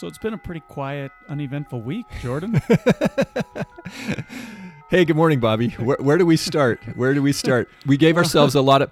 So 0.00 0.06
it's 0.06 0.16
been 0.16 0.32
a 0.32 0.38
pretty 0.38 0.62
quiet, 0.62 1.12
uneventful 1.28 1.82
week, 1.82 2.06
Jordan. 2.22 2.54
hey, 4.88 5.04
good 5.04 5.14
morning, 5.14 5.40
Bobby. 5.40 5.68
Where, 5.72 5.98
where 6.00 6.16
do 6.16 6.24
we 6.24 6.38
start? 6.38 6.80
Where 6.96 7.12
do 7.12 7.20
we 7.22 7.34
start? 7.34 7.68
We 7.84 7.98
gave 7.98 8.16
ourselves 8.16 8.54
a 8.54 8.62
lot 8.62 8.80
of 8.80 8.90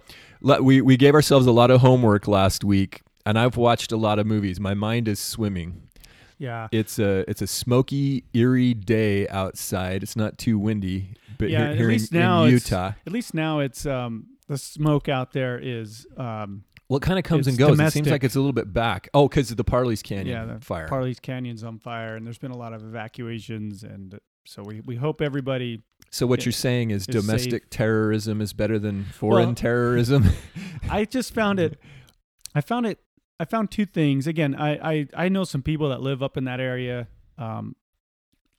we 0.62 0.82
we 0.82 0.98
gave 0.98 1.14
ourselves 1.14 1.46
a 1.46 1.50
lot 1.50 1.70
of 1.70 1.80
homework 1.80 2.28
last 2.28 2.62
week, 2.62 3.00
and 3.24 3.38
I've 3.38 3.56
watched 3.56 3.90
a 3.90 3.96
lot 3.96 4.18
of 4.18 4.26
movies. 4.26 4.60
My 4.60 4.74
mind 4.74 5.08
is 5.08 5.18
swimming. 5.18 5.88
yeah. 6.36 6.68
It's 6.72 6.98
a 6.98 7.24
it's 7.26 7.40
a 7.40 7.46
smoky, 7.46 8.24
eerie 8.34 8.74
day 8.74 9.26
outside. 9.28 10.02
It's 10.02 10.14
not 10.14 10.36
too 10.36 10.58
windy, 10.58 11.14
but 11.38 11.48
Yeah, 11.48 11.60
here, 11.60 11.68
at 11.70 11.78
here 11.78 11.88
least 11.88 12.12
in, 12.12 12.20
now 12.20 12.44
in 12.44 12.50
Utah, 12.50 12.92
At 13.06 13.14
least 13.14 13.32
now 13.32 13.60
it's 13.60 13.86
um 13.86 14.26
the 14.46 14.58
smoke 14.58 15.08
out 15.08 15.32
there 15.32 15.58
is 15.58 16.06
um 16.18 16.64
well, 16.88 16.96
it 16.96 17.02
kind 17.02 17.18
of 17.18 17.24
comes 17.24 17.46
it's 17.46 17.48
and 17.48 17.58
goes. 17.58 17.78
It 17.78 17.92
seems 17.92 18.08
like 18.08 18.24
it's 18.24 18.36
a 18.36 18.38
little 18.40 18.52
bit 18.52 18.72
back. 18.72 19.08
Oh, 19.12 19.28
because 19.28 19.50
of 19.50 19.56
the 19.56 19.64
Parley's 19.64 20.02
Canyon 20.02 20.48
yeah, 20.48 20.54
the 20.54 20.60
fire. 20.64 20.88
Parley's 20.88 21.20
Canyon's 21.20 21.62
on 21.62 21.78
fire 21.78 22.16
and 22.16 22.24
there's 22.26 22.38
been 22.38 22.50
a 22.50 22.56
lot 22.56 22.72
of 22.72 22.82
evacuations 22.82 23.82
and 23.82 24.18
so 24.46 24.62
we, 24.62 24.80
we 24.80 24.96
hope 24.96 25.20
everybody 25.20 25.82
so 26.10 26.26
what 26.26 26.46
you're 26.46 26.52
saying 26.52 26.90
is 26.90 27.02
is 27.02 27.06
domestic 27.06 27.68
terrorism 27.68 28.40
is 28.40 28.54
better 28.54 28.78
than 28.78 29.04
foreign 29.04 29.48
Well, 29.48 29.54
terrorism. 29.54 30.24
I 30.90 31.04
just 31.04 31.34
found 31.34 31.60
it 31.60 31.78
I 32.54 32.62
found 32.62 32.86
it 32.86 32.98
I 33.40 33.44
found 33.44 33.70
two 33.70 33.86
things. 33.86 34.26
Again, 34.26 34.54
I 34.54 34.90
I, 34.92 35.06
I 35.14 35.28
know 35.28 35.44
some 35.44 35.62
people 35.62 35.90
that 35.90 36.00
live 36.00 36.22
up 36.22 36.36
in 36.36 36.44
that 36.44 36.60
area. 36.60 37.08
Um 37.36 37.76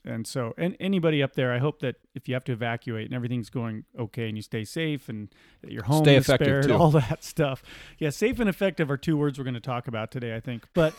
and 0.06 0.26
so 0.26 0.54
and 0.58 0.76
anybody 0.80 1.22
up 1.22 1.34
there, 1.34 1.52
I 1.54 1.60
hope 1.60 1.80
that 1.80 1.96
if 2.16 2.28
you 2.28 2.34
have 2.34 2.44
to 2.46 2.52
evacuate 2.52 3.06
and 3.06 3.14
everything's 3.14 3.50
going 3.50 3.84
okay 3.98 4.28
and 4.28 4.38
you 4.38 4.42
stay 4.42 4.64
safe 4.64 5.10
and 5.10 5.30
that 5.62 5.72
your 5.72 5.84
home 5.84 6.04
Stay 6.04 6.16
is 6.16 6.26
effective, 6.26 6.48
spared, 6.48 6.68
too. 6.68 6.74
all 6.74 6.92
that 6.92 7.24
stuff. 7.24 7.64
Yeah, 7.98 8.10
safe 8.10 8.40
and 8.40 8.50
effective 8.50 8.90
are 8.90 8.98
two 8.98 9.18
words 9.18 9.38
we're 9.38 9.44
going 9.44 9.54
to 9.56 9.60
talk 9.60 9.88
about 9.88 10.12
today, 10.12 10.36
I 10.36 10.40
think. 10.40 10.68
But 10.74 10.94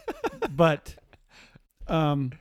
but 0.50 0.94
um 1.88 2.32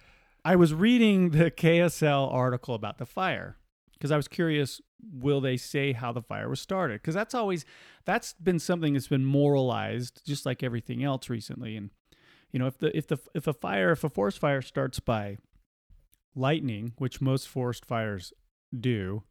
I 0.44 0.56
was 0.56 0.74
reading 0.74 1.32
the 1.32 1.50
KSL 1.50 2.32
article 2.32 2.76
about 2.76 3.00
the 3.00 3.06
fire 3.06 3.58
because 3.94 4.12
I 4.12 4.18
was 4.18 4.28
curious 4.28 4.82
will 5.12 5.42
they 5.42 5.58
say 5.58 5.94
how 5.94 6.12
the 6.12 6.22
fire 6.22 6.50
was 6.50 6.60
started 6.60 7.02
because 7.02 7.14
that's 7.16 7.34
always 7.34 7.66
that's 8.06 8.34
been 8.34 8.60
something 8.60 8.94
that's 8.94 9.08
been 9.08 9.26
moralized 9.26 10.22
just 10.26 10.46
like 10.46 10.64
everything 10.64 11.04
else 11.04 11.30
recently 11.30 11.76
and 11.76 11.92
you 12.52 12.60
know 12.60 12.66
if 12.66 12.78
the 12.78 12.96
if 12.98 13.08
the 13.08 13.18
if 13.36 13.46
a 13.46 13.54
fire 13.54 13.92
if 13.92 14.04
a 14.04 14.10
forest 14.10 14.40
fire 14.40 14.62
starts 14.62 15.00
by 15.00 15.38
lightning 16.36 16.94
which 16.98 17.22
most 17.22 17.48
forest 17.48 17.86
fires 17.86 18.34
do 18.78 19.24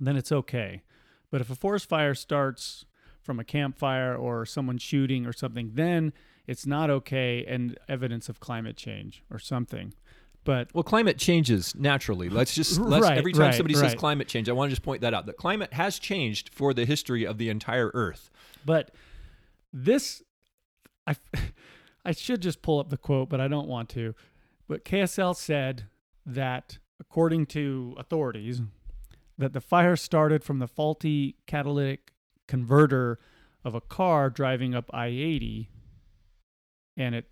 then 0.00 0.16
it's 0.16 0.32
okay 0.32 0.82
but 1.30 1.40
if 1.40 1.50
a 1.50 1.54
forest 1.54 1.88
fire 1.88 2.14
starts 2.14 2.84
from 3.22 3.38
a 3.40 3.44
campfire 3.44 4.14
or 4.14 4.44
someone 4.44 4.78
shooting 4.78 5.26
or 5.26 5.32
something 5.32 5.70
then 5.74 6.12
it's 6.46 6.66
not 6.66 6.90
okay 6.90 7.44
and 7.46 7.78
evidence 7.88 8.28
of 8.28 8.40
climate 8.40 8.76
change 8.76 9.22
or 9.30 9.38
something 9.38 9.92
but 10.46 10.72
Well, 10.72 10.84
climate 10.84 11.18
changes 11.18 11.74
naturally. 11.74 12.30
Let's 12.30 12.54
just 12.54 12.78
let's, 12.80 13.02
Right, 13.02 13.18
every 13.18 13.32
time 13.32 13.42
right, 13.42 13.54
somebody 13.54 13.74
says 13.74 13.94
climate 13.96 14.28
change, 14.28 14.48
I 14.48 14.52
want 14.52 14.70
to 14.70 14.72
just 14.72 14.84
point 14.84 15.02
that 15.02 15.12
out. 15.12 15.26
That 15.26 15.36
climate 15.36 15.74
has 15.74 15.98
changed 15.98 16.50
for 16.54 16.72
the 16.72 16.86
history 16.86 17.26
of 17.26 17.36
the 17.36 17.50
entire 17.50 17.90
Earth. 17.92 18.30
But 18.64 18.92
this, 19.72 20.22
I, 21.06 21.16
I 22.04 22.12
should 22.12 22.40
just 22.40 22.62
pull 22.62 22.78
up 22.78 22.88
the 22.88 22.96
quote, 22.96 23.28
but 23.28 23.40
I 23.40 23.48
don't 23.48 23.66
want 23.66 23.88
to. 23.90 24.14
But 24.68 24.84
KSL 24.84 25.34
said 25.36 25.86
that, 26.26 26.78
according 27.00 27.46
to 27.46 27.94
authorities, 27.96 28.60
that 29.38 29.52
the 29.52 29.60
fire 29.60 29.96
started 29.96 30.42
from 30.44 30.58
the 30.58 30.66
faulty 30.66 31.36
catalytic 31.46 32.12
converter 32.48 33.18
of 33.64 33.74
a 33.74 33.80
car 33.80 34.28
driving 34.30 34.74
up 34.74 34.90
I 34.92 35.06
80, 35.06 35.70
and 36.96 37.14
it 37.14 37.26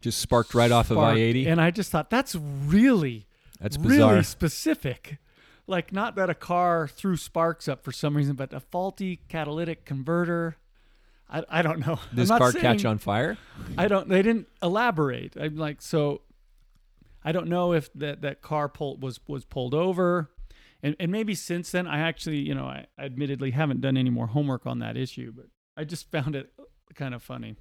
Just 0.00 0.18
sparked 0.20 0.54
right 0.54 0.70
off 0.70 0.90
of. 0.90 0.98
I-80. 0.98 1.46
And 1.46 1.60
I 1.60 1.70
just 1.70 1.90
thought 1.90 2.10
that's 2.10 2.34
really, 2.34 3.26
That's 3.60 3.76
bizarre. 3.76 4.12
really 4.12 4.24
specific. 4.24 5.18
Like, 5.66 5.92
not 5.92 6.14
that 6.16 6.30
a 6.30 6.34
car 6.34 6.86
threw 6.86 7.16
sparks 7.16 7.66
up 7.68 7.82
for 7.84 7.90
some 7.92 8.16
reason, 8.16 8.36
but 8.36 8.52
a 8.52 8.60
faulty 8.60 9.20
catalytic 9.28 9.84
converter. 9.84 10.56
I, 11.28 11.42
I 11.48 11.62
don't 11.62 11.84
know. 11.84 11.98
This 12.12 12.28
car 12.28 12.52
catch 12.52 12.84
on 12.84 12.98
fire? 12.98 13.36
I 13.76 13.88
don't. 13.88 14.08
They 14.08 14.22
didn't 14.22 14.46
elaborate. 14.62 15.36
I'm 15.36 15.56
like, 15.56 15.82
so. 15.82 16.22
I 17.26 17.32
don't 17.32 17.48
know 17.48 17.72
if 17.72 17.92
that 17.94 18.22
that 18.22 18.40
car 18.40 18.68
pull 18.68 18.96
was 18.98 19.20
was 19.26 19.44
pulled 19.44 19.74
over, 19.74 20.30
and 20.82 20.94
and 21.00 21.10
maybe 21.10 21.34
since 21.34 21.72
then 21.72 21.86
I 21.86 21.98
actually 21.98 22.38
you 22.38 22.54
know 22.54 22.64
I 22.66 22.86
admittedly 22.98 23.50
haven't 23.50 23.80
done 23.80 23.96
any 23.96 24.10
more 24.10 24.28
homework 24.28 24.64
on 24.64 24.78
that 24.78 24.96
issue, 24.96 25.32
but 25.34 25.46
I 25.76 25.84
just 25.84 26.10
found 26.12 26.36
it 26.36 26.52
kind 26.94 27.14
of 27.14 27.22
funny 27.22 27.56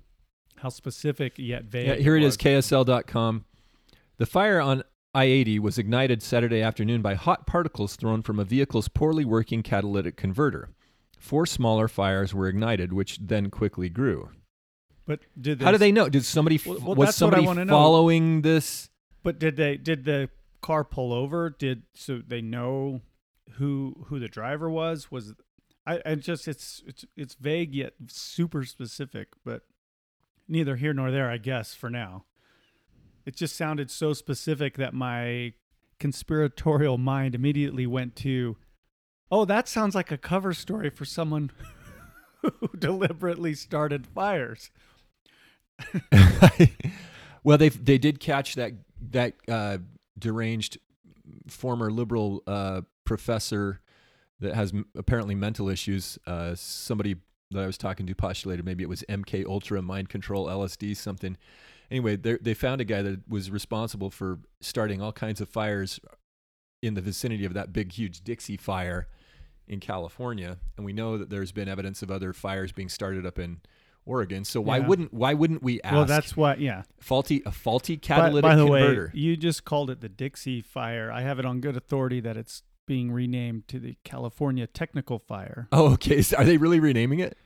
how 0.57 0.69
specific 0.69 1.33
yet 1.37 1.65
vague. 1.65 1.87
Yeah, 1.87 1.95
here 1.95 2.15
it 2.15 2.23
is, 2.23 2.37
was. 2.37 2.37
KSL.com. 2.37 3.43
The 4.17 4.25
fire 4.25 4.61
on 4.61 4.83
I-80 5.13 5.59
was 5.59 5.77
ignited 5.77 6.21
Saturday 6.23 6.61
afternoon 6.61 7.01
by 7.01 7.15
hot 7.15 7.45
particles 7.45 7.95
thrown 7.95 8.21
from 8.21 8.39
a 8.39 8.45
vehicle's 8.45 8.87
poorly 8.87 9.25
working 9.25 9.63
catalytic 9.63 10.15
converter. 10.15 10.69
Four 11.17 11.45
smaller 11.45 11.87
fires 11.87 12.33
were 12.33 12.47
ignited, 12.47 12.93
which 12.93 13.17
then 13.21 13.49
quickly 13.49 13.89
grew. 13.89 14.29
But 15.05 15.21
did 15.39 15.61
How 15.61 15.71
do 15.71 15.77
they 15.77 15.91
know? 15.91 16.07
Did 16.07 16.23
somebody 16.23 16.59
Well- 16.65 16.79
well, 16.79 16.95
was 16.95 17.09
I 17.09 17.11
somebody 17.11 17.45
wanna 17.45 17.65
know. 17.65 17.73
following 17.73 18.41
this? 18.43 18.89
But 19.25 19.39
did 19.39 19.55
they 19.55 19.75
did 19.75 20.05
the 20.05 20.29
car 20.61 20.83
pull 20.83 21.11
over? 21.11 21.49
Did 21.49 21.81
so 21.95 22.21
they 22.25 22.43
know 22.43 23.01
who 23.53 24.05
who 24.05 24.19
the 24.19 24.27
driver 24.27 24.69
was? 24.69 25.09
Was 25.09 25.33
I, 25.87 26.13
just 26.13 26.47
it's 26.47 26.83
it's 26.85 27.05
it's 27.17 27.33
vague 27.33 27.73
yet 27.73 27.93
super 28.07 28.63
specific, 28.63 29.29
but 29.43 29.63
neither 30.47 30.75
here 30.75 30.93
nor 30.93 31.09
there, 31.09 31.27
I 31.27 31.37
guess, 31.37 31.73
for 31.73 31.89
now. 31.89 32.25
It 33.25 33.35
just 33.35 33.55
sounded 33.55 33.89
so 33.89 34.13
specific 34.13 34.77
that 34.77 34.93
my 34.93 35.53
conspiratorial 35.99 36.99
mind 36.99 37.33
immediately 37.33 37.87
went 37.87 38.15
to 38.17 38.57
Oh, 39.31 39.43
that 39.45 39.67
sounds 39.67 39.95
like 39.95 40.11
a 40.11 40.19
cover 40.19 40.53
story 40.53 40.91
for 40.91 41.03
someone 41.03 41.49
who 42.43 42.69
deliberately 42.77 43.55
started 43.55 44.05
fires. 44.05 44.69
well, 47.43 47.57
they 47.57 47.69
they 47.69 47.97
did 47.97 48.19
catch 48.19 48.53
that 48.53 48.73
that 49.11 49.33
uh, 49.47 49.79
deranged 50.17 50.77
former 51.47 51.91
liberal 51.91 52.43
uh, 52.47 52.81
professor 53.03 53.81
that 54.39 54.53
has 54.55 54.71
m- 54.73 54.85
apparently 54.95 55.35
mental 55.35 55.69
issues. 55.69 56.19
Uh, 56.25 56.55
somebody 56.55 57.15
that 57.51 57.63
I 57.63 57.67
was 57.67 57.77
talking 57.77 58.05
to 58.07 58.15
postulated 58.15 58.65
maybe 58.65 58.83
it 58.83 58.89
was 58.89 59.03
MK 59.07 59.45
Ultra, 59.45 59.81
mind 59.81 60.09
control, 60.09 60.47
LSD, 60.47 60.95
something. 60.97 61.37
Anyway, 61.91 62.15
they 62.15 62.37
they 62.37 62.53
found 62.53 62.81
a 62.81 62.85
guy 62.85 63.01
that 63.01 63.27
was 63.29 63.51
responsible 63.51 64.09
for 64.09 64.39
starting 64.61 65.01
all 65.01 65.11
kinds 65.11 65.39
of 65.41 65.49
fires 65.49 65.99
in 66.81 66.95
the 66.95 67.01
vicinity 67.01 67.45
of 67.45 67.53
that 67.53 67.73
big, 67.73 67.91
huge 67.93 68.21
Dixie 68.23 68.57
fire 68.57 69.07
in 69.67 69.79
California, 69.79 70.57
and 70.77 70.85
we 70.85 70.93
know 70.93 71.17
that 71.17 71.29
there's 71.29 71.51
been 71.51 71.67
evidence 71.67 72.01
of 72.01 72.11
other 72.11 72.33
fires 72.33 72.71
being 72.71 72.89
started 72.89 73.25
up 73.25 73.39
in 73.39 73.61
Oregon. 74.05 74.45
So 74.45 74.61
why 74.61 74.77
Yeah. 74.77 74.87
wouldn't 74.87 75.13
why 75.13 75.33
wouldn't 75.33 75.63
we 75.63 75.81
ask? 75.81 75.93
Well, 75.93 76.05
that's 76.05 76.37
what 76.37 76.59
yeah. 76.59 76.83
faulty 76.99 77.41
a 77.45 77.51
faulty 77.51 77.95
By, 77.95 78.01
catalytic 78.01 78.41
by 78.43 78.55
the 78.55 78.65
converter. 78.65 79.11
way, 79.13 79.19
you 79.19 79.35
just 79.37 79.65
called 79.65 79.89
it 79.89 80.01
the 80.01 80.09
Dixie 80.09 80.61
Fire. 80.61 81.11
I 81.11 81.21
have 81.21 81.39
it 81.39 81.45
on 81.45 81.59
good 81.59 81.75
authority 81.75 82.19
that 82.21 82.37
it's 82.37 82.63
being 82.87 83.11
renamed 83.11 83.67
to 83.67 83.79
the 83.79 83.97
California 84.03 84.67
Technical 84.67 85.17
Fire. 85.19 85.67
oh, 85.71 85.93
okay. 85.93 86.21
So 86.21 86.37
are 86.37 86.43
they 86.43 86.57
really 86.57 86.79
renaming 86.79 87.19
it? 87.19 87.37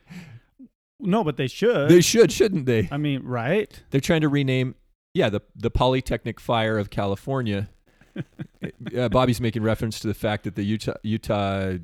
No, 0.98 1.24
but 1.24 1.38
they 1.38 1.46
should. 1.46 1.88
They 1.88 2.02
should, 2.02 2.30
shouldn't 2.30 2.66
they? 2.66 2.88
I 2.92 2.98
mean, 2.98 3.22
right? 3.24 3.82
They're 3.90 4.02
trying 4.02 4.20
to 4.20 4.28
rename, 4.28 4.74
yeah, 5.14 5.30
the 5.30 5.40
the 5.56 5.70
Polytechnic 5.70 6.38
Fire 6.38 6.76
of 6.76 6.90
California. 6.90 7.70
uh, 8.96 9.08
Bobby's 9.08 9.40
making 9.40 9.62
reference 9.62 9.98
to 10.00 10.08
the 10.08 10.14
fact 10.14 10.44
that 10.44 10.56
the 10.56 10.62
Utah 10.64 10.94
Utah 11.02 11.74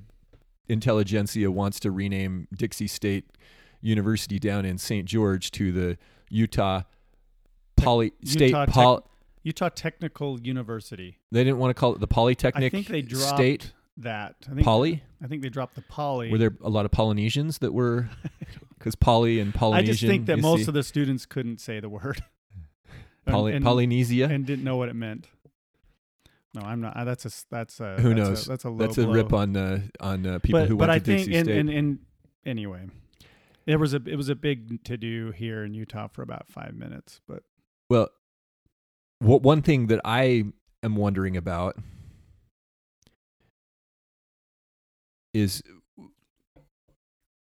intelligentsia 0.69 1.51
wants 1.51 1.81
to 1.81 1.91
rename 1.91 2.49
Dixie 2.55 2.89
State 2.89 3.25
University 3.87 4.39
down 4.39 4.65
in 4.65 4.79
St. 4.79 5.07
George 5.07 5.51
to 5.53 5.73
the 5.73 5.99
Utah 6.29 6.83
Poly 7.77 8.13
State 8.25 8.49
Utah 8.49 8.67
Pol- 8.67 9.11
Utah 9.43 9.69
Technical 9.69 10.41
University. 10.41 11.19
They 11.31 11.45
didn't 11.45 11.59
want 11.59 11.71
to 11.71 11.75
call 11.75 11.95
it 11.95 12.01
the 12.01 12.09
Polytechnic 12.09 12.65
I 12.65 12.69
think 12.69 12.89
they 12.89 13.03
dropped 13.03 13.37
State 13.37 13.73
that. 13.99 14.35
I 14.51 14.55
think, 14.55 14.65
Poly. 14.65 15.03
I 15.23 15.27
think 15.29 15.43
they 15.43 15.49
dropped 15.49 15.77
the 15.77 15.83
poly. 15.83 16.31
Were 16.31 16.39
there 16.39 16.57
a 16.63 16.69
lot 16.69 16.85
of 16.85 16.91
Polynesians 16.91 17.59
that 17.59 17.73
were 17.73 18.09
because 18.79 18.95
poly 18.95 19.41
and 19.41 19.55
I 19.57 19.83
just 19.83 20.01
think 20.03 20.27
that 20.27 20.39
most 20.39 20.65
see, 20.65 20.69
of 20.69 20.75
the 20.75 20.83
students 20.83 21.27
couldn't 21.27 21.61
say 21.61 21.81
the 21.81 21.89
word. 21.89 22.23
Poly- 23.27 23.55
and, 23.55 23.65
Polynesia. 23.65 24.29
and 24.31 24.47
didn't 24.47 24.65
know 24.65 24.77
what 24.77 24.89
it 24.89 24.95
meant. 24.95 25.27
No, 26.55 26.63
I'm 26.63 26.81
not. 26.81 26.95
That's 27.05 27.27
a 27.27 27.31
That's 27.51 27.81
a. 27.81 28.01
Who 28.01 28.15
that's 28.15 28.17
knows? 28.17 28.47
A, 28.47 28.49
that's 28.49 28.65
a. 28.65 28.71
Low 28.71 28.79
That's 28.79 28.99
a 28.99 29.05
blow. 29.05 29.13
rip 29.13 29.33
on 29.33 29.57
uh, 29.57 29.81
on 30.01 30.27
uh, 30.27 30.39
people 30.39 30.61
but, 30.61 30.69
who 30.69 30.77
but 30.77 30.89
went 30.89 30.91
I 30.93 30.99
to 31.01 31.05
think 31.05 31.19
Dixie 31.27 31.35
in, 31.35 31.45
State. 31.45 31.57
in, 31.57 31.69
in 31.69 31.99
anyway, 32.47 32.87
it 33.67 33.77
was 33.77 33.95
a 33.95 34.01
it 34.07 34.17
was 34.17 34.29
a 34.29 34.35
big 34.35 34.85
to 34.85 34.97
do 34.97 35.33
here 35.33 35.65
in 35.65 35.75
Utah 35.75 36.09
for 36.09 36.23
about 36.23 36.49
five 36.49 36.75
minutes. 36.75 37.21
But 37.27 37.43
well, 37.91 38.09
wh- 39.19 39.43
one 39.43 39.63
thing 39.63 39.89
that 39.89 40.01
I 40.05 40.45
am 40.83 40.97
wondering 40.97 41.37
about 41.37 41.77
is 45.35 45.63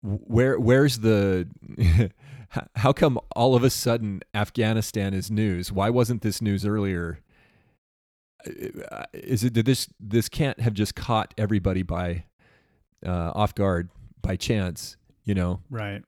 where 0.02 0.58
where's 0.58 0.98
the 0.98 1.48
how 2.76 2.92
come 2.92 3.18
all 3.36 3.54
of 3.54 3.62
a 3.62 3.70
sudden 3.70 4.22
Afghanistan 4.34 5.14
is 5.14 5.30
news? 5.30 5.70
Why 5.70 5.90
wasn't 5.90 6.22
this 6.22 6.42
news 6.42 6.66
earlier? 6.66 7.20
Uh, 8.46 9.04
is 9.12 9.44
it 9.44 9.54
this 9.54 9.88
this 10.00 10.28
can't 10.28 10.60
have 10.60 10.74
just 10.74 10.94
caught 10.94 11.34
everybody 11.36 11.82
by 11.82 12.24
uh, 13.04 13.32
off 13.34 13.54
guard 13.54 13.90
by 14.22 14.36
chance? 14.36 14.96
You 15.28 15.34
know, 15.34 15.60
Right. 15.68 16.02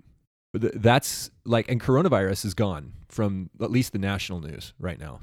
Th- 0.59 0.73
that's 0.77 1.31
like, 1.45 1.71
and 1.71 1.79
coronavirus 1.81 2.47
is 2.47 2.55
gone 2.55 2.95
from 3.09 3.51
at 3.61 3.71
least 3.71 3.93
the 3.93 3.99
national 3.99 4.41
news 4.41 4.73
right 4.79 4.99
now. 4.99 5.21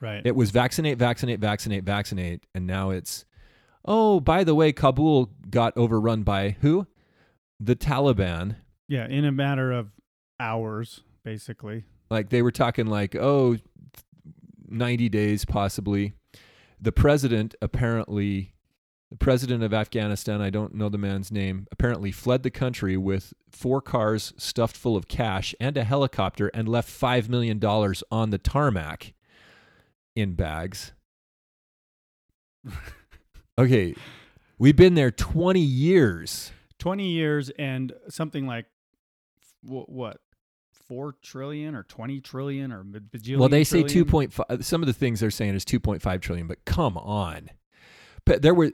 Right. 0.00 0.22
It 0.24 0.36
was 0.36 0.50
vaccinate, 0.52 0.96
vaccinate, 0.96 1.40
vaccinate, 1.40 1.82
vaccinate, 1.82 2.46
and 2.54 2.66
now 2.66 2.90
it's 2.90 3.24
oh, 3.84 4.20
by 4.20 4.44
the 4.44 4.54
way, 4.54 4.72
Kabul 4.72 5.30
got 5.50 5.76
overrun 5.76 6.22
by 6.22 6.56
who? 6.60 6.86
The 7.58 7.74
Taliban. 7.74 8.54
yeah. 8.88 9.08
In 9.08 9.24
a 9.24 9.32
matter 9.32 9.72
of 9.72 9.90
hours, 10.38 11.00
basically. 11.24 11.82
Like 12.10 12.30
they 12.30 12.42
were 12.42 12.52
talking 12.52 12.86
like, 12.86 13.16
oh, 13.16 13.56
90 14.68 15.08
days 15.08 15.44
possibly. 15.44 16.12
The 16.80 16.92
president 16.92 17.56
apparently, 17.60 18.54
the 19.12 19.18
president 19.18 19.62
of 19.62 19.74
Afghanistan, 19.74 20.40
I 20.40 20.48
don't 20.48 20.74
know 20.74 20.88
the 20.88 20.96
man's 20.96 21.30
name, 21.30 21.66
apparently 21.70 22.10
fled 22.10 22.42
the 22.42 22.50
country 22.50 22.96
with 22.96 23.34
four 23.50 23.82
cars 23.82 24.32
stuffed 24.38 24.74
full 24.74 24.96
of 24.96 25.06
cash 25.06 25.54
and 25.60 25.76
a 25.76 25.84
helicopter 25.84 26.48
and 26.54 26.66
left 26.66 26.88
$5 26.88 27.28
million 27.28 27.62
on 28.10 28.30
the 28.30 28.38
tarmac 28.38 29.12
in 30.16 30.32
bags. 30.32 30.92
okay. 33.58 33.94
We've 34.58 34.76
been 34.76 34.94
there 34.94 35.10
20 35.10 35.60
years. 35.60 36.50
20 36.78 37.06
years 37.06 37.50
and 37.58 37.92
something 38.08 38.46
like 38.46 38.64
wh- 39.62 39.88
what? 39.90 40.22
4 40.88 41.16
trillion 41.20 41.74
or 41.74 41.82
20 41.82 42.22
trillion 42.22 42.72
or 42.72 42.82
bajillion 42.82 43.38
Well, 43.38 43.50
they 43.50 43.64
say 43.64 43.82
trillion? 43.82 44.30
2.5. 44.30 44.64
Some 44.64 44.82
of 44.82 44.86
the 44.86 44.94
things 44.94 45.20
they're 45.20 45.30
saying 45.30 45.54
is 45.54 45.66
2.5 45.66 46.22
trillion, 46.22 46.46
but 46.46 46.64
come 46.64 46.96
on. 46.96 47.50
There 48.24 48.54
were 48.54 48.70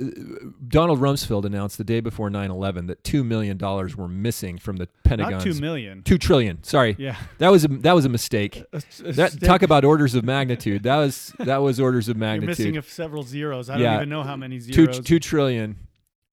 Donald 0.69 1.01
Rumsfeld 1.01 1.45
announced 1.47 1.79
the 1.79 1.85
day 1.85 2.01
before 2.01 2.29
9/11 2.29 2.87
that 2.89 3.03
two 3.03 3.25
million 3.25 3.57
dollars 3.57 3.97
were 3.97 4.07
missing 4.09 4.59
from 4.59 4.77
the 4.77 4.89
Pentagon. 5.05 5.33
Not 5.33 5.43
2 5.43 5.55
million. 5.55 6.03
two 6.03 6.19
trillion. 6.19 6.63
Sorry, 6.63 6.95
Yeah. 6.99 7.17
that 7.39 7.51
was 7.51 7.65
a, 7.65 7.69
that 7.69 7.95
was 7.95 8.05
a 8.05 8.11
mistake. 8.11 8.63
A- 8.73 8.83
a 9.05 9.13
That 9.13 9.41
talk 9.41 9.63
about 9.63 9.85
orders 9.87 10.15
of 10.15 10.23
magnitude. 10.25 10.83
That 10.83 10.97
was 10.97 11.33
that 11.39 11.59
was 11.59 11.81
orders 11.81 12.09
of 12.09 12.19
You're 12.21 12.41
missing 12.43 12.77
of 12.77 12.87
several 12.89 13.23
zeros. 13.23 13.71
I 13.71 13.79
Yeah. 13.79 13.85
don't 13.93 13.95
even 13.97 14.09
know 14.11 14.23
how 14.23 14.37
many 14.37 14.59
Two 14.61 14.85
zeros. 14.85 15.01
two 15.01 15.19
trillion. 15.19 15.77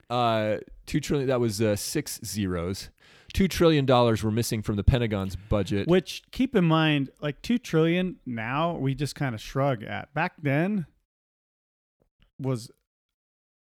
Uh, 0.10 0.58
two 0.86 1.00
trillion. 1.00 1.28
That 1.30 1.40
was 1.40 1.62
uh, 1.62 1.76
six 1.78 2.20
zeros. 2.24 2.90
Two 3.34 3.48
trillion 3.48 3.86
dollars 3.86 4.24
were 4.24 4.32
missing 4.32 4.62
from 4.62 4.76
the 4.76 4.84
Pentagon's 4.84 5.36
budget. 5.36 5.88
Which 5.88 6.22
keep 6.32 6.56
in 6.56 6.64
mind, 6.66 7.10
like 7.22 7.42
2 7.42 7.58
trillion 7.58 8.18
now 8.26 8.76
we 8.78 8.94
just 8.94 9.16
kind 9.16 9.34
of 9.36 9.42
shrug 9.42 9.84
at. 9.84 10.14
Back 10.14 10.34
then 10.42 10.86
was 12.40 12.72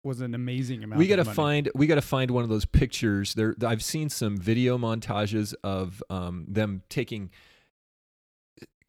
was 0.07 0.21
an 0.21 0.33
amazing 0.33 0.83
amount. 0.83 0.97
we 0.97 1.05
got 1.07 1.17
gotta 1.17 1.31
find 1.33 1.69
we 1.75 1.85
gotta 1.85 2.01
find 2.01 2.31
one 2.31 2.43
of 2.43 2.49
those 2.49 2.65
pictures 2.65 3.33
there 3.35 3.55
i've 3.65 3.83
seen 3.83 4.09
some 4.09 4.37
video 4.37 4.77
montages 4.77 5.53
of 5.63 6.01
um, 6.09 6.45
them 6.47 6.81
taking 6.89 7.29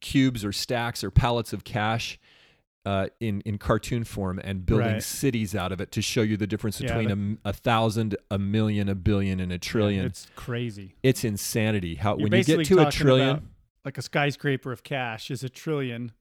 cubes 0.01 0.45
or 0.45 0.53
stacks 0.53 1.03
or 1.03 1.11
pallets 1.11 1.53
of 1.53 1.65
cash 1.65 2.19
uh, 2.87 3.09
in 3.21 3.41
in 3.43 3.59
cartoon 3.59 4.05
form 4.05 4.39
and 4.43 4.65
building 4.65 4.87
Right. 4.87 5.03
cities 5.03 5.55
out 5.55 5.73
of 5.73 5.81
it 5.81 5.91
to 5.93 6.01
show 6.01 6.23
you 6.23 6.37
the 6.37 6.47
difference 6.47 6.81
Yeah, 6.81 6.97
between 6.97 7.39
a 7.45 7.53
thousand, 7.53 8.17
a 8.31 8.39
million, 8.39 8.89
a 8.89 8.95
billion, 8.95 9.41
and 9.41 9.53
a 9.53 9.59
trillion. 9.59 10.07
it's, 10.07 10.27
crazy. 10.37 10.95
It's 11.03 11.23
insanity. 11.25 11.97
How 11.97 12.17
You're 12.17 12.29
when 12.29 12.33
you 12.39 12.45
get 12.45 12.65
to 12.67 12.87
a 12.87 12.91
trillion, 12.91 13.49
Like 13.85 13.99
a 13.99 14.03
skyscraper 14.03 14.73
of 14.73 14.85
cash 14.85 15.31
is 15.31 15.43
a 15.45 15.51
trillion. 15.51 16.13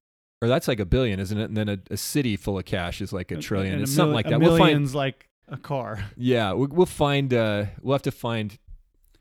Or 0.42 0.48
that's 0.48 0.68
like 0.68 0.80
a 0.80 0.86
billion, 0.86 1.20
isn't 1.20 1.38
it? 1.38 1.46
And 1.46 1.58
then 1.58 1.70
a, 1.70 1.80
a 1.92 1.98
city 1.98 2.36
full 2.36 2.58
of 2.58 2.66
cash 2.66 3.02
is 3.02 3.12
like 3.12 3.32
a 3.32 3.38
trillion. 3.38 3.74
and 3.76 3.84
it's 3.84 3.92
something 3.92 4.10
mil- 4.10 4.16
like 4.16 4.30
that. 4.30 4.40
We'll 4.40 4.58
find 4.58 4.94
like 4.94 5.28
a 5.48 5.58
car. 5.58 6.04
Yeah, 6.18 6.52
we'll, 6.54 6.68
we'll 6.70 6.86
find. 6.86 7.34
Uh, 7.34 7.66
we'll 7.82 7.94
have 7.96 8.02
to 8.04 8.12
find 8.12 8.58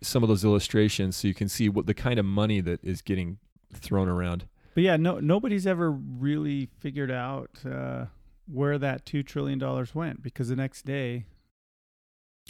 some 0.03 0.23
of 0.23 0.29
those 0.29 0.45
illustrations 0.45 1.17
so 1.17 1.27
you 1.29 1.35
can 1.35 1.49
see 1.49 1.69
what 1.69 1.87
the 1.87 1.95
kind 1.95 2.19
of 2.19 2.25
money 2.27 2.61
that 2.61 2.83
is 2.85 3.01
getting 3.03 3.39
thrown 3.73 4.09
around. 4.09 4.47
But 4.75 4.83
yeah, 4.85 4.97
no 4.97 5.21
nobody's 5.21 5.67
ever 5.67 5.91
really 5.91 6.69
figured 6.81 7.11
out 7.11 7.51
uh, 7.65 8.07
where 8.47 8.77
that 8.79 9.07
two 9.07 9.23
trillion 9.23 9.59
dollars 9.59 9.95
went 9.95 10.23
because 10.23 10.49
the 10.49 10.57
next 10.57 10.85
day 10.85 11.25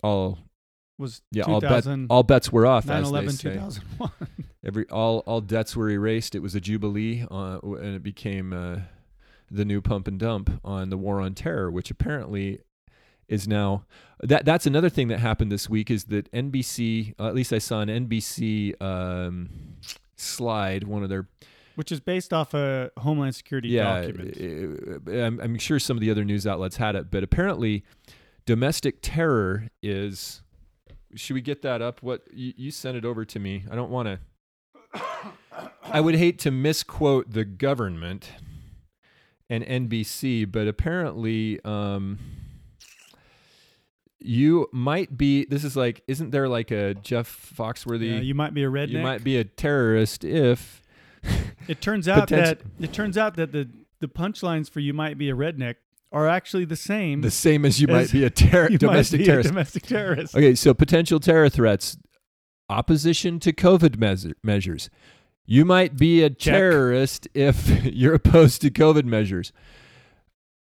All 0.03 0.39
was 0.99 1.23
yeah, 1.31 1.45
all 1.45 1.61
bet 1.61 1.87
all 2.11 2.23
bets 2.25 2.51
were 2.51 2.67
off. 2.67 2.89
as 2.91 3.11
they 3.13 3.19
9/11, 3.19 3.31
say. 3.33 3.51
2001. 3.55 4.11
Every 4.67 4.89
all 4.91 5.21
all 5.21 5.41
debts 5.41 5.77
were 5.77 5.89
erased. 5.89 6.35
It 6.35 6.41
was 6.41 6.57
a 6.57 6.61
jubilee, 6.61 7.25
uh, 7.31 7.61
and 7.63 7.95
it 7.95 8.03
became 8.03 8.53
uh, 8.53 8.81
the 9.51 9.65
new 9.65 9.81
pump 9.81 10.09
and 10.09 10.19
dump 10.19 10.61
on 10.65 10.91
the 10.91 10.97
war 10.97 11.21
on 11.21 11.35
terror, 11.35 11.71
which 11.71 11.91
apparently 11.91 12.61
is 13.29 13.47
now 13.47 13.85
that 14.23 14.45
that's 14.45 14.67
another 14.67 14.89
thing 14.89 15.09
that 15.09 15.21
happened 15.21 15.53
this 15.53 15.69
week 15.69 15.91
is 15.91 16.05
that 16.05 16.31
NBC, 16.33 17.15
uh, 17.19 17.29
at 17.29 17.35
least 17.35 17.53
I 17.53 17.59
saw 17.59 17.81
an 17.81 17.89
NBC 17.89 18.81
um, 18.83 19.49
slide, 20.17 20.85
one 20.85 21.03
of 21.03 21.09
their 21.09 21.29
which 21.77 21.93
is 21.93 22.01
based 22.01 22.33
off 22.33 22.55
a 22.55 22.91
Homeland 22.99 23.35
Security 23.35 23.69
yeah, 23.69 24.01
document. 24.01 25.09
I'm, 25.09 25.39
I'm 25.41 25.59
sure 25.59 25.79
some 25.79 25.97
of 25.97 26.01
the 26.01 26.11
other 26.11 26.25
news 26.25 26.47
outlets 26.47 26.79
had 26.79 26.97
it, 26.97 27.11
but 27.11 27.23
apparently, 27.23 27.85
domestic 28.47 28.99
terror 29.01 29.69
is. 29.83 30.43
Should 31.15 31.35
we 31.35 31.41
get 31.41 31.63
that 31.63 31.81
up? 31.81 32.03
What 32.03 32.23
you, 32.33 32.53
you 32.57 32.71
sent 32.71 32.97
it 32.97 33.05
over 33.05 33.25
to 33.25 33.39
me? 33.39 33.65
I 33.71 33.77
don't 33.77 33.91
want 33.91 34.09
to. 34.09 34.19
I 35.85 36.01
would 36.01 36.17
hate 36.17 36.39
to 36.41 36.51
misquote 36.51 37.33
the 37.33 37.45
government 37.45 38.31
and 39.49 39.65
NBC, 39.65 40.51
but 40.51 40.67
apparently, 40.67 41.61
um, 41.65 42.19
you 44.19 44.69
might 44.73 45.17
be. 45.17 45.45
This 45.45 45.65
is 45.65 45.77
like, 45.77 46.03
isn't 46.09 46.31
there 46.31 46.49
like 46.49 46.71
a 46.71 46.95
Jeff 46.95 47.55
Foxworthy? 47.57 48.25
You 48.25 48.35
might 48.35 48.55
be 48.55 48.65
a 48.65 48.69
redneck. 48.69 48.91
you 48.91 48.99
might 48.99 49.23
be 49.25 49.37
a 49.39 49.45
terrorist 49.45 50.25
if. 50.25 50.83
It 51.69 51.81
turns 51.81 52.07
out 52.07 52.29
that 52.29 52.61
it 52.79 52.93
turns 52.93 53.19
out 53.19 53.35
that 53.35 53.51
the 53.51 53.69
the 53.99 54.07
punchlines 54.07 54.71
for 54.71 54.79
"you 54.79 54.93
might 54.95 55.19
be 55.19 55.29
a 55.31 55.35
redneck" 55.35 55.75
are 56.13 56.29
actually 56.29 56.65
the 56.65 56.77
same. 56.77 57.23
the 57.23 57.31
same 57.31 57.65
as 57.65 57.81
you 57.81 57.89
As 57.89 57.93
might 57.93 58.13
be 58.13 58.25
a 58.25 58.69
you 58.71 58.79
domestic 58.79 59.19
might 59.21 59.25
be 59.25 59.25
terrorist. 59.25 59.49
A 59.49 59.53
domestic 59.53 59.83
terrorist. 59.83 60.37
Okay, 60.37 60.55
so 60.55 60.73
potential 60.75 61.19
terror 61.19 61.49
threats, 61.49 61.97
opposition 62.69 63.39
to 63.41 63.53
COVID 63.53 63.99
measure, 63.99 64.35
measures. 64.43 64.91
You 65.45 65.65
might 65.65 65.97
be 65.97 66.23
a 66.23 66.31
terrorist 66.31 67.29
if 67.35 67.85
you're 67.95 68.15
opposed 68.15 68.61
to 68.63 68.71
COVID 68.71 69.05
measures. 69.05 69.53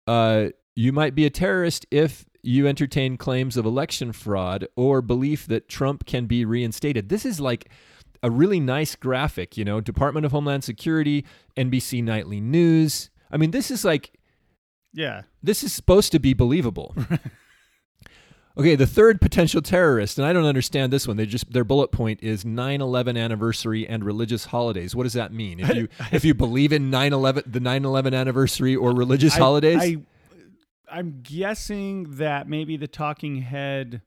Uh, 0.07 0.47
you 0.75 0.91
might 0.93 1.15
be 1.15 1.25
a 1.25 1.29
terrorist 1.29 1.85
if 1.91 2.25
you 2.41 2.67
entertain 2.67 3.17
claims 3.17 3.57
of 3.57 3.65
election 3.65 4.13
fraud 4.13 4.65
or 4.77 5.01
belief 5.01 5.45
that 5.47 5.67
Trump 5.67 6.05
can 6.05 6.25
be 6.25 6.45
reinstated. 6.45 7.09
This 7.09 7.25
is 7.25 7.39
like 7.39 7.69
a 8.23 8.31
really 8.31 8.59
nice 8.59 8.95
graphic, 8.95 9.57
you 9.57 9.65
know, 9.65 9.81
Department 9.81 10.25
of 10.25 10.31
Homeland 10.31 10.63
Security, 10.63 11.25
NBC 11.57 12.01
Nightly 12.03 12.39
News. 12.39 13.09
I 13.29 13.37
mean, 13.37 13.51
this 13.51 13.69
is 13.69 13.83
like 13.83 14.11
Yeah. 14.93 15.23
this 15.43 15.63
is 15.63 15.73
supposed 15.73 16.11
to 16.13 16.19
be 16.19 16.33
believable. 16.33 16.95
okay, 18.59 18.75
the 18.75 18.85
third 18.85 19.21
potential 19.21 19.61
terrorist, 19.61 20.17
and 20.17 20.27
I 20.27 20.33
don't 20.33 20.45
understand 20.45 20.91
this 20.93 21.07
one. 21.07 21.17
They 21.17 21.25
just 21.25 21.51
their 21.51 21.63
bullet 21.63 21.91
point 21.91 22.21
is 22.21 22.43
9/11 22.43 23.17
anniversary 23.17 23.87
and 23.87 24.03
religious 24.03 24.45
holidays. 24.45 24.95
What 24.95 25.03
does 25.03 25.13
that 25.13 25.33
mean? 25.33 25.59
If 25.59 25.75
you 25.75 25.87
if 26.11 26.25
you 26.25 26.33
believe 26.33 26.73
in 26.73 26.91
9/11 26.91 27.51
the 27.51 27.59
9/11 27.59 28.13
anniversary 28.13 28.75
or 28.75 28.91
religious 28.91 29.35
I- 29.35 29.39
holidays? 29.39 29.81
I, 29.81 29.97
I'm 30.91 31.21
guessing 31.21 32.15
that 32.17 32.47
maybe 32.49 32.75
the 32.75 32.87
talking 32.87 33.37
head 33.43 34.01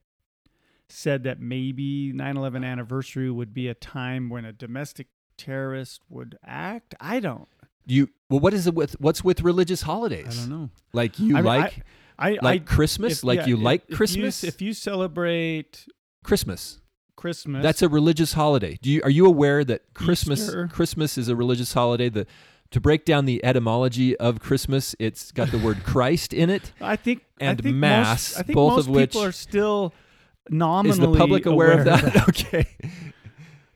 said 0.89 1.23
that 1.23 1.39
maybe 1.39 2.13
9/11 2.13 2.65
anniversary 2.65 3.31
would 3.31 3.53
be 3.53 3.67
a 3.67 3.73
time 3.73 4.29
when 4.29 4.45
a 4.45 4.53
domestic 4.53 5.07
terrorist 5.37 6.01
would 6.09 6.37
act. 6.45 6.93
I 6.99 7.19
don't. 7.19 7.47
you 7.85 8.09
well 8.29 8.39
what 8.39 8.53
is 8.53 8.67
it 8.67 8.75
with 8.75 8.99
what's 9.01 9.23
with 9.23 9.41
religious 9.41 9.81
holidays? 9.81 10.37
I 10.37 10.41
don't 10.41 10.49
know. 10.49 10.69
Like 10.93 11.19
you 11.19 11.37
I 11.37 11.41
like 11.41 11.77
I 11.77 11.81
like 12.19 12.43
I, 12.43 12.57
Christmas? 12.59 13.19
if- 13.19 13.23
like 13.23 13.39
yeah, 13.39 13.45
you 13.47 13.57
if- 13.57 13.63
like 13.63 13.83
if 13.83 13.89
you- 13.91 13.95
Christmas? 13.97 14.43
if 14.43 14.61
you 14.61 14.73
celebrate 14.73 15.85
Christmas. 16.23 16.79
Christmas, 17.15 17.63
That's 17.63 17.81
a 17.81 17.87
religious 17.87 18.33
holiday. 18.33 18.77
Do 18.81 18.89
you 18.89 19.01
are 19.03 19.09
you 19.09 19.25
aware 19.25 19.63
that 19.63 19.93
Christmas 19.93 20.41
Easter. 20.41 20.67
Christmas 20.67 21.17
is 21.17 21.29
a 21.29 21.35
religious 21.35 21.73
holiday? 21.73 22.09
The 22.09 22.25
to 22.71 22.81
break 22.81 23.05
down 23.05 23.25
the 23.25 23.43
etymology 23.45 24.17
of 24.17 24.39
Christmas, 24.39 24.95
it's 24.99 25.31
got 25.31 25.51
the 25.51 25.57
word 25.59 25.83
Christ 25.85 26.33
in 26.33 26.49
it. 26.49 26.73
I 26.81 26.95
think 26.97 27.23
and 27.39 27.59
I 27.59 27.61
think 27.61 27.75
mass, 27.75 28.31
Most, 28.33 28.39
I 28.39 28.43
think 28.43 28.55
both 28.55 28.73
most 28.75 28.87
of 28.87 28.89
which- 28.95 29.11
people 29.11 29.23
are 29.23 29.31
still 29.31 29.93
Is 30.47 30.51
nominally 30.53 31.13
the 31.13 31.17
public 31.17 31.45
aware, 31.45 31.79
of 31.79 31.85
that? 31.85 32.27
okay. 32.29 32.65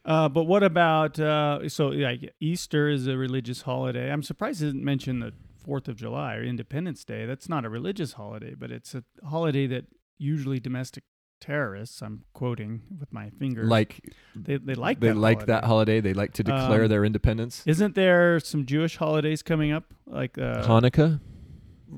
Uh, 0.04 0.28
but 0.30 0.44
what 0.46 0.64
about 0.64 1.20
uh, 1.20 1.68
so 1.70 1.88
like 1.90 2.34
Easter 2.40 2.90
is 2.90 3.08
a 3.08 3.16
religious 3.18 3.62
holiday? 3.62 4.12
I'm 4.12 4.24
surprised 4.24 4.62
it 4.62 4.66
didn't 4.68 4.84
mention 4.84 5.20
the 5.20 5.32
Fourth 5.68 5.90
of 5.90 5.98
July 5.98 6.36
or 6.36 6.44
Independence 6.44 7.04
Day. 7.04 7.26
That's 7.26 7.50
not 7.50 7.66
a 7.66 7.70
religious 7.70 8.14
holiday, 8.14 8.54
but 8.58 8.72
it's 8.72 8.96
a 8.96 9.04
holiday 9.30 9.68
that 9.68 9.84
usually 10.18 10.62
domestic 10.62 11.04
terrorists. 11.42 12.02
I'm 12.02 12.24
quoting 12.34 12.84
with 13.00 13.12
my 13.12 13.32
finger. 13.32 13.66
Like 13.66 14.00
they 14.34 14.56
they 14.58 14.76
like 14.76 15.02
they 15.02 15.10
that 15.10 15.18
like 15.18 15.40
holiday. 15.40 15.52
that 15.54 15.64
holiday. 15.66 16.00
They 16.00 16.14
like 16.14 16.32
to 16.36 16.44
declare 16.44 16.84
Um, 16.86 16.90
their 16.90 17.04
independence. 17.04 17.64
Isn't 17.66 17.96
there 17.96 18.40
some 18.40 18.66
Jewish 18.66 18.96
holidays 18.96 19.44
coming 19.44 19.74
up? 19.74 19.84
Like 20.06 20.38
uh, 20.38 20.64
Hanukkah. 20.66 21.20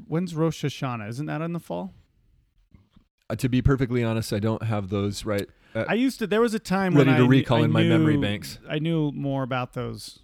when's 0.08 0.34
Rosh 0.36 0.66
Hashanah? 0.66 1.08
Isn't 1.10 1.28
that 1.28 1.42
in 1.42 1.54
the 1.54 1.60
fall? 1.60 1.94
Uh, 3.30 3.36
to 3.36 3.48
be 3.48 3.62
perfectly 3.62 4.04
honest, 4.04 4.34
I 4.34 4.40
don't 4.40 4.64
have 4.64 4.90
those 4.90 5.26
right. 5.26 5.48
Uh, 5.76 5.86
I 5.88 5.94
used 5.94 6.18
to. 6.20 6.26
There 6.26 6.42
was 6.42 6.56
a 6.56 6.60
time 6.60 6.96
Ready 6.96 7.12
when 7.12 7.20
to 7.20 7.24
I, 7.26 7.28
recall 7.28 7.62
I 7.62 7.66
in 7.66 7.72
my 7.72 7.84
memory 7.84 8.18
banks. 8.18 8.58
I 8.68 8.80
knew 8.80 9.12
more 9.12 9.44
about 9.44 9.74
those 9.74 10.18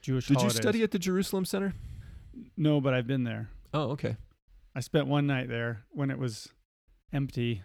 Jewish 0.00 0.28
holidays. 0.28 0.28
Did 0.28 0.34
holidays. 0.38 0.54
you 0.56 0.62
study 0.62 0.82
at 0.82 0.90
the 0.90 0.98
Jerusalem 0.98 1.44
Center? 1.44 1.74
No, 2.56 2.80
but 2.80 2.94
I've 2.94 3.06
been 3.06 3.24
there. 3.24 3.50
Oh, 3.74 3.90
okay. 3.90 4.16
I 4.74 4.80
spent 4.80 5.06
one 5.06 5.26
night 5.26 5.48
there 5.48 5.84
when 5.90 6.10
it 6.10 6.18
was 6.18 6.48
empty 7.12 7.62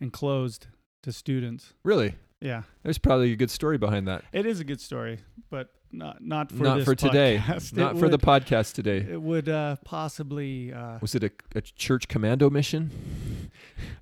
and 0.00 0.12
closed 0.12 0.66
to 1.02 1.12
students. 1.12 1.74
Really? 1.84 2.14
Yeah, 2.40 2.62
There's 2.82 2.98
probably 2.98 3.30
a 3.32 3.36
good 3.36 3.52
story 3.52 3.78
behind 3.78 4.08
that. 4.08 4.24
it 4.32 4.46
is 4.46 4.58
a 4.58 4.64
good 4.64 4.80
story, 4.80 5.20
but 5.48 5.68
not 5.92 6.24
not 6.24 6.50
for 6.50 6.64
Not 6.64 6.82
for 6.82 6.94
today. 6.96 7.40
Not 7.72 7.98
for 7.98 8.08
the 8.08 8.18
podcast 8.18 8.74
today. 8.74 9.06
It 9.08 9.22
would 9.22 9.48
uh, 9.48 9.76
possibly. 9.84 10.72
Uh, 10.72 10.98
Was 11.00 11.14
it 11.14 11.22
a, 11.22 11.30
a 11.54 11.60
church 11.60 12.08
commando 12.08 12.50
mission? 12.50 12.90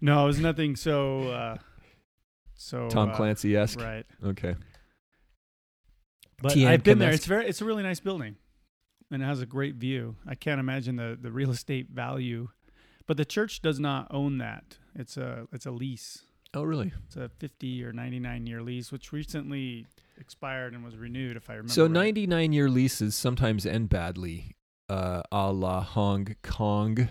no, 0.01 0.23
it 0.23 0.27
was 0.27 0.41
nothing 0.41 0.75
so. 0.77 1.29
Uh, 1.29 1.57
so 2.55 2.89
Tom 2.89 3.11
uh, 3.11 3.17
Clancy 3.17 3.57
esque. 3.57 3.81
right? 3.81 4.07
Okay. 4.25 4.55
But 6.41 6.57
I've 6.57 6.83
been 6.83 6.99
there. 6.99 7.13
It's 7.13 7.27
very. 7.27 7.47
It's 7.47 7.61
a 7.61 7.65
really 7.67 7.83
nice 7.83 8.01
building, 8.01 8.37
and 9.11 9.23
it 9.23 9.27
has 9.27 9.41
a 9.41 9.47
great 9.47 9.77
view. 9.77 10.17
I 10.27 10.35
can't 10.35 10.61
imagine 10.61 10.97
the 10.97 11.19
the 11.21 11.33
real 11.33 11.51
estate 11.59 11.89
value, 11.91 12.49
but 13.07 13.17
the 13.17 13.25
church 13.25 13.63
does 13.63 13.81
not 13.81 14.07
own 14.11 14.39
that. 14.39 14.79
It's 14.95 15.17
a 15.17 15.47
it's 15.53 15.67
a 15.67 15.71
lease. 15.71 16.23
Oh, 16.53 16.65
really? 16.65 16.93
It's 17.07 17.17
a 17.17 17.31
50 17.39 17.85
or 17.85 17.93
99 17.93 18.47
year 18.47 18.61
lease, 18.61 18.91
which 18.91 19.13
recently 19.13 19.87
expired 20.19 20.75
and 20.75 20.85
was 20.85 20.97
renewed, 20.97 21.37
if 21.37 21.49
I 21.49 21.55
remember. 21.55 21.73
So 21.73 21.85
right. 21.85 21.93
99 21.93 22.53
year 22.53 22.69
leases 22.69 23.15
sometimes 23.15 23.65
end 23.65 23.89
badly, 23.89 24.57
uh, 24.89 25.23
a 25.31 25.53
la 25.53 25.81
Hong 25.81 26.35
Kong. 26.43 27.09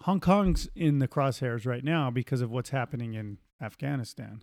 Hong 0.00 0.20
Kong's 0.20 0.68
in 0.74 0.98
the 0.98 1.08
crosshairs 1.08 1.66
right 1.66 1.84
now 1.84 2.10
because 2.10 2.40
of 2.40 2.50
what's 2.50 2.70
happening 2.70 3.14
in 3.14 3.38
Afghanistan. 3.60 4.42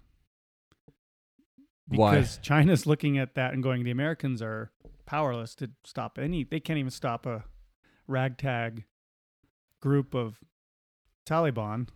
Why? 1.88 2.16
Because 2.16 2.38
China's 2.38 2.86
looking 2.88 3.18
at 3.18 3.36
that 3.36 3.54
and 3.54 3.62
going, 3.62 3.84
the 3.84 3.92
Americans 3.92 4.42
are 4.42 4.72
powerless 5.12 5.54
to 5.56 5.70
stop 5.84 6.18
any. 6.18 6.46
They 6.46 6.62
can't 6.62 6.80
even 6.80 6.90
stop 6.90 7.26
a 7.26 7.44
ragtag 8.08 8.86
group 9.82 10.14
of 10.16 10.40
Taliban. 11.26 11.90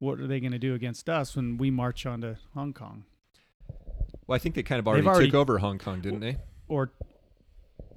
What 0.00 0.20
are 0.20 0.26
they 0.26 0.38
going 0.38 0.52
to 0.52 0.58
do 0.58 0.74
against 0.74 1.08
us 1.08 1.34
when 1.34 1.56
we 1.56 1.70
march 1.70 2.04
onto 2.04 2.34
Hong 2.52 2.74
Kong? 2.74 3.04
Well, 4.26 4.36
I 4.36 4.38
think 4.38 4.54
they 4.54 4.62
kind 4.62 4.78
of 4.78 4.86
already, 4.86 5.06
already- 5.06 5.26
took 5.28 5.34
over 5.34 5.56
Hong 5.58 5.78
Kong, 5.78 6.02
didn't 6.02 6.20
they? 6.20 6.36
or 6.68 6.92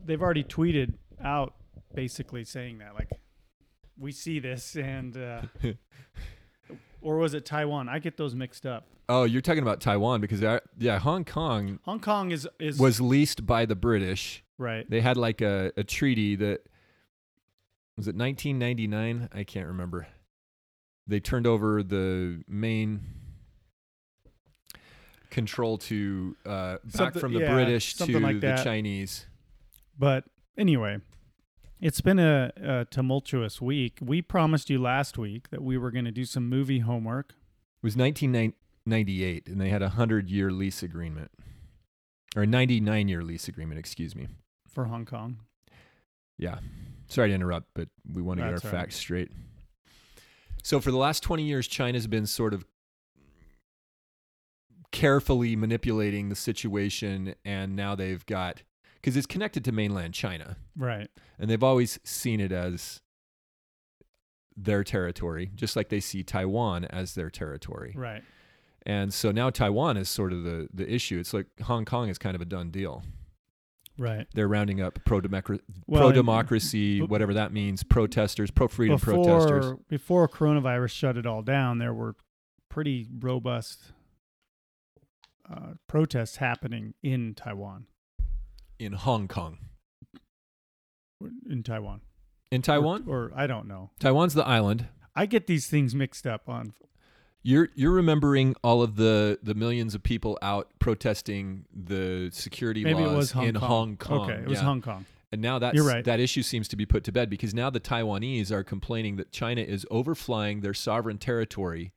they've 0.05 0.21
already 0.21 0.43
tweeted 0.43 0.93
out 1.21 1.55
basically 1.93 2.45
saying 2.45 2.77
that 2.77 2.93
like 2.93 3.09
we 3.97 4.11
see 4.11 4.39
this 4.39 4.75
and 4.75 5.17
uh, 5.17 5.41
or 7.01 7.17
was 7.17 7.33
it 7.33 7.45
Taiwan? 7.45 7.87
I 7.89 7.99
get 7.99 8.17
those 8.17 8.35
mixed 8.35 8.65
up. 8.65 8.85
Oh, 9.07 9.23
you're 9.23 9.41
talking 9.41 9.63
about 9.63 9.81
Taiwan 9.81 10.21
because, 10.21 10.43
I, 10.43 10.59
yeah, 10.77 10.99
Hong 10.99 11.25
Kong 11.25 11.79
Hong 11.83 11.99
Kong 11.99 12.31
is 12.31 12.47
is 12.59 12.77
was 12.79 13.01
leased 13.01 13.45
by 13.45 13.65
the 13.65 13.75
British. 13.75 14.43
right. 14.57 14.87
They 14.89 15.01
had 15.01 15.17
like 15.17 15.41
a, 15.41 15.71
a 15.77 15.83
treaty 15.83 16.35
that 16.35 16.61
was 17.97 18.07
it 18.07 18.15
1999? 18.15 19.29
I 19.33 19.43
can't 19.43 19.67
remember. 19.67 20.07
They 21.07 21.19
turned 21.19 21.47
over 21.47 21.81
the 21.83 22.43
main 22.47 23.01
control 25.29 25.77
to 25.77 26.35
uh, 26.45 26.49
back 26.49 26.79
Something- 26.89 27.19
from 27.19 27.33
the 27.33 27.39
yeah, 27.41 27.53
British 27.53 27.95
to 27.95 28.19
like 28.19 28.39
the. 28.41 28.59
Chinese. 28.63 29.25
But 29.97 30.23
anyway, 30.57 30.99
it's 31.79 32.01
been 32.01 32.19
a, 32.19 32.51
a 32.61 32.85
tumultuous 32.85 33.61
week. 33.61 33.99
We 34.01 34.21
promised 34.21 34.69
you 34.69 34.79
last 34.79 35.17
week 35.17 35.49
that 35.49 35.63
we 35.63 35.77
were 35.77 35.91
going 35.91 36.05
to 36.05 36.11
do 36.11 36.25
some 36.25 36.47
movie 36.49 36.79
homework. 36.79 37.29
It 37.81 37.85
was 37.85 37.95
1998, 37.95 39.47
and 39.47 39.61
they 39.61 39.69
had 39.69 39.81
a 39.81 39.89
hundred 39.89 40.29
year 40.29 40.51
lease 40.51 40.83
agreement, 40.83 41.31
or 42.35 42.43
a 42.43 42.47
99 42.47 43.07
year 43.07 43.23
lease 43.23 43.47
agreement. 43.47 43.79
Excuse 43.79 44.15
me. 44.15 44.27
for 44.67 44.85
Hong 44.85 45.05
Kong. 45.05 45.37
Yeah. 46.37 46.59
Sorry 47.07 47.29
to 47.29 47.35
interrupt, 47.35 47.67
but 47.73 47.89
we 48.11 48.21
want 48.21 48.39
to 48.39 48.43
get 48.45 48.53
our 48.53 48.59
right. 48.59 48.79
facts 48.79 48.95
straight. 48.95 49.31
So, 50.63 50.79
for 50.79 50.91
the 50.91 50.97
last 50.97 51.23
20 51.23 51.43
years, 51.43 51.67
China's 51.67 52.07
been 52.07 52.25
sort 52.25 52.53
of 52.53 52.65
carefully 54.91 55.55
manipulating 55.55 56.29
the 56.29 56.35
situation, 56.35 57.35
and 57.45 57.75
now 57.75 57.95
they've 57.95 58.25
got, 58.25 58.63
because 59.01 59.15
it's 59.15 59.27
connected 59.27 59.63
to 59.65 59.71
mainland 59.71 60.13
China, 60.13 60.57
Right. 60.75 61.09
and 61.37 61.49
they've 61.49 61.63
always 61.63 61.99
seen 62.03 62.39
it 62.39 62.51
as 62.51 63.01
their 64.55 64.83
territory, 64.83 65.51
just 65.55 65.75
like 65.75 65.89
they 65.89 65.99
see 66.01 66.23
Taiwan 66.23 66.85
as 66.85 67.15
their 67.15 67.29
territory. 67.29 67.93
Right. 67.95 68.23
And 68.85 69.13
so 69.13 69.31
now 69.31 69.49
Taiwan 69.49 69.97
is 69.97 70.09
sort 70.09 70.33
of 70.33 70.43
the, 70.43 70.67
the 70.73 70.91
issue. 70.91 71.19
It's 71.19 71.33
like 71.33 71.47
Hong 71.61 71.85
Kong 71.85 72.09
is 72.09 72.17
kind 72.17 72.35
of 72.35 72.41
a 72.41 72.45
done 72.45 72.71
deal. 72.71 73.03
Right. 73.97 74.27
They're 74.33 74.47
rounding 74.47 74.81
up 74.81 74.99
pro 75.05 75.19
Well, 75.19 75.59
pro 75.87 76.11
democracy, 76.13 77.01
whatever 77.01 77.33
that 77.33 77.51
means, 77.51 77.83
protesters, 77.83 78.49
pro 78.49 78.67
freedom 78.69 78.97
protesters 78.97 79.65
Before 79.89 80.25
before 80.27 80.27
coronavirus 80.29 80.91
shut 80.91 81.17
it 81.17 81.25
all 81.25 81.41
down, 81.41 81.79
there 81.79 81.93
were 81.93 82.15
pretty 82.69 83.07
robust 83.19 83.91
uh, 85.49 85.73
protests 85.87 86.37
happening 86.37 86.93
in 87.03 87.33
Taiwan. 87.33 87.87
In 88.79 88.93
Hong 88.93 89.27
Kong. 89.27 89.57
In 91.49 91.63
Taiwan. 91.63 92.01
In 92.51 92.61
Taiwan, 92.61 93.05
or, 93.07 93.25
or 93.25 93.31
I 93.35 93.45
don't 93.45 93.67
know. 93.67 93.91
Taiwan's 93.99 94.33
the 94.33 94.47
island. 94.47 94.87
I 95.15 95.25
get 95.25 95.47
these 95.47 95.67
things 95.67 95.93
mixed 95.93 96.25
up 96.25 96.47
on. 96.47 96.73
You're 97.43 97.69
you're 97.75 97.91
remembering 97.91 98.55
all 98.63 98.81
of 98.81 98.95
the 98.95 99.39
the 99.43 99.53
millions 99.53 99.95
of 99.95 100.03
people 100.03 100.37
out 100.41 100.69
protesting 100.79 101.65
the 101.73 102.29
security 102.33 102.83
Maybe 102.83 103.05
laws 103.05 103.31
Hong 103.31 103.45
in 103.45 103.55
Kong. 103.55 103.67
Hong 103.67 103.97
Kong. 103.97 104.29
Okay, 104.31 104.41
it 104.41 104.47
was 104.47 104.59
yeah. 104.59 104.65
Hong 104.65 104.81
Kong. 104.81 105.05
And 105.31 105.41
now 105.41 105.59
that's 105.59 105.79
right. 105.79 106.03
that 106.05 106.19
issue 106.19 106.41
seems 106.41 106.67
to 106.69 106.75
be 106.75 106.85
put 106.85 107.03
to 107.03 107.11
bed 107.11 107.29
because 107.29 107.53
now 107.53 107.69
the 107.69 107.79
Taiwanese 107.79 108.51
are 108.51 108.63
complaining 108.63 109.17
that 109.17 109.31
China 109.31 109.61
is 109.61 109.85
overflying 109.91 110.61
their 110.61 110.73
sovereign 110.73 111.19
territory 111.19 111.93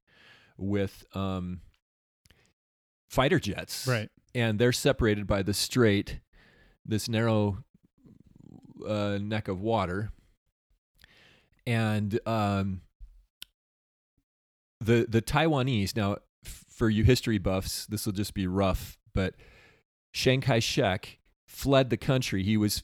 with 0.58 1.04
um, 1.14 1.60
fighter 3.08 3.40
jets. 3.40 3.86
Right. 3.86 4.10
And 4.34 4.58
they're 4.58 4.72
separated 4.72 5.26
by 5.26 5.42
the 5.42 5.54
strait, 5.54 6.20
this 6.84 7.08
narrow 7.08 7.64
uh, 8.86 9.18
neck 9.20 9.48
of 9.48 9.60
water. 9.60 10.10
And 11.66 12.18
um, 12.26 12.80
the 14.80 15.06
the 15.08 15.22
Taiwanese 15.22 15.96
now, 15.96 16.16
for 16.44 16.90
you 16.90 17.04
history 17.04 17.38
buffs, 17.38 17.86
this 17.86 18.04
will 18.04 18.12
just 18.12 18.34
be 18.34 18.46
rough, 18.46 18.98
but 19.14 19.34
Chiang 20.12 20.40
Kai 20.40 20.58
Shek 20.58 21.18
fled 21.46 21.90
the 21.90 21.96
country. 21.96 22.42
He 22.42 22.56
was 22.56 22.82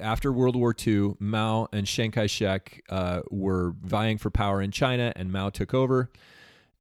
after 0.00 0.32
World 0.32 0.56
War 0.56 0.74
II. 0.86 1.14
Mao 1.18 1.68
and 1.72 1.86
Chiang 1.86 2.10
Kai 2.10 2.26
Shek 2.26 2.82
uh, 2.88 3.20
were 3.30 3.74
vying 3.82 4.18
for 4.18 4.30
power 4.30 4.60
in 4.60 4.70
China, 4.70 5.12
and 5.16 5.32
Mao 5.32 5.50
took 5.50 5.74
over. 5.74 6.10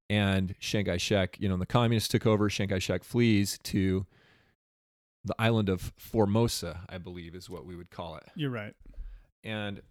And 0.09 0.55
Chiang 0.59 0.85
Kai 0.85 0.97
Shek, 0.97 1.37
you 1.39 1.49
know, 1.49 1.57
the 1.57 1.65
communists 1.65 2.09
took 2.09 2.25
over. 2.25 2.49
Chiang 2.49 2.69
Kai 2.69 2.79
Shek 2.79 3.03
flees 3.03 3.57
to 3.63 4.05
the 5.25 5.35
island 5.39 5.69
of 5.69 5.91
Formosa, 5.97 6.81
I 6.87 6.97
believe 6.99 7.35
is 7.35 7.49
what 7.49 7.65
we 7.65 7.75
would 7.75 7.89
call 7.89 8.15
it. 8.15 8.27
You're 8.35 8.51
right. 8.51 8.75
And 9.43 9.81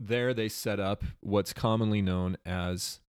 there 0.00 0.32
they 0.32 0.48
set 0.48 0.80
up 0.80 1.04
what's 1.20 1.52
commonly 1.52 2.00
known 2.02 2.36
as 2.46 3.00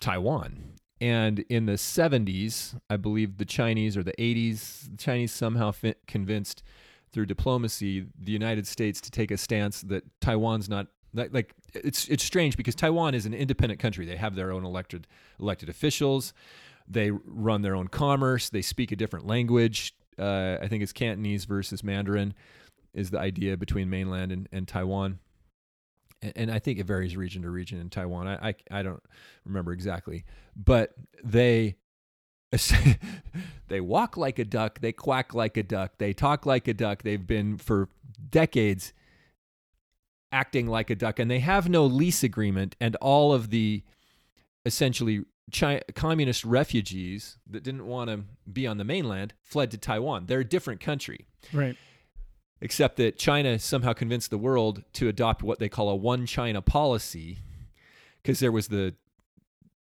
Taiwan. 0.00 0.74
And 1.00 1.40
in 1.48 1.66
the 1.66 1.74
70s, 1.74 2.78
I 2.90 2.96
believe 2.96 3.38
the 3.38 3.44
Chinese 3.44 3.96
or 3.96 4.02
the 4.02 4.12
80s, 4.18 4.90
the 4.90 4.96
Chinese 4.96 5.32
somehow 5.32 5.72
convinced 6.06 6.62
through 7.12 7.26
diplomacy 7.26 8.06
the 8.18 8.32
United 8.32 8.66
States 8.66 9.00
to 9.00 9.10
take 9.10 9.30
a 9.30 9.36
stance 9.36 9.80
that 9.82 10.04
Taiwan's 10.20 10.68
not 10.68 10.88
like, 11.12 11.32
like 11.32 11.54
it's 11.74 12.06
it's 12.08 12.22
strange 12.22 12.56
because 12.56 12.74
Taiwan 12.74 13.14
is 13.14 13.26
an 13.26 13.34
independent 13.34 13.80
country. 13.80 14.06
They 14.06 14.16
have 14.16 14.36
their 14.36 14.52
own 14.52 14.64
elected 14.64 15.06
elected 15.40 15.68
officials. 15.68 16.32
They 16.90 17.10
run 17.10 17.62
their 17.62 17.76
own 17.76 17.88
commerce. 17.88 18.50
They 18.50 18.62
speak 18.62 18.90
a 18.90 18.96
different 18.96 19.26
language. 19.26 19.94
Uh, 20.18 20.58
I 20.60 20.66
think 20.66 20.82
it's 20.82 20.92
Cantonese 20.92 21.44
versus 21.44 21.84
Mandarin 21.84 22.34
is 22.92 23.10
the 23.10 23.18
idea 23.18 23.56
between 23.56 23.88
mainland 23.88 24.32
and, 24.32 24.48
and 24.52 24.66
Taiwan. 24.66 25.20
And, 26.22 26.50
I 26.50 26.58
think 26.58 26.78
it 26.78 26.84
varies 26.84 27.16
region 27.16 27.42
to 27.42 27.50
region 27.50 27.80
in 27.80 27.88
Taiwan. 27.88 28.28
I, 28.28 28.48
I, 28.48 28.54
I 28.70 28.82
don't 28.82 29.02
remember 29.46 29.72
exactly, 29.72 30.24
but 30.54 30.92
they 31.24 31.76
they 33.68 33.80
walk 33.80 34.18
like 34.18 34.38
a 34.38 34.44
duck, 34.44 34.80
they 34.80 34.92
quack 34.92 35.32
like 35.32 35.56
a 35.56 35.62
duck, 35.62 35.92
they 35.96 36.12
talk 36.12 36.44
like 36.44 36.68
a 36.68 36.74
duck. 36.74 37.04
They've 37.04 37.26
been 37.26 37.56
for 37.56 37.88
decades 38.28 38.92
acting 40.30 40.66
like 40.66 40.90
a 40.90 40.94
duck, 40.94 41.18
and 41.18 41.30
they 41.30 41.38
have 41.38 41.70
no 41.70 41.86
lease 41.86 42.22
agreement, 42.22 42.76
and 42.80 42.96
all 42.96 43.32
of 43.32 43.48
the 43.48 43.82
essentially 44.66 45.24
Chi- 45.52 45.82
communist 45.94 46.44
refugees 46.44 47.38
that 47.48 47.62
didn't 47.62 47.86
want 47.86 48.10
to 48.10 48.24
be 48.50 48.66
on 48.66 48.78
the 48.78 48.84
mainland 48.84 49.34
fled 49.42 49.70
to 49.72 49.78
Taiwan. 49.78 50.26
They're 50.26 50.40
a 50.40 50.44
different 50.44 50.80
country, 50.80 51.26
Right. 51.52 51.76
except 52.60 52.96
that 52.98 53.18
China 53.18 53.58
somehow 53.58 53.92
convinced 53.92 54.30
the 54.30 54.38
world 54.38 54.84
to 54.94 55.08
adopt 55.08 55.42
what 55.42 55.58
they 55.58 55.68
call 55.68 55.88
a 55.88 55.96
one 55.96 56.26
China 56.26 56.60
policy 56.62 57.38
because 58.22 58.38
there 58.40 58.52
was 58.52 58.68
the 58.68 58.94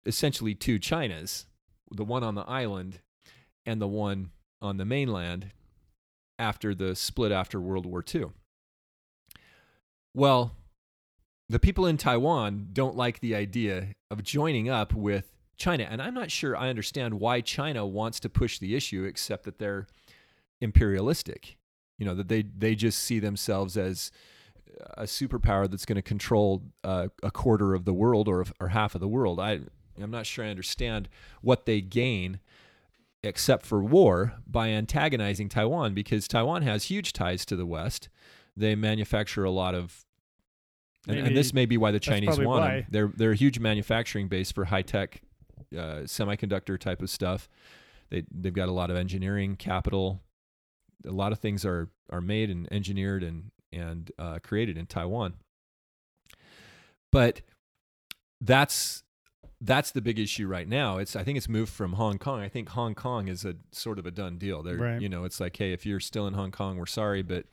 essentially 0.06 0.54
two 0.54 0.78
Chinas, 0.78 1.44
the 1.90 2.04
one 2.04 2.22
on 2.22 2.34
the 2.34 2.42
island 2.48 3.00
and 3.66 3.80
the 3.80 3.88
one 3.88 4.30
on 4.62 4.76
the 4.76 4.84
mainland 4.84 5.50
after 6.38 6.74
the 6.74 6.94
split 6.96 7.32
after 7.32 7.60
World 7.60 7.84
War 7.84 8.02
II. 8.14 8.26
Well, 10.14 10.52
the 11.48 11.58
people 11.58 11.86
in 11.86 11.96
Taiwan 11.96 12.68
don't 12.72 12.96
like 12.96 13.20
the 13.20 13.34
idea 13.34 13.94
of 14.10 14.22
joining 14.22 14.68
up 14.68 14.92
with 14.94 15.32
China. 15.58 15.86
And 15.88 16.00
I'm 16.00 16.14
not 16.14 16.30
sure 16.30 16.56
I 16.56 16.68
understand 16.68 17.14
why 17.14 17.40
China 17.40 17.84
wants 17.84 18.20
to 18.20 18.28
push 18.28 18.58
the 18.58 18.74
issue, 18.74 19.04
except 19.04 19.44
that 19.44 19.58
they're 19.58 19.86
imperialistic. 20.60 21.56
You 21.98 22.06
know, 22.06 22.14
that 22.14 22.28
they, 22.28 22.42
they 22.42 22.74
just 22.76 22.98
see 23.00 23.18
themselves 23.18 23.76
as 23.76 24.12
a 24.96 25.02
superpower 25.02 25.68
that's 25.68 25.84
going 25.84 25.96
to 25.96 26.02
control 26.02 26.62
uh, 26.84 27.08
a 27.22 27.30
quarter 27.30 27.74
of 27.74 27.84
the 27.84 27.92
world 27.92 28.28
or, 28.28 28.46
or 28.60 28.68
half 28.68 28.94
of 28.94 29.00
the 29.00 29.08
world. 29.08 29.40
I, 29.40 29.60
I'm 30.00 30.10
not 30.10 30.26
sure 30.26 30.44
I 30.44 30.48
understand 30.48 31.08
what 31.42 31.66
they 31.66 31.80
gain 31.80 32.38
except 33.24 33.66
for 33.66 33.82
war 33.82 34.34
by 34.46 34.68
antagonizing 34.68 35.48
Taiwan 35.48 35.92
because 35.92 36.28
Taiwan 36.28 36.62
has 36.62 36.84
huge 36.84 37.12
ties 37.12 37.44
to 37.46 37.56
the 37.56 37.66
West. 37.66 38.08
They 38.56 38.76
manufacture 38.76 39.44
a 39.44 39.50
lot 39.50 39.74
of 39.74 40.04
and, 41.06 41.18
and 41.18 41.36
this 41.36 41.54
may 41.54 41.64
be 41.64 41.78
why 41.78 41.90
the 41.90 42.00
Chinese 42.00 42.38
want 42.38 42.46
why. 42.46 42.70
them. 42.70 42.86
They're 42.90 43.12
they're 43.16 43.32
a 43.32 43.36
huge 43.36 43.58
manufacturing 43.58 44.28
base 44.28 44.52
for 44.52 44.66
high 44.66 44.82
tech 44.82 45.22
uh, 45.76 46.02
semiconductor 46.04 46.78
type 46.78 47.02
of 47.02 47.10
stuff. 47.10 47.48
They 48.10 48.24
they've 48.30 48.52
got 48.54 48.68
a 48.68 48.72
lot 48.72 48.90
of 48.90 48.96
engineering 48.96 49.56
capital. 49.56 50.22
A 51.06 51.10
lot 51.12 51.32
of 51.32 51.38
things 51.38 51.64
are 51.64 51.88
are 52.10 52.20
made 52.20 52.50
and 52.50 52.66
engineered 52.72 53.22
and 53.22 53.50
and 53.72 54.10
uh, 54.18 54.38
created 54.42 54.78
in 54.78 54.86
Taiwan. 54.86 55.34
But 57.12 57.42
that's 58.40 59.02
that's 59.60 59.90
the 59.90 60.00
big 60.00 60.18
issue 60.18 60.46
right 60.46 60.68
now. 60.68 60.98
It's 60.98 61.16
I 61.16 61.24
think 61.24 61.36
it's 61.36 61.48
moved 61.48 61.72
from 61.72 61.94
Hong 61.94 62.18
Kong. 62.18 62.40
I 62.40 62.48
think 62.48 62.68
Hong 62.70 62.94
Kong 62.94 63.28
is 63.28 63.44
a 63.44 63.56
sort 63.72 63.98
of 63.98 64.06
a 64.06 64.10
done 64.10 64.38
deal. 64.38 64.62
They're 64.62 64.76
Right. 64.76 65.00
you 65.00 65.08
know 65.08 65.24
it's 65.24 65.40
like 65.40 65.56
hey 65.56 65.72
if 65.72 65.84
you're 65.84 66.00
still 66.00 66.26
in 66.26 66.34
Hong 66.34 66.50
Kong 66.52 66.76
we're 66.78 66.86
sorry 66.86 67.22
but 67.22 67.46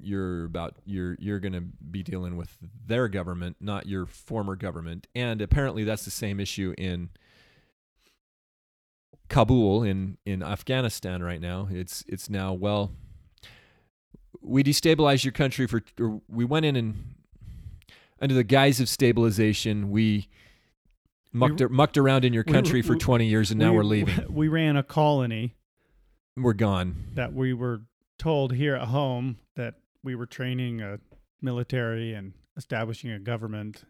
you're 0.00 0.44
about 0.44 0.74
you're 0.84 1.16
you're 1.18 1.40
going 1.40 1.52
to 1.54 1.60
be 1.62 2.02
dealing 2.02 2.36
with 2.36 2.58
their 2.86 3.08
government 3.08 3.56
not 3.60 3.86
your 3.86 4.06
former 4.06 4.56
government. 4.56 5.06
And 5.14 5.40
apparently 5.40 5.84
that's 5.84 6.04
the 6.04 6.10
same 6.10 6.40
issue 6.40 6.74
in 6.76 7.10
Kabul 9.28 9.82
in 9.82 10.18
in 10.26 10.42
Afghanistan 10.42 11.22
right 11.22 11.40
now. 11.40 11.68
It's 11.70 12.04
it's 12.06 12.28
now 12.28 12.52
well 12.52 12.92
we 14.42 14.62
destabilized 14.62 15.24
your 15.24 15.32
country 15.32 15.66
for 15.66 15.82
or 15.98 16.20
we 16.28 16.44
went 16.44 16.66
in 16.66 16.76
and 16.76 17.14
under 18.20 18.34
the 18.34 18.44
guise 18.44 18.80
of 18.80 18.88
stabilization 18.88 19.90
we 19.90 20.28
mucked, 21.32 21.68
mucked 21.70 21.96
around 21.96 22.24
in 22.24 22.32
your 22.32 22.44
we- 22.46 22.52
country 22.52 22.82
for 22.82 22.92
we- 22.94 22.98
20 22.98 23.26
years 23.26 23.50
and 23.50 23.58
now 23.58 23.70
we, 23.72 23.78
we're 23.78 23.84
leaving. 23.84 24.32
We 24.32 24.48
ran 24.48 24.76
a 24.76 24.82
colony 24.82 25.54
we're 26.36 26.52
gone. 26.52 27.06
that 27.14 27.32
we 27.32 27.54
were 27.54 27.82
told 28.18 28.52
here 28.52 28.74
at 28.74 28.88
home 28.88 29.38
that 29.56 29.74
we 30.02 30.14
were 30.14 30.26
training 30.26 30.80
a 30.80 30.98
military 31.40 32.14
and 32.14 32.32
establishing 32.56 33.10
a 33.10 33.18
government. 33.18 33.84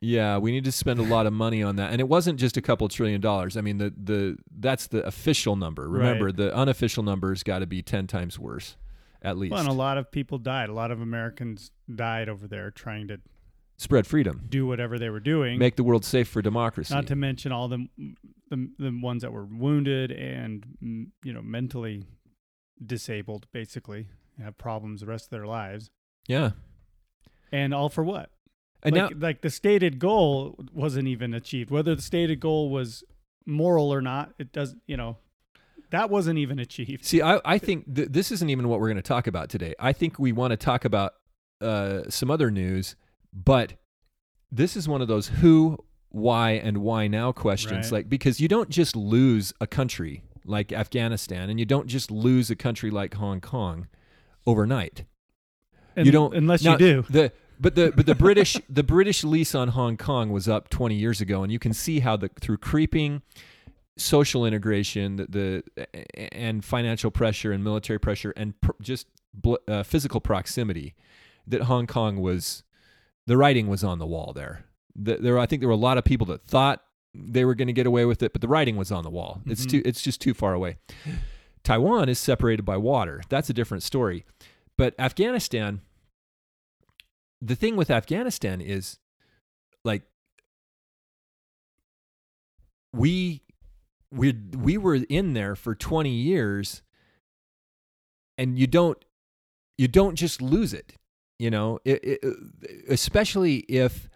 Yeah, 0.00 0.36
we 0.38 0.52
need 0.52 0.64
to 0.64 0.72
spend 0.72 1.00
a 1.00 1.04
lot 1.04 1.26
of 1.26 1.32
money 1.32 1.62
on 1.62 1.76
that, 1.76 1.90
and 1.90 2.00
it 2.00 2.08
wasn't 2.08 2.38
just 2.38 2.56
a 2.58 2.62
couple 2.62 2.86
trillion 2.88 3.20
dollars. 3.20 3.56
I 3.56 3.62
mean, 3.62 3.78
the 3.78 3.92
the 3.96 4.36
that's 4.58 4.86
the 4.88 5.04
official 5.06 5.56
number. 5.56 5.88
Remember, 5.88 6.26
Right. 6.26 6.36
the 6.36 6.54
unofficial 6.54 7.02
number's 7.02 7.42
got 7.42 7.60
to 7.60 7.66
be 7.66 7.82
ten 7.82 8.06
times 8.06 8.38
worse, 8.38 8.76
at 9.22 9.38
least. 9.38 9.52
Well, 9.52 9.60
and 9.60 9.68
a 9.70 9.72
lot 9.72 9.96
of 9.96 10.10
people 10.10 10.36
died. 10.38 10.68
A 10.68 10.74
lot 10.74 10.90
of 10.90 11.00
Americans 11.00 11.70
died 11.92 12.28
over 12.28 12.46
there 12.46 12.70
trying 12.70 13.08
to 13.08 13.20
Spread 13.78 14.06
freedom, 14.06 14.46
do 14.48 14.66
whatever 14.66 14.98
they 14.98 15.10
were 15.10 15.20
doing. 15.20 15.58
make 15.58 15.76
the 15.76 15.84
world 15.84 16.02
safe 16.04 16.28
for 16.28 16.40
democracy. 16.40 16.94
Not 16.94 17.06
to 17.08 17.16
mention 17.16 17.52
all 17.52 17.68
the, 17.68 17.86
the 18.50 18.70
the 18.78 18.98
ones 19.02 19.20
that 19.22 19.32
were 19.32 19.44
wounded 19.44 20.12
and 20.12 20.64
mm, 20.82 21.06
you 21.24 21.32
know 21.32 21.42
mentally 21.42 22.04
disabled, 22.84 23.46
basically 23.52 24.08
have 24.42 24.58
problems 24.58 25.00
the 25.00 25.06
rest 25.06 25.26
of 25.26 25.30
their 25.30 25.46
lives, 25.46 25.90
yeah, 26.26 26.50
and 27.52 27.72
all 27.72 27.88
for 27.88 28.04
what? 28.04 28.30
and 28.86 28.94
like, 28.94 29.10
now 29.10 29.26
like 29.26 29.40
the 29.40 29.50
stated 29.50 29.98
goal 29.98 30.58
wasn't 30.72 31.08
even 31.08 31.34
achieved. 31.34 31.70
Whether 31.70 31.94
the 31.94 32.02
stated 32.02 32.40
goal 32.40 32.70
was 32.70 33.02
moral 33.44 33.92
or 33.92 34.00
not, 34.00 34.32
it 34.38 34.52
does. 34.52 34.76
You 34.86 34.96
know, 34.96 35.18
that 35.90 36.08
wasn't 36.08 36.38
even 36.38 36.58
achieved. 36.58 37.04
see, 37.04 37.20
I 37.20 37.40
I 37.44 37.58
think 37.58 37.94
th- 37.94 38.08
this 38.10 38.30
isn't 38.30 38.48
even 38.48 38.68
what 38.68 38.80
we're 38.80 38.88
going 38.88 38.96
to 38.96 39.02
talk 39.02 39.26
about 39.26 39.48
today. 39.48 39.74
I 39.78 39.92
think 39.92 40.18
we 40.18 40.32
want 40.32 40.52
to 40.52 40.56
talk 40.56 40.84
about 40.84 41.14
uh, 41.60 42.02
some 42.08 42.30
other 42.30 42.50
news, 42.50 42.96
but 43.32 43.74
this 44.52 44.76
is 44.76 44.88
one 44.88 45.02
of 45.02 45.08
those 45.08 45.28
who, 45.28 45.78
why, 46.10 46.52
and 46.52 46.78
why 46.78 47.08
now 47.08 47.32
questions. 47.32 47.86
Right. 47.86 47.98
Like 47.98 48.08
because 48.08 48.40
you 48.40 48.46
don't 48.46 48.70
just 48.70 48.94
lose 48.94 49.52
a 49.60 49.66
country 49.66 50.22
like 50.46 50.72
Afghanistan, 50.72 51.50
and 51.50 51.58
you 51.58 51.66
don't 51.66 51.86
just 51.86 52.10
lose 52.10 52.50
a 52.50 52.56
country 52.56 52.90
like 52.90 53.14
Hong 53.14 53.40
Kong 53.40 53.88
overnight. 54.46 55.04
And- 55.96 56.06
you 56.06 56.12
don't 56.12 56.34
unless 56.34 56.62
now, 56.62 56.72
you 56.72 56.78
do. 56.78 57.04
the 57.08 57.32
but 57.58 57.74
the 57.74 57.92
but 57.94 58.06
the 58.06 58.14
British 58.26 58.56
the 58.68 58.82
British 58.82 59.24
lease 59.24 59.54
on 59.54 59.68
Hong 59.68 59.96
Kong 59.96 60.30
was 60.30 60.48
up 60.48 60.68
20 60.68 60.94
years 60.94 61.20
ago, 61.20 61.42
and 61.42 61.52
you 61.52 61.58
can 61.58 61.72
see 61.72 62.00
how 62.00 62.16
the 62.16 62.28
through 62.40 62.58
creeping 62.58 63.22
social 63.96 64.44
integration, 64.44 65.16
the, 65.16 65.62
the 65.74 66.32
and 66.32 66.64
financial 66.64 67.10
pressure 67.10 67.52
and 67.52 67.64
military 67.64 67.98
pressure 67.98 68.32
and 68.36 68.60
pr- 68.60 68.72
just 68.82 69.06
bl- 69.32 69.54
uh, 69.66 69.82
physical 69.82 70.20
proximity, 70.20 70.94
that 71.46 71.62
Hong 71.62 71.86
Kong 71.86 72.20
was 72.20 72.62
the 73.26 73.36
writing 73.36 73.68
was 73.68 73.82
on 73.82 73.98
the 73.98 74.06
wall 74.06 74.32
there. 74.34 74.64
The, 74.94 75.16
there, 75.16 75.38
I 75.38 75.46
think 75.46 75.60
there 75.60 75.68
were 75.68 75.74
a 75.74 75.78
lot 75.78 75.98
of 75.98 76.04
people 76.04 76.26
that 76.28 76.44
thought 76.46 76.82
they 77.18 77.44
were 77.44 77.54
going 77.54 77.68
to 77.68 77.72
get 77.72 77.86
away 77.86 78.04
with 78.04 78.22
it, 78.22 78.32
but 78.32 78.40
the 78.42 78.48
writing 78.48 78.76
was 78.76 78.90
on 78.92 79.04
the 79.04 79.10
wall. 79.10 79.40
It's 79.46 79.64
Mhm. 79.66 79.70
too 79.70 79.82
it's 79.84 80.02
just 80.02 80.20
too 80.20 80.34
far 80.34 80.52
away. 80.54 80.76
Taiwan 81.62 82.08
is 82.08 82.18
separated 82.18 82.64
by 82.64 82.76
water. 82.76 83.22
That's 83.28 83.50
a 83.50 83.54
different 83.54 83.82
story. 83.82 84.24
But 84.78 84.94
Afghanistan, 84.98 85.80
the 87.40 87.56
thing 87.56 87.76
with 87.76 87.90
Afghanistan 87.90 88.60
is 88.60 88.98
like 89.84 90.02
we 92.92 93.42
we 94.12 94.32
we 94.56 94.78
were 94.78 94.94
in 95.08 95.34
there 95.34 95.54
for 95.56 95.74
20 95.74 96.10
years 96.10 96.82
and 98.38 98.58
you 98.58 98.66
don't 98.66 99.04
you 99.76 99.88
don't 99.88 100.14
just 100.14 100.40
lose 100.40 100.72
it 100.72 100.94
you 101.38 101.50
know 101.50 101.78
it, 101.84 102.02
it, 102.04 102.34
especially 102.88 103.56
if 103.68 104.08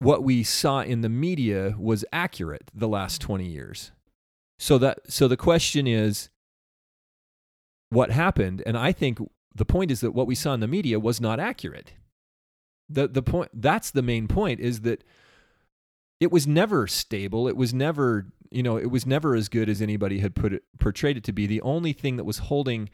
what 0.00 0.24
we 0.24 0.42
saw 0.42 0.80
in 0.80 1.02
the 1.02 1.08
media 1.08 1.74
was 1.78 2.04
accurate 2.12 2.70
the 2.74 2.88
last 2.88 3.20
20 3.20 3.46
years. 3.46 3.92
So 4.58 4.76
that 4.78 4.98
so 5.08 5.28
the 5.28 5.36
question 5.36 5.86
is 5.86 6.30
what 7.90 8.10
happened? 8.10 8.62
And 8.66 8.76
i 8.76 8.92
think 8.92 9.18
the 9.54 9.64
point 9.64 9.90
is 9.90 10.00
that 10.00 10.12
what 10.12 10.26
we 10.26 10.34
saw 10.34 10.54
in 10.54 10.60
the 10.60 10.68
media 10.68 10.98
was 10.98 11.20
not 11.20 11.38
accurate. 11.38 11.92
The 12.88 13.08
the 13.08 13.22
point 13.22 13.50
that's 13.54 13.90
the 13.90 14.02
main 14.02 14.26
point 14.26 14.60
is 14.60 14.80
that 14.82 15.04
it 16.18 16.32
was 16.32 16.46
never 16.46 16.86
stable. 16.86 17.48
It 17.48 17.56
was 17.56 17.72
never 17.72 18.26
you 18.50 18.62
know 18.62 18.76
it 18.76 18.90
was 18.90 19.06
never 19.06 19.34
as 19.34 19.48
good 19.48 19.68
as 19.68 19.80
anybody 19.80 20.20
had 20.20 20.34
put 20.34 20.52
it 20.52 20.62
portrayed 20.78 21.16
it 21.16 21.24
to 21.24 21.32
be. 21.32 21.46
The 21.46 21.62
only 21.62 21.92
thing 21.92 22.16
that 22.16 22.24
was 22.24 22.38
holding 22.38 22.90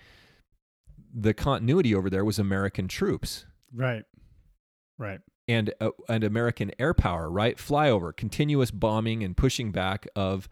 the 1.14 1.32
continuity 1.32 1.94
over 1.94 2.10
there 2.10 2.24
was 2.24 2.38
american 2.38 2.88
troops. 2.88 3.46
Right. 3.72 4.04
Right. 4.98 5.20
And 5.48 5.72
uh, 5.80 5.90
and 6.08 6.24
American 6.24 6.72
air 6.78 6.94
power, 6.94 7.30
right? 7.30 7.56
Flyover, 7.56 8.16
continuous 8.16 8.70
bombing 8.70 9.22
and 9.22 9.36
pushing 9.36 9.70
back 9.72 10.06
of 10.16 10.48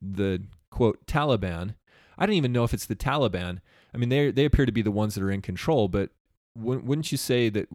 the 0.00 0.42
quote 0.70 1.04
Taliban. 1.06 1.74
I 2.18 2.26
don't 2.26 2.36
even 2.36 2.52
know 2.52 2.64
if 2.64 2.74
it's 2.74 2.86
the 2.86 2.96
Taliban. 2.96 3.58
I 3.94 3.98
mean, 3.98 4.08
they 4.08 4.30
they 4.30 4.44
appear 4.44 4.66
to 4.66 4.72
be 4.72 4.82
the 4.82 4.90
ones 4.90 5.14
that 5.14 5.22
are 5.24 5.30
in 5.30 5.42
control, 5.42 5.88
but 5.88 6.10
wou- 6.56 6.78
wouldn't 6.80 7.10
you 7.10 7.18
say 7.18 7.48
that 7.48 7.68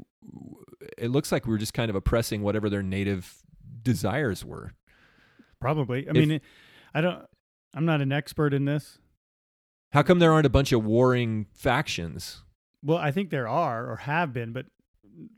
it 0.98 1.10
looks 1.10 1.32
like 1.32 1.46
we 1.46 1.52
were 1.52 1.58
just 1.58 1.74
kind 1.74 1.90
of 1.90 1.96
oppressing 1.96 2.42
whatever 2.42 2.70
their 2.70 2.84
native 2.84 3.44
desires 3.82 4.46
were? 4.46 4.72
Probably. 5.60 6.08
I 6.08 6.12
If- 6.12 6.28
mean, 6.28 6.42
I 6.94 7.02
don't. 7.02 7.26
I'm 7.74 7.86
not 7.86 8.02
an 8.02 8.12
expert 8.14 8.54
in 8.54 8.64
this. 8.66 9.00
How 9.92 10.02
come 10.04 10.20
there 10.20 10.32
aren't 10.32 10.46
a 10.46 10.50
bunch 10.50 10.72
of 10.72 10.86
warring 10.86 11.48
factions? 11.54 12.42
Well, 12.84 12.98
I 12.98 13.12
think 13.12 13.30
there 13.30 13.48
are 13.48 13.90
or 13.90 13.96
have 13.98 14.32
been, 14.32 14.52
but 14.54 14.68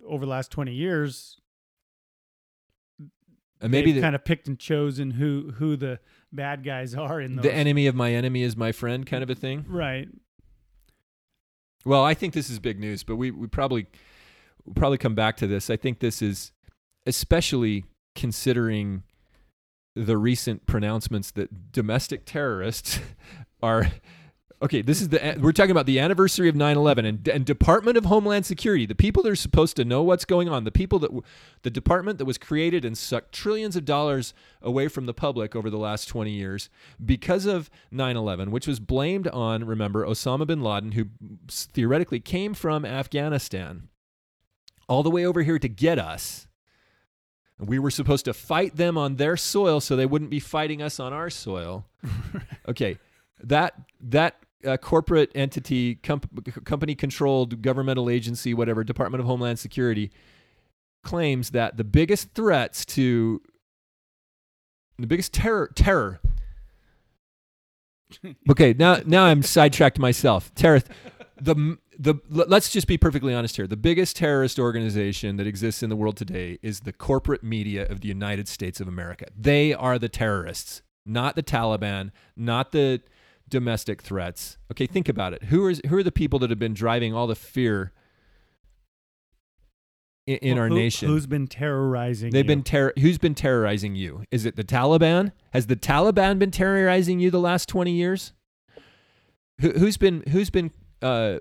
over 0.06 0.26
the 0.26 0.30
last 0.32 0.52
20 0.52 0.74
years, 0.74 1.40
And 3.62 3.72
maybe 3.72 3.92
they've 3.92 3.96
the, 3.96 4.02
kind 4.02 4.16
of 4.16 4.24
picked 4.26 4.48
and 4.48 4.60
chosen 4.60 5.12
who 5.12 5.52
who 5.58 5.76
the 5.76 6.00
bad 6.32 6.64
guys 6.64 6.94
are 6.96 7.20
in 7.22 7.36
those. 7.36 7.44
the 7.44 7.54
enemy 7.54 7.88
of 7.88 7.96
my 7.96 8.14
enemy 8.14 8.44
is 8.44 8.56
my 8.56 8.72
friend, 8.72 9.06
kind 9.06 9.24
of 9.24 9.30
a 9.30 9.36
thing. 9.36 9.66
Right. 9.68 10.08
Well, 11.86 12.04
I 12.04 12.14
think 12.14 12.34
this 12.34 12.50
is 12.50 12.60
big 12.60 12.80
news, 12.80 13.04
but 13.04 13.16
we, 13.16 13.32
we 13.32 13.48
probably 13.48 13.88
we'll 14.66 14.76
probably 14.76 14.98
come 14.98 15.16
back 15.16 15.38
to 15.38 15.48
this. 15.48 15.70
I 15.70 15.78
think 15.78 16.00
this 16.00 16.22
is 16.22 16.52
especially 17.06 17.86
considering 18.16 19.04
the 19.96 20.18
recent 20.18 20.66
pronouncements 20.66 21.32
that 21.32 21.72
domestic 21.72 22.26
terrorists 22.26 23.00
are 23.64 23.90
okay 24.62 24.82
this 24.82 25.02
is 25.02 25.10
the 25.10 25.38
we're 25.40 25.52
talking 25.52 25.72
about 25.72 25.86
the 25.86 26.00
anniversary 26.00 26.50
of 26.50 26.56
9-11 26.56 27.06
and, 27.08 27.28
and 27.28 27.46
department 27.46 27.98
of 27.98 28.06
homeland 28.06 28.46
security 28.46 28.86
the 28.86 28.96
people 28.96 29.22
that 29.24 29.32
are 29.32 29.36
supposed 29.36 29.76
to 29.76 29.86
know 29.86 30.02
what's 30.02 30.26
going 30.26 30.50
on 30.50 30.64
the 30.64 30.72
people 30.72 31.00
that 31.00 31.12
the 31.64 31.70
department 31.70 32.18
that 32.18 32.26
was 32.26 32.38
created 32.38 32.84
and 32.84 32.98
sucked 32.98 33.32
trillions 33.32 33.76
of 33.76 33.86
dollars 33.86 34.34
away 34.62 34.88
from 34.88 35.06
the 35.06 35.14
public 35.14 35.56
over 35.56 35.70
the 35.70 35.78
last 35.78 36.08
20 36.08 36.32
years 36.32 36.70
because 37.04 37.46
of 37.46 37.70
9-11 37.94 38.50
which 38.50 38.68
was 38.68 38.80
blamed 38.80 39.28
on 39.28 39.64
remember 39.64 40.06
osama 40.06 40.48
bin 40.48 40.62
laden 40.62 40.94
who 40.94 41.06
theoretically 41.50 42.20
came 42.20 42.54
from 42.54 42.84
afghanistan 42.84 43.90
all 44.90 45.04
the 45.04 45.12
way 45.12 45.26
over 45.26 45.44
here 45.44 45.60
to 45.60 45.68
get 45.70 46.00
us 46.00 46.48
we 47.60 47.80
were 47.80 47.92
supposed 47.92 48.26
to 48.26 48.34
fight 48.34 48.76
them 48.76 48.98
on 48.98 49.16
their 49.16 49.36
soil 49.36 49.80
so 49.80 49.96
they 49.96 50.06
wouldn't 50.06 50.30
be 50.30 50.40
fighting 50.40 50.82
us 50.82 51.00
on 51.00 51.12
our 51.12 51.30
soil. 51.30 51.86
okay, 52.68 53.00
that 53.44 53.74
that 54.00 54.36
uh, 54.66 54.78
corporate 54.78 55.32
entity, 55.36 55.96
comp- 55.96 56.66
company 56.66 56.96
controlled 56.96 57.62
governmental 57.62 58.10
agency, 58.10 58.54
whatever, 58.54 58.84
Department 58.84 59.22
of 59.22 59.28
Homeland 59.28 59.60
Security, 59.60 60.12
claims 61.04 61.52
that 61.52 61.78
the 61.78 61.84
biggest 61.84 62.34
threats 62.34 62.86
to 62.86 63.42
the 64.98 65.08
biggest 65.08 65.34
terror 65.34 65.72
terror. 65.76 66.20
Okay, 68.50 68.74
now 68.80 69.02
now 69.06 69.26
I'm 69.26 69.44
sidetracked 69.44 70.00
myself. 70.00 70.56
Terror. 70.56 70.82
The 71.42 71.78
the 72.00 72.16
let's 72.30 72.70
just 72.70 72.88
be 72.88 72.98
perfectly 72.98 73.34
honest 73.34 73.58
here. 73.58 73.68
The 73.68 73.76
biggest 73.76 74.16
terrorist 74.16 74.60
organization 74.60 75.36
that 75.36 75.46
exists 75.46 75.84
in 75.84 75.90
the 75.90 75.96
world 75.98 76.16
today 76.16 76.58
is 76.62 76.80
the 76.80 76.94
corporate 76.94 77.44
media 77.44 77.86
of 77.86 78.00
the 78.00 78.08
United 78.08 78.48
States 78.48 78.80
of 78.80 78.88
America. 78.88 79.26
They 79.38 79.74
are 79.74 80.00
the 80.00 80.08
terrorists, 80.08 80.82
not 81.06 81.36
the 81.36 81.44
Taliban, 81.44 82.12
not 82.38 82.72
the 82.72 83.02
domestic 83.50 84.02
threats. 84.02 84.58
Okay, 84.72 84.86
think 84.86 85.08
about 85.10 85.34
it. 85.34 85.44
Who 85.46 85.68
is 85.68 85.82
who 85.88 85.98
are 85.98 86.04
the 86.04 86.12
people 86.12 86.40
that 86.40 86.50
have 86.50 86.60
been 86.60 86.74
driving 86.74 87.14
all 87.14 87.28
the 87.28 87.36
fear 87.36 87.92
in, 90.26 90.38
in 90.38 90.54
Well, 90.56 90.64
our 90.64 90.70
who- 90.70 90.76
nation? 90.76 91.08
Who's 91.10 91.28
been 91.28 91.48
terrorizing? 91.48 92.32
They've 92.32 92.44
you? 92.46 92.48
been 92.48 92.64
terror. 92.64 92.94
Who's 93.00 93.18
been 93.18 93.36
terrorizing 93.36 93.96
you? 93.96 94.24
Is 94.32 94.46
it 94.46 94.56
the 94.56 94.64
Taliban? 94.64 95.32
Has 95.54 95.68
the 95.68 95.76
Taliban 95.76 96.40
been 96.40 96.52
terrorizing 96.52 97.20
you 97.20 97.32
the 97.32 97.40
last 97.40 97.70
twenty 97.70 97.92
years? 97.94 98.34
Who, 99.62 99.72
who's 99.72 99.98
been 99.98 100.24
who's 100.30 100.50
been 100.50 100.72
uh, 101.02 101.40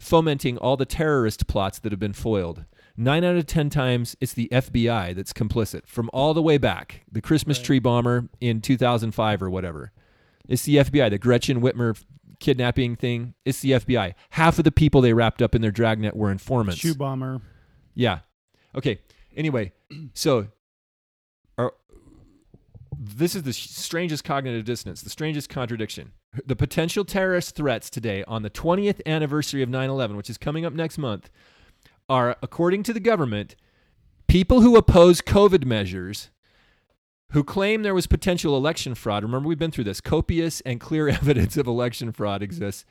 fomenting 0.00 0.58
all 0.58 0.76
the 0.76 0.84
terrorist 0.86 1.46
plots 1.46 1.78
that 1.80 1.92
have 1.92 2.00
been 2.00 2.12
foiled? 2.12 2.64
Nine 3.00 3.22
out 3.22 3.36
of 3.36 3.46
ten 3.46 3.70
times, 3.70 4.16
it's 4.20 4.32
the 4.32 4.48
FBI 4.50 5.14
that's 5.14 5.32
complicit 5.32 5.86
from 5.86 6.10
all 6.12 6.34
the 6.34 6.42
way 6.42 6.58
back. 6.58 7.02
The 7.10 7.20
Christmas 7.20 7.58
Right. 7.58 7.64
tree 7.66 7.78
bomber 7.78 8.28
in 8.40 8.60
two 8.60 8.76
thousand 8.76 9.12
five 9.12 9.40
or 9.40 9.48
whatever. 9.48 9.92
It's 10.48 10.64
the 10.64 10.76
FBI. 10.76 11.10
The 11.10 11.18
Gretchen 11.18 11.60
Whitmer 11.60 12.02
kidnapping 12.40 12.96
thing. 12.96 13.34
It's 13.44 13.60
the 13.60 13.72
FBI. 13.72 14.14
Half 14.30 14.58
of 14.58 14.64
the 14.64 14.72
people 14.72 15.00
they 15.00 15.12
wrapped 15.12 15.42
up 15.42 15.54
in 15.54 15.62
their 15.62 15.70
dragnet 15.70 16.16
were 16.16 16.30
informants. 16.30 16.80
shoe 16.80 16.94
bomber. 16.94 17.40
Yeah. 17.94 18.20
Okay. 18.74 19.00
Anyway, 19.36 19.72
so 20.14 20.48
are, 21.56 21.74
this 22.98 23.34
is 23.34 23.42
the 23.42 23.52
strangest 23.52 24.24
cognitive 24.24 24.64
dissonance, 24.64 25.02
the 25.02 25.10
strangest 25.10 25.48
contradiction. 25.48 26.12
The 26.46 26.56
potential 26.56 27.04
terrorist 27.04 27.54
threats 27.54 27.90
today 27.90 28.24
on 28.24 28.42
the 28.42 28.50
20th 28.50 29.00
anniversary 29.06 29.62
of 29.62 29.68
9 29.68 29.90
11, 29.90 30.16
which 30.16 30.30
is 30.30 30.38
coming 30.38 30.64
up 30.64 30.72
next 30.72 30.98
month, 30.98 31.30
are, 32.08 32.36
according 32.42 32.82
to 32.84 32.92
the 32.92 33.00
government, 33.00 33.56
people 34.26 34.60
who 34.60 34.76
oppose 34.76 35.20
COVID 35.20 35.64
measures 35.64 36.30
who 37.32 37.44
claim 37.44 37.82
there 37.82 37.94
was 37.94 38.06
potential 38.06 38.56
election 38.56 38.94
fraud. 38.94 39.22
Remember, 39.22 39.48
we've 39.48 39.58
been 39.58 39.70
through 39.70 39.84
this. 39.84 40.00
Copious 40.00 40.60
and 40.62 40.80
clear 40.80 41.08
evidence 41.08 41.56
of 41.56 41.66
election 41.66 42.12
fraud 42.12 42.42
exists. 42.42 42.84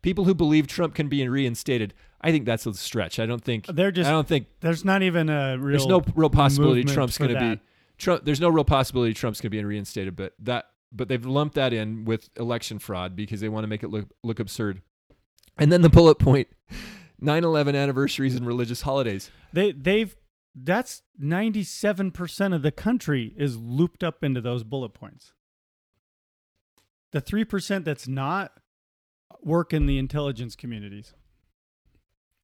People 0.00 0.24
who 0.24 0.34
believe 0.34 0.66
Trump 0.66 0.94
can 0.94 1.08
be 1.08 1.26
reinstated. 1.28 1.92
I 2.20 2.30
think 2.30 2.46
that's 2.46 2.66
a 2.66 2.74
stretch. 2.74 3.18
I 3.18 3.26
don't 3.26 3.42
think. 3.42 3.66
They're 3.66 3.90
just. 3.90 4.08
I 4.08 4.12
don't 4.12 4.28
think 4.28 4.46
there's 4.60 4.84
not 4.84 5.02
even 5.02 5.28
a 5.28 5.56
real. 5.58 5.72
there's 5.72 5.86
no 5.86 6.02
real 6.14 6.30
possibility 6.30 6.84
Trump's 6.84 7.18
going 7.18 7.34
to 7.34 7.40
be. 7.40 7.60
Trump. 7.96 8.24
There's 8.24 8.40
no 8.40 8.48
real 8.48 8.64
possibility 8.64 9.12
Trump's 9.14 9.40
going 9.40 9.50
to 9.50 9.56
be 9.56 9.64
reinstated, 9.64 10.14
but 10.14 10.34
that 10.40 10.66
but 10.92 11.08
they've 11.08 11.24
lumped 11.24 11.54
that 11.56 11.72
in 11.72 12.04
with 12.04 12.30
election 12.36 12.78
fraud 12.78 13.14
because 13.16 13.40
they 13.40 13.48
want 13.48 13.64
to 13.64 13.68
make 13.68 13.82
it 13.82 13.88
look 13.88 14.06
look 14.22 14.40
absurd. 14.40 14.82
And 15.58 15.72
then 15.72 15.82
the 15.82 15.88
bullet 15.88 16.18
point: 16.18 16.48
9/11 17.22 17.74
anniversaries 17.74 18.36
and 18.36 18.46
religious 18.46 18.82
holidays. 18.82 19.30
They 19.52 19.72
they've 19.72 20.14
that's 20.64 21.02
97% 21.22 22.54
of 22.54 22.62
the 22.62 22.70
country 22.72 23.34
is 23.36 23.56
looped 23.56 24.02
up 24.02 24.22
into 24.24 24.40
those 24.40 24.64
bullet 24.64 24.90
points. 24.94 25.32
The 27.12 27.20
3% 27.22 27.84
that's 27.84 28.06
not 28.08 28.52
work 29.42 29.72
in 29.72 29.86
the 29.86 29.98
intelligence 29.98 30.56
communities. 30.56 31.14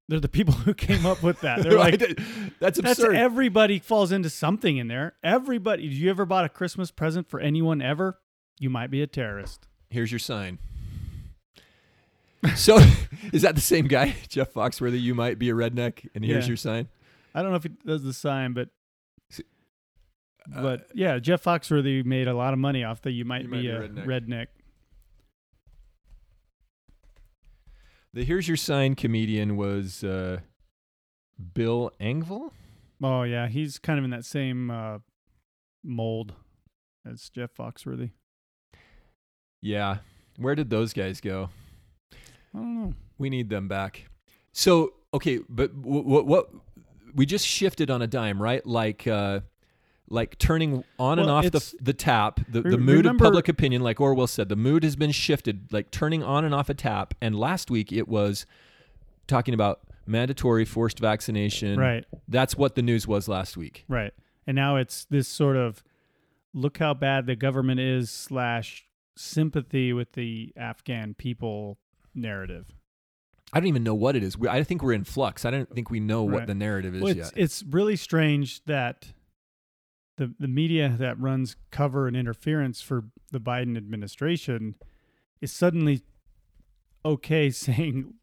They're 0.09 0.20
the 0.20 0.29
people 0.29 0.53
who 0.64 0.74
came 0.74 1.07
up 1.07 1.22
with 1.22 1.40
that. 1.40 1.62
They're 1.62 1.72
like 1.79 1.98
that's 1.98 2.79
that's 2.79 2.79
absurd. 2.79 3.16
everybody 3.16 3.79
falls 3.79 4.12
into 4.12 4.29
something 4.31 4.77
in 4.77 4.88
there. 4.88 5.14
Everybody, 5.22 5.85
you 5.85 6.11
ever 6.11 6.27
bought 6.27 6.44
a 6.44 6.48
Christmas 6.50 6.90
present 6.90 7.29
for 7.29 7.40
anyone 7.40 7.81
ever? 7.81 8.18
You 8.59 8.68
might 8.70 8.90
be 8.90 9.00
a 9.03 9.07
terrorist. 9.07 9.66
Here's 9.90 10.12
your 10.12 10.18
sign. 10.18 10.59
So, 12.57 12.79
is 13.33 13.42
that 13.42 13.55
the 13.55 13.61
same 13.62 13.87
guy, 13.87 14.14
Jeff 14.29 14.53
Foxworthy? 14.53 15.00
You 15.00 15.14
might 15.14 15.38
be 15.38 15.48
a 15.48 15.55
redneck, 15.55 16.07
and 16.14 16.22
here's 16.24 16.44
Yeah. 16.44 16.48
your 16.48 16.57
sign. 16.59 16.88
I 17.35 17.42
don't 17.42 17.51
know 17.51 17.57
if 17.57 17.64
he 17.64 17.70
does 17.85 18.03
the 18.03 18.12
sign, 18.12 18.53
but 18.53 18.68
Uh, 20.55 20.62
but 20.62 20.88
yeah, 20.94 21.18
Jeff 21.18 21.42
Foxworthy 21.42 22.05
made 22.05 22.29
a 22.29 22.35
lot 22.35 22.53
of 22.53 22.59
money 22.59 22.85
off 22.85 23.01
the 23.01 23.11
you 23.11 23.25
might, 23.25 23.42
You 23.44 23.49
be, 23.49 23.68
a 23.68 23.88
redneck. 23.88 24.49
the 28.12 28.25
here's 28.25 28.47
your 28.47 28.57
sign 28.57 28.94
comedian 28.94 29.57
was 29.57 30.05
uh, 30.05 30.40
Bill 31.55 31.90
Engvall. 32.01 32.51
Oh 33.03 33.23
yeah, 33.23 33.49
he's 33.49 33.79
kind 33.79 33.99
of 33.99 34.05
in 34.05 34.11
that 34.11 34.25
same 34.25 34.70
uh, 34.70 34.99
mold 35.83 36.35
as 37.07 37.29
Jeff 37.31 37.55
Foxworthy. 37.55 38.11
Yeah, 39.61 39.99
where 40.37 40.55
did 40.55 40.70
those 40.70 40.92
guys 40.92 41.20
go? 41.20 41.49
I 42.12 42.59
don't 42.59 42.75
know. 42.83 42.94
We 43.18 43.31
need 43.31 43.49
them 43.49 43.66
back. 43.66 44.07
So 44.53 44.92
okay, 45.12 45.40
but 45.49 45.75
what, 45.75 46.27
what 46.27 46.51
we 47.14 47.27
just 47.27 47.46
shifted 47.46 47.90
on 47.90 48.03
a 48.03 48.07
dime, 48.07 48.40
right? 48.42 48.64
Like 48.66 49.07
uh, 49.07 49.40
like 50.09 50.38
turning 50.38 50.85
on 50.98 51.18
and 51.18 51.31
off 51.31 51.50
the 51.50 51.74
the 51.81 51.92
tap, 51.92 52.40
the, 52.48 52.62
the 52.62 52.79
mood 52.79 52.98
remember- 52.98 53.24
of 53.24 53.29
public 53.29 53.48
opinion, 53.48 53.83
like 53.83 54.00
Orwell 54.00 54.27
said, 54.27 54.48
the 54.48 54.57
mood 54.57 54.83
has 54.85 54.96
been 54.96 55.12
shifted, 55.12 55.72
like 55.72 55.90
turning 55.90 56.22
on 56.22 56.44
and 56.44 56.55
off 56.55 56.68
a 56.68 56.74
tap. 56.74 57.14
And 57.20 57.38
last 57.38 57.70
week 57.70 57.92
it 57.92 58.09
was 58.09 58.46
talking 59.27 59.55
about 59.55 59.81
mandatory 60.07 60.64
forced 60.64 60.98
vaccination. 60.98 61.79
Right, 61.79 62.05
That's 62.29 62.57
what 62.57 62.74
the 62.74 62.83
news 62.83 63.07
was 63.07 63.29
last 63.29 63.57
week. 63.57 63.85
right. 63.88 64.12
And 64.46 64.55
now 64.55 64.77
it's 64.77 65.07
this 65.07 65.27
sort 65.27 65.57
of 65.57 65.83
look 66.53 66.77
how 66.77 66.92
bad 66.92 67.24
the 67.24 67.35
government 67.35 67.81
is 67.81 68.11
slash 68.11 68.85
sympathy 69.16 69.92
with 69.94 70.12
the 70.12 70.53
Afghan 70.55 71.14
people 71.14 71.79
narrative. 72.14 72.74
I 73.55 73.61
don't 73.61 73.69
even 73.69 73.85
know 73.85 73.95
what 73.95 74.17
it 74.17 74.23
is. 74.23 74.37
We, 74.37 74.49
I 74.49 74.64
think 74.64 74.83
we're 74.83 74.93
in 74.93 75.05
flux. 75.05 75.45
I 75.45 75.51
don't 75.51 75.73
think 75.73 75.90
we 75.90 76.01
know 76.01 76.25
what 76.25 76.47
the 76.47 76.55
narrative 76.55 76.95
is 76.95 77.03
Well, 77.03 77.12
it's, 77.12 77.19
yet. 77.19 77.33
it's 77.37 77.62
really 77.71 77.97
strange 77.97 78.64
that 78.64 79.12
the 80.17 80.35
the 80.38 80.49
media 80.49 80.95
that 80.99 81.19
runs 81.21 81.57
cover 81.71 82.07
and 82.07 82.17
interference 82.17 82.81
for 82.81 83.05
the 83.31 83.40
Biden 83.40 83.77
administration 83.77 84.75
is 85.40 85.53
suddenly 85.53 86.03
okay 87.05 87.51
saying 87.67 88.14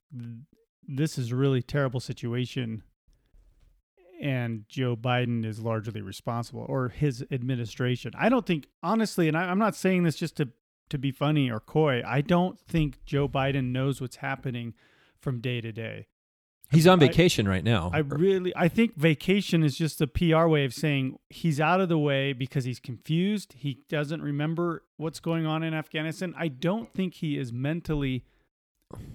this 0.88 1.18
is 1.18 1.32
a 1.32 1.36
really 1.36 1.62
terrible 1.62 2.00
situation 2.00 2.84
and 4.22 4.66
Joe 4.70 4.96
Biden 4.96 5.44
is 5.46 5.60
largely 5.60 6.02
responsible 6.02 6.66
or 6.70 6.90
his 6.90 7.26
administration. 7.32 8.12
I 8.16 8.30
don't 8.30 8.46
think 8.46 8.68
honestly, 8.84 9.28
and 9.28 9.36
I, 9.36 9.46
I'm 9.46 9.58
not 9.58 9.76
saying 9.76 10.04
this 10.04 10.16
just 10.16 10.38
to 10.38 10.50
to 10.90 10.98
be 10.98 11.12
funny 11.12 11.50
or 11.50 11.60
coy. 11.60 12.04
I 12.06 12.20
don't 12.22 12.60
think 12.60 13.04
Joe 13.06 13.28
Biden 13.28 13.72
knows 13.72 14.02
what's 14.02 14.18
happening 14.18 14.74
from 15.22 15.40
day 15.40 15.62
to 15.62 15.72
day. 15.72 16.08
He's 16.72 16.88
on 16.88 17.02
I- 17.04 17.08
vacation 17.08 17.48
right 17.48 17.64
now. 17.64 17.92
I 17.94 18.00
really 18.00 18.54
I 18.56 18.68
think 18.68 18.96
vacation 18.96 19.64
is 19.64 19.78
just 19.78 20.02
a 20.02 20.08
PR 20.08 20.48
way 20.48 20.64
of 20.66 20.74
saying 20.74 21.20
he's 21.30 21.60
out 21.60 21.82
of 21.82 21.90
the 21.90 21.98
way 21.98 22.34
because 22.34 22.64
he's 22.64 22.80
confused. 22.80 23.54
He 23.58 23.80
doesn't 23.90 24.22
remember 24.22 24.84
what's 24.98 25.20
going 25.20 25.46
on 25.46 25.64
in 25.64 25.74
Afghanistan. 25.74 26.34
I 26.38 26.48
don't 26.48 26.94
think 26.94 27.16
he 27.16 27.38
is 27.38 27.52
mentally 27.52 28.24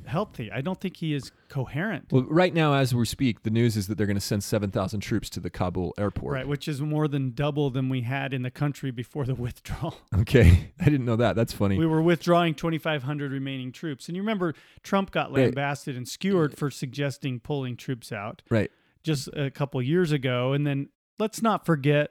healthy. 0.07 0.51
I 0.53 0.61
don't 0.61 0.81
think 0.81 0.97
he 0.99 1.15
is 1.15 1.31
coherent. 1.49 2.07
well, 2.13 2.25
right 2.29 2.53
now, 2.55 2.75
as 2.75 2.95
we 2.95 3.05
speak, 3.07 3.43
the 3.43 3.51
news 3.51 3.77
is 3.77 3.87
that 3.89 3.97
they're 3.99 4.07
going 4.07 4.17
to 4.17 4.21
send 4.21 4.45
7,000 4.45 5.01
troops 5.01 5.29
to 5.31 5.41
the 5.41 5.51
Kabul 5.51 5.95
airport. 5.99 6.35
Right, 6.35 6.49
which 6.49 6.69
is 6.69 6.81
more 6.81 7.09
than 7.09 7.33
double 7.33 7.71
than 7.71 7.89
we 7.89 8.03
had 8.03 8.33
in 8.35 8.43
the 8.43 8.51
country 8.51 8.91
before 8.91 9.25
the 9.25 9.35
withdrawal. 9.47 9.97
Okay. 10.19 10.73
I 10.81 10.85
didn't 10.85 11.05
know 11.07 11.17
that. 11.17 11.37
That's 11.37 11.53
funny. 11.53 11.79
We 11.79 11.87
were 11.87 12.03
withdrawing 12.03 12.55
2,500 12.55 13.33
remaining 13.33 13.73
troops. 13.73 14.09
And 14.09 14.17
you 14.17 14.23
remember 14.23 14.55
Trump 14.83 15.11
got 15.11 15.33
Right. 15.33 15.45
lambasted 15.47 15.97
and 15.97 16.07
skewered 16.09 16.57
for 16.57 16.71
suggesting 16.71 17.41
pulling 17.41 17.77
troops 17.77 18.13
out. 18.13 18.43
right. 18.51 18.71
just 19.03 19.29
a 19.35 19.51
couple 19.51 19.81
years 19.83 20.13
ago. 20.13 20.53
And 20.53 20.67
then 20.67 20.89
let's 21.19 21.41
not 21.43 21.65
forget, 21.67 22.11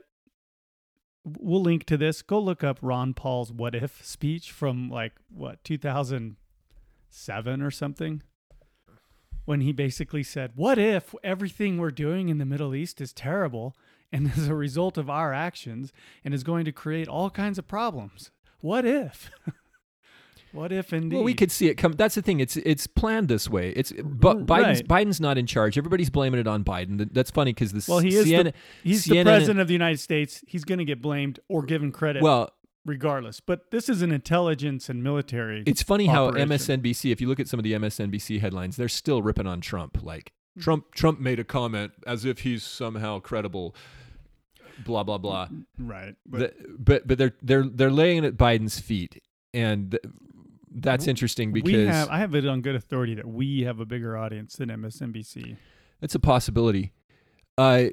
we'll 1.23 1.61
link 1.61 1.85
to 1.85 1.97
this. 1.97 2.21
Go 2.21 2.39
look 2.39 2.63
up 2.63 2.77
Ron 2.81 3.13
Paul's 3.13 3.51
"What 3.51 3.75
If" 3.75 4.05
speech 4.05 4.51
from 4.51 4.89
like 4.89 5.13
what 5.29 5.63
2007 7.15 7.61
or 7.61 7.71
something, 7.71 8.21
when 9.45 9.61
he 9.61 9.71
basically 9.71 10.23
said, 10.23 10.51
"What 10.55 10.77
if 10.77 11.15
everything 11.23 11.77
we're 11.77 11.91
doing 11.91 12.29
in 12.29 12.37
the 12.37 12.45
Middle 12.45 12.75
East 12.75 12.99
is 13.01 13.13
terrible?" 13.13 13.75
And 14.11 14.31
as 14.37 14.47
a 14.47 14.55
result 14.55 14.97
of 14.97 15.09
our 15.09 15.33
actions, 15.33 15.91
and 16.23 16.33
is 16.33 16.43
going 16.43 16.65
to 16.65 16.71
create 16.71 17.07
all 17.07 17.29
kinds 17.29 17.57
of 17.57 17.67
problems. 17.67 18.31
What 18.59 18.85
if? 18.85 19.31
what 20.51 20.71
if 20.71 20.93
indeed? 20.93 21.15
Well, 21.15 21.23
we 21.23 21.33
could 21.33 21.51
see 21.51 21.67
it 21.67 21.75
come. 21.75 21.93
That's 21.93 22.15
the 22.15 22.21
thing. 22.21 22.39
It's 22.39 22.57
it's 22.57 22.87
planned 22.87 23.27
this 23.27 23.49
way. 23.49 23.71
It's 23.71 23.91
but 24.03 24.45
Biden's 24.45 24.81
Right. 24.87 25.07
Biden's 25.07 25.21
not 25.21 25.37
in 25.37 25.45
charge. 25.45 25.77
Everybody's 25.77 26.09
blaming 26.09 26.39
it 26.39 26.47
on 26.47 26.63
Biden. 26.63 27.09
That's 27.13 27.31
funny 27.31 27.53
because 27.53 27.71
this. 27.73 27.87
Well, 27.87 27.99
he 27.99 28.15
is 28.15 28.27
CNN, 28.27 28.43
the, 28.45 28.53
he's 28.83 29.05
the 29.05 29.23
president 29.23 29.59
of 29.59 29.67
the 29.67 29.73
United 29.73 29.99
States. 29.99 30.43
He's 30.47 30.63
going 30.63 30.79
to 30.79 30.85
get 30.85 31.01
blamed 31.01 31.39
or 31.47 31.63
given 31.63 31.91
credit 31.91 32.23
Well, 32.23 32.51
regardless. 32.85 33.39
But 33.39 33.71
this 33.71 33.89
is 33.89 34.01
an 34.01 34.11
intelligence 34.11 34.89
and 34.89 35.03
military. 35.03 35.63
it's 35.65 35.83
funny 35.83 36.05
how. 36.05 36.31
MSNBC. 36.31 37.11
If 37.11 37.19
you 37.19 37.27
look 37.27 37.39
at 37.39 37.47
some 37.47 37.59
of 37.59 37.63
the 37.63 37.73
MSNBC 37.73 38.39
headlines, 38.39 38.77
they're 38.77 38.87
still 38.87 39.21
ripping 39.21 39.47
on 39.47 39.61
Trump. 39.61 40.03
Like 40.03 40.33
mm. 40.57 40.61
Trump 40.61 40.93
Trump 40.93 41.19
made 41.19 41.39
a 41.39 41.43
comment 41.43 41.93
as 42.05 42.25
if 42.25 42.39
he's 42.39 42.63
somehow 42.63 43.19
credible. 43.19 43.75
Blah 44.83 45.03
blah 45.03 45.17
blah. 45.17 45.47
Mm, 45.47 45.65
mm, 45.81 45.89
right. 45.89 46.15
But 46.25 46.39
The- 46.39 46.75
but 46.77 47.07
but 47.07 47.17
they're 47.17 47.33
they're 47.41 47.63
they're 47.63 47.91
laying 47.91 48.23
it 48.23 48.27
at 48.27 48.37
Biden's 48.37 48.79
feet, 48.79 49.21
and 49.53 49.91
th- 49.91 50.03
that's 50.71 51.07
interesting 51.07 51.53
because 51.53 51.71
we 51.71 51.85
have 51.85 52.09
I 52.09 52.19
have 52.19 52.35
it 52.35 52.45
on 52.45 52.61
good 52.61 52.75
authority 52.75 53.15
that 53.15 53.27
we 53.27 53.61
have 53.61 53.79
a 53.79 53.85
bigger 53.85 54.17
audience 54.17 54.57
than 54.57 54.69
MSNBC. 54.69 55.55
That's 56.01 56.15
a 56.15 56.19
possibility. 56.19 56.91
Uh, 57.57 57.85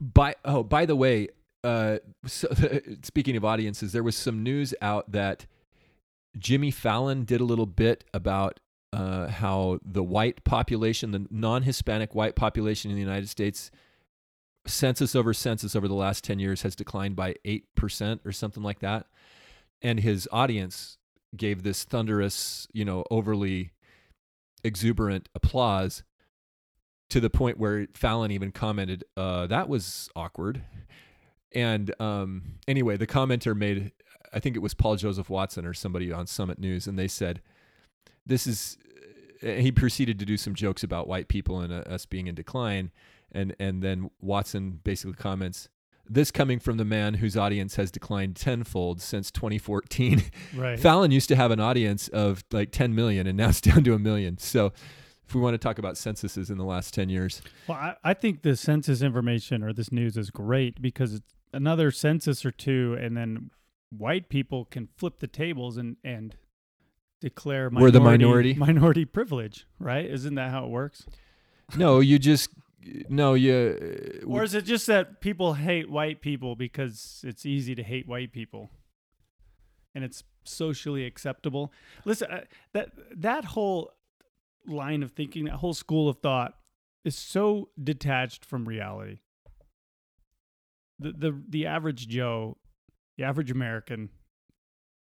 by 0.00 0.34
oh, 0.44 0.62
by 0.62 0.86
the 0.86 0.96
way, 0.96 1.28
uh, 1.62 1.98
so, 2.26 2.48
speaking 3.02 3.36
of 3.36 3.44
audiences, 3.44 3.92
there 3.92 4.02
was 4.02 4.16
some 4.16 4.42
news 4.42 4.74
out 4.80 5.10
that 5.12 5.46
Jimmy 6.38 6.70
Fallon 6.70 7.24
did 7.24 7.40
a 7.40 7.44
little 7.44 7.66
bit 7.66 8.04
about 8.14 8.60
uh, 8.92 9.28
how 9.28 9.78
the 9.84 10.02
white 10.02 10.42
population, 10.44 11.12
the 11.12 11.26
non-Hispanic 11.30 12.14
white 12.14 12.34
population 12.34 12.90
in 12.90 12.96
the 12.96 13.02
United 13.02 13.28
States, 13.28 13.70
census 14.66 15.14
over 15.14 15.32
census 15.32 15.74
over 15.74 15.88
the 15.88 15.94
last 15.94 16.24
ten 16.24 16.38
years 16.38 16.62
has 16.62 16.74
declined 16.74 17.16
by 17.16 17.34
eight 17.44 17.64
percent 17.74 18.20
or 18.24 18.32
something 18.32 18.62
like 18.62 18.80
that, 18.80 19.06
and 19.82 20.00
his 20.00 20.28
audience 20.32 20.98
gave 21.36 21.62
this 21.62 21.84
thunderous, 21.84 22.66
you 22.72 22.84
know, 22.84 23.04
overly 23.10 23.72
exuberant 24.64 25.28
applause 25.34 26.02
to 27.08 27.20
the 27.20 27.30
point 27.30 27.58
where 27.58 27.86
Fallon 27.94 28.30
even 28.30 28.52
commented, 28.52 29.04
uh, 29.16 29.46
"That 29.46 29.68
was 29.68 30.08
awkward." 30.16 30.62
And 31.52 31.94
um, 32.00 32.42
anyway, 32.68 32.96
the 32.96 33.06
commenter 33.06 33.56
made, 33.56 33.92
I 34.32 34.38
think 34.38 34.56
it 34.56 34.60
was 34.60 34.74
Paul 34.74 34.96
Joseph 34.96 35.28
Watson 35.28 35.66
or 35.66 35.74
somebody 35.74 36.12
on 36.12 36.26
Summit 36.26 36.58
News, 36.58 36.86
and 36.86 36.98
they 36.98 37.08
said, 37.08 37.40
"This 38.24 38.46
is." 38.46 38.78
and 39.42 39.60
He 39.62 39.72
proceeded 39.72 40.18
to 40.18 40.26
do 40.26 40.36
some 40.36 40.54
jokes 40.54 40.82
about 40.82 41.08
white 41.08 41.28
people 41.28 41.60
and 41.60 41.72
uh, 41.72 41.78
us 41.88 42.06
being 42.06 42.26
in 42.26 42.34
decline, 42.34 42.90
and 43.32 43.54
and 43.58 43.82
then 43.82 44.10
Watson 44.20 44.80
basically 44.84 45.14
comments, 45.14 45.68
"This 46.08 46.30
coming 46.30 46.60
from 46.60 46.76
the 46.76 46.84
man 46.84 47.14
whose 47.14 47.36
audience 47.36 47.74
has 47.76 47.90
declined 47.90 48.36
tenfold 48.36 49.00
since 49.00 49.30
2014." 49.32 50.22
Right. 50.54 50.78
Fallon 50.78 51.10
used 51.10 51.28
to 51.28 51.36
have 51.36 51.50
an 51.50 51.58
audience 51.60 52.08
of 52.08 52.44
like 52.52 52.70
10 52.70 52.94
million, 52.94 53.26
and 53.26 53.36
now 53.36 53.48
it's 53.48 53.60
down 53.62 53.82
to 53.84 53.94
a 53.94 53.98
million. 53.98 54.38
So, 54.38 54.72
if 55.26 55.34
we 55.34 55.40
want 55.40 55.54
to 55.54 55.58
talk 55.58 55.78
about 55.78 55.96
censuses 55.96 56.50
in 56.50 56.58
the 56.58 56.64
last 56.64 56.92
10 56.92 57.08
years, 57.08 57.40
Well, 57.68 57.78
I, 57.78 57.94
I 58.04 58.14
think 58.14 58.42
the 58.42 58.56
census 58.56 59.00
information 59.00 59.62
or 59.62 59.72
this 59.72 59.90
news 59.92 60.16
is 60.16 60.30
great 60.30 60.82
because 60.82 61.14
it's 61.14 61.34
another 61.52 61.90
census 61.90 62.44
or 62.44 62.50
two, 62.50 62.96
and 63.00 63.16
then 63.16 63.50
white 63.90 64.28
people 64.28 64.64
can 64.64 64.88
flip 64.96 65.18
the 65.18 65.26
tables 65.26 65.76
and 65.76 65.96
and 66.04 66.36
declare 67.20 67.68
We're 67.70 67.90
the 67.90 68.00
minority. 68.00 68.54
minority 68.54 69.04
privilege, 69.18 69.66
right? 69.78 70.06
Isn't 70.06 70.34
that 70.36 70.50
how 70.50 70.64
it 70.64 70.70
works? 70.70 71.06
no, 71.76 72.00
you 72.00 72.18
just 72.18 72.50
no, 73.08 73.34
you. 73.34 74.22
Or 74.26 74.42
is 74.42 74.54
it 74.54 74.64
just 74.64 74.86
that 74.86 75.20
people 75.20 75.54
hate 75.54 75.90
white 75.90 76.20
people 76.20 76.56
because 76.56 77.22
it's 77.26 77.44
easy 77.44 77.74
to 77.74 77.82
hate 77.82 78.08
white 78.08 78.32
people, 78.32 78.70
and 79.94 80.02
it's 80.04 80.24
socially 80.44 81.04
acceptable? 81.04 81.72
Listen, 82.04 82.30
uh, 82.30 82.40
that 82.72 82.92
that 83.14 83.44
whole 83.46 83.92
line 84.66 85.02
of 85.02 85.12
thinking, 85.12 85.44
that 85.44 85.56
whole 85.56 85.74
school 85.74 86.08
of 86.08 86.18
thought, 86.18 86.54
is 87.04 87.16
so 87.16 87.68
detached 87.82 88.44
from 88.44 88.66
reality. 88.66 89.18
The 91.00 91.12
the 91.12 91.42
the 91.48 91.66
average 91.66 92.06
Joe, 92.08 92.56
the 93.18 93.24
average 93.24 93.50
American, 93.50 94.10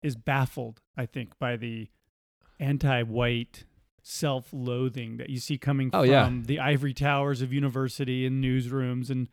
is 0.02 0.14
baffled. 0.16 0.80
I 0.96 1.06
think 1.06 1.38
by 1.38 1.56
the 1.56 1.88
anti-white 2.60 3.64
self-loathing 4.02 5.16
that 5.18 5.30
you 5.30 5.38
see 5.38 5.58
coming 5.58 5.90
Oh, 5.92 6.00
from 6.02 6.10
yeah. 6.10 6.30
the 6.44 6.60
ivory 6.60 6.94
towers 6.94 7.42
of 7.42 7.52
university 7.52 8.26
and 8.26 8.42
newsrooms 8.42 9.10
and 9.10 9.28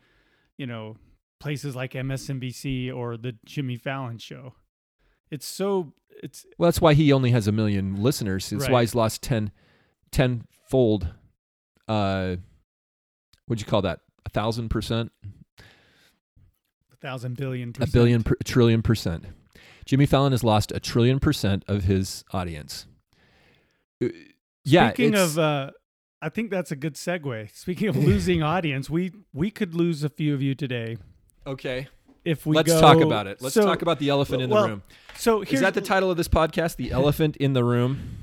you 0.58 0.66
know 0.66 0.96
places 1.40 1.74
like 1.76 1.92
MSNBC 1.92 2.94
or 2.94 3.16
the 3.16 3.36
Jimmy 3.44 3.76
Fallon 3.76 4.18
show. 4.18 4.54
It's 5.30 5.46
so 5.46 5.92
it's 6.22 6.46
well, 6.58 6.68
that's 6.68 6.80
why 6.80 6.94
he 6.94 7.12
only 7.12 7.30
has 7.32 7.46
a 7.46 7.52
million 7.52 8.02
listeners. 8.02 8.52
It's 8.52 8.68
why 8.68 8.80
he's 8.82 8.94
lost 8.94 9.22
10, 9.22 9.50
10 10.12 10.44
fold. 10.70 11.08
Uh, 11.88 12.36
what'd 13.46 13.60
you 13.60 13.66
call 13.70 13.82
that? 13.82 14.00
A 14.24 14.30
thousand 14.30 14.70
percent, 14.70 15.12
a 16.96 17.06
thousand 17.06 17.36
billion 17.36 17.72
a 17.80 17.86
billion, 17.86 18.22
per, 18.22 18.34
trillion 18.44 18.82
percent. 18.82 19.24
Jimmy 19.84 20.06
Fallon 20.06 20.32
has 20.32 20.42
lost 20.42 20.72
a 20.72 20.80
trillion 20.80 21.20
percent 21.20 21.64
of 21.68 21.84
his 21.84 22.24
audience. 22.32 22.86
Uh, 24.02 24.08
Yeah. 24.64 24.90
Speaking 24.92 25.14
of, 25.14 25.38
uh, 25.38 25.70
I 26.20 26.28
think 26.28 26.50
that's 26.50 26.72
a 26.72 26.76
good 26.76 26.94
segue. 26.94 27.54
Speaking 27.54 27.88
of 27.88 27.96
losing 28.10 28.42
audience, 28.42 28.90
we 28.90 29.12
we 29.32 29.50
could 29.50 29.74
lose 29.74 30.02
a 30.02 30.08
few 30.08 30.34
of 30.34 30.42
you 30.42 30.54
today 30.54 30.96
okay, 31.46 31.88
if 32.24 32.46
we 32.46 32.56
let's 32.56 32.72
go- 32.72 32.80
talk 32.80 33.00
about 33.00 33.26
it. 33.26 33.40
Let's 33.40 33.54
so, 33.54 33.64
talk 33.64 33.82
about 33.82 33.98
the 33.98 34.08
elephant 34.08 34.42
in 34.42 34.48
the 34.50 34.54
well, 34.54 34.68
room. 34.68 34.82
So 35.16 35.42
Is 35.42 35.60
that 35.60 35.74
the 35.74 35.80
title 35.80 36.10
of 36.10 36.16
this 36.16 36.28
podcast? 36.28 36.76
The 36.76 36.90
elephant 37.00 37.36
in 37.36 37.52
the 37.52 37.62
room. 37.64 38.18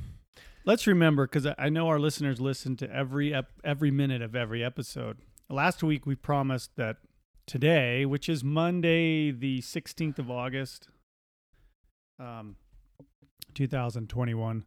let's 0.66 0.86
remember 0.88 1.26
because 1.28 1.46
I 1.46 1.56
I 1.58 1.70
know 1.70 1.88
our 1.88 2.00
listeners 2.00 2.42
listen 2.42 2.76
to 2.78 2.92
every 2.94 3.34
ep- 3.34 3.52
every 3.64 3.92
minute 3.92 4.22
of 4.22 4.36
every 4.36 4.64
episode. 4.64 5.18
Last 5.50 5.84
week 5.84 6.06
we 6.06 6.16
promised 6.16 6.76
that 6.78 6.98
today, 7.46 8.06
which 8.06 8.30
is 8.30 8.44
Monday, 8.44 9.32
the 9.32 9.62
sixteenth 9.62 10.20
of 10.20 10.30
August, 10.32 10.88
um, 12.20 12.56
two 13.54 13.68
thousand 13.68 14.10
twenty-one, 14.10 14.66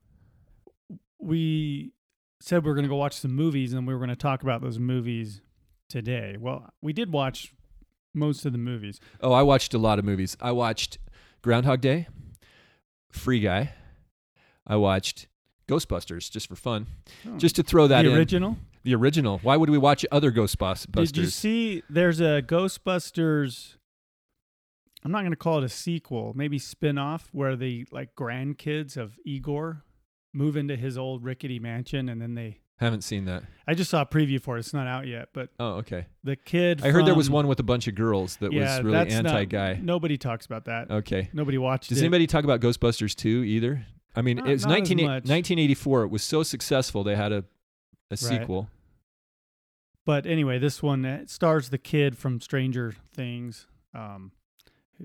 we 1.20 1.92
said 2.40 2.62
we 2.64 2.68
were 2.68 2.74
going 2.74 2.84
to 2.84 2.88
go 2.88 2.96
watch 2.96 3.14
some 3.14 3.32
movies 3.34 3.72
and 3.72 3.86
we 3.86 3.92
were 3.94 3.98
going 3.98 4.10
to 4.10 4.16
talk 4.16 4.42
about 4.42 4.60
those 4.60 4.78
movies 4.78 5.40
today. 5.88 6.36
Well, 6.38 6.70
we 6.82 6.92
did 6.92 7.10
watch 7.12 7.52
most 8.14 8.44
of 8.44 8.52
the 8.52 8.58
movies. 8.58 9.00
Oh, 9.20 9.32
I 9.32 9.42
watched 9.42 9.72
a 9.74 9.78
lot 9.78 9.98
of 9.98 10.04
movies. 10.04 10.36
I 10.40 10.52
watched 10.52 10.98
Groundhog 11.42 11.80
Day, 11.80 12.08
Free 13.10 13.40
Guy. 13.40 13.72
I 14.66 14.76
watched 14.76 15.28
Ghostbusters 15.68 16.30
just 16.30 16.48
for 16.48 16.56
fun, 16.56 16.86
Oh. 17.26 17.36
just 17.38 17.56
to 17.56 17.62
throw 17.62 17.86
that 17.86 18.02
the 18.02 18.10
in. 18.10 18.16
original. 18.16 18.56
The 18.87 18.94
original. 18.94 19.40
Why 19.42 19.57
would 19.57 19.68
we 19.68 19.79
watch 19.79 20.07
other 20.12 20.31
Ghostbusters? 20.31 20.92
Did 21.07 21.16
you 21.16 21.27
see? 21.27 21.83
There's 21.90 22.20
a 22.20 22.40
Ghostbusters. 22.40 23.75
I'm 25.05 25.11
not 25.11 25.22
going 25.22 25.33
to 25.33 25.37
call 25.37 25.59
it 25.59 25.64
a 25.64 25.68
sequel, 25.68 26.33
maybe 26.37 26.61
spin-off 26.61 27.29
where 27.33 27.57
the 27.57 27.85
like 27.90 28.14
grandkids 28.14 28.96
of 28.96 29.18
Egon 29.27 29.83
move 30.33 30.57
into 30.57 30.77
his 30.77 30.96
old 30.96 31.25
rickety 31.25 31.59
mansion, 31.59 32.09
and 32.09 32.22
then 32.22 32.35
they. 32.37 32.61
Haven't 32.79 33.03
seen 33.03 33.25
that. 33.25 33.42
I 33.66 33.75
just 33.75 33.90
saw 33.90 34.03
a 34.03 34.07
preview 34.07 34.40
for 34.40 34.57
it. 34.57 34.61
It's 34.61 34.72
not 34.72 34.87
out 34.87 35.09
yet, 35.09 35.31
but 35.33 35.49
Oh, 35.59 35.79
okay. 35.79 36.07
the 36.22 36.37
kid. 36.37 36.81
I 36.85 36.90
heard 36.90 37.07
there 37.07 37.14
was 37.16 37.29
one 37.29 37.49
with 37.49 37.59
a 37.59 37.64
bunch 37.64 37.88
of 37.88 37.96
girls 37.96 38.37
that 38.37 38.53
yeah, 38.53 38.77
was 38.77 38.85
really 38.85 39.11
anti-guy. 39.11 39.81
Nobody 39.83 40.16
talks 40.16 40.46
about 40.46 40.66
that. 40.66 40.92
Okay. 40.92 41.29
Nobody 41.33 41.59
watched 41.59 41.88
Does 41.88 41.99
it. 41.99 42.03
anybody 42.03 42.29
talk 42.29 42.44
about 42.44 42.61
Ghostbusters 42.61 43.16
2 43.16 43.42
either? 43.42 43.85
I 44.14 44.22
mean, 44.22 44.37
Not- 44.37 44.49
it's 44.51 44.62
not 44.64 44.70
19, 44.70 44.99
1984. 44.99 46.05
It 46.05 46.09
was 46.09 46.22
so 46.22 46.44
successful 46.44 47.03
they 47.03 47.16
had 47.16 47.33
a 47.33 47.44
a 48.09 48.16
sequel. 48.16 48.70
But 50.07 50.25
anyway, 50.25 50.59
this 50.59 50.83
one 50.83 51.05
uh, 51.05 51.27
stars 51.27 51.69
the 51.69 51.79
kid 51.79 52.16
from 52.16 52.40
Stranger 52.40 52.95
Things. 53.12 53.66
Um, 53.92 54.31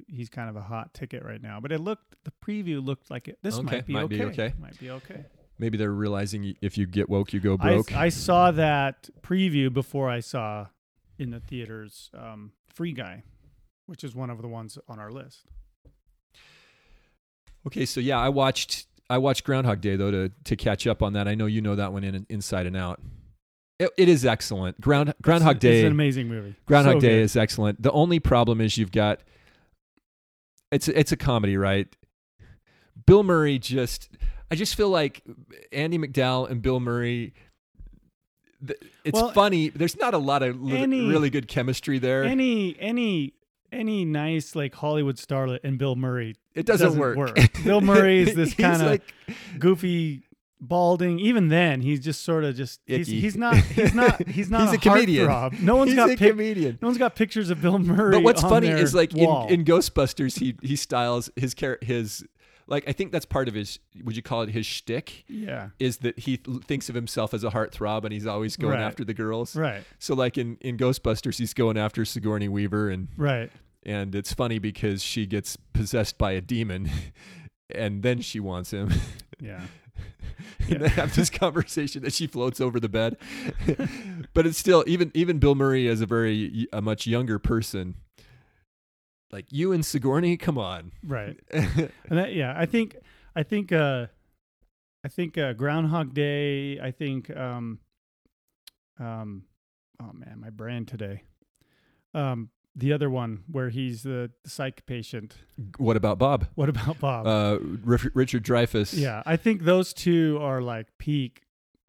he's 0.08 0.30
kind 0.30 0.48
of 0.50 0.56
a 0.56 0.62
hot 0.62 0.94
ticket 0.94 1.26
right 1.26 1.42
now. 1.42 1.60
But 1.60 1.72
it 1.74 1.82
looked 1.82 2.16
the 2.24 2.32
preview 2.46 2.84
looked 2.86 3.10
like 3.12 3.28
it. 3.28 3.40
This 3.42 3.56
Okay, 3.58 3.64
might 3.78 3.86
be 3.88 3.94
might 3.94 4.04
okay. 4.04 4.18
be 4.18 4.24
okay. 4.26 4.54
Might 4.60 4.80
be 4.80 4.90
okay. 4.92 5.26
Maybe 5.58 5.78
they're 5.78 5.92
realizing 5.92 6.56
if 6.62 6.78
you 6.78 6.86
get 6.88 7.10
woke, 7.10 7.34
you 7.34 7.40
go 7.40 7.58
I, 7.60 7.74
broke. 7.74 7.94
I 7.94 8.10
saw 8.10 8.52
that 8.52 9.10
preview 9.22 9.74
before 9.74 10.10
I 10.10 10.20
saw 10.20 10.68
in 11.20 11.32
the 11.32 11.40
theaters 11.40 12.10
um, 12.18 12.52
Free 12.74 12.94
Guy, 12.94 13.24
which 13.88 14.04
is 14.04 14.16
one 14.16 14.30
of 14.30 14.42
the 14.42 14.48
ones 14.48 14.78
on 14.88 15.00
our 15.00 15.12
list. 15.12 15.46
Okay, 17.68 17.86
so 17.86 18.00
yeah, 18.00 18.20
I 18.20 18.30
watched 18.30 18.88
I 19.10 19.18
watched 19.18 19.44
Groundhog 19.46 19.82
Day 19.82 19.96
though 19.96 20.12
to 20.12 20.32
to 20.46 20.56
catch 20.56 20.86
up 20.86 21.02
on 21.02 21.14
that. 21.14 21.28
I 21.28 21.34
know 21.36 21.48
you 21.48 21.62
know 21.62 21.76
that 21.76 21.92
one 21.92 22.04
in 22.04 22.26
inside 22.30 22.66
and 22.68 22.78
out. 22.78 23.02
It, 23.82 23.90
it 23.98 24.10
is 24.10 24.26
excellent. 24.26 24.80
Ground 24.80 25.12
Groundhog 25.24 25.56
it's, 25.56 25.62
Day. 25.62 25.80
It's 25.80 25.86
an 25.88 25.92
amazing 25.92 26.28
movie. 26.28 26.56
Groundhog 26.68 26.98
So 26.98 27.00
Day 27.00 27.16
good. 27.18 27.24
is 27.24 27.36
excellent. 27.36 27.82
The 27.82 27.92
only 27.92 28.20
problem 28.20 28.62
is 28.62 28.78
you've 28.78 28.92
got 28.92 29.22
it's 30.72 30.88
it's 30.88 31.12
a 31.12 31.18
comedy, 31.18 31.58
right? 31.58 31.88
Bill 33.08 33.24
Murray 33.24 33.58
just 33.58 34.10
I 34.52 34.56
just 34.56 34.76
feel 34.76 34.90
like 34.90 35.24
Andie 35.72 35.98
MacDowell 35.98 36.52
and 36.52 36.62
Bill 36.62 36.80
Murray 36.80 37.34
it's 39.04 39.20
Well, 39.20 39.32
funny. 39.32 39.70
There's 39.70 39.98
not 39.98 40.14
a 40.14 40.20
lot 40.20 40.44
of 40.44 40.56
any- 40.72 41.08
really 41.08 41.32
good 41.32 41.48
chemistry 41.48 41.98
there. 41.98 42.24
any 42.24 42.80
any 42.80 43.34
any 43.72 44.06
nice 44.06 44.56
like 44.56 44.76
Hollywood 44.76 45.16
starlet 45.16 45.60
and 45.64 45.80
Bill 45.80 45.96
Murray 45.96 46.36
it 46.54 46.68
doesn't, 46.68 46.86
doesn't 46.86 47.00
work. 47.00 47.18
work. 47.18 47.36
Bill 47.64 47.82
Murray 47.82 48.20
is 48.20 48.36
this 48.36 48.54
kinda 48.54 48.86
like 48.86 49.14
goofy 49.58 50.22
balding. 50.62 51.20
Even 51.20 51.48
then, 51.50 51.82
he's 51.82 52.00
just 52.00 52.24
sort 52.24 52.44
of 52.44 52.56
just 52.56 52.80
he's, 52.86 53.08
he's 53.08 53.36
not 53.36 53.56
he's 53.58 53.94
not 53.94 54.26
he's 54.28 54.50
not 54.50 54.62
He's 54.62 54.72
a, 54.74 54.76
a 54.76 54.78
comedian. 54.78 55.28
heartthrob. 55.28 55.60
No 55.62 55.76
one's 55.76 55.90
he's 55.92 55.96
got 55.98 56.10
a 56.12 56.16
pic- 56.18 56.32
comedian. 56.32 56.78
no 56.82 56.88
one's 56.88 56.98
got 56.98 57.16
pictures 57.16 57.50
of 57.50 57.62
Bill 57.62 57.80
Murray. 57.80 58.12
But 58.12 58.24
what's 58.24 58.42
funny 58.42 58.68
is 58.70 58.94
like 58.94 59.14
in, 59.16 59.30
in 59.50 59.66
Ghostbusters, 59.66 60.40
he 60.40 60.56
he 60.62 60.76
styles 60.76 61.30
his 61.36 61.54
char- 61.54 61.80
his 61.82 62.24
like 62.68 62.88
I 62.88 62.94
think 62.94 63.12
that's 63.12 63.26
part 63.26 63.48
of 63.50 63.54
his. 63.54 63.80
Would 64.04 64.16
you 64.16 64.22
call 64.22 64.44
it 64.44 64.50
his 64.50 64.66
shtick? 64.66 65.26
yeah 65.28 65.70
Is 65.80 65.98
that 65.98 66.18
he 66.20 66.38
th- 66.38 66.64
thinks 66.64 66.88
of 66.88 66.96
himself 66.96 67.34
as 67.34 67.44
a 67.44 67.50
heartthrob 67.50 68.04
and 68.06 68.14
he's 68.14 68.28
always 68.28 68.56
going 68.56 68.76
Right. 68.76 68.84
after 68.84 69.04
the 69.04 69.14
girls. 69.14 69.56
right 69.56 69.84
So 70.00 70.14
like 70.16 70.38
in 70.38 70.58
in 70.62 70.78
Ghostbusters, 70.78 71.38
he's 71.38 71.54
going 71.54 71.78
after 71.78 72.06
Sigourney 72.06 72.48
Weaver 72.48 72.90
and 72.90 73.08
right 73.18 73.52
and 73.84 74.14
it's 74.14 74.32
funny 74.32 74.60
because 74.60 75.02
she 75.04 75.26
gets 75.26 75.58
possessed 75.74 76.20
by 76.20 76.34
a 76.34 76.40
demon, 76.42 76.88
and 77.74 78.04
then 78.04 78.22
she 78.22 78.40
wants 78.40 78.70
him. 78.72 78.92
yeah 79.42 79.62
and 80.70 80.82
they 80.82 80.90
have 80.90 81.16
this 81.16 81.30
conversation 81.30 82.04
that 82.04 82.14
she 82.14 82.28
floats 82.28 82.62
over 82.62 82.80
the 82.80 82.90
bed. 82.90 83.18
but 84.34 84.46
it's 84.46 84.58
still 84.58 84.84
even 84.88 85.12
even 85.14 85.40
Bill 85.40 85.56
Murray 85.56 85.88
as 85.88 86.02
a 86.02 86.06
very 86.06 86.68
a 86.74 86.82
much 86.82 87.08
younger 87.08 87.40
person. 87.40 87.96
Like 89.32 89.46
you 89.50 89.72
and 89.72 89.86
Sigourney, 89.86 90.36
come 90.38 90.58
on. 90.58 90.92
right. 91.06 91.40
And 91.54 92.20
that, 92.20 92.34
yeah, 92.34 92.54
I 92.56 92.66
think 92.66 92.98
I 93.36 93.44
think 93.44 93.72
uh 93.72 94.08
I 95.04 95.08
think 95.08 95.38
uh 95.38 95.54
Groundhog 95.54 96.14
Day, 96.14 96.80
I 96.80 96.92
think 96.92 97.36
um 97.36 97.80
um 99.00 99.44
oh 100.02 100.12
man, 100.14 100.40
my 100.40 100.50
brain 100.50 100.86
today. 100.86 101.24
Um 102.14 102.50
the 102.76 102.94
other 102.94 103.10
one 103.10 103.44
where 103.52 103.70
he's 103.70 104.04
the 104.04 104.32
psych 104.46 104.86
patient. 104.86 105.36
what 105.78 105.98
about 105.98 106.18
Bob? 106.18 106.48
What 106.56 106.70
about 106.70 107.00
Bob? 107.00 107.28
Uh, 107.28 107.60
Richard 107.84 108.44
Dreyfuss. 108.46 108.98
yeah, 108.98 109.22
I 109.26 109.36
think 109.38 109.64
those 109.64 109.94
two 109.94 110.38
are 110.42 110.62
like 110.62 110.88
peak 110.98 111.42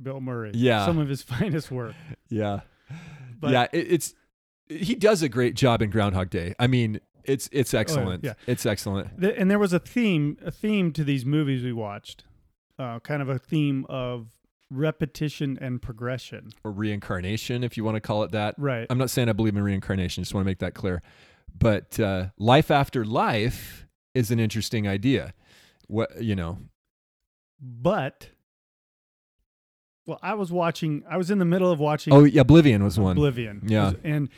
Bill 0.03 0.21
Murray. 0.21 0.53
Yeah. 0.55 0.85
Some 0.87 0.99
of 0.99 1.09
his 1.09 1.23
finest 1.33 1.71
work. 1.71 1.95
yeah, 2.29 2.61
But 3.41 3.51
yeah. 3.53 3.67
It, 3.73 3.93
it's 3.93 4.15
he 4.69 4.95
does 4.95 5.23
a 5.23 5.29
great 5.29 5.55
job 5.55 5.83
in 5.83 5.91
Groundhog 5.91 6.31
Day. 6.31 6.55
I 6.59 6.67
mean, 6.67 6.99
it's 7.25 7.49
it's 7.53 7.75
excellent. 7.75 8.25
Oh, 8.25 8.29
yeah. 8.29 8.35
It's 8.47 8.65
excellent. 8.67 9.21
th- 9.21 9.35
and 9.39 9.51
there 9.51 9.59
was 9.59 9.73
a 9.73 9.79
theme 9.79 10.37
a 10.45 10.51
theme 10.51 10.93
to 10.95 11.05
these 11.05 11.25
movies 11.25 11.63
we 11.63 11.73
watched. 11.73 12.25
Uh 12.79 12.99
kind 13.01 13.23
of 13.23 13.29
a 13.29 13.39
theme 13.39 13.85
of 13.89 14.29
repetition 14.73 15.59
and 15.61 15.81
progression. 15.83 16.51
Or 16.65 16.71
reincarnation, 16.73 17.63
if 17.65 17.77
you 17.77 17.85
want 17.85 17.97
to 17.97 18.01
call 18.01 18.23
it 18.25 18.33
that. 18.33 18.55
Right. 18.59 18.87
I'm 18.91 18.99
not 18.99 19.11
saying 19.11 19.29
I 19.29 19.33
believe 19.33 19.57
in 19.57 19.63
reincarnation. 19.63 20.23
Just 20.23 20.35
want 20.35 20.45
to 20.45 20.49
make 20.51 20.59
that 20.61 20.75
clear. 20.75 21.03
But 21.59 22.01
uh, 22.01 22.27
life 22.39 22.71
after 22.71 23.05
life 23.05 23.87
is 24.15 24.31
an 24.31 24.41
interesting 24.41 24.89
idea. 24.89 25.35
What 25.89 26.23
you 26.23 26.35
know? 26.35 26.59
But 27.61 28.31
well, 30.07 30.19
I 30.23 30.35
was 30.35 30.51
watching. 30.51 31.05
I 31.09 31.17
was 31.17 31.31
in 31.31 31.39
the 31.39 31.45
middle 31.45 31.71
of 31.71 31.79
watching 31.79 32.13
Oh, 32.13 32.25
yeah, 32.25 32.41
Oblivion 32.41 32.83
was 32.83 32.99
one, 32.99 33.13
Oblivion. 33.17 33.63
Yeah. 33.67 33.93
and 34.03 34.29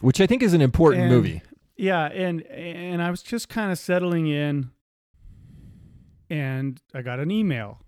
which 0.00 0.20
I 0.20 0.26
think 0.26 0.42
is 0.42 0.54
an 0.54 0.60
important 0.62 1.02
And- 1.04 1.12
movie. 1.12 1.42
yeah, 1.76 2.04
and 2.06 2.42
and 2.46 3.02
I 3.02 3.10
was 3.10 3.22
just 3.22 3.48
kind 3.48 3.70
of 3.72 3.78
settling 3.78 4.28
in, 4.28 4.70
and 6.30 6.80
I 6.94 7.02
got 7.02 7.18
an 7.20 7.30
email. 7.30 7.82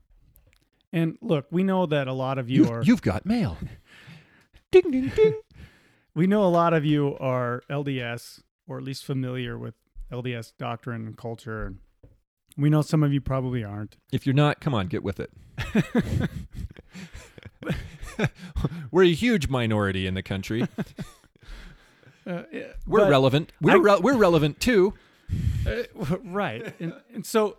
And 0.92 1.16
look, 1.22 1.46
we 1.50 1.62
know 1.62 1.86
that 1.86 2.06
a 2.06 2.12
lot 2.12 2.38
of 2.38 2.50
you 2.50 2.62
You've, 2.62 2.70
are. 2.70 2.82
you've 2.82 3.02
got 3.02 3.24
mail. 3.24 3.56
ding 4.70 4.90
ding 4.90 5.08
ding. 5.14 5.40
we 6.14 6.26
know 6.26 6.44
a 6.44 6.48
lot 6.48 6.74
of 6.74 6.84
you 6.84 7.16
are 7.18 7.62
LDS, 7.70 8.40
or 8.68 8.78
at 8.78 8.84
least 8.84 9.04
familiar 9.04 9.56
with 9.58 9.74
LDS 10.10 10.52
doctrine 10.58 11.06
and 11.06 11.16
culture. 11.16 11.74
We 12.58 12.68
know 12.68 12.82
some 12.82 13.02
of 13.02 13.12
you 13.14 13.20
probably 13.22 13.64
aren't. 13.64 13.96
If 14.12 14.26
you're 14.26 14.34
not, 14.34 14.60
come 14.60 14.74
on, 14.74 14.86
get 14.88 15.02
with 15.02 15.18
it. 15.20 15.30
We're 18.90 19.04
a 19.04 19.12
huge 19.12 19.48
minority 19.48 20.06
in 20.06 20.12
the 20.14 20.22
country. 20.22 20.66
Uh, 22.26 22.42
We're 22.86 23.08
relevant. 23.08 23.52
We're 23.60 23.72
I- 23.88 23.94
re- 23.94 24.00
we're 24.00 24.16
relevant 24.16 24.60
too. 24.60 24.94
Uh, 25.66 25.84
right. 26.24 26.74
And, 26.78 26.92
and 27.14 27.24
so 27.24 27.56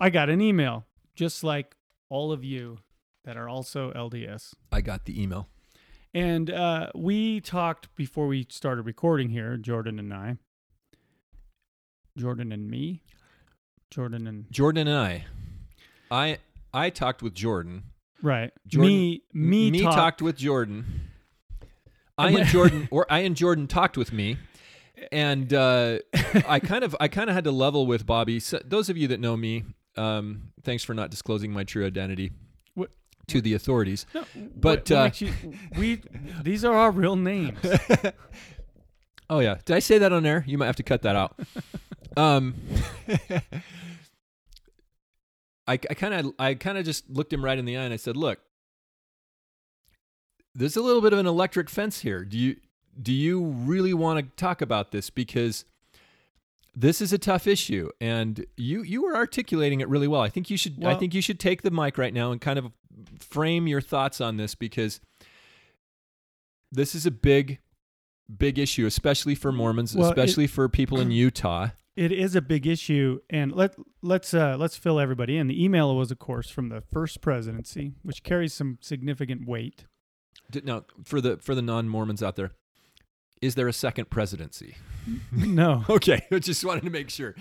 I 0.00 0.10
got 0.10 0.28
an 0.30 0.40
email, 0.40 0.84
just 1.14 1.44
like 1.44 1.75
all 2.08 2.32
of 2.32 2.44
you 2.44 2.78
that 3.24 3.36
are 3.36 3.48
also 3.48 3.92
LDS. 3.92 4.54
I 4.72 4.80
got 4.80 5.04
the 5.04 5.20
email. 5.20 5.48
And 6.14 6.50
uh, 6.50 6.90
we 6.94 7.40
talked 7.40 7.94
before 7.94 8.26
we 8.26 8.46
started 8.48 8.82
recording 8.82 9.28
here, 9.30 9.56
Jordan 9.56 9.98
and 9.98 10.14
I. 10.14 10.36
Jordan 12.16 12.52
and 12.52 12.70
me. 12.70 13.02
Jordan 13.90 14.26
and 14.26 14.46
Jordan 14.50 14.88
and 14.88 14.96
I. 14.98 15.24
I 16.10 16.38
I 16.72 16.90
talked 16.90 17.22
with 17.22 17.34
Jordan. 17.34 17.84
right. 18.22 18.52
Jordan- 18.66 18.88
me 18.88 19.22
me, 19.32 19.70
me 19.70 19.82
talk- 19.82 19.94
talked 19.94 20.22
with 20.22 20.36
Jordan. 20.36 20.84
I 22.18 22.28
And 22.28 22.38
and 22.38 22.48
Jordan, 22.48 22.88
or 22.90 23.06
I 23.10 23.20
and 23.20 23.36
Jordan 23.36 23.66
talked 23.66 23.98
with 23.98 24.10
me, 24.10 24.38
and 25.12 25.52
uh, 25.52 25.98
I 26.48 26.60
kind 26.60 26.82
of, 26.82 26.96
I 26.98 27.08
kind 27.08 27.28
of 27.28 27.34
had 27.36 27.44
to 27.44 27.50
level 27.50 27.86
with 27.86 28.06
Bobby. 28.06 28.40
So 28.40 28.58
those 28.64 28.88
of 28.88 28.96
you 28.96 29.06
that 29.08 29.20
know 29.20 29.36
me, 29.36 29.64
um, 29.96 30.52
thanks 30.62 30.82
for 30.84 30.94
not 30.94 31.10
disclosing 31.10 31.52
my 31.52 31.64
true 31.64 31.86
identity 31.86 32.32
What- 32.74 32.90
to 33.28 33.40
the 33.40 33.54
authorities. 33.54 34.06
No, 34.14 34.24
But, 34.56 34.90
what- 34.90 34.98
what 34.98 35.22
uh, 35.22 35.24
you- 35.24 35.54
we 35.76 36.02
these 36.42 36.64
are 36.64 36.74
our 36.74 36.90
real 36.90 37.16
names. 37.16 37.58
Oh 39.28 39.40
yeah, 39.40 39.56
did 39.64 39.74
I 39.74 39.80
say 39.80 39.98
that 39.98 40.12
on 40.12 40.24
air? 40.24 40.44
You 40.46 40.56
might 40.56 40.66
have 40.66 40.76
to 40.76 40.84
cut 40.84 41.02
that 41.02 41.16
out. 41.16 41.36
um, 42.16 42.54
I, 45.66 45.72
I 45.72 45.76
kind 45.76 46.14
of, 46.14 46.32
I 46.38 46.54
kind 46.54 46.78
of 46.78 46.84
just 46.84 47.10
looked 47.10 47.32
him 47.32 47.44
right 47.44 47.58
in 47.58 47.64
the 47.64 47.76
eye 47.76 47.82
and 47.82 47.92
I 47.92 47.96
said, 47.96 48.16
"Look, 48.16 48.38
there's 50.54 50.76
a 50.76 50.80
little 50.82 51.02
bit 51.02 51.12
of 51.12 51.18
an 51.18 51.26
electric 51.26 51.68
fence 51.68 52.00
here. 52.00 52.24
Do 52.24 52.38
you, 52.38 52.56
do 53.02 53.12
you 53.12 53.42
really 53.44 53.92
want 53.94 54.20
to 54.20 54.36
talk 54.36 54.62
about 54.62 54.92
this? 54.92 55.10
Because 55.10 55.64
this 56.76 57.00
is 57.00 57.12
a 57.12 57.18
tough 57.18 57.46
issue, 57.46 57.88
and 58.00 58.44
you, 58.56 58.82
you 58.82 59.02
were 59.02 59.16
articulating 59.16 59.80
it 59.80 59.88
really 59.88 60.06
well. 60.06 60.20
I 60.20 60.28
think 60.28 60.50
you 60.50 60.56
should, 60.58 60.84
I 60.84 60.94
think 60.94 61.14
you 61.14 61.22
should 61.22 61.40
take 61.40 61.62
the 61.62 61.70
mic 61.70 61.96
right 61.98 62.12
now 62.14 62.30
and 62.32 62.40
kind 62.40 62.58
of 62.58 62.70
frame 63.18 63.66
your 63.66 63.80
thoughts 63.80 64.20
on 64.20 64.36
this 64.36 64.54
because 64.54 65.00
this 66.72 66.94
is 66.94 67.06
a 67.06 67.10
big." 67.10 67.58
big 68.38 68.58
issue, 68.58 68.86
especially 68.86 69.36
for 69.36 69.52
Mormons, 69.52 69.94
Well, 69.94 70.08
it- 70.08 70.10
especially 70.10 70.48
for 70.48 70.68
people 70.68 70.98
in 70.98 71.10
Utah. 71.12 71.68
It 71.94 72.10
is 72.10 72.34
a 72.34 72.42
big 72.42 72.66
issue, 72.66 73.20
and 73.30 73.52
let 73.54 73.76
let's 74.02 74.34
uh, 74.34 74.56
let's 74.58 74.76
fill 74.76 74.98
everybody 74.98 75.38
in. 75.38 75.46
The 75.46 75.64
email 75.64 75.94
was, 75.96 76.10
of 76.10 76.18
course, 76.18 76.50
from 76.50 76.68
the 76.68 76.80
first 76.92 77.20
presidency, 77.20 77.92
which 78.02 78.24
carries 78.24 78.52
some 78.52 78.78
significant 78.82 79.46
weight. 79.46 79.84
Now, 80.64 80.86
for 81.04 81.20
the 81.20 81.36
for 81.36 81.54
the 81.54 81.62
non-Mormons 81.62 82.20
out 82.20 82.34
there, 82.34 82.50
is 83.42 83.54
there 83.54 83.68
a 83.68 83.72
second 83.72 84.10
presidency? 84.10 84.76
no, 85.32 85.84
Okay, 85.90 86.22
I 86.32 86.38
just 86.38 86.64
wanted 86.64 86.84
to 86.84 86.90
make 86.90 87.10
sure. 87.10 87.34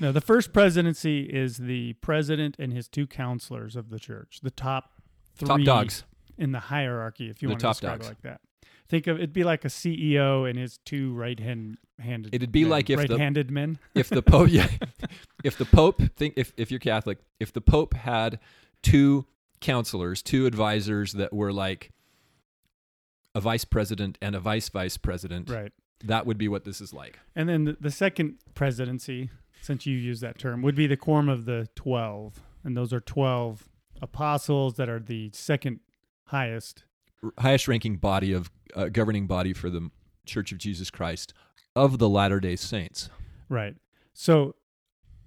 no. 0.00 0.12
The 0.12 0.20
first 0.20 0.52
presidency 0.52 1.22
is 1.24 1.56
the 1.58 1.92
president 1.94 2.56
and 2.58 2.72
his 2.72 2.88
two 2.88 3.06
counselors 3.06 3.76
of 3.76 3.90
the 3.90 3.98
church, 3.98 4.40
the 4.42 4.50
top 4.50 4.92
three 5.36 5.48
Top 5.48 5.60
dogs. 5.62 6.04
in 6.38 6.52
the 6.52 6.60
hierarchy, 6.60 7.28
if 7.28 7.42
you 7.42 7.48
The 7.48 7.52
want 7.52 7.60
to 7.60 7.66
describe 7.68 7.98
dogs. 8.00 8.06
it 8.06 8.08
like 8.10 8.22
that. 8.22 8.40
Think 8.88 9.08
of 9.08 9.16
it'd 9.16 9.32
be 9.32 9.42
like 9.44 9.64
a 9.64 9.68
CEO 9.68 10.48
and 10.48 10.56
his 10.58 10.78
two 10.84 11.12
right 11.14 11.38
hand 11.40 11.76
handed. 11.98 12.32
It'd 12.34 12.52
be 12.52 12.64
like 12.64 12.88
if 12.88 13.00
the- 13.00 13.08
right-handed 13.14 13.50
men. 13.50 13.78
If 13.96 14.08
the 14.08 14.22
Pope, 14.22 14.48
yeah, 14.50 14.68
if 15.44 15.58
the 15.58 15.64
Pope 15.64 16.00
think 16.14 16.34
if 16.36 16.52
if 16.56 16.70
you're 16.70 16.78
Catholic, 16.80 17.18
if 17.40 17.52
the 17.52 17.60
Pope 17.60 17.94
had 17.94 18.38
two 18.82 19.26
counselors, 19.60 20.22
two 20.22 20.46
advisors 20.46 21.14
that 21.14 21.32
were 21.32 21.52
like 21.52 21.90
a 23.36 23.40
vice 23.40 23.64
president 23.66 24.16
and 24.22 24.34
a 24.34 24.40
vice 24.40 24.68
vice 24.70 24.96
president, 24.96 25.50
Right. 25.50 25.72
that 26.04 26.24
would 26.26 26.38
be 26.38 26.48
what 26.48 26.64
this 26.64 26.80
is 26.80 26.92
like. 26.94 27.18
And 27.34 27.48
then 27.48 27.64
the, 27.64 27.76
the 27.78 27.90
second 27.90 28.36
presidency, 28.54 29.30
since 29.60 29.84
you 29.86 29.96
use 29.96 30.20
that 30.20 30.38
term, 30.38 30.62
would 30.62 30.74
be 30.74 30.86
the 30.86 30.96
quorum 30.96 31.28
of 31.28 31.44
the 31.44 31.68
12. 31.74 32.40
And 32.64 32.76
those 32.76 32.92
are 32.94 33.00
12 33.00 33.68
apostles 34.00 34.74
that 34.76 34.88
are 34.88 34.98
the 35.00 35.30
second 35.34 35.80
highest. 36.28 36.84
R- 37.22 37.32
highest 37.38 37.68
ranking 37.68 37.96
body 37.96 38.32
of 38.32 38.50
uh, 38.74 38.88
governing 38.88 39.26
body 39.26 39.52
for 39.52 39.68
the 39.70 39.90
Church 40.24 40.50
of 40.52 40.58
Jesus 40.58 40.90
Christ 40.90 41.34
of 41.74 41.98
the 41.98 42.08
Latter 42.08 42.40
Day 42.40 42.56
Saints. 42.56 43.10
Right. 43.50 43.76
So 44.14 44.56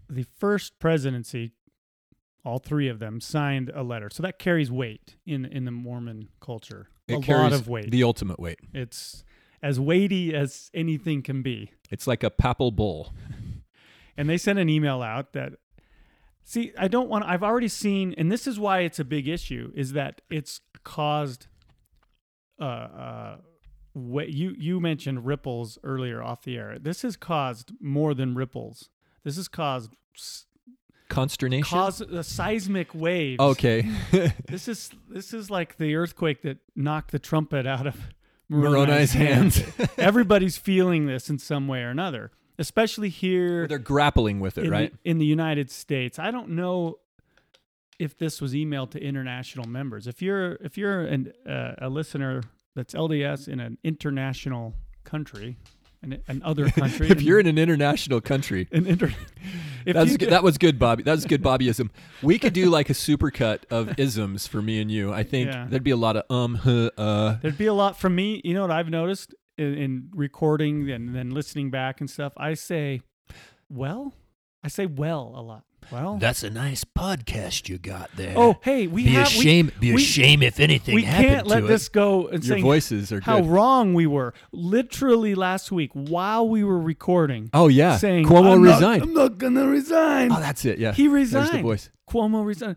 the 0.10 0.26
first 0.39 0.80
presidency, 0.80 1.51
all 2.43 2.57
three 2.60 2.88
of 2.88 2.97
them 2.99 3.22
signed 3.22 3.72
a 3.76 3.84
letter. 3.84 4.10
So 4.12 4.24
that 4.24 4.39
carries 4.39 4.72
weight 4.72 5.16
in 5.28 5.45
in 5.45 5.66
the 5.66 5.72
Mormon 5.72 6.30
culture. 6.41 6.89
It 7.10 7.28
a 7.28 7.32
lot 7.32 7.53
of 7.53 7.68
weight. 7.68 7.91
The 7.91 8.03
ultimate 8.03 8.39
weight. 8.39 8.60
it's 8.74 9.24
as 9.62 9.80
weighty 9.80 10.34
as 10.34 10.72
anything 10.74 11.22
can 11.22 11.41
be. 11.41 11.72
It's 11.91 12.07
like 12.07 12.24
a 12.24 12.30
papal 12.30 12.72
bull. 12.72 13.14
and 14.18 14.30
they 14.30 14.38
sent 14.38 14.60
an 14.60 14.70
email 14.70 15.01
out 15.01 15.34
that 15.34 15.53
see 16.43 16.74
i 16.78 16.88
don't 16.88 17.07
want 17.10 17.24
i've 17.26 17.43
already 17.43 17.68
seen 17.68 18.14
and 18.18 18.32
this 18.32 18.45
is 18.47 18.60
why 18.60 18.80
it's 18.80 18.99
a 18.99 19.05
big 19.05 19.28
issue 19.28 19.72
is 19.76 19.93
that 19.93 20.22
it's 20.30 20.60
caused 20.84 21.47
uh 22.60 22.64
uh 22.64 23.38
wa- 23.93 24.24
you 24.24 24.53
you 24.57 24.80
mentioned 24.80 25.26
ripples 25.26 25.78
earlier 25.84 26.22
off 26.22 26.41
the 26.41 26.57
air 26.57 26.78
this 26.80 27.01
has 27.03 27.16
caused 27.16 27.72
more 27.80 28.14
than 28.14 28.36
ripples 28.36 28.89
this 29.24 29.36
has 29.38 29.47
caused 29.47 29.95
Consternation. 31.10 31.78
caused 31.78 32.01
a 32.01 32.24
seismic 32.24 32.93
waves 32.93 33.39
okay. 33.39 33.89
this 34.47 34.68
is 34.68 34.91
this 35.10 35.34
is 35.34 35.49
like 35.49 35.78
the 35.78 35.95
earthquake 35.95 36.41
that 36.43 36.60
knocked 36.76 37.12
the 37.12 37.20
trumpet 37.20 37.66
out 37.66 37.86
of 37.88 37.97
Moroni's 38.47 39.14
hands. 39.14 39.62
everybody's 39.97 40.57
feeling 40.57 41.05
this 41.05 41.30
in 41.30 41.38
some 41.38 41.68
way 41.68 41.82
or 41.82 41.89
another 41.89 42.32
especially 42.60 43.10
here 43.10 43.66
They're 43.68 43.80
grappling 43.80 44.39
with 44.39 44.57
it, 44.57 44.66
in, 44.66 44.72
right? 44.72 44.93
the, 45.03 45.10
in 45.10 45.18
the 45.18 45.26
United 45.26 45.72
States. 45.72 46.20
I 46.20 46.30
don't 46.30 46.49
know 46.49 46.99
if 47.97 48.18
this 48.18 48.39
was 48.39 48.53
emailed 48.53 48.91
to 48.91 49.01
international 49.01 49.68
members. 49.68 50.05
If 50.07 50.22
you're 50.22 50.53
if 50.62 50.78
you're 50.78 51.01
an, 51.01 51.34
uh, 51.47 51.76
a 51.80 51.89
listener 51.89 52.43
that's 52.76 52.93
LDS 52.93 53.47
in 53.47 53.60
an 53.60 53.78
international 53.84 54.76
country, 55.03 55.57
an, 56.02 56.22
an 56.28 56.41
other 56.43 56.70
country, 56.70 57.10
if 57.10 57.22
you're 57.22 57.39
in 57.39 57.47
an 57.47 57.58
international 57.58 58.22
country, 58.22 58.68
an 58.74 58.88
inter, 58.88 59.14
That's 59.86 60.18
good. 60.18 60.30
that 60.30 60.43
was 60.43 60.58
good, 60.58 60.78
Bobby. 60.80 61.04
That 61.04 61.14
was 61.14 61.26
good 61.26 61.41
Bobbyism. 61.41 61.89
We 62.22 62.38
could 62.39 62.54
do 62.54 62.70
like 62.70 62.89
a 62.89 62.93
supercut 62.93 63.64
of 63.72 63.97
isms 64.00 64.45
for 64.47 64.62
me 64.62 64.82
and 64.82 64.91
you. 64.91 65.12
I 65.14 65.24
think 65.24 65.50
Yeah. 65.52 65.66
there'd 65.70 65.84
be 65.84 65.91
a 65.91 65.97
lot 65.97 66.16
of 66.18 66.24
um, 66.30 66.56
huh, 66.56 66.91
uh. 66.97 67.38
there'd 67.41 67.58
be 67.58 67.66
a 67.68 67.74
lot 67.74 67.97
from 68.00 68.16
me. 68.16 68.41
You 68.43 68.54
know 68.54 68.62
what 68.62 68.72
I've 68.72 68.89
noticed 68.89 69.34
in, 69.58 69.74
in 69.78 70.10
recording 70.14 70.89
and 70.91 71.16
then 71.16 71.32
listening 71.32 71.72
back 71.72 72.00
and 72.02 72.10
stuff. 72.10 72.34
I 72.38 72.54
say, 72.54 73.02
well, 73.70 74.14
I 74.64 74.68
say 74.68 74.86
well 74.86 75.34
a 75.36 75.41
lot. 75.41 75.64
Well, 75.92 76.18
That's 76.20 76.44
a 76.44 76.50
nice 76.50 76.84
podcast 76.84 77.68
you 77.68 77.78
got 77.80 78.10
there. 78.16 78.34
oh 78.38 78.58
hey, 78.62 78.86
we 78.88 79.06
be 79.06 79.16
a 79.16 79.20
have 79.20 79.28
we- 79.36 79.44
shame. 79.44 79.72
be 79.80 79.92
a 79.92 79.96
we- 79.96 80.02
shame 80.04 80.44
if 80.44 80.60
anything 80.60 80.94
we 80.96 81.04
can't 81.04 81.48
let 81.48 81.66
this 81.68 81.90
go 81.90 82.28
and 82.28 82.46
Your 82.46 82.60
voices 82.60 83.12
are 83.12 83.22
how 83.22 83.40
good. 83.42 83.50
wrong 83.50 83.94
we 83.94 84.06
were. 84.06 84.34
Literally 84.52 85.34
last 85.36 85.72
week, 85.72 85.92
while 85.94 86.48
we 86.48 86.64
were 86.64 86.80
recording, 86.80 87.50
Oh 87.54 87.68
yeah, 87.70 87.98
saying 87.98 88.26
Cuomo 88.26 88.54
"I'm 88.54 88.64
not- 88.64 88.74
resigned. 88.74 89.02
I'm 89.04 89.14
not 89.14 89.38
gonna 89.40 89.68
resign. 89.68 90.32
oh, 90.32 90.40
that's 90.40 90.64
it. 90.66 90.78
Yeah, 90.80 90.92
he 90.94 91.04
There's 91.08 91.14
resigned. 91.34 91.50
the 91.60 91.62
voice. 91.64 91.90
Cuomo 92.10 92.46
resigned. 92.46 92.76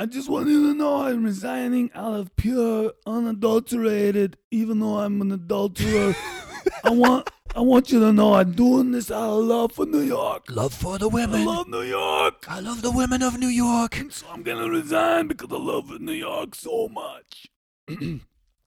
I 0.00 0.06
just 0.06 0.28
want 0.30 0.48
you 0.48 0.68
to 0.70 0.74
know 0.78 1.02
I'm 1.02 1.24
resigning 1.24 1.90
out 1.92 2.14
of 2.14 2.36
pure, 2.36 2.92
unadulterated. 3.04 4.36
Even 4.50 4.78
though 4.78 4.98
I'm 4.98 5.20
an 5.20 5.32
adulterer, 5.32 6.14
I 6.84 6.90
want 6.90 7.30
I 7.56 7.60
want 7.60 7.90
you 7.90 7.98
to 8.00 8.12
know 8.12 8.34
I'm 8.34 8.52
doing 8.52 8.90
this 8.92 9.10
out 9.10 9.38
of 9.38 9.44
love 9.44 9.72
for 9.72 9.86
New 9.86 10.00
York. 10.00 10.44
Love 10.50 10.72
for 10.74 10.98
the 10.98 11.08
I 11.08 11.14
women. 11.14 11.44
love 11.44 11.66
New 11.68 11.82
York. 11.82 12.44
I 12.48 12.60
love 12.60 12.82
the 12.82 12.90
women 12.90 13.22
of 13.22 13.38
New 13.38 13.48
York. 13.48 13.98
And 13.98 14.12
so 14.12 14.26
I'm 14.30 14.42
gonna 14.42 14.68
resign 14.68 15.28
because 15.28 15.48
I 15.52 15.56
love 15.56 16.00
New 16.00 16.12
York 16.12 16.54
so 16.54 16.88
much. 16.88 17.46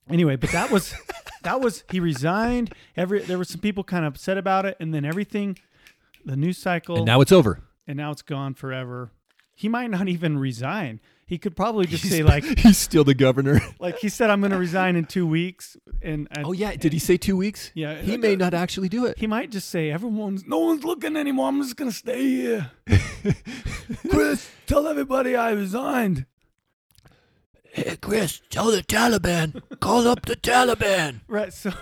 anyway, 0.08 0.36
but 0.36 0.50
that 0.50 0.70
was 0.70 0.94
that 1.42 1.60
was 1.60 1.84
he 1.90 2.00
resigned. 2.00 2.72
Every 2.96 3.20
there 3.20 3.38
were 3.38 3.44
some 3.44 3.60
people 3.60 3.84
kind 3.84 4.04
of 4.04 4.14
upset 4.14 4.36
about 4.38 4.66
it, 4.66 4.76
and 4.80 4.92
then 4.94 5.04
everything, 5.04 5.58
the 6.24 6.36
news 6.36 6.58
cycle, 6.58 6.96
And 6.96 7.06
now 7.06 7.20
it's 7.20 7.32
over. 7.32 7.60
and 7.86 7.96
now 7.96 8.10
it's 8.10 8.22
gone 8.22 8.54
forever. 8.54 9.10
He 9.54 9.68
might 9.68 9.90
not 9.90 10.08
even 10.08 10.38
resign. 10.38 11.00
He 11.32 11.38
could 11.38 11.56
probably 11.56 11.86
just 11.86 12.06
say 12.06 12.22
like 12.34 12.44
he's 12.58 12.76
still 12.76 13.04
the 13.04 13.14
governor. 13.14 13.62
like 13.78 13.96
he 13.96 14.10
said, 14.10 14.28
I'm 14.28 14.40
going 14.40 14.50
to 14.50 14.58
resign 14.58 14.96
in 14.96 15.06
two 15.06 15.26
weeks, 15.26 15.78
and, 16.02 16.28
and 16.30 16.44
oh 16.44 16.52
yeah, 16.52 16.76
did 16.76 16.92
he 16.92 16.98
say 16.98 17.16
two 17.16 17.38
weeks? 17.38 17.70
Yeah, 17.72 17.94
he 17.94 18.10
like, 18.10 18.20
may 18.20 18.34
uh, 18.34 18.36
not 18.36 18.52
actually 18.52 18.90
do 18.90 19.06
it. 19.06 19.16
he 19.16 19.26
might 19.26 19.50
just 19.50 19.70
say 19.70 19.90
everyone's 19.90 20.46
no 20.46 20.58
one's 20.58 20.84
looking 20.84 21.16
anymore. 21.16 21.48
I'm 21.48 21.62
just 21.62 21.76
going 21.76 21.90
to 21.90 21.96
stay 21.96 22.20
here. 22.22 22.70
Chris, 24.10 24.46
tell 24.66 24.86
everybody 24.86 25.34
I 25.34 25.52
resigned. 25.52 26.26
Hey, 27.72 27.96
Chris, 27.96 28.42
tell 28.50 28.70
the 28.70 28.82
Taliban. 28.82 29.62
Call 29.80 30.06
up 30.06 30.26
the 30.26 30.36
Taliban. 30.36 31.22
Right. 31.28 31.50
So, 31.50 31.72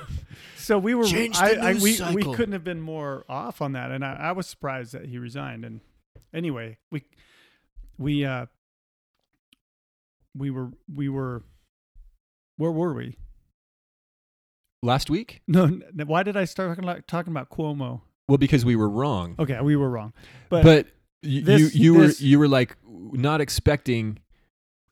so 0.58 0.78
we 0.78 0.94
were. 0.94 1.06
Change 1.06 1.36
the 1.36 1.60
I, 1.60 1.70
I, 1.70 1.72
news 1.72 1.82
we 1.82 1.90
we 1.90 1.96
cycle. 1.96 2.34
couldn't 2.34 2.52
have 2.52 2.62
been 2.62 2.80
more 2.80 3.24
off 3.28 3.60
on 3.60 3.72
that, 3.72 3.90
and 3.90 4.04
I, 4.04 4.12
I 4.12 4.30
was 4.30 4.46
surprised 4.46 4.92
that 4.92 5.06
he 5.06 5.18
resigned. 5.18 5.64
And 5.64 5.80
anyway, 6.32 6.78
we 6.92 7.02
we 7.98 8.24
uh 8.24 8.46
we 10.36 10.50
were 10.50 10.70
we 10.92 11.08
were 11.08 11.42
where 12.56 12.70
were 12.70 12.94
we? 12.94 13.16
Last 14.82 15.10
week? 15.10 15.42
No, 15.48 15.66
why 16.06 16.22
did 16.22 16.36
I 16.36 16.44
start 16.44 16.70
talking 16.70 16.84
about 16.84 17.06
talking 17.08 17.32
about 17.32 17.50
Cuomo? 17.50 18.00
Well, 18.28 18.38
because 18.38 18.64
we 18.64 18.76
were 18.76 18.88
wrong. 18.88 19.34
Okay, 19.38 19.60
we 19.60 19.74
were 19.76 19.90
wrong, 19.90 20.12
but, 20.48 20.62
but 20.62 20.86
y- 21.22 21.40
this- 21.44 21.74
you 21.74 21.94
you 21.94 22.00
this- 22.00 22.20
were 22.20 22.26
you 22.26 22.38
were 22.38 22.48
like 22.48 22.76
not 22.86 23.40
expecting 23.40 24.18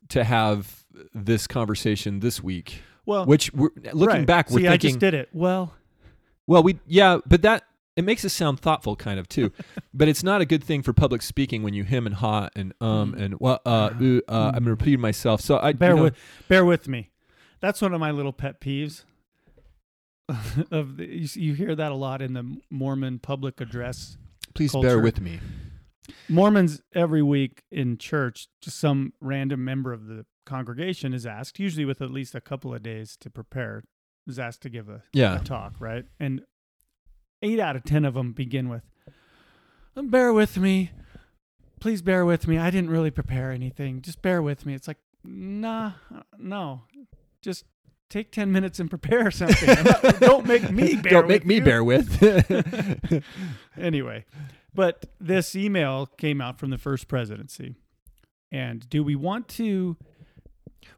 to 0.08 0.24
have 0.24 0.84
this 1.14 1.46
conversation 1.46 2.20
this 2.20 2.42
week. 2.42 2.82
well, 3.06 3.24
Which 3.26 3.52
we're, 3.52 3.68
looking 3.92 4.06
right. 4.06 4.26
back, 4.26 4.50
we're 4.50 4.60
See, 4.60 4.66
I 4.68 4.76
just 4.76 4.98
did 4.98 5.14
it. 5.14 5.28
Well, 5.32 5.74
well, 6.46 6.62
we 6.62 6.80
yeah, 6.86 7.18
but 7.26 7.42
that 7.42 7.64
it 7.98 8.04
makes 8.04 8.24
us 8.24 8.32
sound 8.32 8.60
thoughtful, 8.60 8.94
kind 8.96 9.18
of 9.18 9.28
too. 9.28 9.50
but 9.92 10.06
it's 10.08 10.22
not 10.22 10.40
a 10.40 10.44
good 10.46 10.62
thing 10.62 10.82
for 10.82 10.92
public 10.92 11.20
speaking 11.20 11.62
when 11.64 11.74
you 11.74 11.84
him 11.84 12.06
and 12.06 12.14
ha 12.14 12.48
and 12.54 12.72
um 12.80 13.12
Mm. 13.14 13.20
and 13.22 13.40
well 13.40 13.60
uh, 13.66 13.90
uh, 14.00 14.20
uh 14.28 14.52
I'm 14.54 14.66
repeating 14.66 15.00
myself. 15.00 15.40
So 15.40 15.58
I 15.58 15.72
bear 15.72 15.90
you 15.90 15.96
know, 15.96 16.02
with 16.04 16.16
bear 16.48 16.64
with 16.64 16.88
me. 16.88 17.10
That's 17.60 17.82
one 17.82 17.92
of 17.92 18.00
my 18.00 18.12
little 18.12 18.32
pet 18.32 18.60
peeves. 18.60 19.04
of 20.70 20.98
the, 20.98 21.06
you, 21.06 21.28
you 21.34 21.54
hear 21.54 21.74
that 21.74 21.90
a 21.90 21.94
lot 21.94 22.20
in 22.20 22.34
the 22.34 22.56
Mormon 22.70 23.18
public 23.18 23.60
address 23.60 24.18
please 24.54 24.72
culture. 24.72 24.88
bear 24.88 24.98
with 25.00 25.20
me. 25.20 25.40
Mormons 26.28 26.80
every 26.94 27.22
week 27.22 27.62
in 27.70 27.96
church, 27.98 28.48
just 28.60 28.78
some 28.78 29.12
random 29.20 29.64
member 29.64 29.92
of 29.92 30.06
the 30.06 30.26
congregation 30.44 31.12
is 31.14 31.24
asked, 31.26 31.58
usually 31.58 31.84
with 31.84 32.00
at 32.02 32.10
least 32.10 32.34
a 32.34 32.40
couple 32.40 32.74
of 32.74 32.82
days 32.82 33.16
to 33.20 33.30
prepare, 33.30 33.84
is 34.26 34.38
asked 34.38 34.62
to 34.62 34.68
give 34.70 34.88
a, 34.88 35.02
Yeah. 35.12 35.40
a 35.40 35.44
talk, 35.44 35.74
right? 35.80 36.04
And 36.20 36.42
eight 37.42 37.60
out 37.60 37.76
of 37.76 37.84
ten 37.84 38.04
of 38.04 38.14
them 38.14 38.32
begin 38.32 38.68
with, 38.68 38.82
"Um, 39.96 40.08
"Bear 40.08 40.32
with 40.32 40.56
me, 40.58 40.90
please 41.80 42.02
bear 42.02 42.24
with 42.24 42.46
me. 42.48 42.58
I 42.58 42.70
didn't 42.70 42.90
really 42.90 43.10
prepare 43.10 43.50
anything. 43.50 44.02
Just 44.02 44.22
bear 44.22 44.42
with 44.42 44.66
me." 44.66 44.74
It's 44.74 44.88
like, 44.88 44.98
nah, 45.24 45.92
no, 46.38 46.82
just 47.42 47.64
take 48.10 48.32
ten 48.32 48.50
minutes 48.52 48.80
and 48.80 48.88
prepare 48.90 49.30
something. 49.30 49.68
Not- 49.84 50.20
Don't 50.20 50.46
make 50.46 50.70
me 50.70 50.96
bear. 50.96 51.12
Don't 51.12 51.28
make 51.28 51.44
me 51.46 51.56
you 51.56 51.62
bear 51.64 51.84
with. 51.84 52.22
anyway, 53.76 54.24
but 54.74 55.06
this 55.20 55.54
email 55.54 56.06
came 56.06 56.40
out 56.40 56.58
from 56.58 56.70
the 56.70 56.78
first 56.78 57.08
presidency. 57.08 57.76
And 58.50 58.88
do 58.88 59.04
we 59.04 59.14
want 59.14 59.46
to 59.48 59.96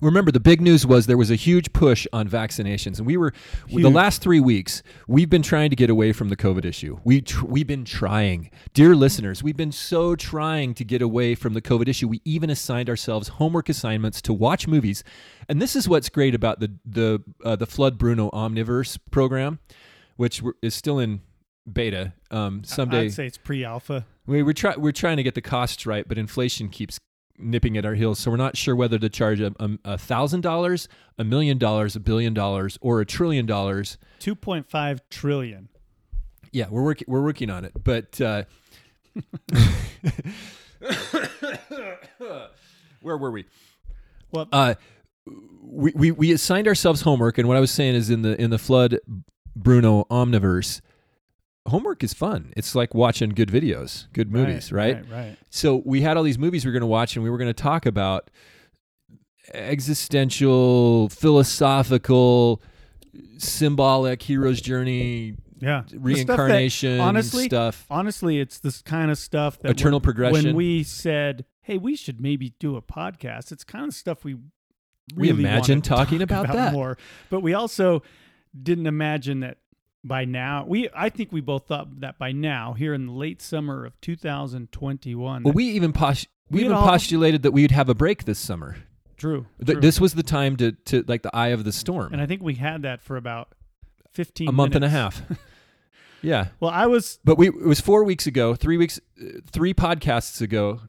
Remember, 0.00 0.32
the 0.32 0.40
big 0.40 0.62
news 0.62 0.86
was 0.86 1.06
there 1.06 1.18
was 1.18 1.30
a 1.30 1.36
huge 1.36 1.72
push 1.74 2.06
on 2.12 2.26
vaccinations, 2.28 2.98
and 2.98 3.06
we 3.06 3.18
were 3.18 3.34
the 3.68 3.90
last 3.90 4.22
three 4.22 4.40
weeks. 4.40 4.82
We've 5.06 5.28
been 5.28 5.42
trying 5.42 5.68
to 5.70 5.76
get 5.76 5.90
away 5.90 6.12
from 6.12 6.30
the 6.30 6.36
COVID 6.36 6.64
issue. 6.64 6.98
We 7.04 7.20
tr- 7.20 7.44
we've 7.44 7.66
been 7.66 7.84
trying, 7.84 8.50
dear 8.72 8.94
listeners. 8.94 9.42
We've 9.42 9.56
been 9.56 9.72
so 9.72 10.16
trying 10.16 10.72
to 10.74 10.84
get 10.84 11.02
away 11.02 11.34
from 11.34 11.52
the 11.52 11.60
COVID 11.60 11.86
issue. 11.86 12.08
We 12.08 12.22
even 12.24 12.48
assigned 12.48 12.88
ourselves 12.88 13.28
homework 13.28 13.68
assignments 13.68 14.22
to 14.22 14.32
watch 14.32 14.66
movies, 14.66 15.04
and 15.50 15.60
this 15.60 15.76
is 15.76 15.86
what's 15.86 16.08
great 16.08 16.34
about 16.34 16.60
the 16.60 16.72
the 16.86 17.22
uh, 17.44 17.56
the 17.56 17.66
Flood 17.66 17.98
Bruno 17.98 18.30
Omniverse 18.30 18.98
program, 19.10 19.58
which 20.16 20.42
is 20.62 20.74
still 20.74 20.98
in 20.98 21.20
beta. 21.70 22.14
Um, 22.30 22.64
someday 22.64 23.04
I'd 23.04 23.12
say 23.12 23.26
it's 23.26 23.38
pre-alpha. 23.38 24.06
we, 24.26 24.42
we're, 24.42 24.52
try, 24.52 24.76
we're 24.76 24.92
trying 24.92 25.18
to 25.18 25.22
get 25.22 25.34
the 25.34 25.42
costs 25.42 25.84
right, 25.86 26.08
but 26.08 26.16
inflation 26.16 26.68
keeps 26.68 26.98
nipping 27.42 27.76
at 27.76 27.84
our 27.84 27.94
heels. 27.94 28.18
So 28.18 28.30
we're 28.30 28.36
not 28.36 28.56
sure 28.56 28.76
whether 28.76 28.98
to 28.98 29.08
charge 29.08 29.40
a, 29.40 29.98
thousand 29.98 30.42
dollars, 30.42 30.88
a 31.18 31.24
million 31.24 31.58
dollars, 31.58 31.96
a 31.96 32.00
billion 32.00 32.34
dollars, 32.34 32.78
or 32.80 33.00
a 33.00 33.06
trillion 33.06 33.46
dollars. 33.46 33.98
2.5 34.20 35.00
trillion. 35.10 35.68
Yeah, 36.52 36.66
we're 36.70 36.82
working 36.82 37.06
we're 37.08 37.22
working 37.22 37.48
on 37.50 37.64
it. 37.64 37.72
But 37.84 38.20
uh, 38.20 38.42
where 43.00 43.16
were 43.16 43.30
we? 43.30 43.44
Well, 44.32 44.48
Uh, 44.52 44.74
we, 45.62 45.92
we 45.94 46.10
we 46.10 46.32
assigned 46.32 46.66
ourselves 46.66 47.02
homework, 47.02 47.38
and 47.38 47.46
what 47.46 47.56
I 47.56 47.60
was 47.60 47.70
saying 47.70 47.94
is 47.94 48.10
in 48.10 48.22
the 48.22 48.40
in 48.40 48.50
the 48.50 48.58
flood 48.58 48.98
Bruno 49.54 50.04
Omniverse. 50.10 50.80
Homework 51.68 52.02
is 52.02 52.14
fun. 52.14 52.52
It's 52.56 52.74
like 52.74 52.94
watching 52.94 53.30
good 53.30 53.48
videos, 53.50 54.06
good 54.12 54.32
movies, 54.32 54.72
right? 54.72 54.96
Right, 54.96 55.10
right. 55.10 55.36
so 55.50 55.82
we 55.84 56.00
had 56.00 56.16
all 56.16 56.22
these 56.22 56.38
movies 56.38 56.64
we 56.64 56.70
were 56.70 56.72
going 56.72 56.80
to 56.80 56.86
watch 56.86 57.16
and 57.16 57.22
we 57.22 57.30
were 57.30 57.38
going 57.38 57.50
to 57.50 57.62
talk 57.62 57.86
about 57.86 58.30
existential 59.52 61.08
philosophical 61.10 62.62
symbolic 63.38 64.22
hero's 64.22 64.60
journey 64.60 65.34
Yeah. 65.58 65.82
The 65.82 65.88
stuff 65.88 65.90
that- 65.90 66.00
reincarnation 66.00 67.00
honestly, 67.00 67.44
stuff 67.46 67.86
honestly, 67.90 68.40
it's 68.40 68.58
this 68.58 68.80
kind 68.82 69.10
of 69.10 69.18
stuff 69.18 69.58
that 69.60 69.72
Eternal 69.72 69.98
when- 69.98 70.02
progression. 70.04 70.44
When 70.46 70.56
we 70.56 70.82
said, 70.82 71.44
"Hey, 71.62 71.76
we 71.78 71.96
should 71.96 72.20
maybe 72.20 72.54
do 72.58 72.76
a 72.76 72.82
podcast," 72.82 73.52
it's 73.52 73.64
kind 73.64 73.86
of 73.86 73.92
stuff 73.94 74.24
we 74.24 74.34
We 74.34 75.28
really 75.28 75.40
imagine 75.40 75.82
talking 75.82 76.20
talk 76.20 76.30
about 76.30 76.46
that. 76.54 76.72
more, 76.72 76.96
but 77.28 77.40
we 77.40 77.52
also 77.52 78.02
didn't 78.62 78.86
imagine 78.86 79.40
that 79.40 79.58
by 80.04 80.24
now. 80.24 80.64
We 80.66 80.88
I 80.94 81.08
think 81.10 81.32
we 81.32 81.40
both 81.40 81.66
thought 81.66 82.00
that 82.00 82.18
by 82.18 82.32
now, 82.32 82.72
here 82.74 82.94
in 82.94 83.06
the 83.06 83.12
late 83.12 83.42
summer 83.42 83.84
of 83.84 84.00
2021, 84.00 85.42
Well, 85.42 85.52
we 85.52 85.64
even 85.70 85.92
pos- 85.92 86.26
we 86.50 86.60
We 86.60 86.64
even 86.64 86.76
all- 86.76 86.86
postulated 86.88 87.42
that 87.42 87.52
we'd 87.52 87.70
have 87.70 87.88
a 87.88 87.94
break 87.94 88.24
this 88.24 88.38
summer. 88.38 88.76
true, 89.16 89.46
Th- 89.58 89.72
true. 89.74 89.80
this 89.80 90.00
was 90.00 90.14
the 90.14 90.22
time 90.22 90.56
to 90.56 90.72
to 90.72 91.04
like 91.06 91.22
the 91.22 91.34
eye 91.36 91.48
of 91.48 91.64
the 91.64 91.72
storm. 91.72 92.12
and 92.12 92.20
I 92.22 92.26
think 92.26 92.42
we 92.42 92.54
had 92.54 92.82
that 92.82 93.02
for 93.02 93.16
about 93.16 93.52
15 94.12 94.48
a 94.48 94.52
month 94.52 94.74
and 94.74 94.84
a 94.84 94.88
half. 94.88 95.22
yeah, 96.22 96.48
Well, 96.58 96.70
I 96.70 96.86
was 96.86 97.18
but 97.24 97.36
we 97.38 97.48
it 97.48 97.54
was 97.66 97.80
four 97.80 98.02
weeks 98.04 98.26
ago, 98.26 98.54
three 98.54 98.76
weeks, 98.78 98.98
uh, 99.22 99.40
three 99.52 99.74
podcasts 99.74 100.40
ago. 100.40 100.80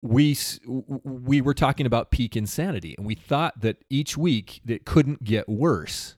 We 0.00 0.30
s- 0.32 0.58
w- 0.60 0.82
w- 0.86 1.00
we 1.26 1.40
were 1.40 1.54
talking 1.54 1.84
about 1.84 2.12
peak 2.12 2.36
insanity, 2.36 2.94
and 2.96 3.04
we 3.04 3.16
thought 3.16 3.60
that 3.62 3.78
each 3.90 4.16
week 4.16 4.60
it 4.64 4.84
couldn't 4.84 5.24
get 5.24 5.48
worse, 5.48 6.14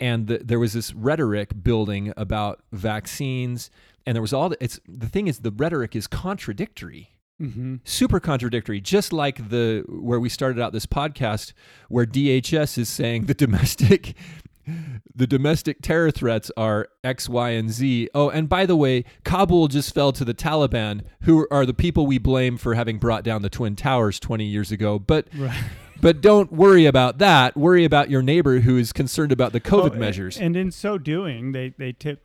and 0.00 0.26
that 0.26 0.48
there 0.48 0.58
was 0.58 0.72
this 0.72 0.92
rhetoric 0.94 1.62
building 1.62 2.12
about 2.16 2.62
vaccines, 2.72 3.70
and 4.04 4.14
there 4.14 4.22
was 4.22 4.32
all 4.32 4.48
the, 4.48 4.56
it's 4.62 4.80
the 4.86 5.08
thing 5.08 5.26
is 5.26 5.40
the 5.40 5.50
rhetoric 5.50 5.96
is 5.96 6.06
contradictory 6.06 7.10
mhm. 7.40 7.80
super 7.84 8.18
contradictory 8.20 8.80
just 8.80 9.12
like 9.12 9.50
the 9.50 9.84
where 9.88 10.18
we 10.20 10.28
started 10.28 10.60
out 10.60 10.72
this 10.72 10.86
podcast 10.86 11.52
where 11.88 12.06
DHS 12.06 12.78
is 12.78 12.88
saying 12.88 13.26
the 13.26 13.34
domestic 13.34 14.14
the 15.14 15.26
domestic 15.26 15.80
terror 15.80 16.10
threats 16.10 16.50
are 16.56 16.88
X, 17.04 17.28
Y, 17.28 17.50
and 17.50 17.70
Z. 17.70 18.08
Oh, 18.14 18.30
and 18.30 18.48
by 18.48 18.66
the 18.66 18.76
way, 18.76 19.04
Kabul 19.24 19.68
just 19.68 19.94
fell 19.94 20.12
to 20.12 20.24
the 20.24 20.34
Taliban, 20.34 21.02
who 21.22 21.46
are 21.50 21.64
the 21.64 21.74
people 21.74 22.06
we 22.06 22.18
blame 22.18 22.56
for 22.56 22.74
having 22.74 22.98
brought 22.98 23.22
down 23.22 23.42
the 23.42 23.50
Twin 23.50 23.76
Towers 23.76 24.18
20 24.18 24.44
years 24.44 24.72
ago. 24.72 24.98
But 24.98 25.28
right. 25.36 25.64
but 26.00 26.20
don't 26.20 26.52
worry 26.52 26.86
about 26.86 27.18
that. 27.18 27.56
Worry 27.56 27.84
about 27.84 28.10
your 28.10 28.22
neighbor 28.22 28.60
who 28.60 28.76
is 28.76 28.92
concerned 28.92 29.32
about 29.32 29.52
the 29.52 29.60
COVID 29.60 29.90
Well, 29.90 29.98
measures. 30.00 30.36
And 30.38 30.56
in 30.56 30.70
so 30.70 30.98
doing, 30.98 31.52
they 31.52 31.74
they 31.78 31.92
took 31.92 32.18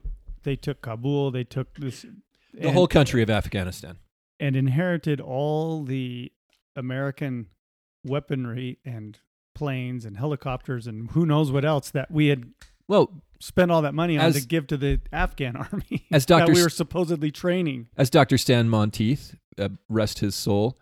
they 0.44 0.56
took 0.56 0.82
Kabul, 0.82 1.32
they 1.32 1.44
took 1.44 1.76
this 1.76 2.02
the 2.54 2.68
and- 2.68 2.72
whole 2.76 2.88
country 2.88 3.22
of 3.22 3.30
Afghanistan. 3.30 3.98
and 4.40 4.56
inherited 4.56 5.22
all 5.22 5.84
the 5.84 6.32
American 6.76 7.48
weaponry 8.04 8.80
and 8.86 9.20
planes 9.54 10.06
and 10.06 10.18
helicopters 10.18 10.88
and 10.88 11.12
who 11.12 11.26
knows 11.26 11.52
what 11.52 11.64
else 11.66 11.92
that 11.92 12.10
we 12.10 12.28
had 12.28 12.46
Well, 12.88 13.22
spent 13.40 13.70
all 13.72 13.82
that 13.84 13.94
money 13.94 14.18
on 14.18 14.26
As- 14.26 14.42
to 14.42 14.48
give 14.48 14.68
to 14.68 14.78
the 14.78 15.00
Afghan 15.12 15.56
army 15.72 16.08
As 16.12 16.26
that 16.28 16.50
we 16.50 16.62
were 16.64 16.70
supposedly 16.70 17.32
training. 17.32 17.88
as 17.98 18.10
Dr. 18.10 18.38
Stan 18.38 18.68
Monteith, 18.70 19.36
uh, 19.60 19.70
rest 19.90 20.20
his 20.20 20.34
soul, 20.36 20.80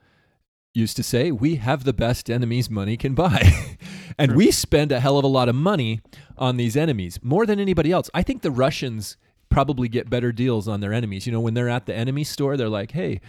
used 0.74 0.96
to 0.98 1.04
say, 1.04 1.32
we 1.32 1.56
have 1.56 1.84
the 1.84 1.94
best 1.94 2.30
enemies 2.30 2.70
money 2.70 2.96
can 2.98 3.14
buy. 3.16 3.78
and 4.18 4.30
True. 4.30 4.38
we 4.38 4.52
spend 4.52 4.92
a 4.92 5.00
hell 5.00 5.18
of 5.18 5.24
a 5.24 5.28
lot 5.28 5.50
of 5.50 5.56
money 5.56 6.02
on 6.38 6.58
these 6.58 6.78
enemies, 6.78 7.20
more 7.24 7.46
than 7.46 7.60
anybody 7.60 7.92
else. 7.92 8.10
I 8.14 8.24
think 8.24 8.42
the 8.42 8.52
Russians 8.52 9.18
probably 9.50 9.88
get 9.90 10.10
better 10.10 10.32
deals 10.32 10.68
on 10.68 10.80
their 10.80 10.94
enemies. 10.94 11.26
You 11.26 11.34
know, 11.34 11.42
when 11.42 11.54
they're 11.56 11.70
at 11.70 11.86
the 11.86 11.96
enemy 11.96 12.24
store, 12.24 12.56
they're 12.56 12.70
like, 12.70 12.92
hey, 12.92 13.20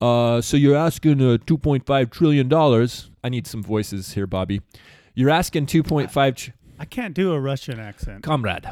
uh, 0.00 0.40
so 0.40 0.56
you're 0.56 0.76
asking 0.76 1.20
uh, 1.20 1.36
$2.5 1.44 2.10
trillion. 2.10 2.52
I 3.22 3.28
need 3.28 3.46
some 3.46 3.62
voices 3.62 4.14
here, 4.14 4.26
Bobby. 4.26 4.62
You're 5.14 5.30
asking 5.30 5.66
2.5 5.66 6.36
tr- 6.36 6.50
I 6.78 6.86
can't 6.86 7.12
do 7.12 7.32
a 7.32 7.40
Russian 7.40 7.78
accent. 7.78 8.22
comrade. 8.22 8.64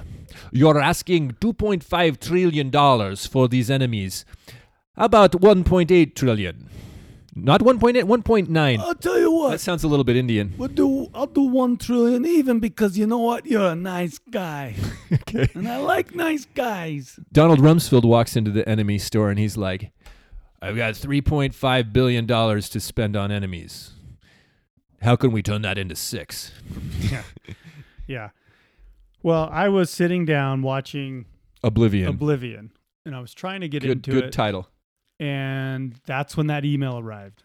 You're 0.50 0.80
asking 0.80 1.32
2.5 1.32 2.18
trillion 2.20 2.70
dollars 2.70 3.26
for 3.26 3.48
these 3.48 3.70
enemies. 3.70 4.24
How 4.96 5.04
about 5.04 5.32
1.8 5.32 6.14
trillion? 6.14 6.70
Not 7.44 7.60
1.8, 7.62 8.04
1.9. 8.04 8.78
I'll 8.78 8.94
tell 8.94 9.18
you 9.18 9.30
what. 9.32 9.50
That 9.52 9.60
sounds 9.60 9.84
a 9.84 9.88
little 9.88 10.04
bit 10.04 10.16
Indian. 10.16 10.54
We'll 10.58 10.68
do. 10.68 11.08
I'll 11.14 11.26
do 11.26 11.42
one 11.42 11.76
trillion 11.76 12.24
even 12.26 12.58
because 12.60 12.96
you 12.98 13.06
know 13.06 13.18
what? 13.18 13.46
You're 13.46 13.70
a 13.70 13.74
nice 13.76 14.18
guy, 14.18 14.74
Okay. 15.12 15.48
and 15.54 15.68
I 15.68 15.76
like 15.78 16.14
nice 16.14 16.46
guys. 16.54 17.18
Donald 17.32 17.60
Rumsfeld 17.60 18.04
walks 18.04 18.36
into 18.36 18.50
the 18.50 18.68
enemy 18.68 18.98
store 18.98 19.30
and 19.30 19.38
he's 19.38 19.56
like, 19.56 19.92
I've 20.60 20.76
got 20.76 20.94
3.5 20.94 21.92
billion 21.92 22.26
dollars 22.26 22.68
to 22.70 22.80
spend 22.80 23.16
on 23.16 23.30
enemies. 23.30 23.92
How 25.00 25.14
can 25.14 25.30
we 25.30 25.42
turn 25.42 25.62
that 25.62 25.78
into 25.78 25.94
six? 25.94 26.50
Yeah, 27.00 27.22
yeah. 28.06 28.30
Well, 29.22 29.48
I 29.52 29.68
was 29.68 29.90
sitting 29.90 30.24
down 30.24 30.62
watching 30.62 31.26
Oblivion. 31.62 32.08
Oblivion, 32.08 32.72
and 33.06 33.14
I 33.14 33.20
was 33.20 33.32
trying 33.34 33.60
to 33.60 33.68
get 33.68 33.82
good 33.82 33.90
into 33.92 34.10
good 34.10 34.18
it, 34.18 34.22
Good 34.26 34.32
title. 34.32 34.68
And 35.18 35.94
that's 36.06 36.36
when 36.36 36.46
that 36.48 36.64
email 36.64 36.98
arrived, 36.98 37.42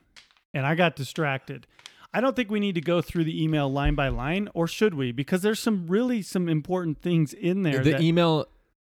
and 0.53 0.65
I 0.65 0.75
got 0.75 0.95
distracted. 0.95 1.67
I 2.13 2.21
don't 2.21 2.35
think 2.35 2.51
we 2.51 2.59
need 2.59 2.75
to 2.75 2.81
go 2.81 3.01
through 3.01 3.23
the 3.23 3.43
email 3.43 3.71
line 3.71 3.95
by 3.95 4.09
line, 4.09 4.49
or 4.53 4.67
should 4.67 4.93
we? 4.93 5.11
Because 5.11 5.41
there's 5.41 5.59
some 5.59 5.87
really 5.87 6.21
some 6.21 6.47
important 6.47 7.01
things 7.01 7.33
in 7.33 7.63
there. 7.63 7.83
the 7.83 7.91
that, 7.91 8.01
email 8.01 8.45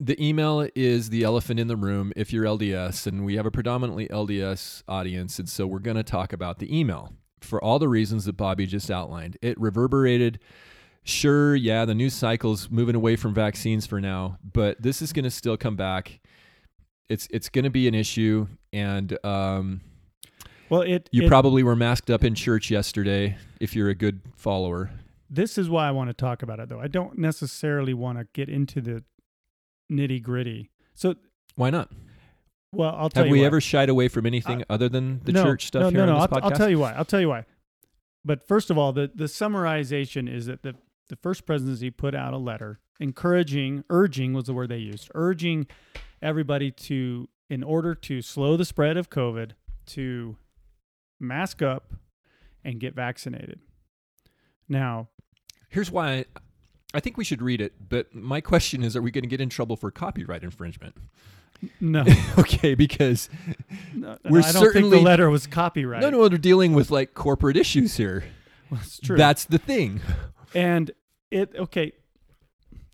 the 0.00 0.22
email 0.24 0.68
is 0.76 1.10
the 1.10 1.24
elephant 1.24 1.58
in 1.58 1.66
the 1.66 1.76
room 1.76 2.12
if 2.14 2.32
you're 2.32 2.44
LDS 2.44 3.06
and 3.06 3.24
we 3.24 3.34
have 3.34 3.46
a 3.46 3.50
predominantly 3.50 4.06
LDS 4.08 4.84
audience 4.86 5.40
and 5.40 5.48
so 5.48 5.66
we're 5.66 5.80
going 5.80 5.96
to 5.96 6.04
talk 6.04 6.32
about 6.32 6.60
the 6.60 6.78
email 6.78 7.12
for 7.40 7.62
all 7.62 7.80
the 7.80 7.88
reasons 7.88 8.24
that 8.26 8.36
Bobby 8.36 8.64
just 8.64 8.90
outlined. 8.90 9.36
It 9.42 9.58
reverberated 9.58 10.38
sure, 11.02 11.56
yeah, 11.56 11.84
the 11.84 11.94
news 11.94 12.14
cycle's 12.14 12.70
moving 12.70 12.94
away 12.94 13.16
from 13.16 13.34
vaccines 13.34 13.86
for 13.86 14.00
now, 14.00 14.38
but 14.52 14.80
this 14.80 15.02
is 15.02 15.12
going 15.12 15.24
to 15.24 15.30
still 15.30 15.56
come 15.56 15.74
back. 15.74 16.20
It's 17.08 17.26
it's 17.30 17.48
going 17.48 17.64
to 17.64 17.70
be 17.70 17.88
an 17.88 17.94
issue 17.94 18.46
and 18.72 19.24
um 19.24 19.80
well, 20.70 20.82
it 20.82 21.08
you 21.12 21.24
it- 21.24 21.28
probably 21.28 21.62
were 21.62 21.76
masked 21.76 22.10
up 22.10 22.22
in 22.24 22.34
church 22.34 22.70
yesterday 22.70 23.36
if 23.60 23.74
you're 23.74 23.88
a 23.88 23.94
good 23.94 24.20
follower. 24.36 24.90
this 25.30 25.56
is 25.58 25.68
why 25.70 25.88
I 25.88 25.90
want 25.90 26.10
to 26.10 26.14
talk 26.14 26.42
about 26.42 26.60
it, 26.60 26.68
though. 26.68 26.80
I 26.80 26.88
don't 26.88 27.18
necessarily 27.18 27.94
want 27.94 28.18
to 28.18 28.26
get 28.34 28.48
into 28.48 28.80
the 28.80 29.02
nitty 29.90 30.22
gritty. 30.22 30.70
So, 30.94 31.14
Why 31.54 31.70
not? 31.70 31.90
well, 32.72 32.94
I'll 32.96 33.08
tell 33.08 33.22
Have 33.22 33.28
you 33.28 33.32
we 33.32 33.40
what. 33.40 33.46
ever 33.46 33.60
shied 33.60 33.88
away 33.88 34.08
from 34.08 34.26
anything 34.26 34.62
other 34.68 34.88
than 34.90 35.20
the 35.24 35.32
no, 35.32 35.42
church 35.44 35.66
stuff 35.66 35.82
no, 35.84 35.88
here 35.90 35.98
no, 35.98 36.02
on 36.02 36.08
no. 36.08 36.14
this 36.14 36.22
I'll, 36.32 36.40
podcast? 36.40 36.44
I'll 36.52 36.58
tell 36.58 36.70
you 36.70 36.78
why. 36.78 36.92
I'll 36.92 37.04
tell 37.06 37.20
you 37.20 37.28
why. 37.30 37.44
But 38.24 38.46
first 38.46 38.68
of 38.70 38.76
all, 38.76 38.92
the 38.92 39.10
the 39.14 39.24
summarization 39.24 40.30
is 40.32 40.46
that 40.46 40.62
the 40.62 40.74
the 41.08 41.16
first 41.16 41.46
presidency 41.46 41.90
put 41.90 42.14
out 42.14 42.34
a 42.34 42.38
letter 42.38 42.80
encouraging, 43.00 43.84
urging 43.88 44.34
was 44.34 44.44
the 44.44 44.52
word 44.52 44.68
they 44.68 44.76
used, 44.78 45.08
urging 45.14 45.66
everybody 46.20 46.70
to, 46.72 47.28
in 47.51 47.62
order 47.62 47.94
to 47.94 48.20
slow 48.22 48.57
the 48.57 48.64
spread 48.64 48.96
of 48.96 49.11
COVID, 49.11 49.53
to 49.86 50.36
mask 51.18 51.62
up 51.62 51.94
and 52.64 52.78
get 52.80 52.94
vaccinated. 52.94 53.61
Now, 54.68 55.09
Here's 55.70 55.90
why 55.90 56.24
I, 56.94 57.01
think 57.01 57.16
we 57.18 57.24
should 57.24 57.42
read 57.42 57.61
it, 57.61 57.74
but 57.88 58.14
my 58.14 58.40
question 58.40 58.82
is 58.82 58.96
are 58.96 59.03
we 59.03 59.11
going 59.11 59.22
to 59.24 59.28
get 59.28 59.40
in 59.40 59.49
trouble 59.51 59.76
for 59.76 59.90
copyright 59.90 60.42
infringement? 60.42 60.94
no, 61.80 62.05
okay, 62.38 62.74
because 62.74 63.28
no 63.94 64.16
We're 64.24 64.40
I 64.40 64.42
don't 64.42 64.53
think 64.53 64.55
the 64.55 64.59
certainly- 64.61 65.01
letter 65.03 65.28
was 65.28 65.46
copyright. 65.46 66.01
no, 66.03 66.11
no, 66.11 66.18
we're 66.20 66.28
dealing 66.30 66.72
with 66.72 66.90
like 66.90 67.14
corporate 67.14 67.57
issues 67.57 67.96
here. 67.96 68.24
Well, 68.70 68.80
it's 68.82 69.01
true. 69.01 69.16
That's 69.16 69.46
the 69.46 69.57
thing. 69.57 70.03
And 70.55 70.90
it 71.30 71.55
okay, 71.57 71.92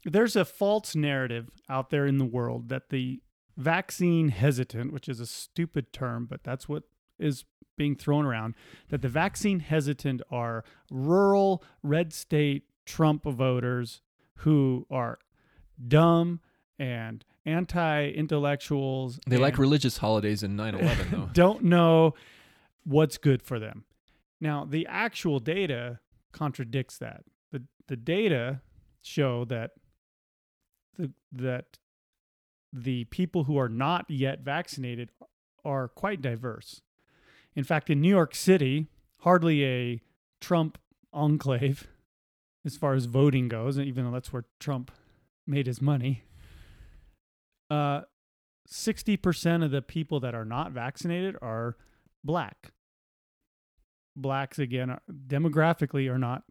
there's 0.05 0.37
a 0.37 0.45
false 0.45 0.95
narrative 0.95 1.51
out 1.69 1.91
there 1.91 2.07
in 2.07 2.19
the 2.19 2.25
world 2.25 2.69
that 2.69 2.91
the 2.91 3.21
vaccine 3.57 4.29
hesitant, 4.29 4.93
which 4.93 5.09
is 5.09 5.21
a 5.21 5.27
stupid 5.27 5.93
term, 5.93 6.27
but 6.27 6.43
that's 6.43 6.69
what 6.69 6.85
is 7.19 7.45
being 7.77 7.97
thrown 7.97 8.25
around, 8.25 8.55
that 8.89 9.03
the 9.03 9.09
vaccine 9.09 9.61
hesitant 9.61 10.23
are 10.31 10.65
rural 10.91 11.63
red 11.83 12.13
state 12.13 12.65
Trump 12.87 13.25
voters 13.25 14.01
who 14.39 14.87
are 14.91 15.19
dumb 15.89 16.41
and 16.79 17.25
anti-intellectuals. 17.47 19.19
They 19.27 19.37
like 19.37 19.59
religious 19.59 19.99
holidays 19.99 20.43
and 20.43 20.59
9/11 20.59 21.11
though. 21.11 21.31
don't 21.33 21.65
know 21.65 22.15
what's 22.85 23.19
good 23.19 23.43
for 23.43 23.59
them. 23.59 23.85
Now, 24.41 24.65
the 24.65 24.87
actual 24.87 25.41
data 25.41 26.01
contradicts 26.33 26.99
that. 26.99 27.25
The 27.53 27.63
the 27.87 27.97
data 27.97 28.61
show 29.03 29.45
that 29.47 29.73
the 30.99 31.13
that 31.33 31.79
the 32.75 33.05
people 33.05 33.45
who 33.45 33.57
are 33.57 33.68
not 33.68 34.05
yet 34.09 34.41
vaccinated 34.41 35.11
are 35.64 35.87
quite 35.87 36.20
diverse. 36.20 36.83
In 37.55 37.62
fact, 37.62 37.89
in 37.89 38.01
New 38.01 38.09
York 38.09 38.35
City, 38.35 38.89
hardly 39.20 39.64
a 39.64 40.01
Trump 40.41 40.77
enclave 41.12 41.87
as 42.66 42.77
far 42.77 42.95
as 42.95 43.05
voting 43.05 43.47
goes, 43.47 43.79
even 43.79 44.05
though 44.05 44.11
that's 44.11 44.33
where 44.33 44.47
Trump 44.59 44.91
made 45.47 45.66
his 45.68 45.81
money. 45.81 46.25
Uh, 47.70 48.03
60% 48.68 49.64
of 49.64 49.70
the 49.70 49.83
people 49.83 50.18
that 50.20 50.35
are 50.35 50.45
not 50.45 50.72
vaccinated 50.72 51.37
are 51.41 51.77
black. 52.25 52.72
Blacks, 54.16 54.59
again, 54.59 54.91
are- 54.91 55.03
demographically 55.29 56.11
are 56.11 56.18
not 56.18 56.43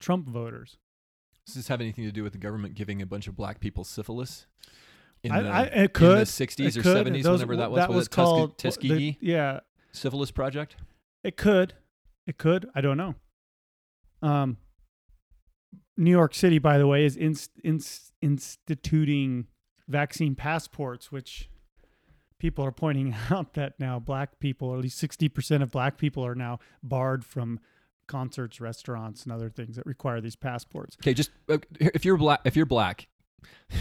Trump 0.00 0.26
voters. 0.26 0.78
Does 1.44 1.54
this 1.54 1.68
have 1.68 1.80
anything 1.80 2.04
to 2.04 2.12
do 2.12 2.22
with 2.22 2.32
the 2.32 2.38
government 2.38 2.74
giving 2.74 3.02
a 3.02 3.06
bunch 3.06 3.28
of 3.28 3.36
black 3.36 3.60
people 3.60 3.84
syphilis? 3.84 4.46
In 5.26 5.32
I, 5.32 5.42
the, 5.42 5.48
I, 5.50 5.62
it 5.62 5.72
in 5.74 5.82
the 5.82 6.24
60s 6.24 6.60
it 6.68 6.76
or 6.78 6.82
could. 6.82 7.06
70s, 7.06 7.22
Those- 7.22 7.40
whenever 7.40 7.56
that 7.56 7.70
was, 7.70 7.78
That 7.78 7.88
was 7.88 7.96
was 7.96 8.08
called. 8.08 8.58
Tuskegee 8.58 9.18
the- 9.20 9.26
yeah, 9.26 9.60
syphilis 9.92 10.30
project? 10.30 10.76
it 11.24 11.36
could. 11.36 11.74
It 12.26 12.38
could. 12.38 12.68
I 12.74 12.80
don't 12.80 12.96
know. 12.96 13.14
Um, 14.22 14.56
New 15.96 16.10
York 16.10 16.34
City, 16.34 16.58
by 16.58 16.78
the 16.78 16.86
way, 16.86 17.04
is 17.04 17.16
inst- 17.16 17.52
inst- 17.64 18.12
instituting 18.20 19.46
vaccine 19.88 20.34
passports, 20.34 21.10
which 21.12 21.48
people 22.38 22.64
are 22.64 22.72
pointing 22.72 23.14
out 23.30 23.54
that 23.54 23.78
now 23.78 23.98
black 23.98 24.38
people, 24.40 24.68
or 24.68 24.76
at 24.76 24.82
least 24.82 25.02
60% 25.02 25.62
of 25.62 25.70
black 25.70 25.96
people, 25.98 26.24
are 26.26 26.34
now 26.34 26.58
barred 26.82 27.24
from 27.24 27.60
concerts, 28.06 28.60
restaurants, 28.60 29.24
and 29.24 29.32
other 29.32 29.48
things 29.50 29.76
that 29.76 29.86
require 29.86 30.20
these 30.20 30.36
passports. 30.36 30.96
Okay, 31.02 31.14
just 31.14 31.30
uh, 31.48 31.58
if 31.80 32.04
you're 32.04 32.16
black, 32.16 32.40
if 32.44 32.56
you're 32.56 32.66
black, 32.66 33.08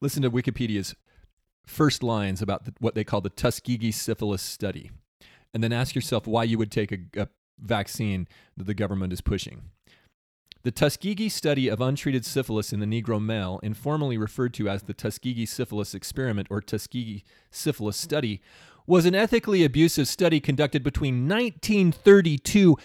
listen 0.00 0.22
to 0.22 0.30
Wikipedia's 0.30 0.94
first 1.66 2.02
lines 2.02 2.42
about 2.42 2.64
the, 2.64 2.74
what 2.80 2.94
they 2.94 3.04
call 3.04 3.20
the 3.20 3.30
Tuskegee 3.30 3.92
syphilis 3.92 4.42
study, 4.42 4.90
and 5.54 5.62
then 5.62 5.72
ask 5.72 5.94
yourself 5.94 6.26
why 6.26 6.44
you 6.44 6.58
would 6.58 6.70
take 6.70 6.92
a, 6.92 6.98
a 7.16 7.28
vaccine 7.58 8.28
that 8.56 8.66
the 8.66 8.74
government 8.74 9.12
is 9.12 9.20
pushing. 9.20 9.62
The 10.64 10.70
Tuskegee 10.70 11.28
study 11.28 11.68
of 11.68 11.80
untreated 11.80 12.24
syphilis 12.24 12.72
in 12.72 12.78
the 12.78 12.86
Negro 12.86 13.20
male, 13.20 13.58
informally 13.64 14.16
referred 14.16 14.54
to 14.54 14.68
as 14.68 14.84
the 14.84 14.94
Tuskegee 14.94 15.46
syphilis 15.46 15.92
experiment 15.92 16.46
or 16.50 16.60
Tuskegee 16.60 17.24
syphilis 17.50 17.96
study, 17.96 18.40
was 18.86 19.04
an 19.04 19.14
ethically 19.14 19.64
abusive 19.64 20.06
study 20.06 20.38
conducted 20.38 20.84
between 20.84 21.28
1932 21.28 22.76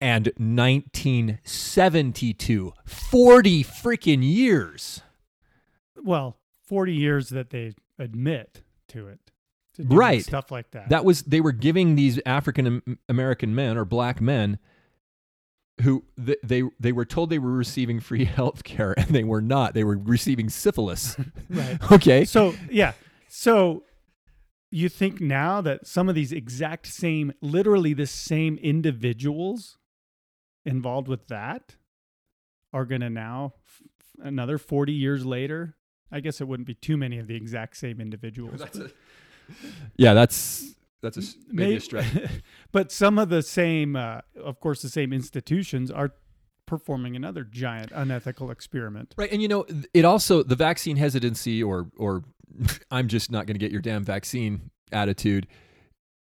and 0.00 0.32
1972. 0.36 2.72
40 2.84 3.64
freaking 3.64 4.22
years. 4.22 5.02
Well, 6.04 6.36
40 6.66 6.94
years 6.94 7.28
that 7.30 7.50
they 7.50 7.74
admit 7.98 8.62
to 8.88 9.08
it. 9.08 9.18
to 9.74 9.84
Right. 9.84 10.22
Stuff 10.24 10.50
like 10.50 10.70
that. 10.72 10.88
That 10.88 11.04
was 11.04 11.22
they 11.22 11.40
were 11.40 11.52
giving 11.52 11.96
these 11.96 12.20
African 12.26 12.98
American 13.08 13.54
men 13.54 13.76
or 13.76 13.84
black 13.84 14.20
men 14.20 14.58
who 15.82 16.04
th- 16.24 16.38
they 16.42 16.62
they 16.78 16.92
were 16.92 17.04
told 17.04 17.30
they 17.30 17.38
were 17.38 17.52
receiving 17.52 18.00
free 18.00 18.24
health 18.36 18.64
care 18.64 18.94
and 18.98 19.08
they 19.08 19.24
were 19.24 19.40
not. 19.42 19.74
They 19.74 19.84
were 19.84 19.96
receiving 19.98 20.48
syphilis. 20.48 21.16
right. 21.50 21.78
okay. 21.92 22.24
So, 22.24 22.54
yeah. 22.70 22.92
So 23.28 23.84
you 24.70 24.88
think 24.88 25.20
now 25.20 25.60
that 25.60 25.86
some 25.86 26.08
of 26.08 26.14
these 26.14 26.32
exact 26.32 26.86
same, 26.86 27.32
literally 27.40 27.92
the 27.94 28.06
same 28.06 28.56
individuals 28.58 29.78
involved 30.64 31.08
with 31.08 31.26
that 31.28 31.76
are 32.72 32.84
going 32.84 33.00
to 33.00 33.10
now, 33.10 33.54
f- 33.66 33.82
another 34.24 34.58
40 34.58 34.92
years 34.92 35.24
later, 35.24 35.76
I 36.12 36.20
guess 36.20 36.40
it 36.40 36.48
wouldn't 36.48 36.66
be 36.66 36.74
too 36.74 36.96
many 36.96 37.18
of 37.18 37.26
the 37.26 37.36
exact 37.36 37.76
same 37.76 38.00
individuals. 38.00 38.62
Yeah, 39.96 40.14
that's 40.14 40.74
that's 41.02 41.16
a 41.16 41.20
s- 41.20 41.36
maybe 41.48 41.70
May- 41.70 41.76
a 41.76 41.80
stretch. 41.80 42.06
but 42.72 42.92
some 42.92 43.18
of 43.18 43.28
the 43.28 43.42
same, 43.42 43.96
uh, 43.96 44.20
of 44.42 44.60
course, 44.60 44.82
the 44.82 44.88
same 44.88 45.12
institutions 45.12 45.90
are 45.90 46.12
performing 46.66 47.16
another 47.16 47.42
giant 47.44 47.90
unethical 47.92 48.50
experiment. 48.50 49.14
Right, 49.16 49.30
and 49.32 49.42
you 49.42 49.48
know, 49.48 49.66
it 49.94 50.04
also 50.04 50.42
the 50.42 50.56
vaccine 50.56 50.96
hesitancy 50.96 51.62
or 51.62 51.90
or 51.96 52.24
I'm 52.90 53.08
just 53.08 53.30
not 53.30 53.46
going 53.46 53.54
to 53.54 53.60
get 53.60 53.72
your 53.72 53.82
damn 53.82 54.04
vaccine 54.04 54.70
attitude 54.92 55.46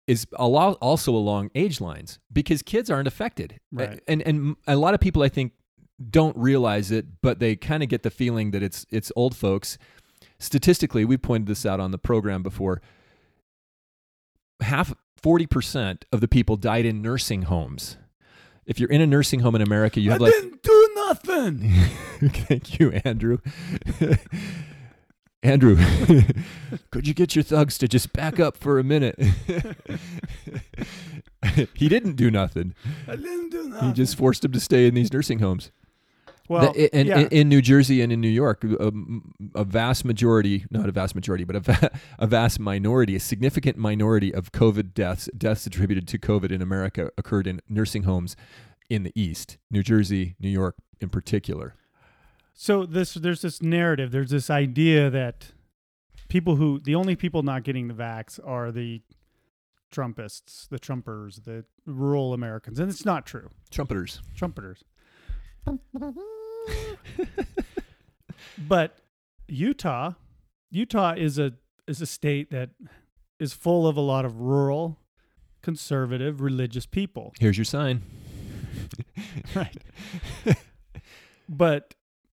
is 0.07 0.25
a 0.33 0.47
lot 0.47 0.75
also 0.81 1.13
along 1.13 1.51
age 1.53 1.79
lines 1.79 2.17
because 2.33 2.63
kids 2.63 2.89
aren't 2.89 3.07
affected. 3.07 3.59
Right. 3.71 4.01
And 4.07 4.21
and 4.23 4.55
a 4.65 4.75
lot 4.75 4.93
of 4.95 4.99
people 4.99 5.21
I 5.21 5.29
think 5.29 5.53
don't 6.09 6.35
realize 6.37 6.91
it, 6.91 7.21
but 7.21 7.39
they 7.39 7.55
kind 7.55 7.83
of 7.83 7.89
get 7.89 8.03
the 8.03 8.09
feeling 8.09 8.51
that 8.51 8.63
it's 8.63 8.85
it's 8.89 9.11
old 9.15 9.35
folks. 9.35 9.77
Statistically, 10.39 11.03
we 11.03 11.17
pointed 11.17 11.47
this 11.47 11.65
out 11.65 11.79
on 11.79 11.91
the 11.91 11.97
program 11.97 12.41
before. 12.41 12.81
Half 14.61 14.93
40% 15.21 16.03
of 16.11 16.21
the 16.21 16.27
people 16.27 16.55
died 16.55 16.85
in 16.85 17.01
nursing 17.01 17.43
homes. 17.43 17.97
If 18.65 18.79
you're 18.79 18.89
in 18.89 19.01
a 19.01 19.07
nursing 19.07 19.41
home 19.41 19.55
in 19.55 19.61
America, 19.61 19.99
you 19.99 20.11
have 20.11 20.21
like 20.21 20.31
didn't 20.31 20.63
do 20.63 20.91
nothing. 20.95 21.71
Thank 22.21 22.79
you, 22.79 22.91
Andrew. 23.03 23.39
Andrew, 25.41 25.77
could 26.91 27.07
you 27.07 27.13
get 27.13 27.33
your 27.35 27.43
thugs 27.43 27.77
to 27.77 27.87
just 27.87 28.11
back 28.11 28.39
up 28.41 28.57
for 28.57 28.77
a 28.77 28.83
minute? 28.83 29.17
he 31.73 31.87
didn't 31.87 32.17
do 32.17 32.29
nothing. 32.29 32.75
I 33.07 33.15
didn't 33.15 33.49
do 33.49 33.73
He 33.81 33.93
just 33.93 34.17
forced 34.17 34.41
them 34.41 34.51
to 34.51 34.59
stay 34.59 34.85
in 34.85 34.95
these 34.95 35.13
nursing 35.13 35.39
homes. 35.39 35.71
Well, 36.49 36.73
The- 36.73 36.93
and 36.93 37.07
yeah. 37.07 37.19
in, 37.19 37.27
in 37.27 37.49
New 37.49 37.61
Jersey 37.61 38.01
and 38.01 38.11
in 38.11 38.19
New 38.19 38.27
York, 38.27 38.63
a, 38.63 38.91
a 39.55 39.63
vast 39.63 40.03
majority, 40.03 40.65
not 40.71 40.89
a 40.89 40.91
vast 40.91 41.13
majority, 41.15 41.43
but 41.45 41.55
a, 41.55 41.59
va- 41.61 41.91
a 42.19 42.27
vast 42.27 42.59
minority, 42.59 43.15
a 43.15 43.19
significant 43.19 43.77
minority 43.77 44.33
of 44.33 44.51
COVID 44.51 44.93
deaths, 44.95 45.29
deaths 45.37 45.65
attributed 45.67 46.07
to 46.09 46.17
COVID 46.17 46.51
in 46.51 46.61
America 46.61 47.11
occurred 47.17 47.45
in 47.47 47.61
nursing 47.69 48.03
homes 48.03 48.35
in 48.89 49.03
the 49.03 49.11
East, 49.15 49.57
New 49.69 49.83
Jersey, 49.83 50.35
New 50.39 50.49
York 50.49 50.75
in 50.99 51.09
particular. 51.09 51.75
So 52.55 52.85
this 52.85 53.13
there's 53.13 53.41
this 53.41 53.61
narrative, 53.61 54.11
there's 54.11 54.31
this 54.31 54.49
idea 54.49 55.09
that 55.11 55.51
people 56.29 56.55
who 56.55 56.79
the 56.79 56.95
only 56.95 57.15
people 57.15 57.43
not 57.43 57.63
getting 57.63 57.87
the 57.87 57.93
vax 57.93 58.39
are 58.45 58.71
the 58.71 59.01
Trumpists, 59.91 60.67
the 60.67 60.79
Trumpers, 60.79 61.43
the 61.45 61.63
rural 61.85 62.33
Americans, 62.33 62.79
and 62.79 62.89
it's 62.89 63.05
not 63.05 63.25
true. 63.25 63.49
Trumpeters. 63.71 64.21
Trumpeters. 64.35 64.83
But 68.57 68.97
Utah, 69.47 70.13
Utah 70.72 71.13
is 71.17 71.38
a 71.39 71.53
is 71.88 72.01
a 72.01 72.05
state 72.05 72.51
that 72.51 72.70
is 73.39 73.53
full 73.53 73.88
of 73.88 73.97
a 73.97 74.01
lot 74.01 74.26
of 74.26 74.39
rural, 74.41 74.99
conservative, 75.61 76.41
religious 76.41 76.86
people. 76.86 77.34
Here's 77.39 77.57
your 77.57 77.65
sign. 77.65 78.01
right 79.55 79.76
but 81.47 81.93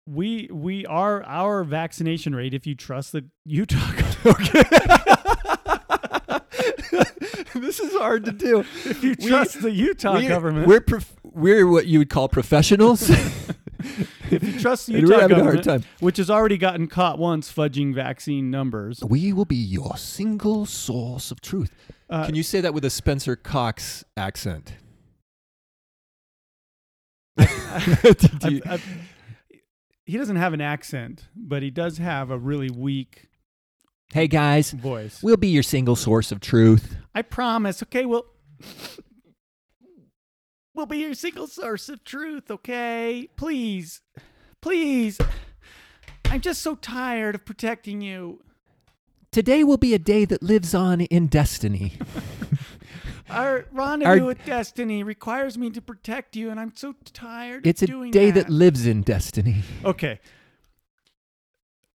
we 0.06 0.48
we 0.52 0.86
are 0.86 1.22
our 1.24 1.62
vaccination 1.64 2.34
rate 2.34 2.54
if 2.54 2.66
you 2.66 2.74
trust 2.74 3.12
the 3.12 3.24
utah 3.44 3.78
this 7.54 7.80
is 7.80 7.92
hard 7.96 8.24
to 8.24 8.32
do. 8.32 8.60
if 8.60 9.02
you 9.04 9.14
We- 9.20 9.28
trust 9.28 9.62
the 9.62 9.70
utah 9.70 10.14
we're, 10.14 10.28
government 10.28 10.66
We're 10.66 10.80
prof- 10.80 11.14
we're 11.22 11.66
what 11.66 11.86
you 11.86 11.98
would 11.98 12.10
call 12.10 12.28
professionals. 12.28 13.10
if 14.30 14.42
you 14.42 14.58
trust 14.60 14.86
the 14.86 15.00
utah 15.00 15.26
government 15.28 15.84
which 16.00 16.16
has 16.16 16.28
already 16.30 16.56
gotten 16.58 16.86
caught 16.86 17.18
once 17.18 17.52
fudging 17.52 17.94
vaccine 17.94 18.50
numbers 18.50 19.02
We 19.04 19.32
will 19.32 19.44
be 19.44 19.56
your 19.56 19.96
single 19.96 20.66
source 20.66 21.30
of 21.30 21.40
truth. 21.40 21.70
uh, 22.08 22.26
Can 22.26 22.34
you 22.34 22.42
say 22.42 22.60
that 22.60 22.74
with 22.74 22.84
a 22.84 22.90
Spencer 22.90 23.36
Cox 23.36 24.04
accent? 24.16 24.74
I've- 27.38 28.62
I've- 28.66 28.82
he 30.04 30.16
doesn't 30.18 30.36
have 30.36 30.52
an 30.52 30.60
accent 30.60 31.28
but 31.36 31.62
he 31.62 31.70
does 31.70 31.98
have 31.98 32.30
a 32.30 32.38
really 32.38 32.68
weak 32.70 33.28
hey 34.12 34.26
guys, 34.26 34.72
voice 34.72 35.22
we'll 35.22 35.36
be 35.36 35.48
your 35.48 35.62
single 35.62 35.94
source 35.96 36.32
of 36.32 36.40
truth. 36.40 36.96
i 37.14 37.22
promise 37.22 37.82
okay 37.82 38.04
well 38.06 38.24
we'll 40.80 40.86
be 40.86 40.96
your 40.96 41.12
single 41.12 41.46
source 41.46 41.90
of 41.90 42.02
truth 42.04 42.50
okay 42.50 43.28
please 43.36 44.00
please 44.62 45.18
i'm 46.30 46.40
just 46.40 46.62
so 46.62 46.74
tired 46.74 47.34
of 47.34 47.44
protecting 47.44 48.00
you 48.00 48.40
Today 49.30 49.62
will 49.62 49.76
be 49.76 49.92
a 49.94 49.98
day 49.98 50.24
that 50.24 50.42
lives 50.42 50.74
on 50.74 51.02
in 51.02 51.28
destiny. 51.28 51.92
our 53.30 53.66
rendezvous 53.70 54.20
Our- 54.22 54.26
with 54.26 54.44
destiny 54.46 55.02
requires 55.04 55.58
me 55.58 55.68
to 55.68 55.82
protect 55.82 56.34
you 56.34 56.48
and 56.50 56.58
i'm 56.58 56.74
so 56.74 56.94
tired 57.12 57.66
It's 57.66 57.82
a 57.82 57.84
of 57.84 57.90
doing 57.90 58.10
day 58.10 58.30
that, 58.30 58.46
that 58.46 58.50
lives 58.50 58.86
in 58.86 59.02
destiny. 59.02 59.56
okay 59.84 60.18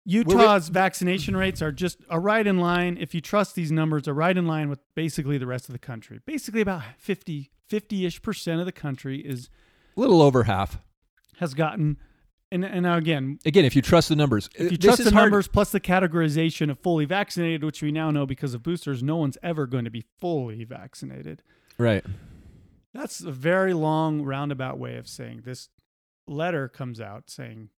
Utah's 0.05 0.71
vaccination 0.71 1.37
rates 1.37 1.63
are 1.63 1.71
just 1.71 1.99
are 2.11 2.21
right 2.21 2.45
in 2.45 2.59
line. 2.59 2.97
If 3.01 3.15
you 3.15 3.21
trust 3.21 3.55
these 3.55 3.71
numbers, 3.71 4.09
are 4.09 4.13
right 4.13 4.37
in 4.37 4.49
line 4.49 4.69
with 4.69 4.81
basically 4.97 5.39
the 5.39 5.47
rest 5.47 5.69
of 5.69 5.75
the 5.75 5.79
country. 5.79 6.19
Basically, 6.27 6.61
about 6.61 6.83
50 6.99 7.53
ish 7.81 8.21
percent 8.23 8.61
of 8.61 8.67
the 8.67 8.73
country 8.73 9.21
is 9.21 9.49
A 9.97 10.01
little 10.01 10.21
over 10.23 10.45
half. 10.45 10.79
has 11.39 11.55
gotten. 11.55 11.97
And, 12.51 12.65
and 12.67 12.83
now 12.83 12.97
again, 12.99 13.39
Again, 13.47 13.65
if 13.65 13.75
you 13.75 13.81
trust 13.81 14.11
the 14.11 14.17
numbers, 14.17 14.51
if 14.57 14.71
you 14.73 14.77
trust 14.77 14.99
the 15.03 15.11
hard- 15.11 15.25
numbers 15.31 15.49
plus 15.49 15.71
the 15.73 15.81
categorization 15.81 16.71
of 16.71 16.79
fully 16.81 17.07
vaccinated, 17.07 17.65
which 17.65 17.81
we 17.83 17.91
now 17.93 18.11
know 18.11 18.27
because 18.27 18.53
of 18.53 18.63
boosters, 18.63 19.03
no 19.03 19.17
one's 19.17 19.39
ever 19.43 19.67
going 19.67 19.85
to 19.85 19.91
be 19.91 20.05
fully 20.21 20.65
vaccinated. 20.65 21.43
right? 21.79 22.05
That's 22.93 23.21
a 23.23 23.31
very 23.33 23.73
long 23.73 24.21
roundabout 24.23 24.79
way 24.79 24.97
of 24.99 25.09
saying 25.09 25.43
this 25.47 25.71
letter 26.29 26.69
comes 26.69 27.01
out 27.01 27.31
saying 27.31 27.71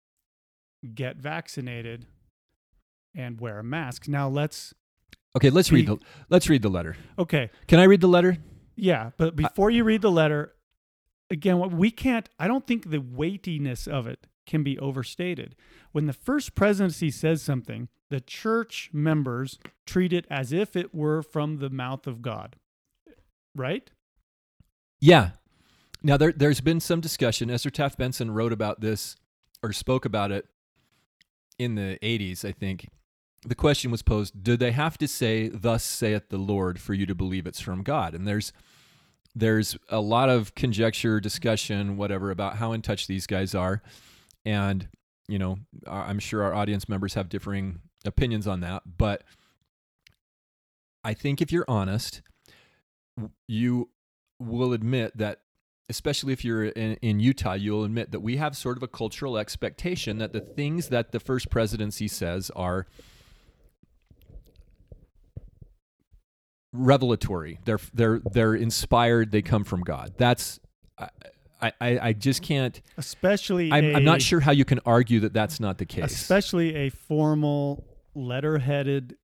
get 0.96 1.18
vaccinated 1.18 2.08
and 3.16 3.40
wear 3.40 3.60
a 3.60 3.64
mask. 3.64 4.08
Now 4.08 4.28
let's 4.28 4.74
Okay, 5.36 5.50
let's 5.52 5.72
read 5.72 5.86
the 5.88 5.98
let's 6.30 6.50
read 6.50 6.64
the 6.64 6.70
letter. 6.70 6.96
okay, 7.20 7.52
Can 7.68 7.80
I 7.80 7.84
read 7.84 8.02
the 8.02 8.08
letter? 8.08 8.38
Yeah, 8.76 9.12
but 9.18 9.36
before 9.36 9.70
you 9.70 9.84
read 9.84 10.02
the 10.02 10.12
letter, 10.12 10.54
again, 11.30 11.58
what 11.58 11.72
we 11.72 11.92
can't 11.92 12.30
I 12.40 12.48
don't 12.48 12.66
think 12.66 12.90
the 12.90 13.02
weightiness 13.02 13.88
of 13.88 14.08
it 14.08 14.28
can 14.46 14.64
be 14.64 14.78
overstated. 14.80 15.56
When 15.92 16.06
the 16.06 16.14
first 16.14 16.56
presidency 16.56 17.12
says 17.12 17.42
something, 17.42 17.88
the 18.10 18.20
church 18.20 18.90
members 18.94 19.60
treat 19.86 20.14
it 20.14 20.26
as 20.30 20.52
if 20.52 20.76
it 20.76 20.94
were 20.94 21.22
from 21.22 21.58
the 21.58 21.70
mouth 21.70 22.08
of 22.08 22.22
God. 22.22 22.58
Right? 23.56 23.90
Yeah. 25.00 25.32
Now 26.02 26.18
there 26.18 26.32
there's 26.32 26.62
been 26.62 26.80
some 26.80 27.02
discussion. 27.02 27.50
Ezra 27.50 27.72
Taft 27.72 27.98
Benson 27.98 28.32
wrote 28.32 28.54
about 28.54 28.82
this 28.82 29.16
or 29.62 29.72
spoke 29.72 30.06
about 30.06 30.32
it 30.32 30.46
in 31.58 31.76
the 31.76 31.98
80s, 32.02 32.44
I 32.44 32.52
think. 32.52 32.90
The 33.46 33.56
question 33.56 33.92
was 33.92 34.02
posed, 34.02 34.44
do 34.44 34.56
they 34.56 34.72
have 34.72 34.98
to 35.00 35.08
say 35.08 35.50
thus 35.50 35.84
saith 35.84 36.30
the 36.30 36.38
Lord 36.38 36.80
for 36.80 36.94
you 36.94 37.06
to 37.06 37.16
believe 37.16 37.46
it's 37.46 37.60
from 37.60 37.84
God? 37.84 38.14
And 38.14 38.28
there's 38.28 38.54
there's 39.36 39.76
a 39.90 40.00
lot 40.00 40.30
of 40.30 40.54
conjecture, 40.56 41.20
discussion, 41.20 41.98
whatever 41.98 42.30
about 42.30 42.58
how 42.58 42.72
in 42.72 42.82
touch 42.82 43.08
these 43.08 43.26
guys 43.26 43.56
are. 43.56 43.82
And, 44.46 44.88
you 45.28 45.40
know, 45.40 45.58
I'm 45.88 46.20
sure 46.20 46.44
our 46.44 46.54
audience 46.54 46.88
members 46.88 47.16
have 47.16 47.30
differing 47.30 47.80
opinions 48.06 48.48
on 48.48 48.60
that, 48.60 48.84
but 48.98 49.24
I 51.04 51.14
think 51.14 51.42
if 51.42 51.52
you're 51.52 51.66
honest, 51.68 52.22
you 53.48 53.90
will 54.40 54.74
admit 54.74 55.18
that 55.18 55.40
especially 55.90 56.34
if 56.34 56.46
you're 56.46 56.66
in, 56.66 56.94
in 57.02 57.20
Utah, 57.20 57.54
you'll 57.54 57.84
admit 57.84 58.12
that 58.12 58.22
we 58.22 58.38
have 58.38 58.56
sort 58.56 58.78
of 58.78 58.84
a 58.84 58.88
cultural 58.88 59.38
expectation 59.38 60.18
that 60.18 60.32
the 60.32 60.40
things 60.40 60.90
that 60.90 61.12
the 61.12 61.20
first 61.20 61.50
presidency 61.50 62.08
says 62.08 62.50
are 62.56 62.88
revelatory. 66.74 67.60
They're 67.66 67.80
they're 67.94 68.20
they're 68.32 68.56
inspired. 68.56 69.32
They 69.32 69.42
come 69.42 69.64
from 69.64 69.82
God. 69.82 70.14
That's 70.18 70.60
I 70.98 71.10
I, 71.80 72.00
I 72.10 72.14
just 72.14 72.42
can't. 72.42 72.82
especially 72.98 73.72
I'm, 73.72 73.96
i 73.96 73.98
I'm 73.98 74.04
not 74.04 74.22
sure 74.22 74.42
how 74.42 74.52
you 74.52 74.66
can 74.66 74.80
argue 74.86 75.22
that 75.22 75.34
that's 75.34 75.60
not 75.60 75.78
the 75.78 75.86
case. 75.86 76.14
especially 76.14 76.76
a 76.76 76.90
formal 76.90 77.86
letter-headed 78.16 79.16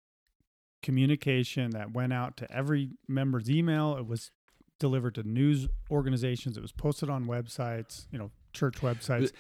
communication 0.81 1.71
that 1.71 1.91
went 1.91 2.13
out 2.13 2.37
to 2.37 2.49
every 2.51 2.91
member's 3.07 3.49
email. 3.49 3.97
It 3.97 4.07
was 4.07 4.31
delivered 4.79 5.15
to 5.15 5.23
news 5.23 5.67
organizations. 5.91 6.57
It 6.57 6.61
was 6.61 6.71
posted 6.71 7.09
on 7.09 7.25
websites, 7.25 8.05
you 8.11 8.17
know, 8.17 8.31
church 8.53 8.77
websites, 8.77 9.31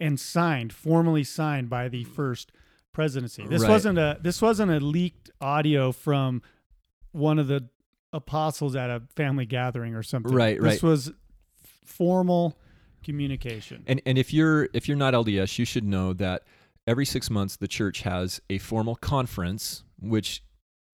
and 0.00 0.18
signed, 0.18 0.72
formally 0.72 1.24
signed 1.24 1.68
by 1.68 1.88
the 1.88 2.04
first 2.04 2.50
presidency. 2.94 3.46
This 3.46 3.62
Right. 3.62 3.70
wasn't 3.70 3.98
a 3.98 4.18
this 4.22 4.40
wasn't 4.40 4.70
a 4.70 4.80
leaked 4.80 5.30
audio 5.40 5.92
from 5.92 6.42
one 7.18 7.38
of 7.38 7.48
the 7.48 7.68
apostles 8.12 8.74
at 8.76 8.88
a 8.90 9.02
family 9.14 9.44
gathering 9.44 9.94
or 9.94 10.02
something. 10.02 10.32
Right, 10.32 10.60
This 10.60 10.82
right. 10.82 10.88
was 10.88 11.12
formal 11.84 12.56
communication. 13.04 13.84
And 13.86 14.00
and 14.06 14.16
if 14.16 14.32
you're 14.32 14.68
if 14.72 14.88
you're 14.88 14.96
not 14.96 15.14
LDS, 15.14 15.58
you 15.58 15.64
should 15.64 15.84
know 15.84 16.12
that 16.14 16.44
every 16.86 17.04
six 17.04 17.28
months 17.30 17.56
the 17.56 17.68
church 17.68 18.02
has 18.02 18.40
a 18.48 18.58
formal 18.58 18.96
conference, 18.96 19.84
which, 20.00 20.42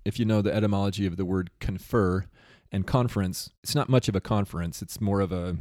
if 0.05 0.19
you 0.19 0.25
know 0.25 0.43
the 0.43 0.53
etymology 0.53 1.07
of 1.07 1.17
the 1.17 1.25
word 1.25 1.51
confer 1.61 2.27
and 2.73 2.87
conference, 2.87 3.51
it's 3.63 3.75
not 3.75 3.89
much 3.89 4.09
of 4.09 4.17
a 4.17 4.21
conference. 4.21 4.83
It's 4.83 5.01
more 5.01 5.21
of 5.21 5.31
a 5.31 5.57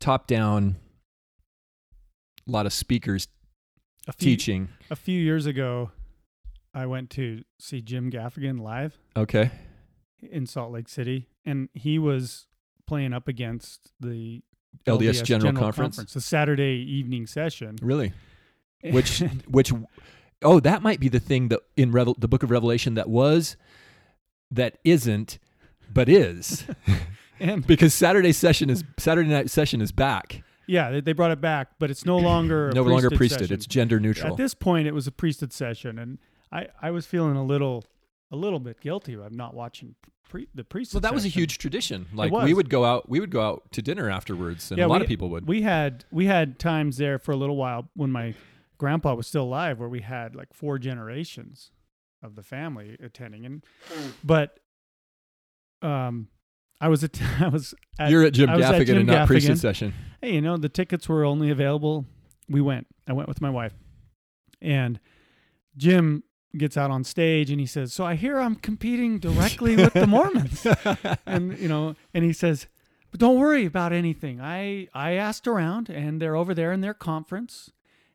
top 0.00 0.26
down. 0.26 0.76
A 2.46 2.50
lot 2.50 2.66
of 2.66 2.72
speakers 2.72 3.28
a 4.06 4.12
few, 4.12 4.30
teaching. 4.36 4.68
A 4.90 4.96
few 4.96 5.20
years 5.20 5.44
ago, 5.44 5.90
I 6.72 6.86
went 6.86 7.10
to 7.10 7.44
see 7.58 7.82
Jim 7.82 8.10
Gaffigan 8.10 8.60
live 8.60 8.98
Okay. 9.16 9.50
In 10.22 10.46
Salt 10.46 10.72
Lake 10.72 10.88
City, 10.88 11.28
and 11.44 11.68
he 11.74 11.98
was 11.98 12.46
playing 12.86 13.12
up 13.12 13.28
against 13.28 13.92
the 14.00 14.42
LDS, 14.86 15.22
General, 15.24 15.52
Conference. 15.52 15.96
the 16.12 16.20
Saturday 16.20 16.84
evening 16.88 17.26
session. 17.26 17.76
Really? 17.82 18.12
Which 18.92 19.24
which 19.48 19.72
oh, 20.42 20.60
that 20.60 20.82
might 20.82 21.00
be 21.00 21.08
the 21.08 21.18
thing 21.18 21.48
that 21.48 21.58
in 21.76 21.90
Revel, 21.90 22.14
the 22.16 22.28
book 22.28 22.44
of 22.44 22.52
Revelation 22.52 22.94
that 22.94 23.08
was 23.08 23.56
that 24.52 24.78
isn't 24.84 25.40
but 25.92 26.08
is. 26.08 26.64
and 27.40 27.66
because 27.66 27.92
Saturday 27.92 28.32
session 28.32 28.70
is 28.70 28.84
Saturday 28.96 29.28
night 29.28 29.50
session 29.50 29.80
is 29.80 29.90
back. 29.90 30.44
yeah, 30.68 31.00
they, 31.00 31.12
brought 31.12 31.32
it 31.32 31.40
back, 31.40 31.70
but 31.80 31.90
it's 31.90 32.04
no 32.04 32.16
longer 32.18 32.68
a 32.68 32.72
no 32.72 32.82
longer 32.82 33.08
priesthood 33.08 33.18
priesthood. 33.18 33.40
session. 33.40 33.54
It's 33.54 33.66
gender 33.66 33.98
neutral. 33.98 34.32
At 34.32 34.36
this 34.36 34.54
point, 34.54 34.86
it 34.86 34.92
was 34.92 35.08
a 35.08 35.12
priesthood 35.12 35.52
session, 35.52 35.98
and 35.98 36.18
I, 36.52 36.68
I 36.80 36.92
was 36.92 37.04
feeling 37.04 37.36
a 37.36 37.44
little 37.44 37.84
a 38.30 38.36
little 38.36 38.58
bit 38.60 38.80
guilty 38.80 39.14
of 39.14 39.32
not 39.32 39.54
watching 39.54 39.94
pre, 40.28 40.48
the 40.54 40.64
priesthood. 40.64 41.02
well, 41.02 41.10
that 41.10 41.14
was 41.14 41.24
a 41.24 41.28
huge 41.28 41.58
tradition. 41.58 42.06
Like 42.14 42.30
we 42.32 42.52
would 42.54 42.68
go 42.70 42.84
out, 42.84 43.08
we 43.08 43.20
would 43.20 43.30
go 43.30 43.40
out 43.40 43.72
to 43.72 43.82
dinner 43.82 44.10
afterwards, 44.10 44.70
and 44.70 44.78
Yeah, 44.78 44.86
a 44.86 44.88
lot 44.88 45.00
we- 45.00 45.04
of 45.04 45.08
people 45.08 45.30
would. 45.30 45.46
We 45.48 45.62
had 45.62 46.04
we 46.10 46.26
had 46.26 46.58
times 46.58 46.96
there 46.98 47.18
for 47.18 47.32
a 47.32 47.36
little 47.36 47.56
while 47.56 47.88
when 47.94 48.10
my 48.12 48.34
grandpa 48.76 49.14
was 49.14 49.26
still 49.26 49.44
alive, 49.44 49.78
where 49.80 49.88
we 49.88 50.00
had 50.02 50.34
like 50.36 50.52
four 50.52 50.78
generations 50.78 51.70
of 52.22 52.34
the 52.34 52.42
family 52.42 52.96
attending, 53.02 53.46
and 53.46 53.64
but 54.22 54.58
um, 55.82 56.28
I 56.80 56.88
was 56.88 57.04
at 57.04 57.20
I 57.40 57.48
was 57.48 57.74
at, 57.98 58.10
You're 58.10 58.24
at 58.24 58.32
Jim 58.34 58.50
was 58.52 58.62
at 58.64 58.74
Gaffigan 58.74 58.86
Jim 58.86 58.96
and 58.98 59.06
not 59.06 59.28
Gaffigan. 59.28 59.56
session. 59.58 59.94
hey, 60.20 60.34
you 60.34 60.40
know, 60.40 60.56
the 60.56 60.68
tickets 60.68 61.08
were 61.08 61.24
only 61.24 61.50
available. 61.50 62.04
We 62.48 62.60
went. 62.60 62.86
I 63.06 63.12
went 63.12 63.28
with 63.28 63.40
my 63.40 63.50
wife, 63.50 63.72
and 64.60 64.98
Jim 65.76 66.22
gets 66.56 66.76
out 66.76 66.90
on 66.90 67.04
stage 67.04 67.50
and 67.50 67.60
he 67.60 67.66
says, 67.66 67.92
"So 67.92 68.04
I 68.04 68.14
hear 68.14 68.38
I'm 68.38 68.54
competing 68.54 69.18
directly 69.18 69.76
with 69.76 69.92
the 69.92 70.06
Mormons." 70.06 70.66
and 71.26 71.58
you 71.58 71.68
know, 71.68 71.94
and 72.14 72.24
he 72.24 72.32
says, 72.32 72.66
"But 73.10 73.20
don't 73.20 73.38
worry 73.38 73.66
about 73.66 73.92
anything. 73.92 74.40
I 74.40 74.88
I 74.94 75.12
asked 75.12 75.46
around, 75.46 75.90
and 75.90 76.20
they're 76.20 76.36
over 76.36 76.54
there 76.54 76.72
in 76.72 76.80
their 76.80 76.94
conference, 76.94 77.70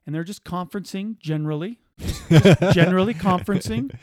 and 0.06 0.16
they're 0.16 0.24
just 0.24 0.44
conferencing 0.44 1.20
generally, 1.20 1.80
just 2.00 2.30
generally 2.74 3.14
conferencing." 3.14 3.96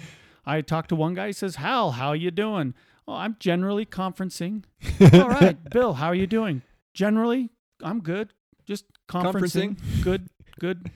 I 0.47 0.61
talked 0.63 0.89
to 0.91 0.97
one 0.97 1.15
guy. 1.15 1.29
He 1.29 1.33
says, 1.33 1.57
"Hal, 1.57 1.93
how 1.93 2.13
you 2.13 2.31
doing?" 2.31 2.75
"Oh, 3.09 3.15
I'm 3.15 3.37
generally 3.41 3.87
conferencing." 3.87 4.65
All 5.13 5.29
right, 5.29 5.59
Bill, 5.71 5.95
how 5.95 6.07
are 6.07 6.15
you 6.15 6.27
doing? 6.27 6.63
Generally, 6.95 7.51
I'm 7.83 8.01
good. 8.01 8.33
Just 8.67 8.85
conferencing. 9.09 9.77
Good, 10.03 10.29
good. 10.59 10.91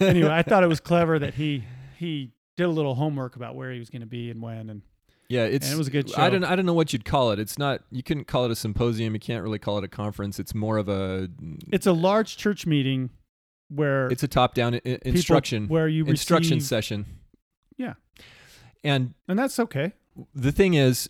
anyway, 0.00 0.30
I 0.30 0.42
thought 0.42 0.64
it 0.64 0.68
was 0.68 0.80
clever 0.80 1.18
that 1.18 1.34
he 1.34 1.64
he 2.04 2.32
did 2.56 2.64
a 2.64 2.68
little 2.68 2.94
homework 2.94 3.36
about 3.36 3.54
where 3.54 3.72
he 3.72 3.78
was 3.78 3.90
going 3.90 4.00
to 4.00 4.06
be 4.06 4.30
and 4.30 4.40
when, 4.40 4.70
and 4.70 4.82
Yeah, 5.28 5.44
it's 5.44 5.66
And 5.66 5.74
it 5.74 5.78
was 5.78 5.88
a 5.88 5.90
good 5.90 6.10
show. 6.10 6.20
I 6.20 6.30
don't 6.30 6.44
I 6.44 6.54
don't 6.54 6.66
know 6.66 6.74
what 6.74 6.92
you'd 6.92 7.04
call 7.04 7.32
it. 7.32 7.38
It's 7.38 7.58
not 7.58 7.82
you 7.90 8.02
couldn't 8.02 8.26
call 8.26 8.44
it 8.44 8.50
a 8.50 8.56
symposium. 8.56 9.14
You 9.14 9.20
can't 9.20 9.42
really 9.42 9.58
call 9.58 9.78
it 9.78 9.84
a 9.84 9.88
conference. 9.88 10.38
It's 10.38 10.54
more 10.54 10.76
of 10.76 10.88
a 10.88 11.28
it's 11.72 11.86
a 11.86 11.92
large 11.92 12.36
church 12.36 12.66
meeting 12.66 13.10
where 13.68 14.08
it's 14.08 14.22
a 14.22 14.28
top 14.28 14.54
down 14.54 14.74
people- 14.74 14.98
instruction 15.04 15.68
where 15.68 15.88
you 15.88 16.04
instruction 16.06 16.56
receive, 16.56 16.68
session. 16.68 17.06
Yeah. 17.76 17.94
And 18.82 19.14
and 19.28 19.38
that's 19.38 19.58
okay. 19.58 19.92
the 20.34 20.52
thing 20.52 20.74
is 20.74 21.08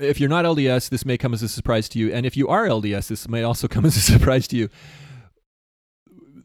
if 0.00 0.20
you're 0.20 0.28
not 0.28 0.44
LDS, 0.44 0.88
this 0.90 1.04
may 1.04 1.16
come 1.16 1.32
as 1.34 1.42
a 1.42 1.48
surprise 1.48 1.88
to 1.90 1.98
you. 1.98 2.12
And 2.12 2.26
if 2.26 2.36
you 2.36 2.48
are 2.48 2.66
LDS, 2.66 3.08
this 3.08 3.28
may 3.28 3.42
also 3.42 3.68
come 3.74 3.84
as 3.84 3.96
a 3.96 4.00
surprise 4.00 4.48
to 4.48 4.56
you. 4.56 4.68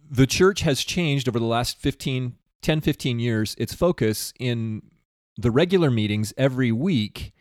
The 0.10 0.28
church 0.28 0.62
has 0.62 0.84
changed 0.84 1.28
over 1.28 1.40
the 1.40 1.46
last 1.46 1.80
15, 1.80 2.36
10, 2.64 2.82
15 2.82 3.20
years. 3.20 3.56
Its 3.58 3.74
focus 3.74 4.34
in 4.40 4.82
the 5.38 5.52
regular 5.52 5.92
meetings 5.92 6.34
every 6.38 6.72
week 6.72 7.34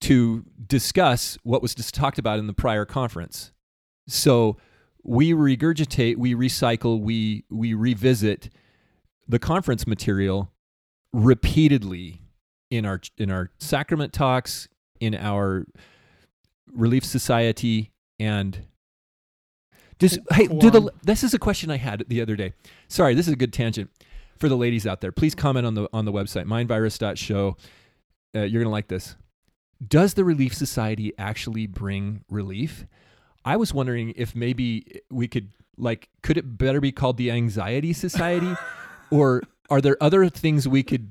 to 0.00 0.44
discuss 0.66 1.38
what 1.42 1.62
was 1.62 1.74
just 1.74 1.94
talked 1.94 2.18
about 2.18 2.38
in 2.38 2.46
the 2.46 2.52
prior 2.52 2.84
conference. 2.84 3.52
So 4.06 4.58
we 5.02 5.32
regurgitate, 5.32 6.16
we 6.16 6.34
recycle, 6.34 7.00
we 7.00 7.44
we 7.50 7.72
revisit 7.74 8.50
the 9.26 9.38
conference 9.38 9.86
material 9.86 10.52
repeatedly 11.12 12.20
in 12.70 12.84
our 12.84 13.00
in 13.16 13.30
our 13.30 13.50
sacrament 13.58 14.12
talks, 14.12 14.68
in 15.00 15.14
our 15.14 15.66
relief 16.72 17.04
society, 17.04 17.92
and 18.18 18.66
does 19.98 20.18
hey 20.32 20.46
do 20.46 20.70
the 20.70 20.90
this 21.02 21.22
is 21.22 21.34
a 21.34 21.38
question 21.38 21.70
I 21.70 21.76
had 21.76 22.04
the 22.08 22.20
other 22.20 22.36
day. 22.36 22.52
Sorry, 22.88 23.14
this 23.14 23.26
is 23.26 23.32
a 23.32 23.36
good 23.36 23.52
tangent 23.52 23.90
for 24.38 24.48
the 24.48 24.56
ladies 24.56 24.86
out 24.86 25.00
there. 25.00 25.12
Please 25.12 25.34
comment 25.34 25.66
on 25.66 25.74
the 25.74 25.88
on 25.92 26.04
the 26.04 26.12
website 26.12 26.46
mindvirus.show. 26.46 27.56
Uh, 28.34 28.40
you're 28.40 28.62
gonna 28.62 28.72
like 28.72 28.88
this. 28.88 29.16
Does 29.86 30.14
the 30.14 30.24
Relief 30.24 30.54
Society 30.54 31.12
actually 31.18 31.66
bring 31.66 32.24
relief? 32.30 32.86
I 33.44 33.56
was 33.56 33.74
wondering 33.74 34.12
if 34.16 34.34
maybe 34.34 35.02
we 35.10 35.28
could 35.28 35.50
like 35.76 36.08
could 36.22 36.36
it 36.36 36.58
better 36.58 36.80
be 36.80 36.92
called 36.92 37.16
the 37.16 37.30
Anxiety 37.30 37.92
Society, 37.92 38.54
or 39.10 39.42
are 39.70 39.80
there 39.80 39.96
other 40.00 40.28
things 40.28 40.66
we 40.66 40.82
could 40.82 41.08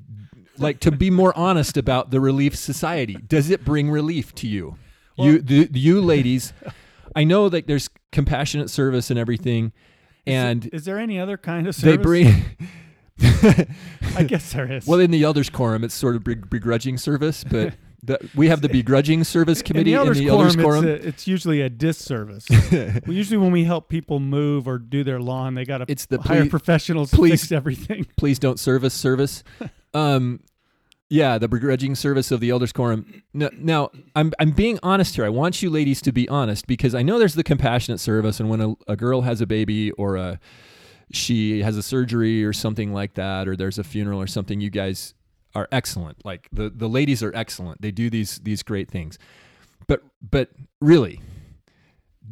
like 0.58 0.80
to 0.82 0.92
be 0.92 1.10
more 1.10 1.36
honest 1.38 1.78
about 1.78 2.12
the 2.12 2.20
Relief 2.20 2.56
Society? 2.56 3.16
Does 3.28 3.50
it 3.50 3.64
bring 3.64 3.90
relief 3.90 4.34
to 4.36 4.48
you? 4.48 4.78
you 5.18 5.40
the, 5.40 5.70
you 5.74 6.02
ladies, 6.02 6.54
I 7.16 7.24
know 7.24 7.50
that 7.50 7.68
there's 7.68 7.90
compassionate 8.12 8.70
service 8.70 9.10
and 9.10 9.20
everything, 9.20 9.74
Is 10.26 10.34
and 10.34 10.62
there- 10.64 10.70
is 10.74 10.86
there 10.86 11.00
any 11.00 11.20
other 11.20 11.38
kind 11.38 11.68
of 11.68 11.76
they 11.78 11.92
service? 11.92 12.04
bring. 12.04 12.46
I 14.18 14.24
guess 14.28 14.54
there 14.54 14.72
is. 14.72 14.88
well, 14.88 15.00
in 15.00 15.12
the 15.12 15.24
elders 15.24 15.50
quorum, 15.50 15.84
it's 15.84 15.94
sort 15.94 16.16
of 16.16 16.24
begrudging 16.24 16.98
service, 16.98 17.44
but 17.44 17.76
the, 18.04 18.18
we 18.36 18.48
have 18.48 18.62
the 18.62 18.70
begrudging 18.70 19.24
service 19.24 19.62
committee 19.62 19.94
in 19.94 20.00
in 20.02 20.08
the 20.08 20.14
the, 20.14 20.28
elders, 20.28 20.56
elders 20.56 20.64
quorum. 20.64 20.88
It's, 20.88 21.06
a, 21.06 21.08
it's 21.10 21.28
usually 21.28 21.62
a 21.62 21.70
disservice. 21.70 22.48
well, 22.50 22.92
usually 23.08 23.38
when 23.38 23.52
we 23.52 23.64
help 23.66 23.88
people 23.90 24.20
move 24.20 24.68
or 24.68 24.78
do 24.80 25.04
their 25.04 25.20
lawn, 25.20 25.54
they 25.54 25.64
got 25.66 25.80
to 25.80 25.86
It's 25.88 26.08
the 26.08 26.20
hire 26.22 26.42
please, 26.42 26.50
professionals 26.50 27.12
please- 27.12 27.32
to 27.42 27.48
fix 27.48 27.52
everything. 27.52 28.08
please 28.18 28.40
don't 28.40 28.60
service 28.60 28.94
service. 28.96 29.44
Um, 29.94 30.40
Yeah, 31.14 31.38
the 31.38 31.48
begrudging 31.48 31.94
service 31.94 32.32
of 32.32 32.40
the 32.40 32.50
elders 32.50 32.72
quorum. 32.72 33.22
No, 33.36 33.48
now, 33.56 33.92
I'm 34.16 34.34
I'm 34.40 34.50
being 34.50 34.80
honest 34.82 35.14
here. 35.14 35.24
I 35.24 35.30
want 35.30 35.62
you 35.62 35.70
ladies 35.70 36.02
to 36.02 36.12
be 36.12 36.28
honest 36.28 36.66
because 36.66 36.96
I 36.96 37.04
know 37.04 37.20
there's 37.20 37.36
the 37.36 37.44
compassionate 37.44 38.00
service, 38.00 38.40
and 38.40 38.50
when 38.50 38.62
a, 38.62 38.74
a 38.88 38.96
girl 38.96 39.22
has 39.22 39.40
a 39.40 39.46
baby 39.46 39.92
or 39.92 40.16
a 40.16 40.40
she 41.12 41.62
has 41.62 41.78
a 41.78 41.84
surgery 41.84 42.44
or 42.44 42.52
something 42.52 42.94
like 42.94 43.14
that, 43.14 43.48
or 43.48 43.56
there's 43.56 43.78
a 43.78 43.84
funeral 43.84 44.20
or 44.20 44.26
something, 44.26 44.60
you 44.60 44.72
guys 44.72 45.14
are 45.54 45.68
excellent. 45.72 46.26
Like 46.26 46.50
the 46.52 46.72
the 46.72 46.90
ladies 46.90 47.22
are 47.22 47.32
excellent. 47.36 47.80
They 47.84 47.92
do 47.92 48.10
these 48.10 48.40
these 48.40 48.64
great 48.64 48.90
things. 48.90 49.20
But 49.86 50.02
but 50.28 50.50
really, 50.82 51.22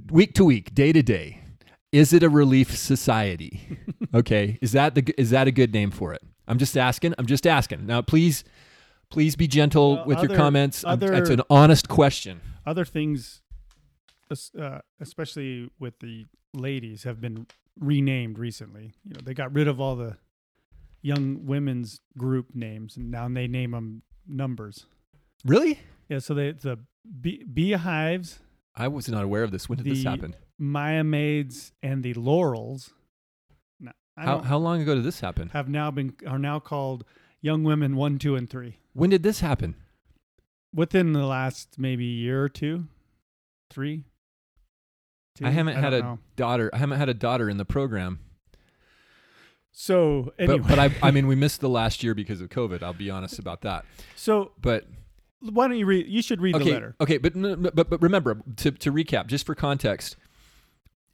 week 0.10 0.34
to 0.34 0.44
week, 0.44 0.74
day 0.74 0.92
to 0.92 1.04
day, 1.04 1.44
is 1.92 2.14
it 2.14 2.24
a 2.24 2.30
relief 2.30 2.76
society? 2.76 3.78
okay, 4.16 4.58
is 4.60 4.72
that 4.72 4.96
the 4.96 5.14
is 5.20 5.30
that 5.30 5.48
a 5.48 5.52
good 5.52 5.72
name 5.72 5.92
for 5.92 6.16
it? 6.16 6.24
I'm 6.48 6.58
just 6.58 6.76
asking. 6.76 7.14
I'm 7.20 7.28
just 7.28 7.46
asking. 7.46 7.86
Now, 7.86 8.02
please, 8.02 8.44
please 9.12 9.36
be 9.36 9.48
gentle 9.48 9.96
Well, 9.98 10.06
with 10.06 10.18
other- 10.18 10.28
your 10.30 10.38
comments. 10.38 10.84
I'm- 10.84 10.94
other- 10.94 11.14
It's 11.14 11.30
an 11.30 11.42
honest 11.50 11.88
question. 11.88 12.42
Other 12.66 12.86
things, 12.86 13.42
uh, 14.58 14.80
especially 15.00 15.70
with 15.80 16.00
the 16.00 16.26
ladies, 16.54 17.04
have 17.04 17.22
been 17.22 17.48
renamed 17.80 18.38
recently. 18.40 18.94
You 19.06 19.14
know, 19.14 19.22
they 19.24 19.34
got 19.34 19.54
rid 19.54 19.68
of 19.68 19.80
all 19.80 19.96
the 19.96 20.18
young 21.02 21.46
women's 21.46 22.00
group 22.18 22.54
names, 22.56 22.96
and 22.98 23.10
now 23.12 23.28
they 23.28 23.48
name 23.48 23.72
them 23.72 24.04
numbers. 24.28 24.86
Really? 25.46 25.80
Yeah, 26.10 26.20
so 26.20 26.34
they 26.34 26.52
the 26.52 26.80
bee, 27.22 27.44
beehives, 27.44 28.40
I 28.76 28.88
was 28.88 29.10
not 29.10 29.24
aware 29.24 29.44
of 29.44 29.52
this. 29.52 29.68
When 29.68 29.78
did 29.78 29.86
this 29.88 30.04
happen? 30.04 30.36
Mia 30.58 31.04
Maids, 31.04 31.74
and 31.82 32.04
the 32.04 32.14
laurels. 32.14 32.94
Now, 33.80 33.94
How 34.16 34.40
how 34.42 34.58
long 34.60 34.82
ago 34.82 34.94
did 34.96 35.04
this 35.04 35.20
happen? 35.22 35.50
have 35.50 35.68
now 35.68 35.90
been 35.92 36.14
are 36.28 36.38
now 36.40 36.60
called 36.60 37.04
young 37.42 37.64
women 37.64 37.96
one, 37.96 38.20
two, 38.20 38.36
and 38.36 38.48
three. 38.50 38.78
When 38.94 39.10
did 39.10 39.24
this 39.24 39.40
happen? 39.40 39.76
Within 40.74 41.14
the 41.14 41.26
last 41.26 41.76
maybe 41.78 42.06
year 42.06 42.44
or 42.44 42.50
two, 42.50 42.86
three. 43.70 44.06
Two? 45.36 45.46
I 45.46 45.50
haven't 45.50 45.76
had 45.78 45.94
a 45.94 46.00
know. 46.00 46.20
daughter. 46.36 46.70
I 46.74 46.78
haven't 46.78 46.98
had 47.00 47.10
a 47.10 47.14
daughter 47.14 47.50
in 47.50 47.58
the 47.58 47.66
program. 47.66 48.20
So 49.72 50.34
anyway, 50.38 50.60
But 50.60 50.68
but 50.68 50.80
I 50.80 50.92
I 51.02 51.12
mean 51.12 51.28
we 51.28 51.36
missed 51.36 51.62
the 51.62 51.70
last 51.70 52.04
year 52.04 52.14
because 52.14 52.42
of 52.42 52.50
COVID. 52.50 52.84
I'll 52.84 52.94
be 52.94 53.10
honest 53.10 53.40
about 53.40 53.62
that. 53.62 53.86
so 54.16 54.52
But 54.62 54.86
why 55.40 55.68
don't 55.68 55.78
you 55.78 55.86
read? 55.86 56.08
You 56.08 56.22
should 56.22 56.42
read 56.42 56.56
okay, 56.56 56.66
the 56.66 56.72
letter. 56.72 56.96
okay, 57.02 57.18
but, 57.18 57.34
but 57.76 57.90
but 57.90 58.02
remember 58.02 58.42
to 58.58 58.72
to 58.72 58.92
recap 58.92 59.28
just 59.28 59.46
for 59.46 59.56
context. 59.56 60.16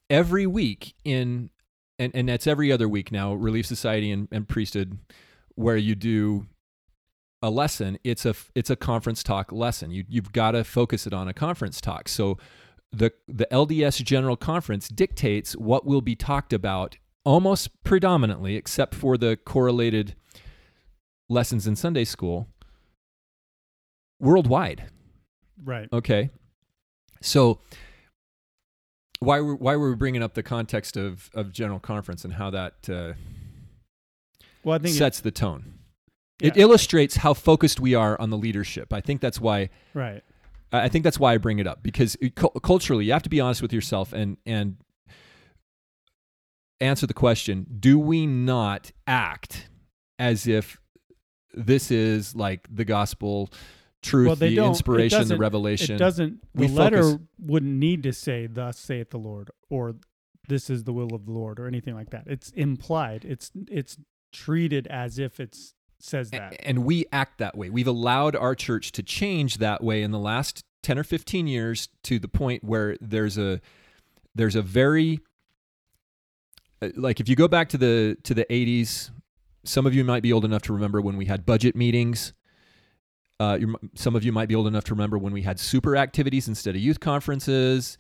Every 0.10 0.48
week 0.48 0.94
in 1.04 1.50
and 2.00 2.12
and 2.16 2.30
that's 2.30 2.48
every 2.48 2.72
other 2.72 2.88
week 2.90 3.12
now. 3.12 3.34
Relief 3.34 3.66
Society 3.66 4.12
and, 4.12 4.28
and 4.32 4.48
Priesthood, 4.48 4.98
where 5.56 5.78
you 5.78 5.96
do 5.96 6.48
a 7.42 7.50
lesson. 7.50 7.98
It's 8.04 8.26
a 8.26 8.36
it's 8.56 8.70
a 8.70 8.76
conference 8.76 9.24
talk 9.24 9.52
lesson. 9.52 9.92
You 9.92 10.04
you've 10.08 10.32
got 10.32 10.52
to 10.52 10.64
focus 10.64 11.06
it 11.08 11.14
on 11.14 11.28
a 11.28 11.34
conference 11.34 11.80
talk. 11.82 12.08
So 12.10 12.38
the 12.92 13.12
the 13.28 13.48
LDS 13.52 14.04
General 14.04 14.36
Conference 14.38 14.88
dictates 14.90 15.54
what 15.56 15.86
will 15.86 16.02
be 16.02 16.16
talked 16.16 16.54
about 16.54 16.98
almost 17.26 17.84
predominantly, 17.84 18.56
except 18.56 18.96
for 18.96 19.18
the 19.18 19.38
correlated 19.38 20.16
lessons 21.30 21.68
in 21.68 21.76
Sunday 21.76 22.06
school, 22.06 22.48
worldwide. 24.20 24.86
Right. 25.64 25.90
Okay. 25.92 26.30
So 27.22 27.60
why 29.20 29.42
were 29.42 29.56
why 29.56 29.76
were 29.76 29.90
we 29.90 29.96
bringing 29.96 30.24
up 30.24 30.34
the 30.36 30.44
context 30.44 30.96
of 30.98 31.30
of 31.34 31.52
general 31.52 31.80
conference 31.80 32.24
and 32.24 32.34
how 32.36 32.50
that 32.52 32.90
uh, 32.90 33.14
Well, 34.64 34.76
I 34.76 34.80
think 34.80 34.96
it- 34.96 34.98
sets 34.98 35.20
the 35.20 35.32
tone? 35.32 35.74
It 36.42 36.56
illustrates 36.58 37.18
how 37.18 37.34
focused 37.34 37.80
we 37.80 37.96
are 37.96 38.20
on 38.22 38.30
the 38.30 38.38
leadership. 38.38 38.94
I 38.94 39.02
think 39.02 39.22
that's 39.22 39.42
why 39.42 39.70
right. 39.94 40.24
I 40.72 40.90
think 40.90 41.04
that's 41.04 41.20
why 41.20 41.34
I 41.34 41.38
bring 41.38 41.60
it 41.60 41.66
up 41.68 41.82
because 41.82 42.16
it, 42.22 42.36
cu- 42.36 42.50
culturally 42.62 43.06
you 43.06 43.14
have 43.14 43.24
to 43.24 43.30
be 43.30 43.40
honest 43.40 43.62
with 43.62 43.74
yourself 43.74 44.14
and 44.14 44.38
and 44.46 44.78
answer 46.80 47.08
the 47.08 47.14
question: 47.14 47.66
Do 47.80 47.98
we 48.00 48.26
not 48.28 48.92
act 49.08 49.70
as 50.20 50.48
if 50.48 50.80
this 51.54 51.90
is 51.92 52.36
like 52.36 52.68
the 52.74 52.86
gospel, 52.86 53.50
truth, 54.04 54.28
Well, 54.28 54.36
the 54.36 54.56
don't. 54.56 54.68
Inspiration, 54.70 55.28
the 55.28 55.38
revelation? 55.38 55.96
It 55.96 56.00
doesn't. 56.00 56.42
The 56.54 56.62
We 56.62 56.68
letter 56.68 57.02
focus- 57.02 57.20
wouldn't 57.40 57.74
need 57.78 58.04
to 58.04 58.14
say 58.14 58.48
"Thus 58.48 58.78
saith 58.78 59.10
the 59.10 59.18
Lord" 59.20 59.50
or 59.70 59.96
"This 60.48 60.70
is 60.70 60.84
the 60.84 60.94
will 60.94 61.14
of 61.16 61.26
the 61.26 61.32
Lord" 61.32 61.60
or 61.60 61.68
anything 61.68 61.96
like 61.96 62.12
that. 62.12 62.24
It's 62.28 62.52
implied. 62.52 63.26
It's 63.26 63.52
it's 63.70 63.98
treated 64.32 64.86
as 64.88 65.18
if 65.18 65.40
it's 65.40 65.74
says 66.00 66.32
that. 66.32 66.56
And 66.64 66.86
we 66.86 67.06
act 67.12 67.40
that 67.40 67.58
way. 67.58 67.70
We've 67.70 67.88
allowed 67.88 68.36
our 68.36 68.56
church 68.56 68.92
to 68.94 69.04
change 69.04 69.58
that 69.58 69.84
way 69.84 70.04
in 70.04 70.12
the 70.12 70.20
last 70.20 70.64
10 70.84 71.00
or 71.00 71.04
15 71.04 71.48
years 71.48 71.90
to 72.04 72.20
the 72.20 72.28
point 72.28 72.64
where 72.64 72.98
there's 73.02 73.38
a 73.38 73.60
there's 74.36 74.56
a 74.56 74.62
very 74.62 75.20
uh, 76.82 76.90
like 76.96 77.20
if 77.20 77.28
you 77.28 77.36
go 77.36 77.48
back 77.48 77.70
to 77.70 77.78
the 77.78 78.18
to 78.24 78.34
the 78.34 78.46
80s, 78.46 79.12
some 79.64 79.86
of 79.86 79.94
you 79.94 80.04
might 80.04 80.24
be 80.24 80.32
old 80.32 80.46
enough 80.46 80.62
to 80.64 80.74
remember 80.74 81.02
when 81.02 81.18
we 81.18 81.26
had 81.26 81.46
budget 81.46 81.76
meetings. 81.76 82.34
Uh, 83.40 83.60
some 83.94 84.16
of 84.16 84.24
you 84.24 84.32
might 84.32 84.50
be 84.50 84.56
old 84.56 84.66
enough 84.66 84.84
to 84.86 84.94
remember 84.94 85.18
when 85.18 85.32
we 85.32 85.44
had 85.44 85.60
super 85.60 85.96
activities 85.96 86.48
instead 86.48 86.76
of 86.76 86.82
youth 86.82 87.00
conferences, 87.00 87.98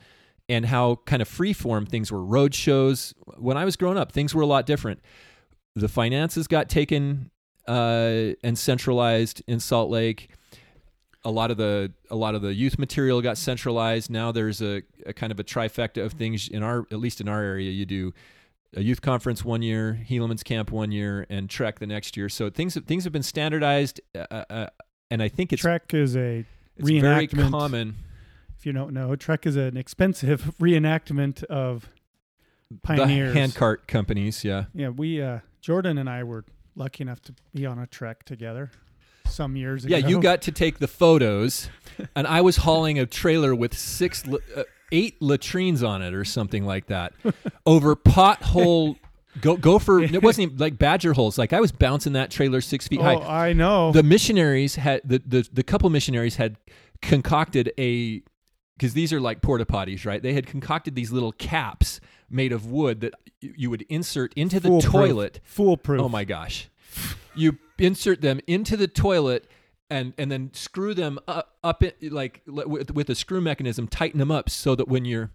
and 0.49 0.65
how 0.65 0.95
kind 1.05 1.21
of 1.21 1.27
free 1.27 1.53
form 1.53 1.85
things 1.85 2.11
were. 2.11 2.23
Road 2.23 2.55
shows. 2.55 3.13
When 3.37 3.57
I 3.57 3.65
was 3.65 3.75
growing 3.75 3.97
up, 3.97 4.11
things 4.11 4.33
were 4.33 4.41
a 4.41 4.47
lot 4.47 4.65
different. 4.65 5.01
The 5.75 5.87
finances 5.87 6.47
got 6.47 6.69
taken 6.69 7.29
uh, 7.67 8.33
and 8.43 8.57
centralized 8.57 9.41
in 9.47 9.59
Salt 9.59 9.89
Lake. 9.89 10.29
A 11.25 11.31
lot 11.31 11.51
of 11.51 11.57
the 11.57 11.91
a 12.09 12.15
lot 12.15 12.35
of 12.35 12.41
the 12.41 12.53
youth 12.53 12.79
material 12.79 13.21
got 13.21 13.37
centralized. 13.37 14.09
Now 14.09 14.31
there's 14.31 14.61
a, 14.61 14.83
a 15.05 15.13
kind 15.13 15.31
of 15.31 15.39
a 15.39 15.43
trifecta 15.43 16.03
of 16.03 16.13
things 16.13 16.47
in 16.47 16.63
our 16.63 16.85
at 16.91 16.99
least 16.99 17.19
in 17.19 17.27
our 17.27 17.41
area. 17.41 17.69
You 17.71 17.85
do 17.85 18.13
a 18.75 18.81
youth 18.81 19.01
conference 19.01 19.43
one 19.43 19.61
year, 19.61 19.93
Helaman's 19.93 20.43
camp 20.43 20.71
one 20.71 20.91
year, 20.91 21.25
and 21.29 21.49
Trek 21.49 21.79
the 21.79 21.87
next 21.87 22.15
year. 22.15 22.29
So 22.29 22.49
things 22.49 22.75
things 22.85 23.03
have 23.03 23.13
been 23.13 23.23
standardized, 23.23 23.99
uh, 24.15 24.43
uh, 24.49 24.67
and 25.11 25.21
I 25.21 25.27
think 25.27 25.51
it's 25.51 25.61
Trek 25.61 25.93
is 25.93 26.15
a 26.15 26.45
it's 26.77 26.89
very 26.89 27.27
common. 27.27 27.95
if 28.57 28.65
you 28.65 28.71
don't 28.71 28.93
know, 28.93 29.15
Trek 29.15 29.45
is 29.45 29.55
an 29.55 29.75
expensive 29.75 30.55
reenactment 30.61 31.43
of 31.45 31.89
The 33.31 33.33
handcart 33.33 33.87
companies, 33.87 34.43
yeah. 34.43 34.65
Yeah, 34.73 34.89
we 34.89 35.21
uh, 35.21 35.39
Jordan 35.61 35.97
and 35.97 36.09
I 36.09 36.23
were 36.23 36.45
lucky 36.77 37.01
enough 37.03 37.21
to 37.23 37.33
be 37.53 37.65
on 37.65 37.79
a 37.79 37.87
trek 37.87 38.23
together 38.23 38.71
some 39.27 39.55
years 39.55 39.85
ago. 39.85 39.95
Yeah, 39.95 40.07
you 40.07 40.21
got 40.21 40.41
to 40.43 40.51
take 40.51 40.79
the 40.79 40.87
photos, 40.87 41.69
and 42.15 42.27
I 42.27 42.41
was 42.41 42.57
hauling 42.57 42.99
a 42.99 43.05
trailer 43.05 43.53
with 43.53 43.77
six, 43.77 44.27
uh, 44.27 44.63
eight 44.91 45.21
latrines 45.21 45.83
on 45.83 46.01
it, 46.01 46.13
or 46.13 46.23
something 46.23 46.65
like 46.65 46.87
that, 46.87 47.13
over 47.65 47.95
pothole. 47.95 48.97
Go 49.39 49.55
go 49.55 49.77
for 49.77 50.01
it 50.01 50.23
wasn't 50.23 50.47
even 50.47 50.57
like 50.57 50.79
badger 50.79 51.13
holes. 51.13 51.37
Like 51.37 51.53
I 51.53 51.59
was 51.59 51.71
bouncing 51.71 52.13
that 52.13 52.31
trailer 52.31 52.59
six 52.59 52.87
feet 52.87 53.01
high. 53.01 53.15
Oh, 53.15 53.19
high. 53.19 53.49
I 53.49 53.53
know. 53.53 53.91
The 53.91 54.01
missionaries 54.01 54.75
had 54.75 55.01
the 55.03 55.21
the 55.23 55.47
the 55.53 55.61
couple 55.61 55.89
missionaries 55.91 56.37
had 56.37 56.57
concocted 57.03 57.71
a 57.77 58.23
because 58.77 58.93
these 58.93 59.11
are 59.11 59.19
like 59.19 59.41
porta 59.41 59.65
potties, 59.65 60.05
right? 60.05 60.21
They 60.21 60.33
had 60.33 60.45
concocted 60.45 60.93
these 60.95 61.11
little 61.11 61.31
caps 61.31 61.99
made 62.29 62.51
of 62.51 62.65
wood 62.67 63.01
that 63.01 63.13
you 63.41 63.69
would 63.69 63.83
insert 63.89 64.33
into 64.35 64.59
the 64.59 64.67
Foolproof. 64.69 64.91
toilet 64.91 65.39
Foolproof. 65.43 66.01
Oh 66.01 66.09
my 66.09 66.23
gosh. 66.23 66.69
You 67.35 67.57
insert 67.79 68.21
them 68.21 68.39
into 68.47 68.75
the 68.77 68.87
toilet 68.87 69.49
and 69.89 70.13
and 70.17 70.31
then 70.31 70.49
screw 70.53 70.93
them 70.93 71.17
up, 71.27 71.55
up 71.63 71.81
it, 71.83 72.11
like 72.11 72.41
with, 72.45 72.91
with 72.91 73.09
a 73.09 73.15
screw 73.15 73.39
mechanism, 73.41 73.87
tighten 73.87 74.19
them 74.19 74.31
up 74.31 74.49
so 74.49 74.75
that 74.75 74.87
when 74.87 75.05
you're 75.05 75.31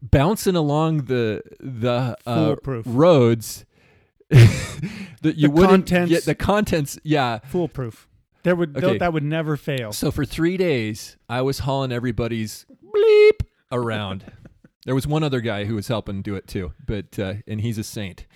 bouncing 0.00 0.54
along 0.54 1.04
the 1.06 1.42
the 1.58 2.16
uh, 2.26 2.54
roads 2.86 3.64
that 4.30 5.34
you 5.36 5.48
The 5.48 5.50
wouldn't 5.50 5.86
contents- 5.86 6.10
get 6.12 6.24
the 6.24 6.34
contents. 6.34 6.98
Yeah. 7.02 7.38
Foolproof. 7.44 8.06
There 8.44 8.54
would 8.54 8.76
Okay. 8.76 8.98
that 8.98 9.12
would 9.12 9.24
never 9.24 9.56
fail. 9.56 9.92
So 9.92 10.10
for 10.10 10.24
three 10.24 10.56
days, 10.56 11.16
I 11.28 11.42
was 11.42 11.60
hauling 11.60 11.90
everybody's 11.92 12.66
bleep 12.98 13.46
around. 13.72 14.24
there 14.84 14.94
was 14.94 15.06
one 15.06 15.22
other 15.22 15.40
guy 15.40 15.64
who 15.64 15.74
was 15.74 15.88
helping 15.88 16.22
do 16.22 16.34
it 16.34 16.46
too, 16.46 16.72
but 16.86 17.18
uh, 17.18 17.34
and 17.46 17.60
he's 17.60 17.78
a 17.78 17.84
saint. 17.84 18.26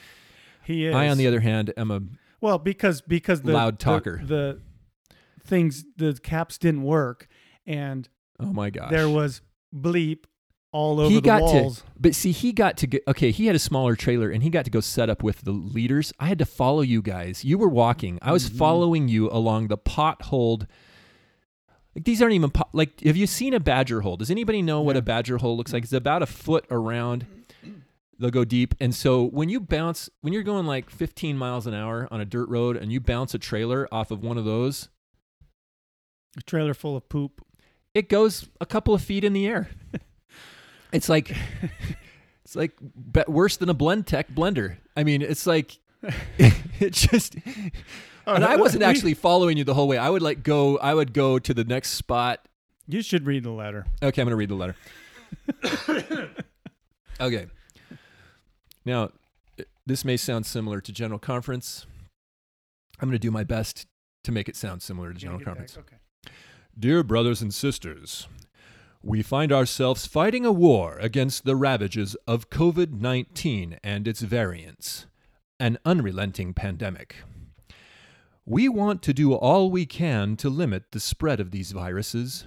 He 0.65 0.87
is. 0.87 0.95
I, 0.95 1.09
on 1.09 1.19
the 1.19 1.27
other 1.27 1.41
hand, 1.41 1.73
am 1.77 1.91
a 1.91 2.01
well 2.41 2.59
because 2.59 3.01
because 3.01 3.43
the 3.43 3.53
Loud 3.53 3.79
talker. 3.79 4.21
The, 4.25 4.61
things 5.45 5.85
the 5.97 6.17
caps 6.23 6.57
didn't 6.57 6.83
work 6.85 7.27
and 7.67 8.09
oh 8.39 8.53
my 8.53 8.71
gosh. 8.71 8.91
there 8.93 9.09
was 9.09 9.41
bleep 9.75 10.25
all 10.71 11.01
over 11.01 11.09
he 11.11 11.17
the 11.17 11.21
got 11.21 11.43
walls. 11.43 11.79
to 11.79 11.83
but 11.99 12.15
see 12.15 12.31
he 12.31 12.53
got 12.53 12.77
to 12.77 12.87
get 12.87 13.03
okay 13.09 13.33
he 13.33 13.47
had 13.47 13.57
a 13.57 13.59
smaller 13.59 13.97
trailer 13.97 14.31
and 14.31 14.45
he 14.45 14.51
got 14.51 14.65
to 14.65 14.71
go 14.71 14.79
set 14.79 15.11
up 15.11 15.21
with 15.21 15.41
the 15.43 15.51
leaders 15.51 16.13
i 16.21 16.27
had 16.29 16.39
to 16.39 16.47
follow 16.47 16.81
you 16.81 17.03
guys 17.03 17.45
you 17.45 17.59
were 17.59 17.69
walking 17.69 18.21
i 18.23 18.31
was 18.31 18.49
Mhm. 18.49 18.57
following 18.57 19.09
you 19.09 19.29
along 19.31 19.67
the 19.67 19.77
potholed 19.77 20.69
like 21.95 22.05
these 22.05 22.23
aren't 22.23 22.35
even 22.35 22.51
pot, 22.51 22.69
like 22.73 23.01
have 23.01 23.17
you 23.17 23.27
seen 23.27 23.55
a 23.55 23.61
badger 23.61 24.01
hole 24.01 24.17
does 24.17 24.31
anybody 24.31 24.63
know 24.63 24.81
what 24.81 24.97
Yeah. 24.97 25.01
a 25.01 25.03
badger 25.03 25.39
hole 25.39 25.57
looks 25.57 25.73
like 25.73 25.85
it's 25.85 25.93
about 25.93 26.23
a 26.23 26.27
foot 26.27 26.65
around 26.71 27.27
they'll 28.19 28.31
go 28.31 28.45
deep 28.45 28.75
and 28.81 28.95
so 28.95 29.25
when 29.25 29.49
you 29.49 29.61
bounce 29.61 30.09
when 30.21 30.33
you're 30.33 30.43
going 30.43 30.67
like 30.67 30.91
15 30.91 31.37
miles 31.37 31.67
an 31.67 31.75
hour 31.75 32.07
on 32.11 32.21
a 32.21 32.25
dirt 32.25 32.49
road 32.49 32.77
and 32.77 32.93
you 32.93 33.01
bounce 33.01 33.35
a 33.35 33.39
trailer 33.39 33.89
off 33.93 34.11
of 34.11 34.23
one 34.23 34.39
of 34.39 34.45
those 34.45 34.89
A 36.39 36.43
trailer 36.43 36.73
full 36.75 36.97
of 36.97 37.09
poop. 37.09 37.41
it 37.95 38.09
goes 38.09 38.49
a 38.61 38.67
couple 38.67 38.95
of 38.95 39.03
feet 39.03 39.25
in 39.25 39.33
the 39.33 39.47
air. 39.47 39.69
It's 40.93 41.09
like 41.09 41.35
it's 42.45 42.55
like 42.55 42.73
worse 43.27 43.57
than 43.57 43.71
a 43.71 43.75
Blendtec 43.75 44.35
blender. 44.35 44.77
I 44.95 45.05
mean, 45.05 45.23
it's 45.23 45.47
like 45.47 45.79
it 46.39 46.93
just. 46.93 47.35
Oh, 48.27 48.35
and 48.35 48.45
I 48.45 48.57
wasn't 48.57 48.83
actually 48.83 49.15
following 49.15 49.57
you 49.57 49.65
the 49.65 49.75
whole 49.75 49.89
way. 49.89 49.99
I 49.99 50.09
would 50.09 50.23
like 50.23 50.43
go. 50.43 50.79
I 50.79 50.95
would 50.95 51.13
go 51.13 51.39
to 51.39 51.55
the 51.55 51.65
next 51.65 51.91
spot. 51.91 52.47
You 52.87 53.03
should 53.03 53.27
read 53.27 53.45
the 53.45 53.51
letter. 53.51 53.87
Okay, 54.03 54.23
I'm 54.23 54.27
going 54.27 54.31
to 54.31 54.37
read 54.37 54.49
the 54.49 54.55
letter. 54.55 54.77
okay. 57.21 57.47
Now, 58.85 59.11
this 59.87 60.05
may 60.05 60.17
sound 60.17 60.47
similar 60.47 60.81
to 60.81 60.93
General 60.93 61.19
Conference. 61.19 61.87
I'm 63.01 63.09
going 63.09 63.13
to 63.13 63.19
do 63.19 63.31
my 63.31 63.45
best 63.45 63.87
to 64.25 64.33
make 64.33 64.49
it 64.49 64.57
sound 64.57 64.83
similar 64.83 65.13
to 65.13 65.19
General 65.19 65.41
Conference. 65.41 65.77
Okay. 65.79 65.97
Dear 66.79 67.03
brothers 67.03 67.43
and 67.43 67.53
sisters, 67.53 68.29
we 69.03 69.23
find 69.23 69.53
ourselves 69.53 70.07
fighting 70.07 70.47
a 70.47 70.53
war 70.53 70.97
against 71.01 71.45
the 71.45 71.57
ravages 71.57 72.15
of 72.27 72.51
COVID 72.51 72.93
19 72.93 73.79
and 73.83 74.07
its 74.07 74.21
variants, 74.21 75.07
an 75.59 75.79
unrelenting 75.85 76.55
pandemic. 76.55 77.17
We 78.45 78.69
want 78.69 79.03
to 79.03 79.15
do 79.15 79.35
all 79.35 79.71
we 79.71 79.87
can 79.87 80.37
to 80.39 80.51
limit 80.51 80.91
the 80.91 80.99
spread 80.99 81.39
of 81.39 81.53
these 81.53 81.71
viruses. 81.71 82.45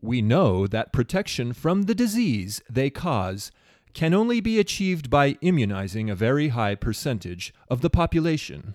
We 0.00 0.22
know 0.22 0.68
that 0.68 0.92
protection 0.92 1.52
from 1.52 1.82
the 1.82 1.96
disease 1.96 2.62
they 2.70 2.90
cause 2.90 3.50
can 3.92 4.14
only 4.14 4.40
be 4.40 4.60
achieved 4.60 5.10
by 5.10 5.36
immunizing 5.40 6.08
a 6.08 6.14
very 6.14 6.48
high 6.48 6.76
percentage 6.76 7.52
of 7.68 7.80
the 7.80 7.90
population. 7.90 8.74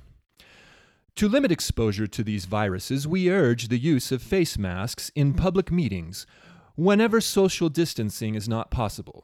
To 1.15 1.29
limit 1.29 1.53
exposure 1.53 2.07
to 2.07 2.21
these 2.21 2.43
viruses, 2.43 3.07
we 3.07 3.31
urge 3.31 3.69
the 3.69 3.79
use 3.79 4.11
of 4.11 4.21
face 4.21 4.57
masks 4.57 5.11
in 5.15 5.35
public 5.35 5.71
meetings 5.71 6.27
whenever 6.75 7.21
social 7.21 7.69
distancing 7.69 8.35
is 8.35 8.49
not 8.49 8.69
possible. 8.69 9.23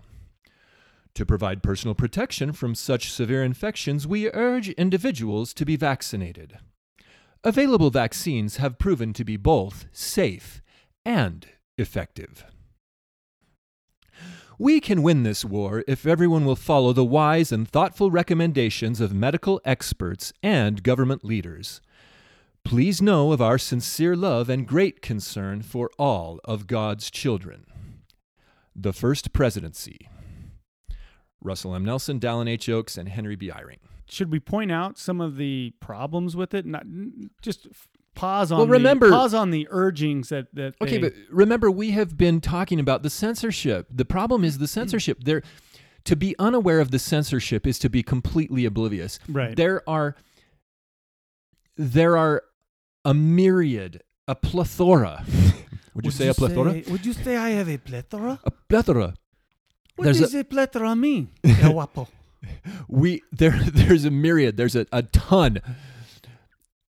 To 1.15 1.25
provide 1.25 1.61
personal 1.61 1.93
protection 1.93 2.53
from 2.53 2.73
such 2.73 3.11
severe 3.11 3.43
infections, 3.43 4.07
we 4.07 4.31
urge 4.31 4.69
individuals 4.69 5.53
to 5.55 5.65
be 5.65 5.75
vaccinated. 5.75 6.57
Available 7.43 7.89
vaccines 7.89 8.57
have 8.57 8.77
proven 8.77 9.13
to 9.13 9.25
be 9.25 9.35
both 9.35 9.87
safe 9.91 10.61
and 11.03 11.47
effective. 11.75 12.45
We 14.59 14.79
can 14.79 15.01
win 15.01 15.23
this 15.23 15.43
war 15.43 15.83
if 15.87 16.05
everyone 16.05 16.45
will 16.45 16.55
follow 16.55 16.93
the 16.93 17.03
wise 17.03 17.51
and 17.51 17.67
thoughtful 17.67 18.11
recommendations 18.11 19.01
of 19.01 19.11
medical 19.11 19.59
experts 19.65 20.31
and 20.43 20.83
government 20.83 21.25
leaders. 21.25 21.81
Please 22.63 23.01
know 23.01 23.31
of 23.31 23.41
our 23.41 23.57
sincere 23.57 24.15
love 24.15 24.47
and 24.47 24.67
great 24.67 25.01
concern 25.01 25.63
for 25.63 25.89
all 25.97 26.39
of 26.45 26.67
God's 26.67 27.09
children. 27.09 27.65
The 28.75 28.93
First 28.93 29.33
Presidency. 29.33 30.07
Russell 31.43 31.73
M. 31.73 31.83
Nelson, 31.83 32.19
Dallin 32.19 32.47
H. 32.47 32.69
Oaks, 32.69 32.99
and 32.99 33.09
Henry 33.09 33.35
B. 33.35 33.49
Eyring. 33.49 33.79
Should 34.11 34.29
we 34.29 34.41
point 34.41 34.71
out 34.73 34.97
some 34.97 35.21
of 35.21 35.37
the 35.37 35.73
problems 35.79 36.35
with 36.35 36.53
it? 36.53 36.65
Not 36.65 36.83
just 37.41 37.67
pause 38.13 38.51
on. 38.51 38.57
Well, 38.57 38.67
the- 38.67 38.73
remember- 38.73 39.09
pause 39.09 39.33
on 39.33 39.51
the 39.51 39.67
urgings 39.71 40.27
that 40.29 40.47
that. 40.53 40.75
Okay, 40.81 40.97
they- 40.97 41.09
but 41.09 41.13
remember, 41.29 41.71
we 41.71 41.91
have 41.91 42.17
been 42.17 42.41
talking 42.41 42.77
about 42.79 43.03
the 43.03 43.09
censorship. 43.09 43.87
The 43.89 44.03
problem 44.03 44.43
is 44.43 44.57
the 44.57 44.67
censorship. 44.67 45.23
There, 45.23 45.41
to 46.03 46.15
be 46.17 46.35
unaware 46.39 46.81
of 46.81 46.91
the 46.91 46.99
censorship 46.99 47.65
is 47.65 47.79
to 47.79 47.89
be 47.89 48.03
completely 48.03 48.65
oblivious. 48.65 49.17
right. 49.29 49.55
There 49.55 49.81
are, 49.89 50.17
there 51.77 52.17
are 52.17 52.43
a 53.05 53.13
myriad, 53.13 54.01
a 54.27 54.35
plethora. 54.35 55.23
Would 55.93 56.05
you 56.05 56.11
say 56.11 56.27
a 56.27 56.33
plethora? 56.33 56.83
would 56.89 57.05
you 57.05 57.11
say 57.13 57.35
I 57.35 57.49
have 57.51 57.67
a 57.69 57.77
plethora? 57.77 58.39
A 58.45 58.51
plethora. 58.51 59.13
What 59.97 60.05
There's 60.05 60.19
does 60.19 60.33
a, 60.33 60.43
plethora 60.45 60.95
mean? 60.95 61.29
El 61.61 61.73
guapo. 61.73 62.07
We 62.87 63.21
there. 63.31 63.51
There's 63.73 64.05
a 64.05 64.11
myriad. 64.11 64.57
There's 64.57 64.75
a, 64.75 64.85
a 64.91 65.03
ton. 65.03 65.59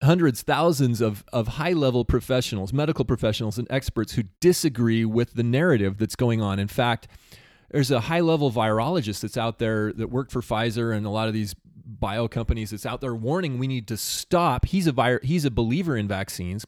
Hundreds, 0.03 0.43
thousands 0.43 1.01
of, 1.01 1.25
of 1.33 1.47
high 1.47 1.73
level 1.73 2.05
professionals, 2.05 2.73
medical 2.73 3.05
professionals, 3.05 3.57
and 3.57 3.69
experts 3.71 4.15
who 4.15 4.25
disagree 4.41 5.05
with 5.05 5.35
the 5.35 5.45
narrative 5.45 5.97
that's 5.99 6.17
going 6.17 6.43
on. 6.43 6.59
In 6.59 6.67
fact, 6.67 7.07
there's 7.71 7.91
a 7.93 8.01
high 8.01 8.21
level 8.21 8.51
virologist 8.51 9.21
that's 9.21 9.37
out 9.37 9.59
there 9.61 9.93
that 9.93 10.09
worked 10.09 10.33
for 10.33 10.41
Pfizer 10.41 10.95
and 10.95 11.07
a 11.07 11.11
lot 11.11 11.29
of 11.29 11.35
these 11.35 11.55
bio 11.85 12.27
companies 12.29 12.71
that's 12.71 12.87
out 12.87 13.01
there 13.01 13.15
warning 13.15 13.59
we 13.59 13.67
need 13.67 13.87
to 13.89 13.97
stop. 13.97 14.67
He's 14.67 14.87
a 14.87 14.93
vir- 14.93 15.21
he's 15.23 15.45
a 15.45 15.51
believer 15.51 15.97
in 15.97 16.09
vaccines, 16.09 16.67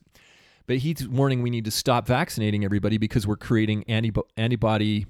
but 0.66 0.78
he's 0.78 1.06
warning 1.08 1.42
we 1.42 1.50
need 1.50 1.64
to 1.64 1.70
stop 1.70 2.06
vaccinating 2.06 2.64
everybody 2.64 2.98
because 2.98 3.26
we're 3.26 3.36
creating 3.36 3.84
antibo- 3.84 4.28
antibody. 4.36 5.06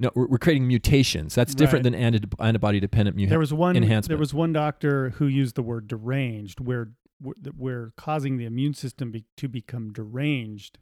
No, 0.00 0.10
we're, 0.14 0.28
we're 0.28 0.38
creating 0.38 0.68
mutations. 0.68 1.34
That's 1.34 1.54
different 1.54 1.84
Right. 1.84 1.92
than 1.92 2.00
anti- 2.00 2.28
antibody 2.38 2.78
dependent 2.80 3.16
mu- 3.16 3.26
There 3.26 3.38
was 3.40 3.52
one. 3.52 3.76
enhancement. 3.76 4.08
There 4.10 4.18
was 4.18 4.32
one 4.32 4.52
doctor 4.52 5.10
who 5.10 5.26
used 5.26 5.56
the 5.56 5.62
word 5.62 5.88
deranged, 5.88 6.60
where 6.60 6.92
where- 7.20 7.34
we're 7.56 7.92
causing 7.96 8.36
the 8.36 8.44
immune 8.44 8.74
system 8.74 9.10
be, 9.10 9.24
to 9.36 9.48
become 9.48 9.92
deranged, 9.92 10.78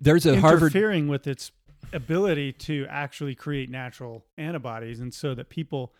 There's 0.00 0.24
a 0.24 0.40
Harvard. 0.40 0.66
interfering 0.72 1.08
with 1.08 1.26
its 1.26 1.50
ability 1.92 2.52
to 2.52 2.86
actually 2.88 3.34
create 3.34 3.68
natural 3.68 4.24
antibodies, 4.38 5.00
and 5.00 5.12
so 5.12 5.34
that 5.34 5.48
people 5.48 5.92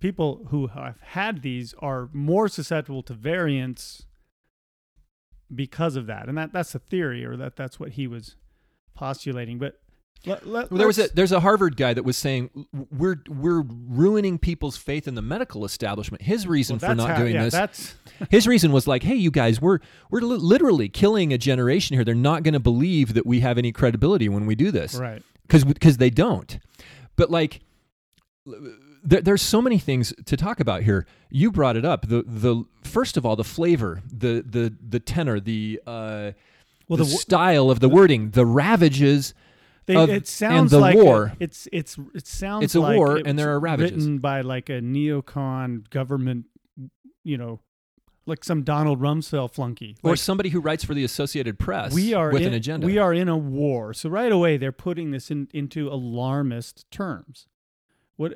people 0.00 0.44
who 0.50 0.66
have 0.66 1.00
had 1.00 1.40
these 1.40 1.72
are 1.78 2.10
more 2.12 2.46
susceptible 2.48 3.02
to 3.02 3.14
variants 3.14 4.04
because 5.54 5.96
of 5.96 6.06
that, 6.06 6.28
and 6.28 6.36
that 6.36 6.52
that's 6.52 6.74
a 6.74 6.78
theory, 6.78 7.24
or 7.24 7.36
that 7.38 7.56
that's 7.56 7.80
what 7.80 7.92
he 7.92 8.06
was 8.06 8.36
postulating. 8.94 9.58
But 9.58 9.80
let, 10.24 10.46
let, 10.46 10.70
Well, 10.70 10.78
there 10.78 10.86
was 10.86 10.98
a 10.98 11.08
there's 11.14 11.32
a 11.32 11.40
Harvard 11.40 11.76
guy 11.76 11.94
that 11.94 12.02
was 12.02 12.16
saying 12.16 12.50
we're 12.90 13.22
we're 13.28 13.62
ruining 13.62 14.38
people's 14.38 14.76
faith 14.76 15.06
in 15.06 15.14
the 15.14 15.22
medical 15.22 15.64
establishment. 15.64 16.22
His 16.22 16.46
reason 16.46 16.78
well, 16.78 16.90
for 16.90 16.94
not 16.94 17.10
how- 17.10 17.18
doing 17.18 17.34
yeah, 17.34 17.44
this, 17.44 17.52
That's 17.52 17.94
his 18.30 18.46
reason 18.46 18.72
was 18.72 18.86
like, 18.86 19.02
hey, 19.02 19.14
you 19.14 19.30
guys, 19.30 19.60
we're 19.60 19.78
we're 20.10 20.20
li- 20.22 20.38
literally 20.38 20.88
killing 20.88 21.32
a 21.32 21.38
generation 21.38 21.94
here. 21.94 22.04
They're 22.04 22.14
not 22.14 22.42
going 22.42 22.54
to 22.54 22.60
believe 22.60 23.14
that 23.14 23.26
we 23.26 23.40
have 23.40 23.58
any 23.58 23.72
credibility 23.72 24.28
when 24.28 24.46
we 24.46 24.54
do 24.54 24.70
this 24.70 24.94
right. 24.96 25.22
because 25.42 25.64
because 25.64 25.98
they 25.98 26.10
don't. 26.10 26.58
But 27.16 27.30
like, 27.30 27.60
there, 29.04 29.20
there's 29.20 29.42
so 29.42 29.62
many 29.62 29.78
things 29.78 30.12
to 30.26 30.36
talk 30.36 30.60
about 30.60 30.82
here. 30.82 31.06
You 31.30 31.50
brought 31.52 31.76
it 31.76 31.84
up. 31.84 32.08
The 32.08 32.24
the 32.26 32.64
first 32.82 33.16
of 33.16 33.24
all, 33.24 33.36
the 33.36 33.44
flavor, 33.44 34.02
the 34.10 34.42
the 34.44 34.74
the 34.88 35.00
tenor, 35.00 35.40
the 35.40 35.80
uh, 35.86 36.32
Well, 36.88 36.96
the, 36.96 37.04
the 37.04 37.10
style 37.10 37.70
of 37.70 37.80
the 37.80 37.88
wording, 37.88 38.30
the 38.30 38.46
ravages. 38.46 39.34
They, 39.86 39.94
of- 39.96 40.10
it 40.10 40.26
sounds 40.26 40.70
the 40.72 40.78
like 40.80 40.96
a- 40.96 41.04
war. 41.04 41.32
it's 41.40 41.68
it's 41.72 41.96
it 42.14 42.26
sounds 42.26 42.64
It's 42.64 42.74
a 42.74 42.80
like 42.80 42.96
war, 42.96 43.18
it 43.18 43.26
and 43.26 43.38
there 43.38 43.52
are 43.52 43.60
ravages. 43.60 43.92
written 44.04 44.18
by 44.18 44.40
like 44.40 44.68
a 44.68 44.80
neocon 44.80 45.88
government, 45.90 46.46
you 47.22 47.38
know, 47.38 47.60
like 48.26 48.42
some 48.42 48.62
Donald 48.64 49.00
Rumsfeld 49.00 49.52
flunky. 49.52 49.96
or 50.02 50.16
somebody 50.16 50.48
who 50.48 50.58
writes 50.60 50.82
for 50.84 50.94
the 50.94 51.04
Associated 51.04 51.58
Press 51.60 51.94
we 51.94 52.12
are 52.14 52.32
with 52.32 52.42
in, 52.42 52.48
an 52.48 52.54
agenda. 52.54 52.84
We 52.86 52.98
are 52.98 53.14
in 53.14 53.28
a 53.28 53.36
war, 53.36 53.94
so 53.94 54.08
right 54.08 54.32
away 54.32 54.56
they're 54.56 54.72
putting 54.72 55.12
this 55.12 55.30
in, 55.30 55.46
into 55.54 55.88
alarmist 55.88 56.90
terms. 56.90 57.46
What 58.16 58.32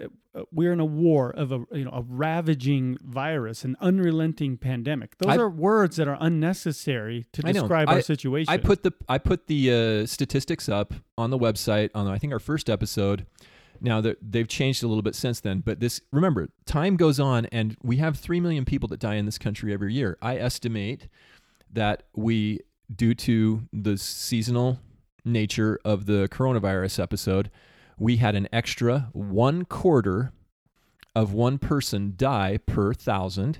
we're 0.52 0.72
in 0.72 0.80
a 0.80 0.84
war 0.84 1.30
of 1.30 1.52
a 1.52 1.64
you 1.72 1.84
know 1.84 1.90
a 1.90 2.02
ravaging 2.02 2.98
virus, 3.02 3.64
an 3.64 3.76
unrelenting 3.80 4.56
pandemic. 4.56 5.18
Those 5.18 5.32
I- 5.32 5.38
are 5.38 5.50
words 5.50 5.96
that 5.96 6.08
are 6.08 6.16
unnecessary 6.20 7.26
to 7.32 7.42
describe 7.42 7.88
I- 7.88 7.94
our 7.94 8.00
situation. 8.02 8.52
I 8.52 8.56
put 8.58 8.82
the 8.82 8.92
I 9.08 9.18
put 9.18 9.46
the 9.46 9.72
uh, 10.02 10.06
statistics 10.06 10.68
up 10.68 10.94
on 11.18 11.30
the 11.30 11.38
website 11.38 11.90
on 11.94 12.06
I 12.06 12.18
think 12.18 12.32
our 12.32 12.38
first 12.38 12.70
episode. 12.70 13.26
Now 13.82 14.02
that 14.02 14.18
they've 14.20 14.46
changed 14.46 14.82
a 14.82 14.88
little 14.88 15.00
bit 15.02 15.14
since 15.14 15.40
then, 15.40 15.60
but 15.60 15.80
this 15.80 16.02
remember 16.12 16.50
time 16.66 16.96
goes 16.96 17.18
on, 17.18 17.46
and 17.46 17.78
we 17.82 17.96
have 17.96 18.18
three 18.18 18.38
million 18.38 18.66
people 18.66 18.88
that 18.90 19.00
die 19.00 19.14
in 19.14 19.24
this 19.24 19.38
country 19.38 19.72
every 19.72 19.94
year. 19.94 20.18
I 20.20 20.36
estimate 20.36 21.08
that 21.72 22.02
we, 22.14 22.60
due 22.94 23.14
to 23.14 23.62
the 23.72 23.96
seasonal 23.96 24.80
nature 25.24 25.80
of 25.82 26.04
the 26.04 26.28
coronavirus 26.30 27.02
episode, 27.02 27.50
we 28.00 28.16
had 28.16 28.34
an 28.34 28.48
extra 28.52 29.10
one 29.12 29.64
quarter 29.64 30.32
of 31.14 31.32
one 31.32 31.58
person 31.58 32.14
die 32.16 32.58
per 32.66 32.92
thousand. 32.94 33.58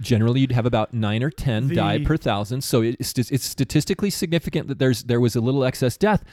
Generally, 0.00 0.40
you'd 0.40 0.52
have 0.52 0.66
about 0.66 0.92
nine 0.92 1.22
or 1.22 1.30
ten 1.30 1.68
The- 1.68 1.76
die 1.76 1.98
per 2.04 2.16
thousand. 2.16 2.62
So 2.64 2.82
it's 2.82 3.16
it's 3.16 3.44
statistically 3.44 4.10
significant 4.10 4.66
that 4.68 4.78
there's 4.80 5.04
there 5.04 5.20
was 5.20 5.36
a 5.36 5.40
little 5.40 5.62
excess 5.64 5.96
death, 5.96 6.24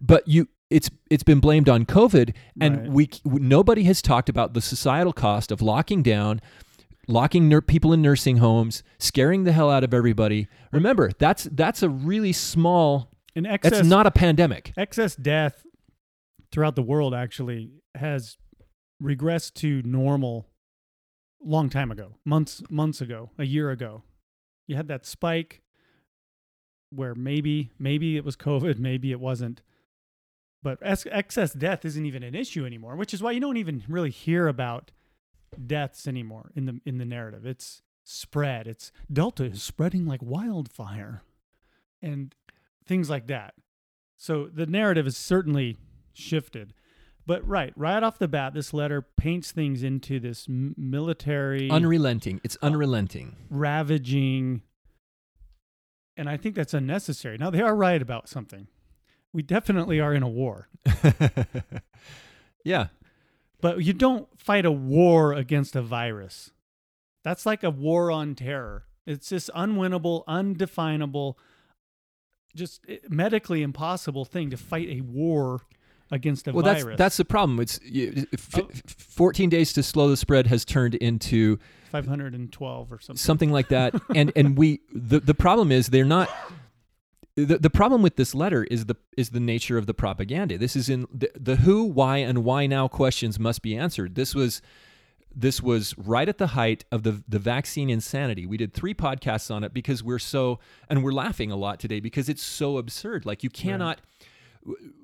but 0.00 0.26
you 0.28 0.48
it's 0.68 0.90
it's 1.08 1.22
been 1.22 1.40
blamed 1.40 1.68
on 1.68 1.86
COVID, 1.86 2.34
and 2.60 2.78
Right. 2.82 2.90
we 2.90 3.08
nobody 3.24 3.84
has 3.84 4.02
talked 4.02 4.28
about 4.28 4.52
the 4.52 4.60
societal 4.60 5.12
cost 5.14 5.50
of 5.50 5.62
locking 5.62 6.02
down, 6.02 6.40
locking 7.08 7.48
nur- 7.48 7.62
people 7.62 7.92
in 7.92 8.02
nursing 8.02 8.36
homes, 8.36 8.82
scaring 8.98 9.44
the 9.44 9.52
hell 9.52 9.70
out 9.70 9.82
of 9.82 9.94
everybody. 9.94 10.46
Remember, 10.70 11.10
that's 11.18 11.44
that's 11.44 11.82
a 11.82 11.88
really 11.88 12.32
small. 12.32 13.08
an 13.36 13.46
excess 13.46 13.72
That's 13.72 13.88
not 13.88 14.06
a 14.06 14.10
pandemic. 14.10 14.72
excess 14.76 15.14
death 15.16 15.64
throughout 16.52 16.76
the 16.76 16.82
world 16.82 17.14
actually 17.14 17.70
has 17.94 18.36
regressed 19.02 19.54
to 19.54 19.82
normal 19.82 20.46
long 21.42 21.70
time 21.70 21.90
ago 21.90 22.16
months 22.24 22.62
months 22.68 23.00
ago 23.00 23.30
a 23.38 23.44
year 23.44 23.70
ago 23.70 24.02
you 24.66 24.76
had 24.76 24.88
that 24.88 25.04
spike 25.04 25.62
where 26.90 27.14
maybe 27.14 27.70
maybe 27.78 28.16
it 28.16 28.24
was 28.24 28.36
COVID, 28.36 28.78
maybe 28.78 29.10
it 29.10 29.20
wasn't. 29.20 29.62
But 30.62 30.78
ex- 30.82 31.06
excess 31.10 31.52
death 31.52 31.84
isn't 31.84 32.04
even 32.06 32.22
an 32.22 32.34
issue 32.34 32.66
anymore, 32.66 32.96
which 32.96 33.14
is 33.14 33.22
why 33.22 33.32
you 33.32 33.40
don't 33.40 33.56
even 33.56 33.82
really 33.88 34.10
hear 34.10 34.46
about 34.46 34.90
deaths 35.66 36.06
anymore 36.06 36.52
in 36.54 36.66
the 36.66 36.80
in 36.84 36.98
the 36.98 37.04
narrative. 37.04 37.46
It's 37.46 37.82
spread. 38.04 38.66
It's 38.66 38.92
Delta 39.10 39.44
is 39.44 39.62
spreading 39.62 40.06
like 40.06 40.22
wildfire, 40.22 41.22
and 42.02 42.34
things 42.86 43.08
like 43.08 43.26
that. 43.28 43.54
So 44.16 44.50
the 44.52 44.66
narrative 44.66 45.06
is 45.06 45.16
certainly 45.16 45.78
shifted. 46.12 46.74
But 47.26 47.46
right, 47.46 47.72
right 47.76 48.02
off 48.02 48.18
the 48.18 48.28
bat, 48.28 48.54
this 48.54 48.72
letter 48.72 49.02
paints 49.02 49.52
things 49.52 49.82
into 49.82 50.18
this 50.18 50.46
military 50.48 51.70
Unrelenting. 51.70 52.40
It's 52.42 52.56
unrelenting. 52.62 53.36
ravaging 53.50 54.62
and 56.20 56.28
i 56.28 56.36
think 56.36 56.54
that's 56.54 56.74
unnecessary 56.74 57.38
now 57.38 57.50
they 57.50 57.62
are 57.62 57.74
right 57.74 58.02
about 58.02 58.28
something 58.28 58.68
we 59.32 59.42
definitely 59.42 59.98
are 59.98 60.14
in 60.14 60.22
a 60.22 60.28
war 60.28 60.68
yeah. 62.64 62.88
but 63.60 63.82
you 63.82 63.92
don't 63.92 64.28
fight 64.38 64.66
a 64.66 64.70
war 64.70 65.32
against 65.32 65.74
a 65.74 65.82
virus 65.82 66.50
that's 67.24 67.46
like 67.46 67.62
a 67.64 67.70
war 67.70 68.10
on 68.10 68.34
terror 68.34 68.84
it's 69.06 69.30
this 69.30 69.48
unwinnable 69.56 70.22
undefinable 70.28 71.38
just 72.54 72.84
eh, 72.88 72.98
medically 73.08 73.62
impossible 73.62 74.24
thing 74.24 74.50
to 74.50 74.56
fight 74.56 74.88
a 74.88 75.00
war 75.00 75.62
against 76.10 76.48
a 76.48 76.52
Well, 76.52 76.64
virus. 76.64 76.84
that's 76.84 76.96
that's 76.98 77.16
the 77.18 77.24
problem. 77.24 77.60
It's 77.60 77.78
you, 77.84 78.26
f- 78.32 78.58
Oh. 78.58 78.68
14 78.86 79.48
days 79.50 79.72
to 79.74 79.82
slow 79.82 80.08
the 80.08 80.16
spread 80.16 80.46
has 80.48 80.64
turned 80.64 80.94
into 80.96 81.58
512 81.92 82.92
or 82.92 82.98
something. 83.00 83.16
something 83.18 83.50
like 83.52 83.68
that. 83.68 83.94
And 84.14 84.32
and 84.36 84.56
we 84.58 84.80
the 84.92 85.20
the 85.20 85.34
problem 85.34 85.70
is 85.72 85.88
they're 85.88 86.04
not 86.04 86.28
the, 87.36 87.58
the 87.58 87.70
problem 87.70 88.02
with 88.02 88.16
this 88.16 88.34
letter 88.34 88.64
is 88.64 88.86
the 88.86 88.96
is 89.16 89.30
the 89.30 89.40
nature 89.40 89.78
of 89.78 89.86
the 89.86 89.94
propaganda. 89.94 90.58
This 90.58 90.74
is 90.76 90.88
in 90.88 91.06
the, 91.12 91.30
the 91.38 91.56
who 91.56 91.84
why 91.84 92.18
and 92.18 92.44
why 92.44 92.66
now 92.66 92.88
questions 92.88 93.38
must 93.38 93.62
be 93.62 93.76
answered. 93.76 94.14
This 94.14 94.34
was 94.34 94.60
this 95.34 95.62
was 95.62 95.96
right 95.96 96.28
at 96.28 96.38
the 96.38 96.48
height 96.48 96.84
of 96.90 97.04
the 97.04 97.22
the 97.28 97.38
vaccine 97.38 97.88
insanity. 97.88 98.46
We 98.46 98.56
did 98.56 98.74
three 98.74 98.94
podcasts 98.94 99.48
on 99.54 99.62
it 99.62 99.72
because 99.72 100.02
we're 100.02 100.18
so 100.18 100.58
and 100.88 101.04
we're 101.04 101.12
laughing 101.12 101.52
a 101.52 101.56
lot 101.56 101.78
today 101.78 102.00
because 102.00 102.28
it's 102.28 102.42
so 102.42 102.78
absurd. 102.78 103.24
Like 103.24 103.44
you 103.44 103.48
cannot 103.50 104.00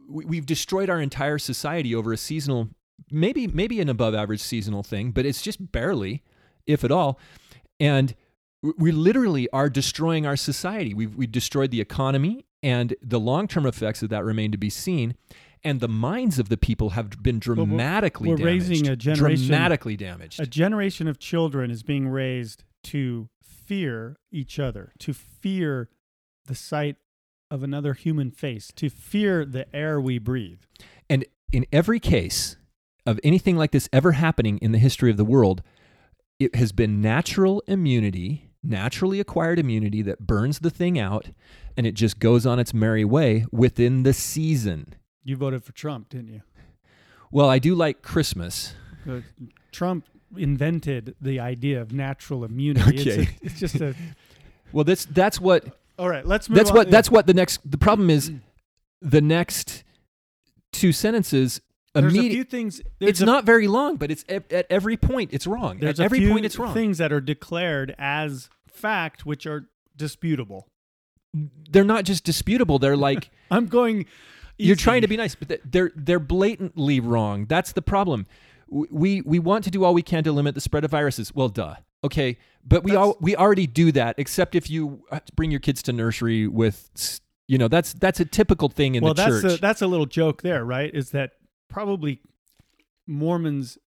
we, 0.08 0.24
we've 0.24 0.46
destroyed 0.46 0.88
our 0.90 1.00
entire 1.00 1.38
society 1.38 1.94
over 1.94 2.12
a 2.12 2.16
seasonal 2.16 2.68
maybe 3.10 3.46
maybe 3.46 3.80
an 3.80 3.88
above 3.88 4.14
average 4.14 4.40
seasonal 4.40 4.82
thing 4.82 5.10
but 5.10 5.26
it's 5.26 5.42
just 5.42 5.72
barely 5.72 6.22
if 6.66 6.82
at 6.84 6.90
all. 6.90 7.18
And 7.78 8.14
we 8.78 8.90
literally 8.90 9.48
are 9.52 9.68
destroying 9.70 10.26
our 10.26 10.36
society. 10.36 10.94
We've 10.94 11.14
we 11.14 11.26
destroyed 11.26 11.70
the 11.70 11.80
economy 11.80 12.46
and 12.62 12.94
the 13.02 13.20
long-term 13.20 13.66
effects 13.66 14.02
of 14.02 14.08
that 14.08 14.24
remain 14.24 14.50
to 14.52 14.58
be 14.58 14.70
seen. 14.70 15.14
And 15.62 15.80
the 15.80 15.88
minds 15.88 16.38
of 16.38 16.48
the 16.48 16.56
people 16.56 16.90
have 16.90 17.22
been 17.22 17.36
we're- 17.36 17.54
dramatically 17.54 18.30
we're 18.30 18.36
damaged. 18.36 18.68
raising 18.68 18.88
a 18.88 18.96
generation- 18.96 19.46
dramatically 19.48 19.96
damaged. 19.96 20.40
A 20.40 20.46
generation 20.46 21.06
of 21.06 21.18
children 21.18 21.70
is 21.70 21.82
being 21.82 22.08
raised 22.08 22.64
to 22.84 23.28
fear 23.42 24.16
each 24.32 24.58
other, 24.58 24.92
to 25.00 25.12
fear 25.12 25.88
the 26.46 26.54
sight 26.54 26.96
of 27.50 27.62
another 27.62 27.94
human 27.94 28.30
face, 28.30 28.70
to 28.76 28.88
fear 28.88 29.44
the 29.44 29.74
air 29.74 30.00
we 30.00 30.18
breathe. 30.18 30.60
And 31.08 31.24
in 31.52 31.66
every 31.72 32.00
case 32.00 32.56
of 33.04 33.20
anything 33.22 33.56
like 33.56 33.70
this 33.70 33.88
ever 33.92 34.12
happening 34.12 34.58
in 34.58 34.72
the 34.72 34.78
history 34.78 35.10
of 35.10 35.16
the 35.16 35.24
world, 35.24 35.62
it 36.38 36.54
has 36.56 36.72
been 36.72 37.00
natural 37.00 37.62
immunity, 37.66 38.50
naturally 38.62 39.20
acquired 39.20 39.58
immunity 39.58 40.02
that 40.02 40.26
burns 40.26 40.58
the 40.58 40.70
thing 40.70 40.98
out 40.98 41.30
and 41.76 41.86
it 41.86 41.92
just 41.92 42.18
goes 42.18 42.44
on 42.46 42.58
its 42.58 42.74
merry 42.74 43.04
way 43.04 43.46
within 43.52 44.02
the 44.02 44.12
season. 44.12 44.94
You 45.22 45.36
voted 45.36 45.62
for 45.62 45.72
Trump, 45.72 46.08
didn't 46.10 46.28
you? 46.28 46.42
Well, 47.30 47.48
I 47.48 47.58
do 47.58 47.74
like 47.74 48.02
Christmas. 48.02 48.74
Uh, 49.08 49.20
Trump 49.72 50.06
invented 50.36 51.14
the 51.20 51.38
idea 51.38 51.80
of 51.80 51.92
natural 51.92 52.44
immunity. 52.44 52.96
It's, 52.96 53.06
Okay. 53.06 53.22
a, 53.22 53.46
it's 53.46 53.60
just 53.60 53.76
a. 53.76 53.94
Well, 54.72 54.82
that's 54.84 55.04
that's 55.04 55.40
what 55.40 55.78
All 55.98 56.08
right, 56.08 56.26
let's 56.26 56.48
move 56.48 56.56
that's 56.56 56.70
on. 56.70 56.76
what 56.76 56.90
that's 56.90 57.10
what 57.10 57.26
the 57.26 57.34
next 57.34 57.68
the 57.68 57.78
problem 57.78 58.10
is 58.10 58.32
the 59.00 59.20
next 59.20 59.84
two 60.72 60.92
sentences 60.92 61.60
There's 61.94 62.14
a 62.14 62.20
few 62.20 62.44
things. 62.44 62.82
It's 63.00 63.20
a, 63.20 63.24
not 63.24 63.44
very 63.44 63.66
long, 63.68 63.96
but 63.96 64.10
it's 64.10 64.24
at, 64.28 64.52
at 64.52 64.66
every 64.68 64.96
point 64.96 65.30
it's 65.32 65.46
wrong. 65.46 65.78
There's 65.78 65.98
at 65.98 66.02
a 66.02 66.04
every 66.04 66.18
few 66.18 66.30
point 66.30 66.44
it's 66.44 66.58
wrong. 66.58 66.74
things 66.74 66.98
that 66.98 67.12
are 67.12 67.20
declared 67.20 67.94
as 67.98 68.50
fact, 68.68 69.24
which 69.24 69.46
are 69.46 69.68
disputable. 69.96 70.68
They're 71.70 71.84
not 71.84 72.04
just 72.04 72.24
disputable. 72.24 72.78
They're 72.78 72.96
like 72.96 73.30
I'm 73.50 73.66
going. 73.66 74.06
You're 74.58 74.76
trying 74.76 75.02
to 75.02 75.08
be 75.08 75.16
nice, 75.16 75.34
but 75.34 75.60
they're 75.64 75.92
they're 75.94 76.18
blatantly 76.18 77.00
wrong. 77.00 77.46
That's 77.46 77.72
the 77.72 77.82
problem. 77.82 78.26
We 78.68 79.20
we 79.20 79.38
want 79.38 79.64
to 79.64 79.70
do 79.70 79.84
all 79.84 79.94
we 79.94 80.02
can 80.02 80.24
to 80.24 80.32
limit 80.32 80.54
the 80.54 80.60
spread 80.60 80.84
of 80.84 80.90
viruses. 80.90 81.34
Well, 81.34 81.48
duh. 81.48 81.76
Okay, 82.04 82.38
but 82.64 82.84
we 82.84 82.94
all 82.94 83.16
we 83.20 83.36
already 83.36 83.66
do 83.66 83.92
that. 83.92 84.16
Except 84.18 84.54
if 84.54 84.70
you 84.70 85.04
uh, 85.10 85.20
bring 85.34 85.50
your 85.50 85.60
kids 85.60 85.82
to 85.84 85.92
nursery 85.92 86.46
with, 86.46 87.20
you 87.48 87.58
know, 87.58 87.68
that's 87.68 87.92
that's 87.94 88.20
a 88.20 88.24
typical 88.24 88.68
thing 88.68 88.94
in 88.94 89.02
well, 89.02 89.14
the 89.14 89.22
that's 89.22 89.42
church. 89.42 89.58
a, 89.58 89.60
that's 89.60 89.82
a 89.82 89.86
little 89.86 90.06
joke 90.06 90.42
there, 90.42 90.64
right? 90.64 90.94
Is 90.94 91.10
that 91.10 91.32
probably 91.68 92.20
Mormons 93.06 93.78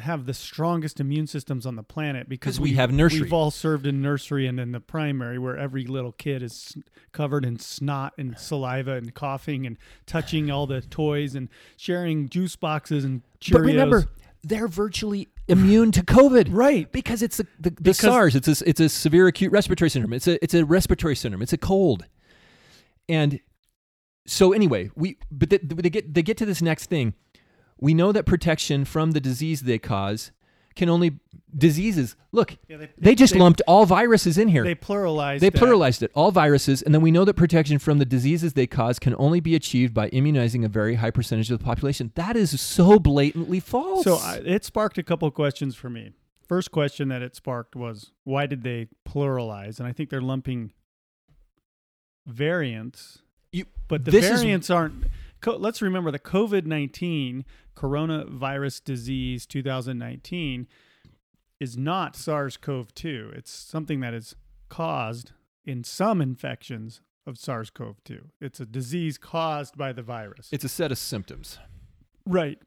have 0.00 0.26
the 0.26 0.34
strongest 0.34 0.98
immune 0.98 1.26
systems 1.26 1.66
on 1.66 1.76
the 1.76 1.82
planet 1.82 2.28
because 2.28 2.58
we 2.58 2.72
have 2.72 2.90
nursery. 2.90 3.22
We've 3.22 3.32
all 3.32 3.50
served 3.50 3.86
in 3.86 4.02
nursery 4.02 4.46
and 4.46 4.58
in 4.58 4.72
the 4.72 4.80
primary, 4.80 5.38
where 5.38 5.56
every 5.56 5.84
little 5.84 6.12
kid 6.12 6.42
is 6.42 6.76
covered 7.12 7.44
in 7.44 7.58
snot 7.58 8.14
and 8.18 8.38
saliva 8.38 8.92
and 8.92 9.14
coughing 9.14 9.66
and 9.66 9.76
touching 10.06 10.50
all 10.50 10.66
the 10.66 10.80
toys 10.80 11.34
and 11.34 11.48
sharing 11.76 12.28
juice 12.28 12.56
boxes 12.56 13.04
and 13.04 13.22
Cheerios. 13.40 13.52
but 13.52 13.60
remember, 13.60 14.04
they're 14.42 14.68
virtually 14.68 15.28
immune 15.50 15.92
to 15.92 16.02
COVID, 16.02 16.48
right? 16.50 16.90
Because 16.92 17.22
it's 17.22 17.36
the, 17.36 17.46
the 17.58 17.70
Because- 17.70 17.98
SARS. 17.98 18.36
It's 18.36 18.48
a, 18.48 18.68
it's 18.68 18.80
a 18.80 18.88
severe 18.88 19.26
acute 19.26 19.52
respiratory 19.52 19.90
syndrome. 19.90 20.12
It's 20.12 20.26
a 20.26 20.42
it's 20.42 20.54
a 20.54 20.64
respiratory 20.64 21.16
syndrome. 21.16 21.42
It's 21.42 21.52
a 21.52 21.58
cold, 21.58 22.06
and 23.08 23.40
so 24.26 24.52
anyway, 24.52 24.90
we 24.94 25.18
but 25.30 25.50
they, 25.50 25.58
they 25.58 25.90
get 25.90 26.14
they 26.14 26.22
get 26.22 26.36
to 26.38 26.46
this 26.46 26.62
next 26.62 26.86
thing. 26.86 27.14
We 27.78 27.94
know 27.94 28.12
that 28.12 28.26
protection 28.26 28.84
from 28.84 29.12
the 29.12 29.20
disease 29.20 29.62
they 29.62 29.78
cause 29.78 30.32
can 30.80 30.88
only 30.88 31.18
diseases. 31.56 32.16
Look, 32.32 32.56
Yeah, 32.68 32.78
they, 32.78 32.88
they 32.96 33.14
just 33.14 33.34
they, 33.34 33.38
lumped 33.38 33.60
all 33.66 33.84
viruses 33.84 34.38
in 34.38 34.48
here. 34.48 34.64
They 34.64 34.74
pluralized. 34.74 35.40
They 35.40 35.50
pluralized 35.50 36.02
it, 36.02 36.10
all 36.14 36.30
viruses, 36.32 36.80
and 36.80 36.94
then 36.94 37.02
we 37.02 37.10
know 37.10 37.24
that 37.26 37.34
protection 37.34 37.78
from 37.78 37.98
the 37.98 38.04
diseases 38.06 38.54
they 38.54 38.66
cause 38.66 38.98
can 38.98 39.14
only 39.18 39.40
be 39.40 39.54
achieved 39.54 39.92
by 39.92 40.08
immunizing 40.08 40.64
a 40.64 40.68
very 40.68 40.94
high 40.94 41.10
percentage 41.10 41.50
of 41.50 41.58
the 41.58 41.64
population. 41.64 42.12
That 42.14 42.34
is 42.34 42.58
so 42.60 42.98
blatantly 42.98 43.60
false. 43.60 44.04
So 44.04 44.16
I, 44.16 44.40
it 44.44 44.64
sparked 44.64 44.96
a 44.96 45.02
couple 45.02 45.28
of 45.28 45.34
questions 45.34 45.76
for 45.76 45.90
me. 45.90 46.12
First 46.48 46.70
question 46.72 47.08
that 47.08 47.20
it 47.22 47.36
sparked 47.36 47.76
was 47.76 48.10
why 48.24 48.46
did 48.46 48.62
they 48.62 48.88
pluralize? 49.06 49.78
And 49.78 49.86
I 49.86 49.92
think 49.92 50.08
they're 50.10 50.20
lumping 50.22 50.72
variants, 52.26 53.18
You- 53.52 53.66
but 53.88 54.04
the 54.04 54.10
this 54.12 54.24
is- 54.30 54.40
variants 54.40 54.70
aren't. 54.70 55.04
Co- 55.40 55.56
let's 55.56 55.80
remember 55.82 56.10
the 56.10 56.18
COVID 56.18 56.66
nineteen 56.66 57.44
coronavirus 57.76 58.84
disease 58.84 59.46
2019 59.46 60.66
is 61.58 61.76
not 61.76 62.16
SARS-CoV-2. 62.16 63.36
It's 63.36 63.50
something 63.50 64.00
that 64.00 64.14
is 64.14 64.34
caused 64.68 65.32
in 65.64 65.84
some 65.84 66.20
infections 66.20 67.00
of 67.26 67.38
SARS-CoV-2. 67.38 68.20
It's 68.40 68.60
a 68.60 68.66
disease 68.66 69.18
caused 69.18 69.76
by 69.76 69.92
the 69.92 70.02
virus. 70.02 70.48
it's 70.52 70.64
a 70.64 70.68
set 70.68 70.90
of 70.90 70.98
symptoms. 70.98 71.58
Right. 72.26 72.58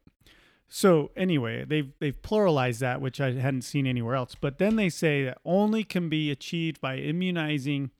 So 0.68 1.10
anyway, 1.16 1.64
they've 1.64 1.92
they've 2.00 2.20
pluralized 2.20 2.78
that, 2.80 3.00
which 3.00 3.20
I 3.20 3.32
hadn't 3.32 3.62
seen 3.62 3.86
anywhere 3.86 4.14
else. 4.16 4.34
But 4.34 4.58
then 4.58 4.76
they 4.76 4.88
say 4.88 5.24
that 5.24 5.38
only 5.44 5.84
can 5.84 6.08
be 6.08 6.30
achieved 6.30 6.80
by 6.80 6.96
immunizing 6.96 7.90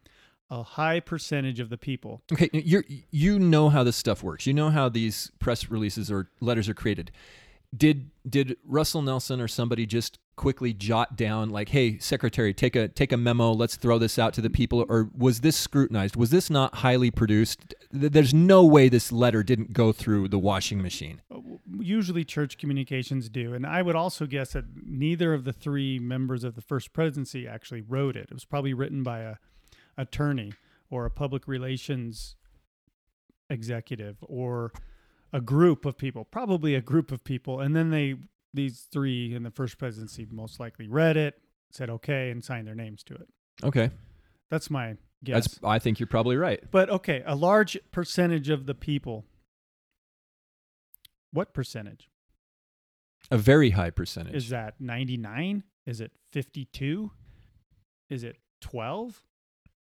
a 0.54 0.62
high 0.62 1.00
percentage 1.00 1.58
of 1.58 1.68
the 1.68 1.76
people. 1.76 2.22
Okay, 2.32 2.48
you 2.52 2.82
you 3.10 3.38
know 3.38 3.68
how 3.68 3.82
this 3.82 3.96
stuff 3.96 4.22
works. 4.22 4.46
You 4.46 4.54
know 4.54 4.70
how 4.70 4.88
these 4.88 5.32
press 5.40 5.68
releases 5.68 6.10
or 6.10 6.30
letters 6.40 6.68
are 6.68 6.74
created. 6.74 7.10
Did 7.76 8.10
did 8.28 8.56
Russell 8.64 9.02
Nelson 9.02 9.40
or 9.40 9.48
somebody 9.48 9.84
just 9.84 10.20
quickly 10.36 10.72
jot 10.72 11.16
down 11.16 11.50
like, 11.50 11.70
"Hey, 11.70 11.98
secretary, 11.98 12.54
take 12.54 12.76
a 12.76 12.86
take 12.86 13.10
a 13.10 13.16
memo. 13.16 13.50
Let's 13.50 13.74
throw 13.74 13.98
this 13.98 14.16
out 14.16 14.32
to 14.34 14.40
the 14.40 14.50
people." 14.50 14.86
Or 14.88 15.10
was 15.16 15.40
this 15.40 15.56
scrutinized? 15.56 16.14
Was 16.14 16.30
this 16.30 16.50
not 16.50 16.76
highly 16.76 17.10
produced? 17.10 17.74
There's 17.90 18.32
no 18.32 18.64
way 18.64 18.88
this 18.88 19.10
letter 19.10 19.42
didn't 19.42 19.72
go 19.72 19.90
through 19.90 20.28
the 20.28 20.38
washing 20.38 20.80
machine. 20.80 21.20
Uh, 21.34 21.40
usually, 21.80 22.24
church 22.24 22.58
communications 22.58 23.28
do, 23.28 23.54
and 23.54 23.66
I 23.66 23.82
would 23.82 23.96
also 23.96 24.24
guess 24.26 24.52
that 24.52 24.66
neither 24.86 25.34
of 25.34 25.42
the 25.42 25.52
three 25.52 25.98
members 25.98 26.44
of 26.44 26.54
the 26.54 26.62
first 26.62 26.92
presidency 26.92 27.48
actually 27.48 27.80
wrote 27.80 28.16
it. 28.16 28.28
It 28.30 28.34
was 28.34 28.44
probably 28.44 28.72
written 28.72 29.02
by 29.02 29.18
a 29.20 29.36
attorney 29.96 30.52
or 30.90 31.06
a 31.06 31.10
public 31.10 31.46
relations 31.48 32.36
executive 33.50 34.16
or 34.22 34.72
a 35.32 35.40
group 35.40 35.84
of 35.84 35.98
people, 35.98 36.24
probably 36.24 36.74
a 36.74 36.80
group 36.80 37.10
of 37.10 37.24
people, 37.24 37.60
and 37.60 37.74
then 37.74 37.90
they 37.90 38.16
these 38.52 38.86
three 38.92 39.34
in 39.34 39.42
the 39.42 39.50
first 39.50 39.78
presidency 39.78 40.26
most 40.30 40.60
likely 40.60 40.86
read 40.86 41.16
it, 41.16 41.40
said 41.70 41.90
okay, 41.90 42.30
and 42.30 42.44
signed 42.44 42.66
their 42.66 42.74
names 42.74 43.02
to 43.02 43.14
it. 43.14 43.28
Okay. 43.64 43.90
That's 44.50 44.70
my 44.70 44.96
guess. 45.24 45.48
That's, 45.48 45.60
I 45.64 45.78
think 45.80 45.98
you're 45.98 46.06
probably 46.06 46.36
right. 46.36 46.62
but 46.70 46.88
okay, 46.88 47.22
a 47.26 47.34
large 47.34 47.76
percentage 47.90 48.48
of 48.48 48.66
the 48.66 48.74
people. 48.74 49.24
What 51.32 51.52
percentage? 51.52 52.08
A 53.30 53.38
very 53.38 53.70
high 53.70 53.90
percentage. 53.90 54.34
Is 54.34 54.50
that 54.50 54.74
99? 54.80 55.64
Is 55.86 56.00
it 56.00 56.12
52? 56.30 57.10
Is 58.08 58.22
it 58.22 58.36
12? 58.60 59.22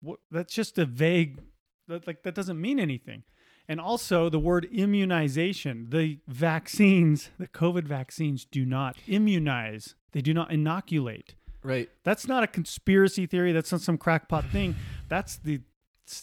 What, 0.06 0.20
that's 0.30 0.54
just 0.54 0.78
a 0.78 0.86
vague 0.86 1.40
that 1.88 2.06
like 2.08 2.24
that 2.24 2.36
doesn't 2.36 2.60
mean 2.60 2.80
anything. 2.80 3.24
And 3.68 3.82
also 3.82 4.30
the 4.30 4.38
word 4.40 4.68
immunization, 4.72 5.88
the 5.90 6.20
vaccines, 6.28 7.32
the 7.40 7.48
COVID 7.48 7.86
vaccines 7.88 8.46
do 8.46 8.64
not 8.64 8.96
immunize. 9.08 9.96
They 10.12 10.22
do 10.22 10.34
not 10.34 10.52
inoculate. 10.52 11.34
right. 11.64 11.90
That's 12.04 12.28
not 12.28 12.44
a 12.44 12.48
conspiracy 12.48 13.26
theory. 13.26 13.52
That's 13.52 13.72
not 13.72 13.82
some 13.82 13.98
crackpot 13.98 14.46
thing. 14.52 14.76
That's 15.10 15.38
the 15.38 15.62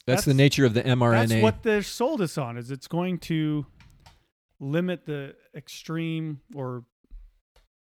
That's, 0.07 0.25
the 0.25 0.35
nature 0.35 0.65
of 0.65 0.75
the 0.75 0.83
mRNA. 0.83 1.29
That's 1.29 1.43
what 1.43 1.63
they're 1.65 1.83
sold 1.83 2.21
us 2.23 2.39
on. 2.39 2.57
Is 2.57 2.71
it's 2.71 2.87
going 2.87 3.19
to 3.19 3.67
limit 4.61 5.07
the 5.07 5.35
extreme 5.57 6.41
or 6.55 6.85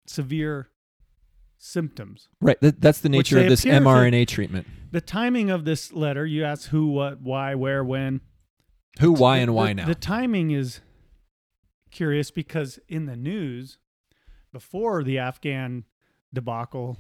severe 0.07 0.71
symptoms. 1.65 2.29
right. 2.41 2.61
That, 2.61 2.81
that's 2.81 2.99
the 2.99 3.09
nature 3.09 3.39
of 3.39 3.49
this 3.49 3.61
appear 3.61 3.79
to- 3.79 3.85
mRNA 3.87 4.27
treatment. 4.27 4.67
The 4.91 5.01
timing 5.01 5.49
of 5.49 5.65
this 5.65 5.93
letter, 5.93 6.27
you 6.27 6.45
ask 6.45 6.69
who, 6.71 6.89
what, 6.89 7.21
why, 7.21 7.55
where, 7.55 7.85
when. 7.85 8.21
Who, 9.01 9.13
why, 9.13 9.37
The- 9.37 9.43
and 9.45 9.55
why 9.55 9.69
the- 9.69 9.75
now? 9.75 9.87
The 9.87 9.95
timing 9.95 10.51
is 10.51 10.81
curious 11.93 12.31
because 12.33 12.81
in 12.89 13.07
the 13.07 13.17
news, 13.17 13.79
before 14.53 15.05
the 15.05 15.19
Afghan 15.19 15.85
debacle 16.35 16.99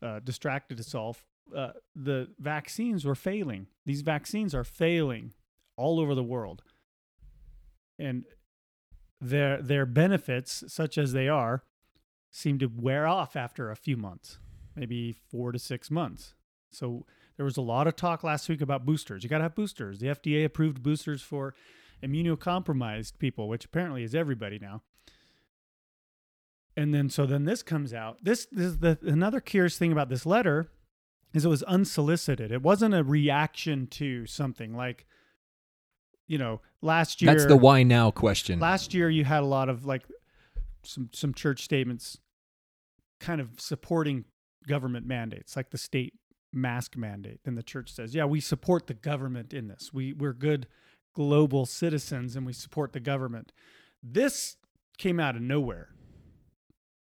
uh, 0.00 0.20
distracted 0.20 0.78
itself, 0.78 1.24
uh, 1.54 1.72
the 1.94 2.28
vaccines 2.38 3.04
were 3.04 3.14
failing. 3.16 3.66
These 3.84 4.02
vaccines 4.02 4.54
are 4.54 4.64
failing 4.64 5.32
all 5.76 5.98
over 6.00 6.14
the 6.14 6.22
world, 6.22 6.62
and 7.98 8.24
their 9.20 9.60
their 9.62 9.86
benefits, 9.86 10.64
such 10.68 10.96
as 10.98 11.12
they 11.12 11.28
are, 11.28 11.62
seem 12.36 12.58
to 12.58 12.66
wear 12.66 13.06
off 13.06 13.34
after 13.34 13.70
a 13.70 13.76
few 13.76 13.96
months, 13.96 14.38
maybe 14.74 15.16
four 15.30 15.52
to 15.52 15.58
six 15.58 15.90
months. 15.90 16.34
So 16.70 17.06
there 17.36 17.46
was 17.46 17.56
a 17.56 17.62
lot 17.62 17.86
of 17.86 17.96
talk 17.96 18.22
last 18.22 18.46
week 18.50 18.60
about 18.60 18.84
boosters. 18.84 19.24
You 19.24 19.30
got 19.30 19.38
to 19.38 19.44
have 19.44 19.54
boosters. 19.54 20.00
The 20.00 20.08
FDA 20.08 20.44
approved 20.44 20.82
boosters 20.82 21.22
for 21.22 21.54
immunocompromised 22.02 23.18
people, 23.18 23.48
which 23.48 23.64
apparently 23.64 24.02
is 24.02 24.14
everybody 24.14 24.58
now. 24.58 24.82
And 26.76 26.92
then 26.92 27.08
so 27.08 27.24
then 27.24 27.46
this 27.46 27.62
comes 27.62 27.94
out. 27.94 28.18
This, 28.22 28.46
this 28.52 28.66
is 28.66 28.78
the 28.80 28.98
another 29.02 29.40
curious 29.40 29.78
thing 29.78 29.90
about 29.90 30.10
this 30.10 30.26
letter 30.26 30.70
is 31.32 31.46
it 31.46 31.48
was 31.48 31.62
unsolicited. 31.62 32.52
It 32.52 32.60
wasn't 32.60 32.94
a 32.94 33.02
reaction 33.02 33.86
to 33.92 34.26
something 34.26 34.76
like 34.76 35.06
you 36.26 36.36
know, 36.36 36.60
last 36.82 37.22
year 37.22 37.32
That's 37.32 37.46
the 37.46 37.56
why 37.56 37.82
now 37.82 38.10
question. 38.10 38.58
last 38.58 38.92
year 38.92 39.08
you 39.08 39.24
had 39.24 39.42
a 39.42 39.46
lot 39.46 39.70
of 39.70 39.86
like 39.86 40.02
some 40.82 41.08
some 41.14 41.32
church 41.32 41.62
statements 41.62 42.18
kind 43.20 43.40
of 43.40 43.60
supporting 43.60 44.24
government 44.66 45.06
mandates 45.06 45.56
like 45.56 45.70
the 45.70 45.78
state 45.78 46.14
mask 46.52 46.96
mandate. 46.96 47.40
And 47.44 47.56
the 47.56 47.62
church 47.62 47.92
says 47.92 48.14
yeah 48.14 48.24
we 48.24 48.40
support 48.40 48.86
the 48.86 48.94
government 48.94 49.52
in 49.52 49.68
this. 49.68 49.90
We 49.92 50.12
we're 50.12 50.32
good 50.32 50.66
global 51.14 51.66
citizens 51.66 52.36
and 52.36 52.44
we 52.46 52.52
support 52.52 52.92
the 52.92 53.00
government. 53.00 53.52
This 54.02 54.56
came 54.98 55.18
out 55.20 55.36
of 55.36 55.42
nowhere. 55.42 55.88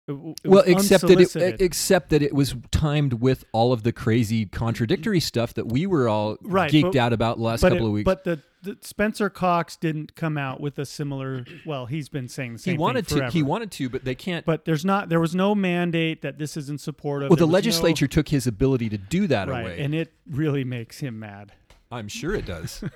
It 0.07 0.13
it 0.43 0.47
well, 0.49 0.63
except 0.65 1.07
that 1.07 1.19
it, 1.37 1.61
except 1.61 2.09
that 2.09 2.21
it 2.21 2.33
was 2.33 2.55
timed 2.71 3.13
with 3.13 3.45
all 3.53 3.71
of 3.71 3.83
the 3.83 3.93
crazy 3.93 4.45
contradictory 4.45 5.21
stuff 5.21 5.53
that 5.53 5.71
we 5.71 5.85
were 5.87 6.09
all 6.09 6.35
Right, 6.41 6.69
geeked 6.71 6.91
but- 6.93 6.95
out 6.97 7.13
about 7.13 7.37
the 7.37 7.43
last 7.43 7.61
couple 7.61 7.77
it- 7.77 7.85
of 7.85 7.91
weeks. 7.91 8.05
but 8.05 8.23
the 8.25 8.41
Spencer 8.81 9.29
Cox 9.29 9.75
didn't 9.75 10.15
come 10.15 10.37
out 10.37 10.59
with 10.61 10.77
a 10.79 10.85
similar. 10.85 11.45
Well, 11.65 11.85
he's 11.85 12.09
been 12.09 12.27
saying 12.27 12.53
the 12.53 12.59
same 12.59 12.73
he 12.75 12.77
wanted 12.77 13.07
thing 13.07 13.19
to. 13.19 13.29
He 13.29 13.43
wanted 13.43 13.71
to, 13.71 13.89
but 13.89 14.03
they 14.05 14.15
can't. 14.15 14.45
but 14.45 14.65
there's 14.65 14.85
not. 14.85 15.09
There 15.09 15.19
was 15.19 15.35
no 15.35 15.53
mandate 15.53 16.21
that 16.21 16.37
this 16.37 16.55
is 16.57 16.69
in 16.69 16.77
support 16.77 17.23
of. 17.23 17.29
well, 17.29 17.35
There 17.35 17.41
the 17.41 17.47
was 17.47 17.51
no- 17.51 17.57
legislature 17.57 18.07
took 18.07 18.29
his 18.29 18.47
ability 18.47 18.89
to 18.89 18.97
do 18.97 19.27
that 19.27 19.47
right, 19.49 19.61
away. 19.61 19.79
and 19.81 19.93
it 19.93 20.13
really 20.29 20.63
makes 20.63 20.99
him 20.99 21.19
mad. 21.19 21.51
I'm 21.91 22.07
sure 22.07 22.33
it 22.35 22.45
does. 22.45 22.83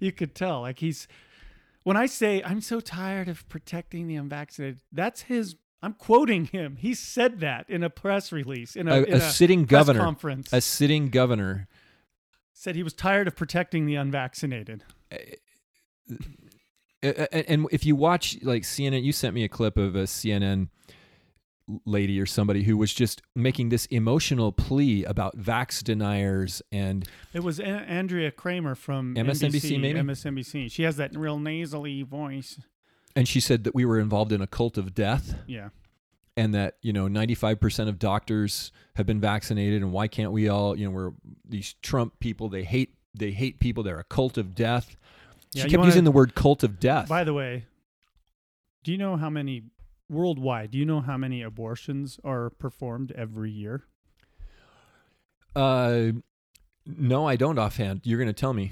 You 0.00 0.12
could 0.12 0.34
tell, 0.34 0.60
like 0.60 0.78
he's. 0.78 1.08
When 1.82 1.96
I 1.96 2.06
say 2.06 2.42
I'm 2.44 2.60
so 2.60 2.78
tired 2.80 3.28
of 3.28 3.48
protecting 3.48 4.06
the 4.06 4.16
unvaccinated, 4.16 4.80
that's 4.92 5.22
his. 5.22 5.56
I'm 5.82 5.94
quoting 5.94 6.44
him. 6.46 6.76
He 6.76 6.94
said 6.94 7.40
that 7.40 7.68
in 7.68 7.82
a 7.82 7.90
press 7.90 8.30
release 8.32 8.76
in 8.76 8.86
a, 8.88 8.94
a, 9.00 9.02
in 9.04 9.14
a 9.14 9.20
sitting 9.20 9.66
press 9.66 9.70
governor, 9.86 10.00
conference. 10.00 10.52
a 10.52 10.60
sitting 10.60 11.08
governor. 11.08 11.68
Said 12.60 12.74
he 12.74 12.82
was 12.82 12.92
tired 12.92 13.28
of 13.28 13.36
protecting 13.36 13.86
the 13.86 13.94
unvaccinated. 13.94 14.82
A- 15.12 15.36
a- 17.02 17.50
and 17.50 17.66
if 17.70 17.86
you 17.86 17.94
watch 17.94 18.36
like 18.42 18.62
CNN, 18.64 19.04
you 19.04 19.12
sent 19.12 19.34
me 19.34 19.44
a 19.44 19.48
clip 19.48 19.76
of 19.76 19.94
a 19.94 20.02
CNN 20.04 20.68
lady 21.86 22.18
or 22.18 22.26
somebody 22.26 22.64
who 22.64 22.76
was 22.76 22.92
just 22.92 23.22
making 23.36 23.68
this 23.68 23.86
emotional 23.86 24.50
plea 24.52 25.04
about 25.04 25.36
vax 25.38 25.84
deniers 25.84 26.62
and 26.72 27.06
It 27.34 27.44
was 27.44 27.60
a- 27.60 27.64
Andrea 27.66 28.30
Kramer 28.32 28.74
from 28.74 29.14
MSNBC, 29.14 29.76
NBC, 29.76 29.78
maybe? 29.80 30.00
MSNBC. 30.00 30.70
She 30.70 30.82
has 30.82 30.96
that 30.96 31.14
real 31.16 31.38
nasally 31.38 32.02
voice. 32.02 32.58
and 33.14 33.28
she 33.28 33.38
said 33.40 33.64
that 33.64 33.74
we 33.74 33.84
were 33.84 33.98
involved 34.00 34.32
in 34.32 34.40
a 34.40 34.46
cult 34.46 34.76
of 34.78 34.94
death 34.94 35.34
Yeah. 35.46 35.68
And 36.38 36.54
that 36.54 36.76
you 36.82 36.92
know 36.92 37.06
95% 37.08 37.88
of 37.88 37.98
doctors 37.98 38.70
have 38.96 39.06
been 39.06 39.20
vaccinated 39.20 39.82
and 39.82 39.92
why 39.92 40.06
can't 40.08 40.32
we 40.32 40.48
all 40.48 40.76
you 40.78 40.84
know 40.86 40.90
we're 40.90 41.12
these 41.48 41.74
trump 41.82 42.18
people 42.20 42.48
they 42.48 42.64
hate 42.64 42.94
they 43.14 43.32
hate 43.32 43.58
people 43.60 43.82
they're 43.82 43.98
a 43.98 44.04
cult 44.04 44.38
of 44.38 44.54
death 44.54 44.96
she 45.54 45.60
Yeah, 45.60 45.64
kept 45.64 45.78
wanna- 45.78 45.88
using 45.88 46.04
the 46.04 46.12
word 46.12 46.34
cult 46.34 46.62
of 46.62 46.78
death 46.78 47.08
By 47.08 47.24
the 47.24 47.34
way, 47.34 47.64
do 48.84 48.92
you 48.92 48.98
know 48.98 49.16
how 49.16 49.28
many 49.30 49.64
worldwide? 50.10 50.70
Do 50.70 50.78
you 50.78 50.86
know 50.86 51.00
how 51.00 51.16
many 51.18 51.42
abortions 51.42 52.18
are 52.24 52.50
performed 52.50 53.12
every 53.12 53.50
year? 53.50 53.84
uh 55.56 56.12
no 56.86 57.26
i 57.26 57.34
don't 57.36 57.58
offhand 57.58 58.00
you're 58.04 58.18
going 58.18 58.28
to 58.28 58.32
tell 58.32 58.52
me 58.54 58.70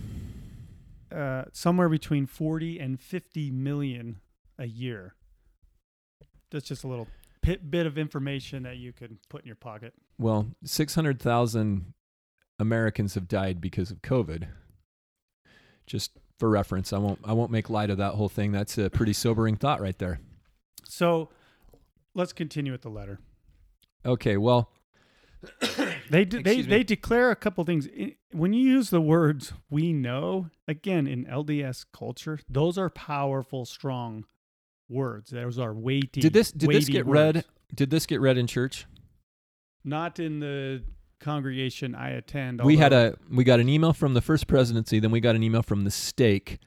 Uh, 1.10 1.44
somewhere 1.52 1.88
between 1.88 2.26
40 2.26 2.78
and 2.80 3.00
50 3.00 3.50
million 3.50 4.20
a 4.58 4.66
year. 4.66 5.14
That's 6.50 6.66
just 6.66 6.84
a 6.84 6.88
little 6.88 7.06
bit 7.70 7.86
of 7.86 7.96
information 7.98 8.62
that 8.64 8.76
you 8.76 8.92
can 8.92 9.18
put 9.28 9.42
in 9.42 9.46
your 9.46 9.56
pocket. 9.56 9.92
well 10.18 10.46
600000 10.64 11.92
americans 12.58 13.14
have 13.14 13.28
died 13.28 13.60
because 13.60 13.90
of 13.90 14.02
covid 14.02 14.48
just 15.86 16.12
for 16.38 16.48
reference 16.50 16.92
i 16.92 16.98
won't 16.98 17.18
i 17.24 17.32
won't 17.32 17.50
make 17.50 17.70
light 17.70 17.90
of 17.90 17.98
that 17.98 18.14
whole 18.14 18.28
thing 18.28 18.52
that's 18.52 18.76
a 18.78 18.90
pretty 18.90 19.12
sobering 19.12 19.56
thought 19.56 19.80
right 19.80 19.98
there 19.98 20.18
So 20.88 21.28
let's 22.14 22.32
continue 22.32 22.72
with 22.72 22.82
the 22.82 22.90
letter. 22.90 23.18
okay 24.04 24.36
well 24.36 24.70
They 26.10 26.24
de- 26.24 26.42
they 26.42 26.56
me. 26.58 26.62
they 26.62 26.82
declare 26.84 27.30
a 27.30 27.36
couple 27.36 27.64
things. 27.64 27.88
When 28.32 28.52
you 28.52 28.64
use 28.64 28.90
the 28.90 29.00
words 29.00 29.52
"we 29.68 29.92
know," 29.92 30.50
again 30.68 31.06
in 31.08 31.24
LDS 31.26 31.84
culture, 31.92 32.38
those 32.48 32.78
are 32.78 32.88
powerful, 32.90 33.64
strong 33.64 34.24
words. 34.88 35.30
Those 35.30 35.58
are 35.58 35.72
weighty. 35.74 36.20
did 36.20 36.32
this 36.32 36.52
did 36.52 36.70
this 36.70 36.88
get 36.88 37.06
words. 37.06 37.36
read 37.36 37.44
did 37.74 37.90
this 37.90 38.06
get 38.06 38.20
read 38.20 38.38
in 38.38 38.46
church 38.46 38.86
Not 39.84 40.18
in 40.18 40.40
the 40.40 40.82
congregation 41.20 41.94
I 41.94 42.10
attend. 42.10 42.60
we 42.62 42.76
had 42.76 42.92
a 42.92 43.16
we 43.30 43.42
got 43.44 43.58
an 43.60 43.68
email 43.68 43.92
from 43.92 44.14
the 44.14 44.20
first 44.20 44.46
presidency 44.46 45.00
then 45.00 45.10
we 45.10 45.20
got 45.20 45.34
an 45.34 45.42
email 45.42 45.62
from 45.62 45.84
the 45.84 45.90
stake 45.90 46.58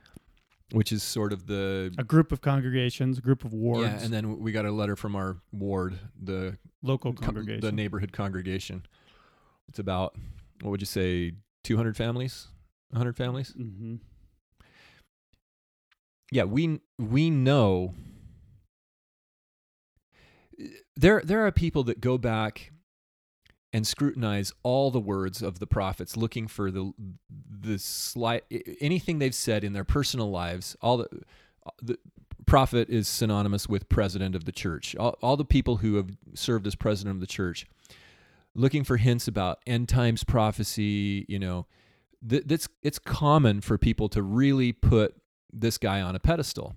which 0.71 0.91
is 0.91 1.01
sort 1.01 1.33
of 1.33 1.47
the 1.47 1.91
a 1.97 2.03
group 2.03 2.31
of 2.31 2.41
congregations, 2.41 3.17
a 3.17 3.21
group 3.21 3.43
of 3.45 3.53
wards, 3.53 3.81
yeah 3.89 4.03
and 4.03 4.13
then 4.13 4.39
we 4.39 4.51
got 4.51 4.65
a 4.65 4.71
letter 4.71 4.95
from 4.95 5.15
our 5.15 5.37
ward 5.51 5.97
the 6.21 6.57
local 6.83 7.13
co- 7.13 7.25
congregation. 7.25 7.61
the 7.61 7.71
neighborhood 7.71 8.11
congregation 8.11 8.85
it's 9.67 9.79
about 9.79 10.15
what 10.61 10.71
would 10.71 10.81
you 10.81 10.85
say 10.87 11.31
200 11.63 11.95
families 11.95 12.47
100 12.91 13.15
families 13.15 13.49
hmm 13.55 13.95
yeah 16.31 16.43
we 16.43 16.79
we 16.97 17.29
know 17.29 17.93
there 20.95 21.21
there 21.23 21.45
are 21.45 21.51
people 21.51 21.83
that 21.83 22.01
go 22.01 22.17
back 22.17 22.71
and 23.71 23.85
scrutinize 23.85 24.51
all 24.63 24.89
the 24.89 24.99
words 24.99 25.41
of 25.41 25.59
the 25.59 25.67
prophets 25.67 26.17
looking 26.17 26.47
for 26.47 26.71
the 26.71 26.91
the 27.29 27.77
slight 27.77 28.43
anything 28.81 29.19
they've 29.19 29.35
said 29.35 29.63
in 29.63 29.73
their 29.73 29.83
personal 29.83 30.29
lives 30.31 30.75
all 30.81 30.97
the 30.97 31.07
the 31.81 31.97
prophet 32.49 32.89
is 32.89 33.07
synonymous 33.07 33.69
with 33.69 33.87
president 33.89 34.35
of 34.35 34.45
the 34.45 34.51
church. 34.51 34.95
All, 34.95 35.17
all 35.21 35.37
the 35.37 35.45
people 35.45 35.77
who 35.77 35.95
have 35.95 36.09
served 36.33 36.65
as 36.65 36.75
president 36.75 37.15
of 37.15 37.21
the 37.21 37.27
church 37.27 37.65
looking 38.55 38.83
for 38.83 38.97
hints 38.97 39.27
about 39.27 39.59
end 39.67 39.87
times 39.87 40.23
prophecy 40.23 41.23
you 41.29 41.37
know 41.37 41.67
th- 42.27 42.43
that's 42.47 42.67
it's 42.81 42.97
common 42.97 43.61
for 43.61 43.77
people 43.77 44.09
to 44.09 44.23
really 44.23 44.71
put 44.71 45.15
this 45.53 45.77
guy 45.77 46.01
on 46.01 46.15
a 46.15 46.19
pedestal. 46.19 46.75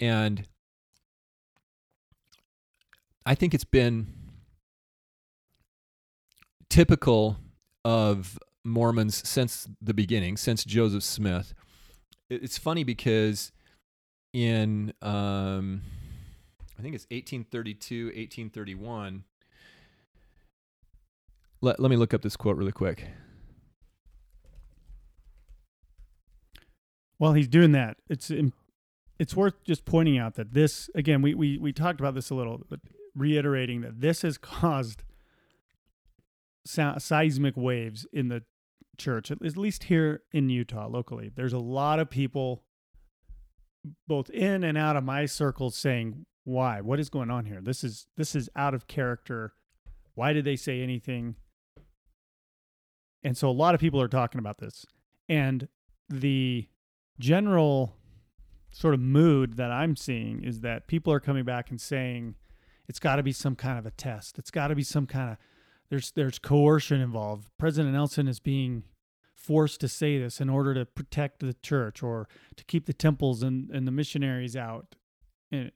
And 0.00 0.46
i 3.30 3.34
think 3.34 3.54
it's 3.54 3.64
been 3.64 4.06
typical 6.70 7.36
of 7.84 8.38
Mormons 8.64 9.28
since 9.28 9.68
the 9.80 9.94
beginning, 9.94 10.36
since 10.36 10.64
Joseph 10.64 11.02
Smith. 11.02 11.52
It's 12.28 12.58
funny 12.58 12.84
because 12.84 13.52
in 14.32 14.92
um, 15.02 15.82
I 16.78 16.82
think 16.82 16.94
it's 16.94 17.06
1832, 17.10 18.06
1831. 18.06 19.24
Let, 21.62 21.80
let 21.80 21.90
me 21.90 21.96
look 21.96 22.14
up 22.14 22.22
this 22.22 22.36
quote 22.36 22.56
really 22.56 22.72
quick. 22.72 23.06
While 27.18 27.34
he's 27.34 27.48
doing 27.48 27.72
that, 27.72 27.98
it's 28.08 28.30
it's 29.18 29.36
worth 29.36 29.62
just 29.64 29.84
pointing 29.84 30.16
out 30.16 30.36
that 30.36 30.54
this 30.54 30.88
again 30.94 31.20
we, 31.20 31.34
we 31.34 31.58
we 31.58 31.70
talked 31.70 32.00
about 32.00 32.14
this 32.14 32.30
a 32.30 32.34
little, 32.34 32.62
but 32.70 32.80
reiterating 33.14 33.80
that 33.82 34.00
this 34.00 34.22
has 34.22 34.38
caused 34.38 35.02
seismic 36.64 37.56
waves 37.56 38.06
in 38.12 38.28
the 38.28 38.42
church, 38.98 39.30
at 39.30 39.42
at 39.42 39.56
least 39.56 39.84
here 39.84 40.22
in 40.32 40.48
Utah 40.48 40.86
locally. 40.86 41.30
There's 41.34 41.52
a 41.52 41.58
lot 41.58 41.98
of 41.98 42.10
people, 42.10 42.64
both 44.06 44.30
in 44.30 44.62
and 44.62 44.76
out 44.76 44.96
of 44.96 45.04
my 45.04 45.26
circles, 45.26 45.76
saying, 45.76 46.26
"Why? 46.44 46.80
What 46.80 47.00
is 47.00 47.10
going 47.10 47.30
on 47.30 47.46
here? 47.46 47.60
This 47.60 47.82
is 47.82 48.06
this 48.16 48.34
is 48.34 48.48
out 48.54 48.74
of 48.74 48.86
character. 48.86 49.54
Why 50.14 50.32
did 50.32 50.44
they 50.44 50.56
say 50.56 50.82
anything?" 50.82 51.36
And 53.22 53.36
so 53.36 53.48
a 53.48 53.52
lot 53.52 53.74
of 53.74 53.80
people 53.80 54.00
are 54.00 54.08
talking 54.08 54.38
about 54.38 54.58
this, 54.58 54.86
and 55.28 55.68
the 56.08 56.68
general 57.18 57.96
sort 58.72 58.94
of 58.94 59.00
mood 59.00 59.56
that 59.56 59.70
I'm 59.70 59.96
seeing 59.96 60.42
is 60.42 60.60
that 60.60 60.86
people 60.86 61.12
are 61.12 61.20
coming 61.20 61.44
back 61.44 61.70
and 61.70 61.80
saying 61.80 62.36
it's 62.90 62.98
got 62.98 63.16
to 63.16 63.22
be 63.22 63.30
some 63.30 63.54
kind 63.54 63.78
of 63.78 63.86
a 63.86 63.92
test. 63.92 64.36
It's 64.36 64.50
got 64.50 64.66
to 64.66 64.74
be 64.74 64.82
some 64.82 65.06
kind 65.06 65.30
of 65.30 65.36
there's 65.90 66.10
there's 66.10 66.40
coercion 66.40 67.00
involved. 67.00 67.46
President 67.56 67.94
Nelson 67.94 68.26
is 68.26 68.40
being 68.40 68.82
forced 69.36 69.80
to 69.82 69.88
say 69.88 70.18
this 70.18 70.40
in 70.40 70.50
order 70.50 70.74
to 70.74 70.84
protect 70.84 71.38
the 71.38 71.54
church 71.62 72.02
or 72.02 72.26
to 72.56 72.64
keep 72.64 72.86
the 72.86 72.92
temples 72.92 73.44
and, 73.44 73.70
and 73.70 73.86
the 73.86 73.92
missionaries 73.92 74.56
out. 74.56 74.96
And, 75.52 75.70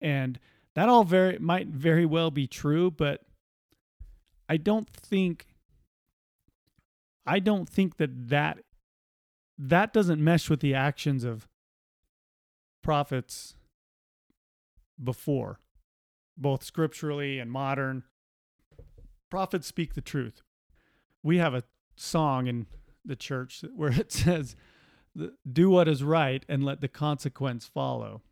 and 0.00 0.40
that 0.74 0.88
all 0.88 1.04
very 1.04 1.38
might 1.38 1.68
very 1.68 2.04
well 2.04 2.32
be 2.32 2.48
true, 2.48 2.90
but 2.90 3.22
I 4.48 4.56
don't 4.56 4.90
think 4.90 5.46
I 7.24 7.38
don't 7.38 7.68
think 7.68 7.98
that 7.98 8.30
that 8.30 8.58
that 9.56 9.92
doesn't 9.92 10.22
mesh 10.22 10.50
with 10.50 10.58
the 10.58 10.74
actions 10.74 11.22
of 11.22 11.46
prophets 12.82 13.54
before, 15.00 15.60
both 16.38 16.62
scripturally 16.62 17.38
and 17.38 17.50
modern. 17.50 18.04
Prophets 19.30 19.66
speak 19.66 19.94
the 19.94 20.00
truth. 20.00 20.42
We 21.22 21.38
have 21.38 21.54
a 21.54 21.64
song 21.96 22.46
in 22.46 22.66
the 23.04 23.16
church 23.16 23.64
where 23.74 23.92
it 23.92 24.12
says, 24.12 24.56
Do 25.50 25.70
what 25.70 25.88
is 25.88 26.02
right 26.02 26.44
and 26.48 26.64
let 26.64 26.80
the 26.80 26.88
consequence 26.88 27.66
follow. 27.66 28.22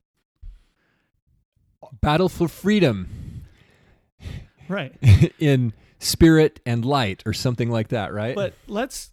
Battle 2.00 2.28
for 2.28 2.48
freedom 2.48 3.44
Right. 4.68 4.94
in 5.38 5.72
spirit 5.98 6.60
and 6.66 6.84
light, 6.84 7.22
or 7.26 7.32
something 7.32 7.70
like 7.70 7.88
that, 7.88 8.12
right? 8.12 8.34
But 8.34 8.54
let's. 8.66 9.10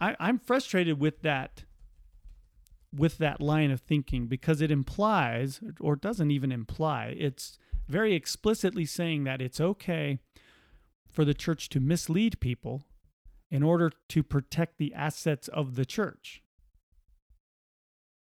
I, 0.00 0.16
I'm 0.18 0.38
frustrated 0.38 0.98
with 0.98 1.22
that. 1.22 1.64
With 2.94 3.18
that 3.18 3.40
line 3.40 3.70
of 3.70 3.80
thinking, 3.80 4.26
because 4.26 4.60
it 4.60 4.70
implies, 4.70 5.60
or 5.80 5.94
doesn't 5.94 6.30
even 6.30 6.50
imply, 6.50 7.14
it's 7.16 7.56
very 7.88 8.14
explicitly 8.14 8.84
saying 8.84 9.24
that 9.24 9.40
it's 9.40 9.60
okay 9.60 10.18
for 11.08 11.24
the 11.24 11.34
church 11.34 11.68
to 11.70 11.80
mislead 11.80 12.40
people 12.40 12.84
in 13.50 13.62
order 13.62 13.92
to 14.08 14.22
protect 14.22 14.78
the 14.78 14.94
assets 14.94 15.48
of 15.48 15.74
the 15.74 15.84
church. 15.84 16.42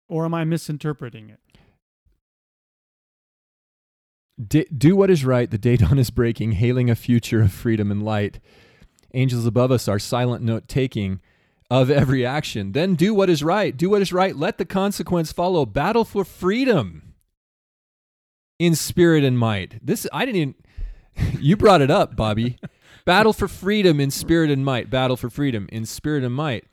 Or 0.07 0.25
am 0.25 0.33
I 0.33 0.43
misinterpreting 0.43 1.29
it? 1.29 1.39
D- 4.39 4.67
do 4.75 4.95
what 4.95 5.09
is 5.09 5.25
right. 5.25 5.49
The 5.49 5.57
day 5.57 5.77
dawn 5.77 5.97
is 5.99 6.11
breaking, 6.11 6.53
hailing 6.53 6.89
a 6.89 6.95
future 6.95 7.41
of 7.41 7.51
freedom 7.51 7.91
and 7.91 8.03
light. 8.03 8.39
Angels 9.13 9.45
above 9.45 9.71
us 9.71 9.87
are 9.87 9.99
silent 9.99 10.43
note 10.43 10.67
taking 10.67 11.19
of 11.69 11.89
every 11.89 12.25
action. 12.25 12.71
Then 12.71 12.95
do 12.95 13.13
what 13.13 13.29
is 13.29 13.43
right. 13.43 13.75
Do 13.75 13.89
what 13.89 14.01
is 14.01 14.13
right. 14.13 14.35
Let 14.35 14.57
the 14.57 14.65
consequence 14.65 15.31
follow. 15.31 15.65
Battle 15.65 16.05
for 16.05 16.23
freedom 16.23 17.13
in 18.59 18.75
spirit 18.75 19.23
and 19.23 19.37
might. 19.37 19.85
This, 19.85 20.07
I 20.11 20.25
didn't 20.25 20.55
even, 21.15 21.39
you 21.41 21.57
brought 21.57 21.81
it 21.81 21.91
up, 21.91 22.15
Bobby. 22.15 22.57
Battle 23.05 23.33
for 23.33 23.47
freedom 23.47 23.99
in 23.99 24.11
spirit 24.11 24.49
and 24.49 24.65
might. 24.65 24.89
Battle 24.89 25.15
for 25.15 25.29
freedom 25.29 25.69
in 25.71 25.85
spirit 25.85 26.23
and 26.23 26.33
might. 26.33 26.65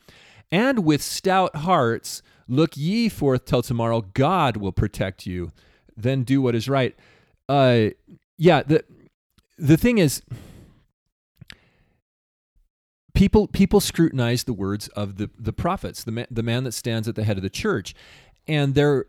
And 0.50 0.84
with 0.84 1.02
stout 1.02 1.56
hearts, 1.56 2.22
look 2.48 2.76
ye 2.76 3.08
forth 3.08 3.44
till 3.44 3.62
tomorrow. 3.62 4.00
God 4.00 4.56
will 4.56 4.72
protect 4.72 5.26
you. 5.26 5.52
Then 5.96 6.24
do 6.24 6.42
what 6.42 6.54
is 6.54 6.68
right 6.68 6.96
uh 7.48 7.88
yeah 8.38 8.62
the 8.62 8.84
the 9.58 9.76
thing 9.76 9.98
is 9.98 10.22
people 13.14 13.46
people 13.46 13.80
scrutinize 13.80 14.44
the 14.44 14.52
words 14.52 14.88
of 14.88 15.16
the 15.16 15.30
the 15.38 15.52
prophets 15.52 16.04
the 16.04 16.12
man, 16.12 16.26
the 16.30 16.42
man 16.42 16.64
that 16.64 16.72
stands 16.72 17.08
at 17.08 17.14
the 17.14 17.24
head 17.24 17.36
of 17.36 17.42
the 17.42 17.50
church. 17.50 17.94
And 18.46 18.74
there 18.74 19.06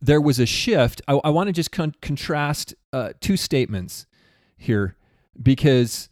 there 0.00 0.20
was 0.20 0.38
a 0.38 0.46
shift. 0.46 1.02
I, 1.06 1.20
I 1.24 1.30
want 1.30 1.48
to 1.48 1.52
just 1.52 1.72
con- 1.72 1.94
contrast 2.00 2.74
uh, 2.92 3.12
two 3.20 3.36
statements 3.36 4.06
here 4.56 4.96
because 5.40 6.08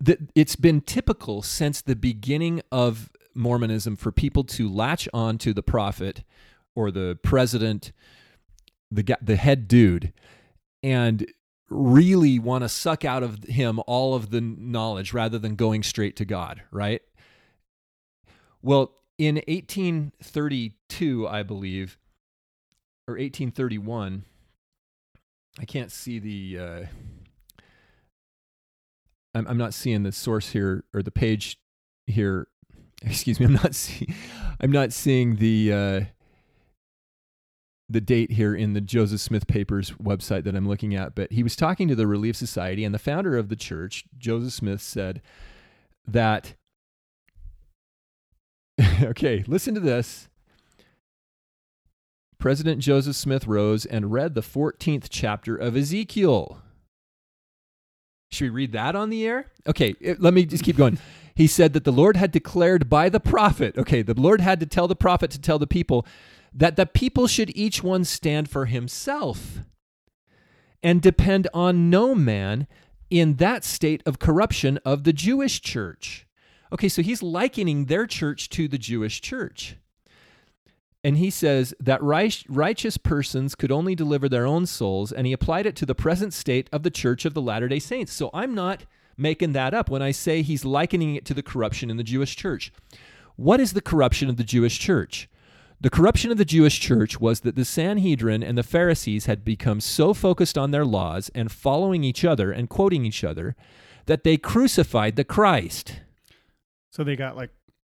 the, 0.00 0.18
it's 0.34 0.56
been 0.56 0.80
typical 0.80 1.42
since 1.42 1.82
the 1.82 1.96
beginning 1.96 2.62
of 2.72 3.10
mormonism 3.34 3.96
for 3.96 4.10
people 4.10 4.44
to 4.44 4.68
latch 4.72 5.08
on 5.12 5.36
to 5.38 5.52
the 5.52 5.62
prophet 5.62 6.24
or 6.74 6.90
the 6.90 7.18
president 7.22 7.92
the 8.90 9.16
the 9.20 9.36
head 9.36 9.68
dude. 9.68 10.12
And 10.82 11.26
really 11.68 12.38
want 12.38 12.62
to 12.62 12.68
suck 12.68 13.04
out 13.04 13.22
of 13.22 13.44
him 13.44 13.80
all 13.86 14.14
of 14.14 14.30
the 14.30 14.40
knowledge 14.40 15.12
rather 15.12 15.38
than 15.38 15.56
going 15.56 15.82
straight 15.82 16.16
to 16.16 16.24
God, 16.24 16.62
right? 16.70 17.02
Well, 18.62 18.92
in 19.18 19.36
1832, 19.48 21.28
I 21.28 21.42
believe, 21.42 21.98
or 23.08 23.12
1831, 23.14 24.24
I 25.58 25.64
can't 25.64 25.90
see 25.90 26.18
the. 26.18 26.58
Uh, 26.58 26.84
I'm, 29.34 29.46
I'm 29.46 29.58
not 29.58 29.74
seeing 29.74 30.02
the 30.02 30.12
source 30.12 30.50
here 30.50 30.84
or 30.92 31.02
the 31.02 31.10
page 31.10 31.58
here. 32.06 32.48
Excuse 33.02 33.38
me. 33.38 33.46
I'm 33.46 33.54
not 33.54 33.74
seeing. 33.74 34.14
I'm 34.60 34.72
not 34.72 34.92
seeing 34.92 35.36
the. 35.36 35.72
Uh, 35.72 36.00
the 37.88 38.00
date 38.00 38.32
here 38.32 38.54
in 38.54 38.72
the 38.72 38.80
Joseph 38.80 39.20
Smith 39.20 39.46
Papers 39.46 39.92
website 39.92 40.44
that 40.44 40.56
I'm 40.56 40.68
looking 40.68 40.94
at, 40.94 41.14
but 41.14 41.32
he 41.32 41.42
was 41.42 41.54
talking 41.54 41.86
to 41.88 41.94
the 41.94 42.06
Relief 42.06 42.36
Society, 42.36 42.84
and 42.84 42.94
the 42.94 42.98
founder 42.98 43.36
of 43.36 43.48
the 43.48 43.56
church, 43.56 44.04
Joseph 44.18 44.52
Smith, 44.52 44.80
said 44.80 45.22
that. 46.06 46.54
okay, 49.02 49.44
listen 49.46 49.74
to 49.74 49.80
this. 49.80 50.28
President 52.38 52.80
Joseph 52.80 53.16
Smith 53.16 53.46
rose 53.46 53.86
and 53.86 54.12
read 54.12 54.34
the 54.34 54.42
14th 54.42 55.06
chapter 55.08 55.56
of 55.56 55.76
Ezekiel. 55.76 56.60
Should 58.30 58.44
we 58.44 58.50
read 58.50 58.72
that 58.72 58.94
on 58.94 59.10
the 59.10 59.26
air? 59.26 59.46
Okay, 59.66 59.94
it- 60.00 60.20
let 60.20 60.34
me 60.34 60.44
just 60.44 60.64
keep 60.64 60.76
going. 60.76 60.98
He 61.34 61.46
said 61.46 61.72
that 61.74 61.84
the 61.84 61.92
Lord 61.92 62.16
had 62.16 62.32
declared 62.32 62.88
by 62.88 63.08
the 63.08 63.20
prophet, 63.20 63.76
okay, 63.78 64.02
the 64.02 64.18
Lord 64.18 64.40
had 64.40 64.58
to 64.60 64.66
tell 64.66 64.88
the 64.88 64.96
prophet 64.96 65.30
to 65.32 65.40
tell 65.40 65.58
the 65.58 65.66
people 65.66 66.06
that 66.52 66.76
the 66.76 66.86
people 66.86 67.26
should 67.26 67.54
each 67.56 67.82
one 67.82 68.04
stand 68.04 68.48
for 68.48 68.66
himself 68.66 69.60
and 70.82 71.02
depend 71.02 71.48
on 71.52 71.90
no 71.90 72.14
man 72.14 72.66
in 73.10 73.36
that 73.36 73.64
state 73.64 74.02
of 74.06 74.18
corruption 74.18 74.78
of 74.84 75.04
the 75.04 75.12
Jewish 75.12 75.60
church. 75.60 76.26
Okay, 76.72 76.88
so 76.88 77.02
he's 77.02 77.22
likening 77.22 77.84
their 77.84 78.06
church 78.06 78.48
to 78.50 78.68
the 78.68 78.78
Jewish 78.78 79.20
church. 79.20 79.76
And 81.04 81.18
he 81.18 81.30
says 81.30 81.72
that 81.78 82.02
righteous 82.02 82.96
persons 82.96 83.54
could 83.54 83.70
only 83.70 83.94
deliver 83.94 84.28
their 84.28 84.44
own 84.44 84.66
souls, 84.66 85.12
and 85.12 85.24
he 85.24 85.32
applied 85.32 85.66
it 85.66 85.76
to 85.76 85.86
the 85.86 85.94
present 85.94 86.34
state 86.34 86.68
of 86.72 86.82
the 86.82 86.90
church 86.90 87.24
of 87.24 87.32
the 87.32 87.42
Latter 87.42 87.68
day 87.68 87.78
Saints. 87.78 88.12
So 88.12 88.30
I'm 88.34 88.54
not 88.54 88.84
making 89.16 89.52
that 89.52 89.72
up 89.72 89.88
when 89.88 90.02
I 90.02 90.10
say 90.10 90.42
he's 90.42 90.64
likening 90.64 91.14
it 91.14 91.24
to 91.26 91.34
the 91.34 91.44
corruption 91.44 91.90
in 91.90 91.96
the 91.96 92.02
Jewish 92.02 92.34
church. 92.34 92.72
What 93.36 93.60
is 93.60 93.72
the 93.72 93.80
corruption 93.80 94.28
of 94.28 94.36
the 94.36 94.44
Jewish 94.44 94.80
church? 94.80 95.28
The 95.80 95.90
corruption 95.90 96.30
of 96.30 96.38
the 96.38 96.44
Jewish 96.44 96.80
church 96.80 97.20
was 97.20 97.40
that 97.40 97.54
the 97.54 97.64
Sanhedrin 97.64 98.42
and 98.42 98.56
the 98.56 98.62
Pharisees 98.62 99.26
had 99.26 99.44
become 99.44 99.80
so 99.80 100.14
focused 100.14 100.56
on 100.56 100.70
their 100.70 100.84
laws 100.86 101.30
and 101.34 101.52
following 101.52 102.02
each 102.02 102.24
other 102.24 102.50
and 102.50 102.68
quoting 102.68 103.04
each 103.04 103.22
other 103.22 103.54
that 104.06 104.24
they 104.24 104.36
crucified 104.38 105.16
the 105.16 105.24
Christ. 105.24 106.00
So 106.90 107.04
they 107.04 107.16
got 107.16 107.36
like 107.36 107.50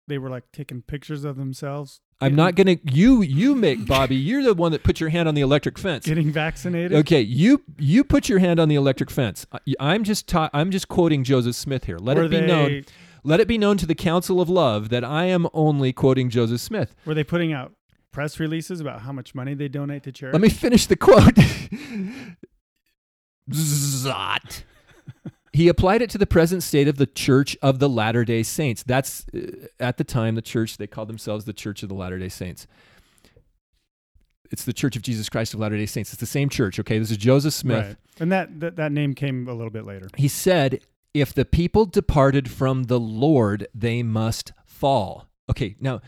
they 0.07 0.17
were 0.19 0.29
like 0.29 0.43
taking 0.51 0.81
pictures 0.83 1.23
of 1.23 1.37
themselves. 1.37 2.01
I'm 2.23 2.35
not 2.35 2.53
going 2.53 2.67
to 2.67 2.93
you 2.93 3.23
you 3.23 3.55
make 3.55 3.87
Bobby, 3.87 4.15
you're 4.15 4.43
the 4.43 4.53
one 4.53 4.71
that 4.73 4.83
put 4.83 4.99
your 4.99 5.09
hand 5.09 5.27
on 5.27 5.33
the 5.33 5.41
electric 5.41 5.79
fence. 5.79 6.05
getting 6.05 6.31
vaccinated. 6.31 6.93
Okay, 6.99 7.21
you 7.21 7.63
you 7.79 8.03
put 8.03 8.29
your 8.29 8.37
hand 8.37 8.59
on 8.59 8.69
the 8.69 8.75
electric 8.75 9.09
fence. 9.09 9.47
I- 9.51 9.59
I'm 9.79 10.03
just 10.03 10.27
ta- 10.27 10.51
I'm 10.53 10.69
just 10.69 10.87
quoting 10.87 11.23
Joseph 11.23 11.55
Smith 11.55 11.85
here. 11.85 11.97
Let 11.97 12.17
Were 12.17 12.25
it 12.25 12.29
be 12.29 12.41
known 12.41 12.83
Let 13.23 13.39
it 13.39 13.47
be 13.47 13.57
known 13.57 13.77
to 13.77 13.85
the 13.85 13.95
council 13.95 14.41
of 14.41 14.49
love 14.49 14.89
that 14.89 15.03
I 15.03 15.25
am 15.25 15.47
only 15.53 15.93
quoting 15.93 16.29
Joseph 16.29 16.61
Smith. 16.61 16.95
Were 17.05 17.13
they 17.13 17.23
putting 17.23 17.53
out 17.53 17.73
press 18.11 18.39
releases 18.39 18.79
about 18.79 19.01
how 19.01 19.11
much 19.11 19.35
money 19.35 19.53
they 19.53 19.67
donate 19.67 20.03
to 20.03 20.11
charity? 20.11 20.35
Let 20.35 20.41
me 20.41 20.49
finish 20.49 20.87
the 20.87 20.95
quote. 20.95 21.35
Zot. 23.49 24.63
he 25.53 25.67
applied 25.67 26.01
it 26.01 26.09
to 26.11 26.17
the 26.17 26.25
present 26.25 26.63
state 26.63 26.87
of 26.87 26.97
the 26.97 27.05
Church 27.05 27.57
of 27.61 27.79
the 27.79 27.89
Latter 27.89 28.25
day 28.25 28.43
Saints. 28.43 28.83
That's 28.83 29.25
uh, 29.33 29.67
at 29.79 29.97
the 29.97 30.03
time 30.03 30.35
the 30.35 30.41
church, 30.41 30.77
they 30.77 30.87
called 30.87 31.09
themselves 31.09 31.45
the 31.45 31.53
Church 31.53 31.83
of 31.83 31.89
the 31.89 31.95
Latter 31.95 32.17
day 32.17 32.29
Saints. 32.29 32.67
It's 34.51 34.65
the 34.65 34.73
Church 34.73 34.95
of 34.95 35.01
Jesus 35.01 35.29
Christ 35.29 35.53
of 35.53 35.59
Latter 35.59 35.77
day 35.77 35.85
Saints. 35.85 36.11
It's 36.11 36.19
the 36.19 36.25
same 36.25 36.49
church, 36.49 36.79
okay? 36.79 36.99
This 36.99 37.11
is 37.11 37.17
Joseph 37.17 37.53
Smith. 37.53 37.85
Right. 37.85 37.97
And 38.19 38.31
that, 38.31 38.59
that 38.59 38.75
that 38.77 38.91
name 38.91 39.13
came 39.13 39.47
a 39.47 39.53
little 39.53 39.71
bit 39.71 39.85
later. 39.85 40.09
He 40.17 40.27
said, 40.27 40.81
If 41.13 41.33
the 41.33 41.45
people 41.45 41.85
departed 41.85 42.49
from 42.49 42.83
the 42.83 42.99
Lord, 42.99 43.67
they 43.75 44.01
must 44.03 44.53
fall. 44.65 45.27
Okay, 45.49 45.75
now, 45.79 46.01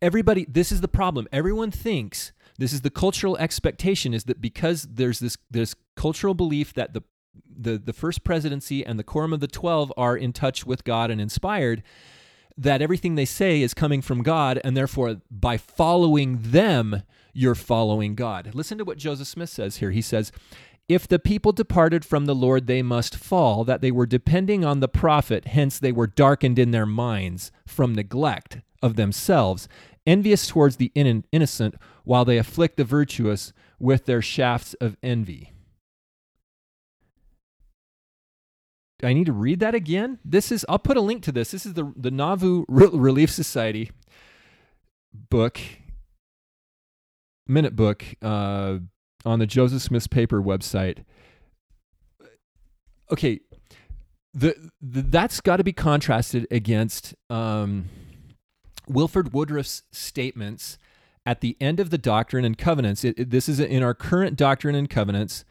everybody, 0.00 0.44
this 0.48 0.72
is 0.72 0.80
the 0.80 0.88
problem. 0.88 1.28
Everyone 1.32 1.70
thinks 1.70 2.32
this 2.58 2.72
is 2.72 2.82
the 2.82 2.90
cultural 2.90 3.36
expectation 3.38 4.12
is 4.12 4.24
that 4.24 4.40
because 4.40 4.82
there's 4.82 5.20
this 5.20 5.36
this 5.50 5.74
cultural 5.96 6.34
belief 6.34 6.74
that 6.74 6.92
the 6.92 7.02
the, 7.48 7.78
the 7.78 7.92
first 7.92 8.24
presidency 8.24 8.84
and 8.84 8.98
the 8.98 9.04
quorum 9.04 9.32
of 9.32 9.40
the 9.40 9.46
12 9.46 9.92
are 9.96 10.16
in 10.16 10.32
touch 10.32 10.66
with 10.66 10.84
God 10.84 11.10
and 11.10 11.20
inspired, 11.20 11.82
that 12.56 12.82
everything 12.82 13.14
they 13.14 13.24
say 13.24 13.62
is 13.62 13.74
coming 13.74 14.02
from 14.02 14.22
God, 14.22 14.60
and 14.64 14.76
therefore 14.76 15.20
by 15.30 15.56
following 15.56 16.38
them, 16.40 17.02
you're 17.32 17.54
following 17.54 18.14
God. 18.14 18.50
Listen 18.54 18.78
to 18.78 18.84
what 18.84 18.98
Joseph 18.98 19.28
Smith 19.28 19.48
says 19.48 19.76
here. 19.76 19.90
He 19.90 20.02
says, 20.02 20.32
if 20.88 21.08
the 21.08 21.18
people 21.18 21.52
departed 21.52 22.04
from 22.04 22.26
the 22.26 22.34
Lord, 22.34 22.66
they 22.66 22.82
must 22.82 23.16
fall, 23.16 23.64
that 23.64 23.80
they 23.80 23.90
were 23.90 24.06
depending 24.06 24.64
on 24.64 24.80
the 24.80 24.88
prophet, 24.88 25.46
hence 25.46 25.78
they 25.78 25.92
were 25.92 26.06
darkened 26.06 26.58
in 26.58 26.70
their 26.70 26.86
minds 26.86 27.50
from 27.66 27.94
neglect 27.94 28.60
of 28.82 28.96
themselves, 28.96 29.68
envious 30.06 30.46
towards 30.46 30.76
the 30.76 30.90
in- 30.94 31.24
innocent, 31.32 31.76
while 32.04 32.24
they 32.24 32.36
afflict 32.36 32.76
the 32.76 32.84
virtuous 32.84 33.52
with 33.78 34.06
their 34.06 34.22
shafts 34.22 34.74
of 34.74 34.96
envy. 35.02 35.52
I 39.02 39.12
need 39.12 39.26
to 39.26 39.32
read 39.32 39.60
that 39.60 39.74
again. 39.74 40.18
This 40.24 40.52
is 40.52 40.64
I'll 40.68 40.78
put 40.78 40.96
a 40.96 41.00
link 41.00 41.22
to 41.24 41.32
this. 41.32 41.50
This 41.50 41.66
is 41.66 41.74
the 41.74 41.92
the 41.96 42.10
Nauvoo 42.10 42.64
Re- 42.68 42.88
Relief 42.92 43.30
Society 43.30 43.90
book 45.12 45.58
minute 47.48 47.74
book 47.74 48.04
uh, 48.22 48.78
on 49.24 49.38
the 49.38 49.46
Joseph 49.46 49.82
Smith's 49.82 50.06
paper 50.06 50.42
website. 50.42 51.04
Okay, 53.10 53.40
the, 54.34 54.54
the 54.80 55.02
that's 55.02 55.40
got 55.40 55.56
to 55.58 55.64
be 55.64 55.72
contrasted 55.72 56.46
against 56.50 57.14
um, 57.28 57.88
Wilford 58.88 59.32
Woodruff's 59.34 59.82
statements 59.92 60.78
at 61.26 61.40
the 61.40 61.56
end 61.60 61.78
of 61.78 61.90
the 61.90 61.98
Doctrine 61.98 62.44
and 62.44 62.56
Covenants. 62.56 63.04
It, 63.04 63.18
it- 63.18 63.30
this 63.30 63.48
is 63.48 63.60
in 63.60 63.82
our 63.82 63.94
current 63.94 64.36
Doctrine 64.36 64.74
and 64.74 64.88
Covenants. 64.88 65.44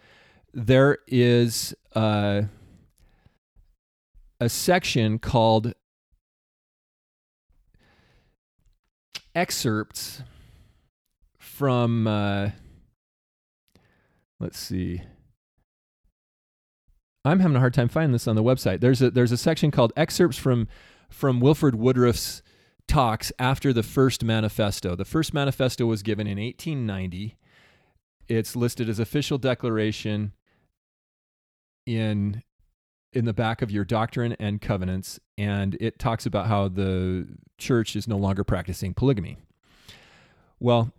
There 0.53 0.97
is 1.07 1.73
uh, 1.95 2.43
a 4.39 4.49
section 4.49 5.17
called 5.19 5.73
excerpts 9.35 10.23
from 11.39 12.07
uh, 12.07 12.49
let's 14.41 14.59
see. 14.59 15.01
I'm 17.23 17.39
having 17.39 17.55
a 17.55 17.59
hard 17.59 17.73
time 17.73 17.87
finding 17.87 18.13
this 18.13 18.27
on 18.27 18.35
the 18.35 18.43
website. 18.43 18.81
There's 18.81 19.01
a 19.01 19.11
there's 19.11 19.31
a 19.31 19.37
section 19.37 19.71
called 19.71 19.93
excerpts 19.95 20.37
from 20.37 20.67
from 21.09 21.39
wilford 21.39 21.75
woodruff's 21.75 22.41
talks 22.87 23.31
after 23.37 23.71
the 23.71 23.83
first 23.83 24.23
manifesto. 24.23 24.95
The 24.95 25.05
first 25.05 25.33
manifesto 25.33 25.85
was 25.85 26.01
given 26.03 26.27
in 26.27 26.37
1890 26.37 27.37
it's 28.31 28.55
listed 28.55 28.87
as 28.87 28.99
official 28.99 29.37
declaration 29.37 30.31
in 31.85 32.41
in 33.13 33.25
the 33.25 33.33
back 33.33 33.61
of 33.61 33.69
your 33.69 33.83
doctrine 33.83 34.33
and 34.39 34.61
covenants 34.61 35.19
and 35.37 35.75
it 35.81 35.99
talks 35.99 36.25
about 36.25 36.47
how 36.47 36.69
the 36.69 37.27
church 37.57 37.95
is 37.95 38.07
no 38.07 38.17
longer 38.17 38.45
practicing 38.45 38.93
polygamy. 38.93 39.37
Well 40.59 40.93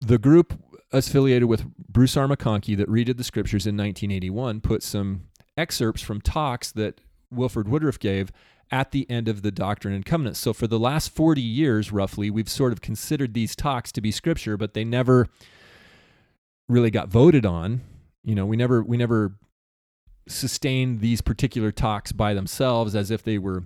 the 0.00 0.18
group 0.18 0.54
affiliated 0.92 1.48
with 1.48 1.64
Bruce 1.76 2.16
R. 2.16 2.26
McConkie 2.26 2.76
that 2.76 2.88
redid 2.88 3.16
the 3.16 3.24
scriptures 3.24 3.66
in 3.66 3.76
1981 3.76 4.60
put 4.60 4.82
some 4.82 5.22
excerpts 5.56 6.02
from 6.02 6.20
talks 6.20 6.72
that 6.72 7.00
Wilford 7.30 7.68
Woodruff 7.68 7.98
gave 7.98 8.32
at 8.70 8.92
the 8.92 9.08
end 9.10 9.28
of 9.28 9.42
the 9.42 9.50
Doctrine 9.50 9.94
and 9.94 10.04
Covenants. 10.04 10.38
So 10.38 10.52
for 10.52 10.66
the 10.66 10.78
last 10.78 11.10
40 11.10 11.40
years, 11.40 11.92
roughly, 11.92 12.30
we've 12.30 12.48
sort 12.48 12.72
of 12.72 12.80
considered 12.80 13.34
these 13.34 13.56
talks 13.56 13.92
to 13.92 14.00
be 14.00 14.10
scripture, 14.10 14.56
but 14.56 14.74
they 14.74 14.84
never 14.84 15.28
really 16.68 16.90
got 16.90 17.08
voted 17.08 17.44
on. 17.44 17.82
You 18.22 18.34
know, 18.34 18.46
we 18.46 18.56
never 18.56 18.82
we 18.82 18.96
never 18.96 19.34
sustained 20.28 21.00
these 21.00 21.20
particular 21.20 21.72
talks 21.72 22.12
by 22.12 22.34
themselves 22.34 22.94
as 22.94 23.10
if 23.10 23.22
they 23.22 23.38
were 23.38 23.64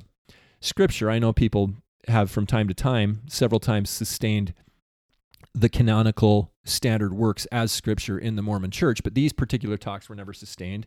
scripture. 0.60 1.10
I 1.10 1.18
know 1.18 1.32
people 1.32 1.74
have 2.08 2.30
from 2.30 2.46
time 2.46 2.68
to 2.68 2.74
time, 2.74 3.22
several 3.28 3.60
times 3.60 3.90
sustained 3.90 4.54
the 5.54 5.68
canonical 5.68 6.52
standard 6.64 7.14
works 7.14 7.46
as 7.46 7.70
scripture 7.70 8.18
in 8.18 8.36
the 8.36 8.42
Mormon 8.42 8.70
church, 8.70 9.02
but 9.04 9.14
these 9.14 9.32
particular 9.32 9.76
talks 9.76 10.08
were 10.08 10.16
never 10.16 10.32
sustained. 10.32 10.86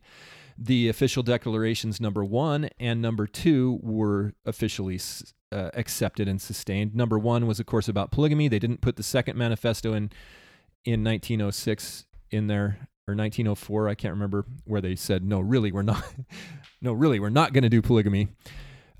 The 0.58 0.90
official 0.90 1.24
declarations, 1.24 2.02
number 2.02 2.24
one 2.24 2.70
and 2.80 3.02
number 3.02 3.28
two, 3.28 3.80
were 3.82 4.34
officially 4.46 5.00
uh, 5.52 5.70
accepted 5.74 6.28
and 6.28 6.42
sustained. 6.42 6.96
Number 6.96 7.18
one 7.18 7.48
was, 7.48 7.60
of 7.60 7.66
course, 7.66 7.88
about 7.88 8.12
polygamy. 8.12 8.48
They 8.48 8.60
didn't 8.60 8.82
put 8.82 8.98
the 8.98 9.04
second 9.04 9.38
manifesto 9.38 9.94
in 9.94 10.12
in 10.84 11.04
1906 11.04 12.06
in 12.32 12.48
there 12.48 12.88
or 13.08 13.16
1904. 13.16 13.90
I 13.90 13.96
can't 13.96 14.14
remember 14.14 14.46
where 14.66 14.82
they 14.82 14.96
said 14.96 15.24
no. 15.24 15.40
Really, 15.40 15.72
we're 15.72 15.82
not. 15.82 16.04
no, 16.82 16.92
really, 16.92 17.20
we're 17.20 17.30
not 17.30 17.54
going 17.54 17.64
to 17.64 17.70
do 17.70 17.82
polygamy. 17.82 18.28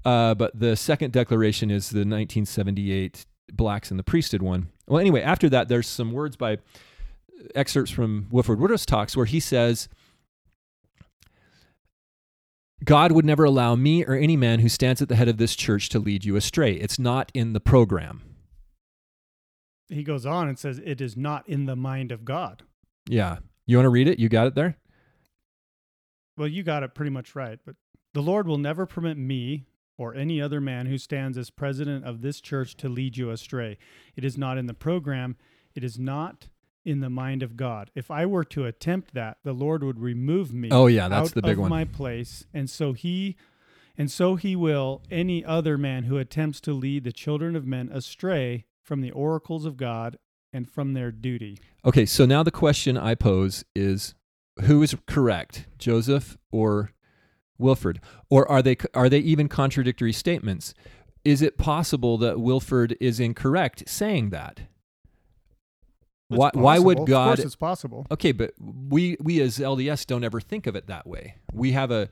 Uh, 0.06 0.34
but 0.34 0.58
the 0.58 0.76
second 0.76 1.12
declaration 1.12 1.70
is 1.70 1.90
the 1.90 2.00
1978 2.00 3.26
blacks 3.52 3.92
in 3.92 3.98
the 3.98 4.04
priesthood 4.04 4.42
one. 4.42 4.70
Well, 4.88 5.00
anyway, 5.00 5.22
after 5.22 5.50
that, 5.50 5.68
there's 5.68 5.88
some 5.88 6.12
words 6.12 6.36
by 6.36 6.58
excerpts 7.56 7.92
from 7.92 8.28
Wilford 8.32 8.60
Woodruff's 8.60 8.86
talks 8.86 9.16
where 9.16 9.26
he 9.26 9.40
says, 9.40 9.90
God 12.84 13.12
would 13.12 13.26
never 13.26 13.44
allow 13.44 13.76
me 13.76 14.06
or 14.06 14.14
any 14.14 14.38
man 14.38 14.60
who 14.60 14.70
stands 14.70 15.02
at 15.02 15.10
the 15.10 15.16
head 15.16 15.28
of 15.28 15.38
this 15.38 15.56
church 15.56 15.90
to 15.90 16.00
lead 16.00 16.26
you 16.26 16.36
astray. 16.36 16.74
It's 16.74 17.00
not 17.00 17.32
in 17.34 17.54
the 17.54 17.60
program. 17.60 18.22
He 19.90 20.04
goes 20.04 20.26
on 20.26 20.48
and 20.48 20.60
says, 20.60 20.80
It 20.84 21.02
is 21.02 21.16
not 21.16 21.48
in 21.48 21.66
the 21.66 21.76
mind 21.76 22.12
of 22.12 22.26
God. 22.26 22.64
Yeah. 23.10 23.38
You 23.66 23.78
want 23.78 23.86
to 23.86 23.92
read 23.92 24.08
it? 24.08 24.20
You 24.20 24.30
got 24.30 24.48
it 24.48 24.56
there? 24.56 24.78
Well, 26.38 26.48
you 26.48 26.62
got 26.64 26.84
it 26.84 26.94
pretty 26.94 27.10
much 27.10 27.36
right. 27.36 27.60
But 27.66 27.76
the 28.14 28.22
Lord 28.22 28.48
will 28.48 28.58
never 28.58 28.86
permit 28.86 29.18
me 29.18 29.66
or 29.98 30.14
any 30.14 30.42
other 30.42 30.62
man 30.62 30.86
who 30.86 30.98
stands 30.98 31.38
as 31.38 31.50
president 31.50 32.06
of 32.06 32.22
this 32.22 32.40
church 32.40 32.76
to 32.78 32.90
lead 32.90 33.18
you 33.18 33.32
astray. 33.32 33.78
It 34.16 34.24
is 34.24 34.38
not 34.38 34.58
in 34.58 34.68
the 34.68 34.74
program. 34.74 35.38
It 35.76 35.84
is 35.84 35.98
not 35.98 36.48
in 36.86 37.00
the 37.02 37.10
mind 37.10 37.44
of 37.44 37.58
God. 37.58 37.92
If 37.96 38.10
I 38.10 38.26
were 38.26 38.46
to 38.46 38.66
attempt 38.66 39.14
that, 39.14 39.38
the 39.44 39.54
Lord 39.54 39.84
would 39.84 40.00
remove 40.00 40.54
me 40.54 40.70
Oh, 40.72 40.88
yeah, 40.88 41.08
that's 41.10 41.30
out 41.30 41.36
the 41.36 41.42
big 41.42 41.54
of 41.54 41.60
one. 41.60 41.70
my 41.70 41.84
place. 41.86 42.46
And 42.54 42.70
so 42.70 42.94
he 42.94 43.36
and 43.98 44.12
so 44.12 44.36
he 44.36 44.56
will 44.56 45.02
any 45.10 45.44
other 45.44 45.78
man 45.78 46.04
who 46.04 46.18
attempts 46.18 46.62
to 46.62 46.74
lead 46.74 47.04
the 47.04 47.12
children 47.12 47.56
of 47.56 47.66
men 47.66 47.90
astray 47.92 48.66
from 48.84 49.02
the 49.02 49.12
oracles 49.12 49.66
of 49.66 49.76
God 49.76 50.18
and 50.54 50.70
from 50.70 50.94
their 50.94 51.12
duty. 51.12 51.60
Okay, 51.84 52.06
so 52.06 52.26
now 52.26 52.44
the 52.44 52.52
question 52.52 52.96
I 52.98 53.16
pose 53.16 53.66
is 53.76 54.14
who 54.62 54.82
is 54.84 54.96
correct, 55.08 55.66
Joseph 55.78 56.38
or 56.52 56.92
Wilford? 57.58 58.00
Or 58.30 58.50
are 58.50 58.62
they 58.62 58.78
are 58.94 59.10
they 59.10 59.20
even 59.20 59.48
contradictory 59.48 60.14
statements? 60.14 60.74
Is 61.24 61.42
it 61.42 61.58
possible 61.58 62.18
that 62.20 62.40
Wilford 62.40 62.96
is 63.00 63.20
incorrect 63.20 63.84
saying 63.88 64.30
that? 64.30 64.62
It's 66.30 66.38
Why 66.38 66.52
why 66.54 66.80
would 66.80 66.98
possible. 66.98 67.04
Of 67.04 67.10
God 67.10 67.38
course 67.38 67.46
it's 67.46 67.56
possible. 67.56 68.08
Okay, 68.12 68.32
but 68.32 68.54
we 68.60 69.18
we 69.22 69.42
as 69.42 69.58
LDS 69.60 70.06
don't 70.06 70.24
ever 70.24 70.42
think 70.42 70.68
of 70.68 70.76
it 70.76 70.88
that 70.88 71.08
way. 71.08 71.36
We 71.54 71.72
have 71.72 71.90
a 71.92 72.10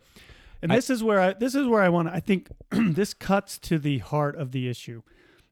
And 0.61 0.71
I- 0.71 0.75
this 0.75 0.89
is 0.89 1.03
where 1.03 1.19
I 1.19 1.33
this 1.33 1.53
is 1.53 1.67
where 1.67 1.81
I 1.81 1.89
want 1.89 2.07
I 2.07 2.19
think 2.21 2.49
this 2.71 3.13
cuts 3.13 3.57
to 3.59 3.77
the 3.77 3.97
heart 3.99 4.35
of 4.37 4.51
the 4.51 4.69
issue. 4.69 5.01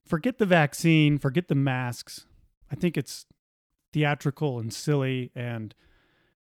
Forget 0.06 0.38
the 0.38 0.46
vaccine, 0.46 1.18
forget 1.18 1.48
the 1.50 1.56
masks. 1.56 2.26
I 2.72 2.76
think 2.76 2.98
it's 2.98 3.26
theatrical 3.92 4.60
and 4.60 4.74
silly 4.74 5.32
and 5.36 5.76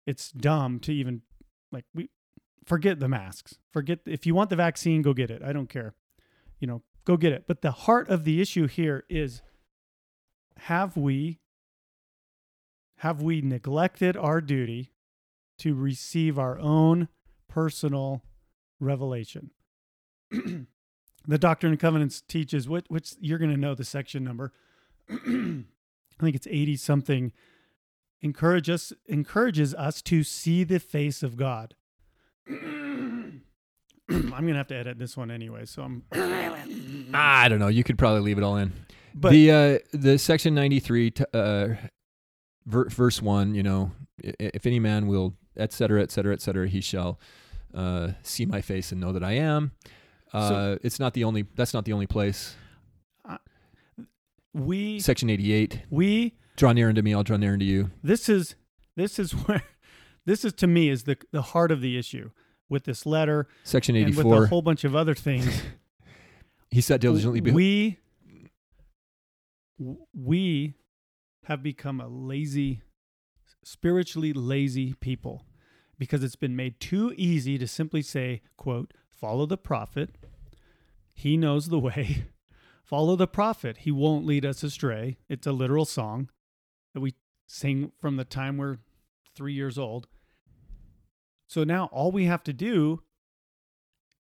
it's 0.07 0.31
dumb 0.31 0.79
to 0.79 0.93
even 0.93 1.21
like 1.71 1.85
we 1.93 2.09
forget 2.65 2.99
the 2.99 3.07
masks. 3.07 3.57
Forget 3.71 3.99
if 4.05 4.25
you 4.25 4.35
want 4.35 4.49
the 4.49 4.55
vaccine, 4.55 5.01
go 5.01 5.13
get 5.13 5.31
it. 5.31 5.41
I 5.43 5.53
don't 5.53 5.69
care. 5.69 5.93
You 6.59 6.67
know, 6.67 6.81
go 7.05 7.17
get 7.17 7.33
it. 7.33 7.45
But 7.47 7.61
the 7.61 7.71
heart 7.71 8.09
of 8.09 8.23
the 8.23 8.41
issue 8.41 8.67
here 8.67 9.03
is 9.09 9.41
have 10.57 10.97
we 10.97 11.39
have 12.99 13.21
we 13.21 13.41
neglected 13.41 14.15
our 14.15 14.41
duty 14.41 14.91
to 15.59 15.75
receive 15.75 16.39
our 16.39 16.57
own 16.59 17.09
personal 17.47 18.23
revelation. 18.79 19.51
the 20.31 21.37
Doctrine 21.37 21.73
and 21.73 21.79
Covenants 21.79 22.21
teaches 22.21 22.67
what 22.67 22.85
which 22.87 23.13
you're 23.19 23.39
going 23.39 23.51
to 23.51 23.57
know 23.57 23.75
the 23.75 23.85
section 23.85 24.23
number. 24.23 24.53
I 25.09 26.23
think 26.23 26.35
it's 26.35 26.47
80 26.47 26.77
something 26.77 27.31
encourage 28.21 28.69
us 28.69 28.91
encourages 29.07 29.73
us 29.75 30.01
to 30.01 30.23
see 30.23 30.63
the 30.63 30.79
face 30.79 31.21
of 31.21 31.37
God. 31.37 31.75
I'm 32.49 33.41
going 34.29 34.47
to 34.47 34.53
have 34.55 34.67
to 34.67 34.75
edit 34.75 34.99
this 34.99 35.17
one 35.17 35.31
anyway, 35.31 35.65
so 35.65 35.81
I'm 35.83 36.03
Ah, 37.13 37.41
I 37.41 37.49
don't 37.49 37.59
know. 37.59 37.67
You 37.67 37.83
could 37.83 37.97
probably 37.97 38.21
leave 38.21 38.37
it 38.37 38.43
all 38.43 38.57
in. 38.57 38.71
but 39.13 39.31
the 39.31 39.51
uh, 39.51 39.79
the 39.97 40.17
section 40.17 40.53
ninety 40.53 40.79
three, 40.79 41.11
t- 41.11 41.23
uh, 41.33 41.69
ver- 42.65 42.89
verse 42.89 43.21
one. 43.21 43.55
You 43.55 43.63
know, 43.63 43.91
if 44.19 44.65
any 44.65 44.79
man 44.79 45.07
will, 45.07 45.35
et 45.57 45.73
cetera, 45.73 46.01
et 46.03 46.11
cetera, 46.11 46.33
et 46.33 46.41
cetera, 46.41 46.67
he 46.67 46.81
shall 46.81 47.19
uh, 47.73 48.09
see 48.21 48.45
my 48.45 48.61
face 48.61 48.91
and 48.91 49.01
know 49.01 49.11
that 49.11 49.23
I 49.23 49.33
am. 49.33 49.71
Uh, 50.33 50.49
So- 50.49 50.79
it's 50.83 50.99
not 50.99 51.13
the 51.13 51.23
only. 51.23 51.45
That's 51.55 51.73
not 51.73 51.85
the 51.85 51.93
only 51.93 52.07
place. 52.07 52.55
we 54.53 54.99
Section 54.99 55.29
eighty 55.29 55.51
eight. 55.51 55.81
we 55.89 56.35
Draw 56.57 56.71
near 56.73 56.87
unto 56.89 57.01
me, 57.01 57.13
I'll 57.13 57.23
draw 57.23 57.35
near 57.37 57.53
unto 57.53 57.65
you. 57.65 57.91
this 58.03 58.29
is 58.29 58.55
this 58.95 59.19
is 59.19 59.31
where 59.47 59.63
this 60.25 60.43
is 60.43 60.53
to 60.53 60.67
me 60.67 60.89
is 60.89 61.03
the 61.03 61.17
the 61.31 61.41
heart 61.41 61.71
of 61.71 61.81
the 61.81 61.97
issue 61.97 62.31
with 62.69 62.83
this 62.85 63.05
letter 63.05 63.47
Section 63.63 63.95
and 63.95 64.15
with 64.15 64.25
a 64.25 64.47
whole 64.47 64.61
bunch 64.61 64.83
of 64.83 64.95
other 64.95 65.15
things. 65.15 65.61
He 66.71 66.81
sat 66.81 66.99
diligently. 66.99 67.39
Be- 67.39 67.51
we 67.51 67.99
we 70.13 70.73
have 71.45 71.63
become 71.63 72.01
a 72.01 72.07
lazy 72.07 72.81
spiritually 73.63 74.33
lazy 74.33 74.93
people 74.99 75.45
because 75.97 76.21
it's 76.21 76.35
been 76.35 76.55
made 76.55 76.79
too 76.81 77.13
easy 77.15 77.57
to 77.57 77.67
simply 77.67 78.01
say 78.01 78.41
quote 78.57 78.93
follow 79.09 79.45
the 79.45 79.57
prophet. 79.57 80.15
He 81.13 81.37
knows 81.37 81.69
the 81.69 81.79
way. 81.79 82.25
Follow 82.83 83.15
the 83.15 83.25
prophet. 83.25 83.77
He 83.77 83.89
won't 83.89 84.27
lead 84.27 84.45
us 84.45 84.61
astray. 84.61 85.17
It's 85.27 85.47
a 85.47 85.51
literal 85.51 85.85
song 85.85 86.29
that 86.93 86.99
we 86.99 87.15
sing 87.47 87.93
from 87.99 88.17
the 88.17 88.25
time 88.25 88.57
we're 88.57 88.77
3 89.35 89.53
years 89.53 89.77
old 89.79 90.07
so 91.47 91.63
now 91.63 91.89
all 91.91 92.11
we 92.11 92.25
have 92.25 92.43
to 92.43 92.53
do 92.53 93.01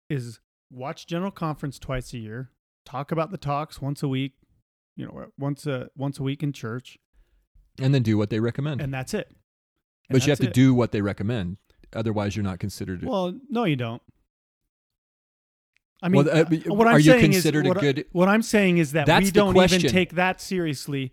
is 0.09 0.39
watch 0.69 1.07
general 1.07 1.31
conference 1.31 1.79
twice 1.79 2.13
a 2.13 2.17
year 2.17 2.51
talk 2.85 3.11
about 3.11 3.31
the 3.31 3.37
talks 3.37 3.81
once 3.81 4.01
a 4.03 4.07
week 4.07 4.33
you 4.95 5.05
know 5.05 5.25
once 5.37 5.65
a 5.65 5.89
once 5.95 6.19
a 6.19 6.23
week 6.23 6.41
in 6.43 6.51
church 6.53 6.97
and 7.79 7.93
then 7.93 8.01
do 8.03 8.17
what 8.17 8.29
they 8.29 8.39
recommend. 8.39 8.81
and 8.81 8.93
that's 8.93 9.13
it 9.13 9.27
And 9.27 9.37
but 10.17 10.25
you 10.25 10.31
have 10.31 10.39
to 10.39 10.47
it. 10.47 10.53
do 10.53 10.73
what 10.73 10.91
they 10.91 11.01
recommend. 11.01 11.57
Otherwise, 11.93 12.35
you're 12.35 12.43
not 12.43 12.59
considered. 12.59 13.03
well 13.03 13.33
no 13.49 13.63
you 13.65 13.75
don't 13.75 14.01
i 16.01 16.09
mean 16.09 16.25
Well, 16.25 16.37
uh, 16.41 16.45
what 16.73 16.87
are 16.87 16.93
i'm 16.93 16.99
you 16.99 17.11
saying 17.11 17.31
considered 17.31 17.65
is 17.65 17.69
a 17.69 17.69
what, 17.69 17.77
I- 17.77 17.81
good- 17.81 18.05
what 18.11 18.27
i'm 18.29 18.41
saying 18.41 18.77
is 18.77 18.91
that 18.93 19.07
we 19.07 19.31
don't 19.31 19.55
even 19.57 19.81
take 19.81 20.13
that 20.15 20.39
seriously 20.41 21.11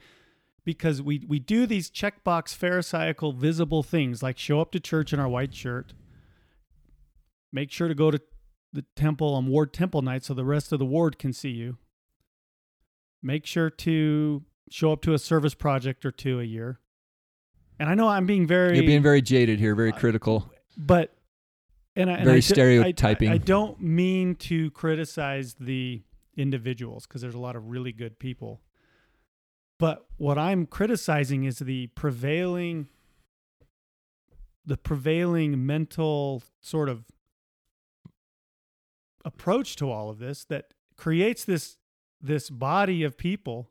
because 0.64 1.02
we 1.02 1.24
we 1.28 1.38
do 1.38 1.66
these 1.66 1.90
checkbox 1.90 2.56
pharisaical 2.56 3.34
visible 3.36 3.82
things 3.82 4.22
like 4.22 4.38
show 4.38 4.60
up 4.60 4.72
to 4.72 4.80
church 4.80 5.12
in 5.12 5.20
our 5.20 5.28
white 5.28 5.54
shirt 5.54 5.92
make 7.52 7.70
sure 7.70 7.88
to 7.88 7.94
go 7.94 8.10
to 8.10 8.20
the 8.72 8.84
temple 8.96 9.34
on 9.34 9.46
ward 9.46 9.72
temple 9.72 10.02
night 10.02 10.24
so 10.24 10.34
the 10.34 10.44
rest 10.44 10.72
of 10.72 10.78
the 10.78 10.84
ward 10.84 11.18
can 11.18 11.32
see 11.32 11.50
you 11.50 11.76
make 13.22 13.46
sure 13.46 13.70
to 13.70 14.42
show 14.70 14.92
up 14.92 15.02
to 15.02 15.14
a 15.14 15.18
service 15.18 15.54
project 15.54 16.04
or 16.04 16.10
two 16.10 16.40
a 16.40 16.44
year 16.44 16.80
and 17.78 17.88
i 17.88 17.94
know 17.94 18.08
i'm 18.08 18.26
being 18.26 18.46
very 18.46 18.76
you're 18.76 18.86
being 18.86 19.02
very 19.02 19.22
jaded 19.22 19.58
here, 19.58 19.74
very 19.74 19.92
Uh, 19.92 19.96
critical. 19.98 20.50
but 20.76 21.16
and, 21.96 22.10
I, 22.10 22.16
Very 22.24 22.24
do- 22.24 22.36
I- 22.38 22.40
stereotyping. 22.40 23.28
I, 23.30 23.34
I 23.34 23.38
don't 23.38 23.80
mean 23.80 24.34
to 24.36 24.72
criticize 24.72 25.54
the 25.60 26.02
individuals 26.36 27.06
because 27.06 27.22
there's 27.22 27.36
a 27.36 27.38
lot 27.38 27.54
of 27.54 27.66
really 27.68 27.92
good 27.92 28.18
people. 28.18 28.60
But 29.78 30.06
what 30.16 30.38
I'm 30.38 30.66
criticizing 30.66 31.44
is 31.44 31.58
the 31.58 31.88
prevailing 31.88 32.88
the 34.66 34.76
prevailing 34.78 35.66
mental 35.66 36.42
sort 36.62 36.88
of 36.88 37.04
approach 39.24 39.76
to 39.76 39.90
all 39.90 40.08
of 40.08 40.18
this 40.18 40.44
that 40.44 40.72
creates 40.96 41.44
this 41.44 41.76
this 42.20 42.48
body 42.48 43.02
of 43.02 43.18
people 43.18 43.70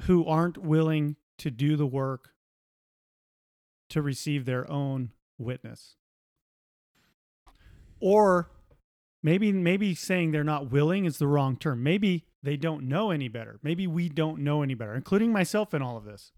who 0.00 0.26
aren't 0.26 0.58
willing 0.58 1.16
to 1.38 1.50
do 1.50 1.76
the 1.76 1.86
work 1.86 2.34
to 3.88 4.02
receive 4.02 4.44
their 4.44 4.70
own 4.70 5.12
witness. 5.38 5.96
Or 8.00 8.50
maybe 9.22 9.52
maybe 9.52 9.94
saying 9.94 10.32
they're 10.32 10.44
not 10.44 10.70
willing 10.70 11.04
is 11.04 11.18
the 11.18 11.26
wrong 11.26 11.56
term. 11.56 11.82
Maybe 11.82 12.24
they 12.42 12.56
don't 12.56 12.88
know 12.88 13.10
any 13.10 13.28
better. 13.28 13.58
Maybe 13.62 13.86
we 13.86 14.08
don't 14.08 14.40
know 14.40 14.62
any 14.62 14.74
better, 14.74 14.94
including 14.94 15.32
myself 15.32 15.74
in 15.74 15.82
all 15.82 15.96
of 15.96 16.04
this. 16.04 16.32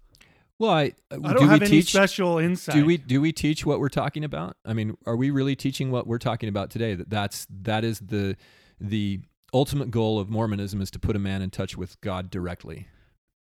Well, 0.59 0.71
I, 0.71 0.93
I 1.11 1.17
do 1.17 1.23
don't 1.23 1.49
have 1.49 1.61
we 1.61 1.67
any 1.67 1.77
teach? 1.77 1.91
special 1.91 2.39
insight. 2.39 2.77
do 2.77 2.85
we 2.85 2.97
do 2.97 3.21
we 3.21 3.33
teach 3.33 3.67
what 3.67 3.81
we're 3.81 3.89
talking 3.89 4.25
about? 4.25 4.57
I 4.65 4.73
mean, 4.73 4.97
are 5.07 5.17
we 5.17 5.31
really 5.31 5.57
teaching 5.57 5.91
what 5.91 6.07
we're 6.07 6.19
talking 6.19 6.49
about 6.49 6.71
today? 6.71 6.95
That 6.95 7.11
that's 7.11 7.47
that 7.63 7.85
is 7.85 7.99
the 8.01 8.37
the 8.81 9.21
ultimate 9.53 9.91
goal 9.91 10.19
of 10.19 10.29
Mormonism 10.31 10.81
is 10.81 10.91
to 10.93 10.99
put 10.99 11.17
a 11.17 11.19
man 11.19 11.43
in 11.43 11.51
touch 11.51 11.77
with 11.77 12.01
God 12.01 12.31
directly. 12.31 12.89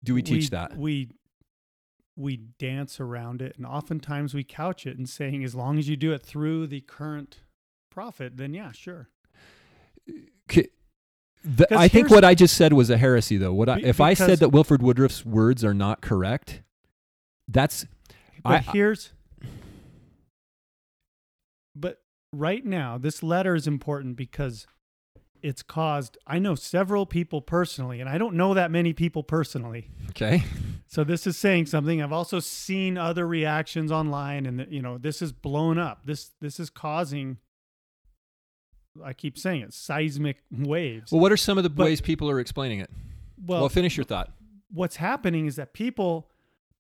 Do 0.05 0.15
we 0.15 0.23
teach 0.23 0.51
that? 0.51 0.77
We 0.77 1.11
we 2.15 2.37
dance 2.37 2.99
around 3.01 3.41
it 3.41 3.57
and 3.57 3.65
oftentimes 3.65 4.35
we 4.35 4.43
couch 4.43 4.87
it 4.87 4.99
in 4.99 5.07
saying 5.07 5.45
as 5.45 5.55
long 5.55 5.79
as 5.79 5.89
you 5.89 5.97
do 5.97 6.13
it 6.13 6.23
through 6.23 6.67
the 6.67 6.81
current 6.81 7.39
prophet, 7.91 8.37
then 8.37 8.53
yeah, 8.55 8.73
sure. 8.73 9.09
The- 11.45 11.79
I 11.79 11.89
think 11.89 12.11
what 12.11 12.25
I 12.25 12.35
just 12.35 12.57
said 12.57 12.73
was 12.73 12.91
a 12.91 12.99
heresy, 12.99 13.37
though. 13.37 13.55
What 13.55 13.69
I, 13.69 13.77
Be- 13.77 13.85
if 13.85 14.01
I 14.01 14.15
said 14.15 14.41
that 14.41 14.51
Wilford 14.51 14.83
Woodruff's 14.83 15.25
words 15.25 15.65
are 15.65 15.73
not 15.73 16.01
correct? 16.01 16.63
That's 17.47 17.87
But 18.43 18.53
I- 18.69 18.73
here's 18.73 19.13
But 21.75 22.03
right 22.33 22.65
now, 22.65 22.99
this 22.99 23.23
letter 23.23 23.55
is 23.55 23.67
important 23.67 24.17
because 24.17 24.67
it's 25.41 25.63
caused 25.63 26.19
I 26.27 26.39
know 26.41 26.55
several 26.57 27.07
people 27.07 27.41
personally, 27.41 28.01
and 28.01 28.11
I 28.11 28.19
don't 28.19 28.35
know 28.35 28.53
that 28.55 28.71
many 28.71 28.93
people 28.93 29.23
personally. 29.23 29.89
okay. 30.11 30.43
So 30.89 31.05
this 31.05 31.27
is 31.27 31.37
saying 31.37 31.67
something. 31.67 32.03
I've 32.03 32.13
also 32.13 32.41
seen 32.41 32.99
other 32.99 33.27
reactions 33.27 33.93
online, 33.93 34.47
and 34.47 34.67
you 34.71 34.83
know 34.83 34.99
this 34.99 35.23
is 35.23 35.33
blown 35.33 35.79
up. 35.79 36.05
This 36.05 36.33
this 36.41 36.59
is 36.59 36.69
causing. 36.71 37.39
I 39.05 39.13
keep 39.13 39.39
saying 39.39 39.63
it, 39.63 39.73
seismic 39.75 40.43
waves. 40.51 41.13
Well, 41.13 41.21
what 41.21 41.33
are 41.33 41.37
some 41.37 41.59
of 41.59 41.65
the 41.65 41.71
But- 41.71 41.85
ways 41.85 42.01
people 42.01 42.31
are 42.31 42.41
explaining 42.41 42.81
it? 42.81 42.91
Well, 43.45 43.69
finish 43.69 43.97
your 43.97 44.05
thought. 44.05 44.33
what's 44.71 44.97
happening 44.97 45.47
is 45.47 45.57
that 45.57 45.73
people 45.73 46.31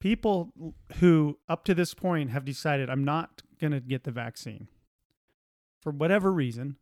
people 0.01 0.53
who 0.97 1.39
up 1.49 1.65
to 1.65 1.75
this 1.75 1.95
point 1.95 2.31
have 2.31 2.45
decided 2.45 2.91
I'm 2.91 3.05
not 3.05 3.43
going 3.61 3.73
to 3.73 3.81
get 3.81 4.05
the 4.05 4.11
vaccine 4.11 4.69
for 5.81 5.91
whatever 5.91 6.31
reason 6.33 6.77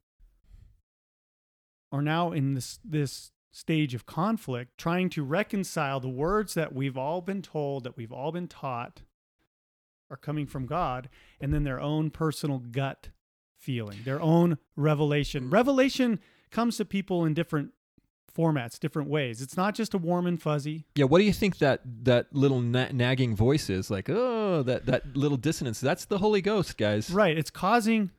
are 1.92 2.02
now 2.02 2.32
in 2.32 2.54
this 2.54 2.78
this 2.84 3.30
stage 3.52 3.94
of 3.94 4.04
conflict 4.04 4.76
trying 4.76 5.08
to 5.10 5.22
reconcile 5.22 6.00
the 6.00 6.08
words 6.08 6.54
that 6.54 6.74
we've 6.74 6.98
all 6.98 7.20
been 7.22 7.40
told 7.40 7.84
that 7.84 7.96
we've 7.96 8.12
all 8.12 8.32
been 8.32 8.48
taught 8.48 9.02
are 10.10 10.16
coming 10.16 10.46
from 10.46 10.66
God 10.66 11.08
and 11.40 11.54
then 11.54 11.64
their 11.64 11.80
own 11.80 12.10
personal 12.10 12.58
gut 12.58 13.08
feeling 13.66 13.98
their 14.05 14.20
own 14.20 14.56
revelation 14.76 15.51
revelation 15.51 16.20
comes 16.52 16.76
to 16.76 16.84
people 16.84 17.24
in 17.24 17.34
different 17.34 17.72
formats 18.36 18.78
different 18.78 19.09
ways 19.09 19.40
it's 19.43 19.56
not 19.56 19.74
just 19.74 19.93
a 19.94 19.98
warm 19.98 20.24
and 20.26 20.40
fuzzy 20.40 20.84
Yeah, 20.94 21.06
what 21.06 21.18
do 21.18 21.24
you 21.24 21.32
think 21.32 21.59
that 21.59 21.80
that 22.05 22.24
little 22.32 22.60
na- 22.60 22.93
nagging 22.93 23.34
voice 23.34 23.68
is 23.68 23.90
like? 23.90 24.09
Oh, 24.09 24.62
that 24.62 24.86
that 24.86 25.16
little 25.16 25.36
dissonance. 25.38 25.80
That's 25.80 26.05
the 26.05 26.18
Holy 26.18 26.40
Ghost, 26.43 26.76
guys. 26.78 27.10
Right. 27.10 27.36
It's 27.36 27.51
causing 27.51 28.10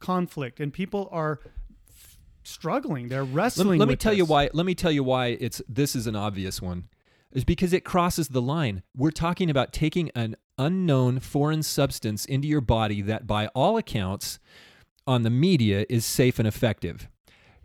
conflict, 0.00 0.60
and 0.60 0.72
people 0.72 1.08
are 1.12 1.40
f- 1.88 2.18
struggling. 2.42 3.08
They're 3.08 3.24
wrestling. 3.24 3.78
let 3.78 3.86
me 3.88 3.92
with 3.92 4.00
tell 4.00 4.12
you 4.12 4.24
why. 4.24 4.50
Let 4.52 4.66
me 4.66 4.74
tell 4.74 4.92
you 4.92 5.04
why 5.04 5.28
it's 5.46 5.62
this 5.68 5.94
is 5.96 6.06
an 6.06 6.16
obvious 6.16 6.60
one. 6.60 6.88
Is 7.32 7.44
because 7.44 7.72
it 7.72 7.84
crosses 7.84 8.28
the 8.28 8.42
line. 8.42 8.82
We're 8.96 9.12
talking 9.12 9.48
about 9.50 9.72
taking 9.72 10.10
an 10.16 10.34
unknown 10.58 11.20
foreign 11.20 11.62
substance 11.62 12.24
into 12.24 12.48
your 12.48 12.60
body 12.60 13.02
that, 13.02 13.26
by 13.26 13.46
all 13.54 13.76
accounts, 13.76 14.40
on 15.10 15.22
the 15.24 15.30
media 15.30 15.84
is 15.88 16.04
safe 16.06 16.38
and 16.38 16.46
effective. 16.46 17.08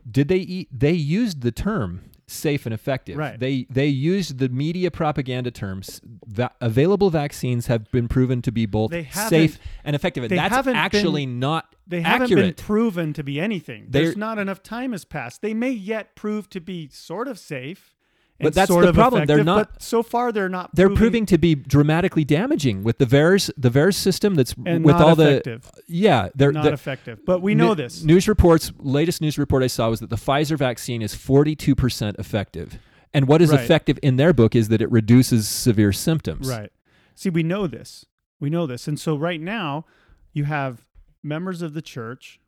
Did 0.09 0.27
they 0.27 0.37
eat? 0.37 0.67
They 0.71 0.93
used 0.93 1.41
the 1.41 1.51
term 1.51 2.01
safe 2.27 2.65
and 2.65 2.73
effective. 2.73 3.17
Right. 3.17 3.39
They 3.39 3.67
they 3.69 3.85
used 3.87 4.39
the 4.39 4.49
media 4.49 4.89
propaganda 4.91 5.51
terms. 5.51 6.01
Va- 6.27 6.51
available 6.59 7.09
vaccines 7.11 7.67
have 7.67 7.89
been 7.91 8.07
proven 8.07 8.41
to 8.43 8.51
be 8.51 8.65
both 8.65 8.91
safe 9.13 9.59
and 9.83 9.95
effective. 9.95 10.27
They 10.27 10.35
that's 10.35 10.53
haven't 10.55 10.75
actually 10.75 11.25
been- 11.27 11.39
not 11.39 11.75
They 11.87 12.01
haven't 12.01 12.23
accurate. 12.31 12.57
been 12.57 12.65
proven 12.65 13.13
to 13.13 13.23
be 13.23 13.39
anything. 13.39 13.87
They're- 13.89 14.05
There's 14.05 14.17
not 14.17 14.37
enough 14.39 14.61
time 14.63 14.91
has 14.91 15.05
passed. 15.05 15.41
They 15.43 15.53
may 15.53 15.71
yet 15.71 16.15
prove 16.15 16.49
to 16.49 16.59
be 16.59 16.89
sort 16.91 17.27
of 17.27 17.37
safe, 17.39 17.94
But 18.39 18.53
that's 18.53 18.69
the 18.69 18.91
problem. 18.93 19.25
They're 19.27 19.43
not- 19.45 19.71
But 19.73 19.81
so 19.81 20.03
far, 20.03 20.31
they're 20.33 20.49
not. 20.49 20.75
They're 20.75 20.89
proving 20.89 21.25
to 21.27 21.37
be 21.37 21.55
dramatically 21.55 22.25
damaging 22.25 22.83
with 22.83 22.97
the 22.97 23.05
VAERS 23.05 23.49
the 23.57 23.69
VAERS 23.69 23.95
system 23.95 24.35
that's 24.35 24.53
and 24.65 24.83
with 24.83 24.95
not 24.95 25.01
all 25.01 25.11
effective. 25.13 25.61
the 25.73 25.81
yeah 25.87 26.29
they're, 26.35 26.51
not 26.51 26.63
they're- 26.65 26.73
effective. 26.73 27.19
But 27.25 27.41
we 27.41 27.55
know 27.55 27.69
Nu- 27.69 27.75
this. 27.75 28.03
News 28.03 28.27
reports, 28.27 28.73
latest 28.79 29.21
news 29.21 29.37
report 29.37 29.63
I 29.63 29.67
saw 29.67 29.89
was 29.89 30.01
that 30.01 30.09
the 30.09 30.17
Pfizer 30.17 30.57
vaccine 30.57 31.01
is 31.01 31.15
42% 31.15 32.19
effective. 32.19 32.77
And 33.13 33.27
what 33.29 33.41
is 33.41 33.51
Right. 33.51 33.61
effective 33.61 33.97
in 34.03 34.17
their 34.17 34.33
book 34.33 34.53
is 34.55 34.67
that 34.67 34.81
it 34.81 34.91
reduces 34.91 35.47
severe 35.47 35.93
symptoms. 35.93 36.49
Right. 36.49 36.71
See, 37.15 37.29
we 37.29 37.43
know 37.43 37.67
this. 37.67 38.05
We 38.41 38.49
know 38.49 38.67
this. 38.67 38.85
And 38.89 38.99
so 38.99 39.15
right 39.15 39.39
now, 39.39 39.85
you 40.33 40.43
have 40.43 40.83
members 41.23 41.61
of 41.61 41.73
the 41.73 41.81
church 41.81 42.41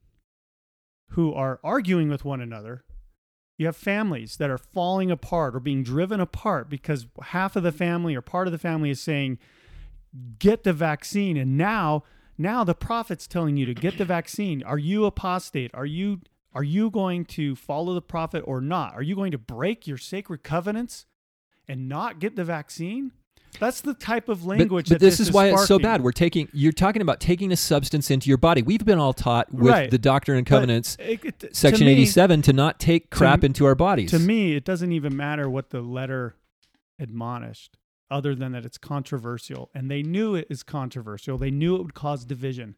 who 1.11 1.33
are 1.33 1.61
arguing 1.63 2.09
with 2.09 2.25
one 2.25 2.41
another. 2.41 2.83
You 3.57 3.65
have 3.65 3.75
families 3.75 4.37
that 4.37 4.51
are 4.51 4.57
falling 4.57 5.09
apart 5.09 5.55
or 5.55 5.59
being 5.59 5.83
driven 5.83 6.19
apart 6.19 6.69
because 6.69 7.07
half 7.21 7.55
of 7.55 7.63
the 7.63 7.71
family 7.71 8.15
or 8.15 8.21
part 8.21 8.47
of 8.47 8.51
the 8.51 8.59
family 8.59 8.91
is 8.91 9.01
saying, 9.01 9.39
get 10.39 10.63
the 10.63 10.73
vaccine. 10.73 11.37
And 11.37 11.57
now, 11.57 12.03
now 12.37 12.63
the 12.63 12.75
prophet's 12.75 13.27
telling 13.27 13.57
you 13.57 13.65
to 13.65 13.73
get 13.73 13.97
the 13.97 14.05
vaccine. 14.05 14.61
Are 14.63 14.77
you 14.77 15.05
apostate? 15.05 15.71
Are 15.73 15.85
you 15.85 16.21
are 16.53 16.63
you 16.63 16.89
going 16.89 17.25
to 17.25 17.55
follow 17.55 17.93
the 17.93 18.01
prophet 18.01 18.43
or 18.47 18.61
not? 18.61 18.95
Are 18.95 19.03
you 19.03 19.15
going 19.15 19.31
to 19.31 19.37
break 19.37 19.85
your 19.85 19.97
sacred 19.97 20.41
covenants 20.41 21.05
and 21.67 21.87
not 21.87 22.19
get 22.19 22.35
the 22.35 22.43
vaccine? 22.43 23.11
That's 23.59 23.81
the 23.81 23.93
type 23.95 24.29
of 24.29 24.45
language 24.45 24.89
but 24.89 24.99
that 24.99 25.05
this, 25.05 25.19
is 25.19 25.31
why 25.31 25.47
it's 25.47 25.65
so 25.65 25.79
bad. 25.79 26.03
We're 26.03 26.11
taking 26.11 26.47
you're 26.53 26.71
talking 26.71 27.01
about 27.01 27.19
taking 27.19 27.51
a 27.51 27.55
substance 27.57 28.11
into 28.11 28.29
your 28.29 28.37
body. 28.37 28.61
We've 28.61 28.85
been 28.85 28.99
all 28.99 29.13
taught 29.13 29.51
with 29.53 29.71
Right. 29.71 29.89
the 29.91 29.97
Doctrine 29.97 30.37
and 30.37 30.45
Covenants 30.45 30.95
it- 30.99 31.25
it- 31.43 31.55
section 31.55 31.87
me- 31.87 31.93
87 31.93 32.41
to 32.43 32.53
not 32.53 32.79
take 32.79 33.09
crap 33.09 33.39
to- 33.41 33.47
into 33.47 33.65
our 33.65 33.73
bodies. 33.75 34.11
To 34.11 34.19
me, 34.19 34.53
it 34.55 34.63
doesn't 34.63 34.91
even 34.91 35.15
matter 35.17 35.49
what 35.49 35.71
the 35.71 35.81
letter 35.81 36.35
admonished, 36.99 37.77
other 38.09 38.35
than 38.35 38.51
that 38.53 38.65
it's 38.65 38.77
controversial. 38.77 39.69
And 39.73 39.89
they 39.89 40.03
knew 40.03 40.35
it 40.35 40.47
is 40.49 40.63
controversial. 40.63 41.37
They 41.37 41.51
knew 41.51 41.75
it 41.75 41.81
would 41.83 41.93
cause 41.93 42.25
division. 42.25 42.75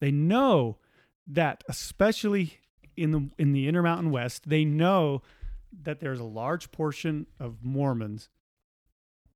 They 0.00 0.10
know 0.10 0.78
that, 1.26 1.62
especially 1.68 2.58
in 2.96 3.10
the 3.12 3.28
in 3.38 3.52
the 3.52 3.66
Intermountain 3.68 4.10
West, 4.10 4.48
they 4.48 4.64
know 4.64 5.22
that 5.82 6.00
there's 6.00 6.20
a 6.20 6.24
large 6.24 6.70
portion 6.72 7.26
of 7.38 7.62
Mormons 7.62 8.28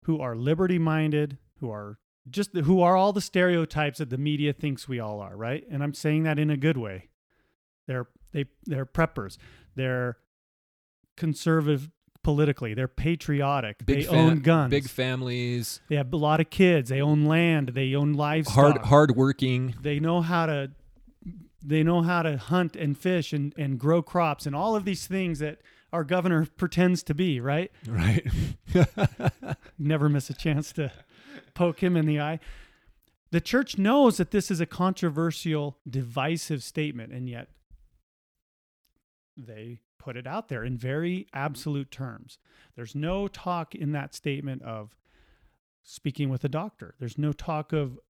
who 0.05 0.21
are 0.21 0.37
liberty 0.37 0.79
minded, 0.79 1.39
who 1.61 1.71
are 1.71 1.99
just 2.31 2.57
who 2.57 2.81
are 2.81 2.97
all 2.97 3.13
the 3.13 3.21
stereotypes 3.21 3.99
that 3.99 4.11
the 4.11 4.19
media 4.19 4.53
thinks 4.53 4.89
we 4.89 5.01
all 5.01 5.21
are, 5.21 5.37
right? 5.37 5.65
And 5.71 5.83
I'm 5.83 5.95
saying 5.95 6.23
that 6.25 6.39
in 6.39 6.51
a 6.51 6.57
good 6.57 6.77
way. 6.77 7.11
They're 7.87 8.07
they 8.33 8.47
they're 8.65 8.87
preppers. 8.87 9.37
They're 9.75 10.17
conservative 11.17 11.91
politically. 12.23 12.75
They're 12.75 12.89
patriotic. 12.89 13.85
big 13.85 13.99
they 13.99 14.03
fa- 14.05 14.17
own 14.17 14.41
guns. 14.41 14.71
big 14.71 14.89
families, 14.89 15.81
they 15.89 15.97
have 15.97 16.13
a 16.13 16.17
lot 16.17 16.41
of 16.41 16.51
kids. 16.51 16.89
They 16.89 17.01
own 17.01 17.27
land. 17.27 17.71
They 17.75 17.95
own 17.95 18.15
livestock. 18.15 18.55
hard 18.55 18.79
hard 18.87 19.17
working. 19.17 19.75
They 19.81 20.01
know 20.01 20.23
how 20.23 20.47
to 20.47 20.71
they 21.63 21.83
know 21.83 22.03
how 22.03 22.23
to 22.23 22.37
hunt 22.37 22.77
and 22.77 22.97
fish 22.97 23.33
and, 23.33 23.55
and 23.57 23.79
grow 23.79 24.03
crops 24.03 24.45
and 24.45 24.55
all 24.55 24.77
of 24.77 24.85
these 24.85 25.07
things 25.07 25.39
that 25.39 25.59
our 25.95 26.03
governor 26.03 26.47
pretends 26.57 27.05
to 27.05 27.15
be, 27.15 27.41
right? 27.41 27.71
Right. 27.87 28.27
Never 29.79 30.09
miss 30.09 30.29
a 30.29 30.35
chance 30.35 30.73
to 30.73 30.91
poke 31.55 31.83
him 31.83 31.97
in 31.97 32.05
the 32.05 32.21
eye. 32.21 32.41
The 33.31 33.41
church 33.41 33.79
knows 33.79 34.17
that 34.17 34.33
this 34.33 34.51
is 34.51 34.61
a 34.61 34.67
controversial, 34.67 35.79
divisive 35.89 36.65
statement, 36.65 37.13
and 37.13 37.29
yet 37.29 37.49
they 39.37 39.79
put 39.99 40.17
it 40.17 40.27
out 40.27 40.49
there 40.49 40.65
in 40.65 40.77
very 40.77 41.29
absolute 41.33 41.93
terms. 41.93 42.39
There's 42.75 42.97
no 42.97 43.29
talk 43.29 43.77
in 43.77 43.93
that 43.93 44.15
statement 44.15 44.63
of 44.63 44.97
speaking 45.85 46.29
with 46.29 46.43
a 46.43 46.49
doctor. 46.49 46.97
There's 46.99 47.19
no 47.19 47.33
talk 47.33 47.73
of 47.73 48.01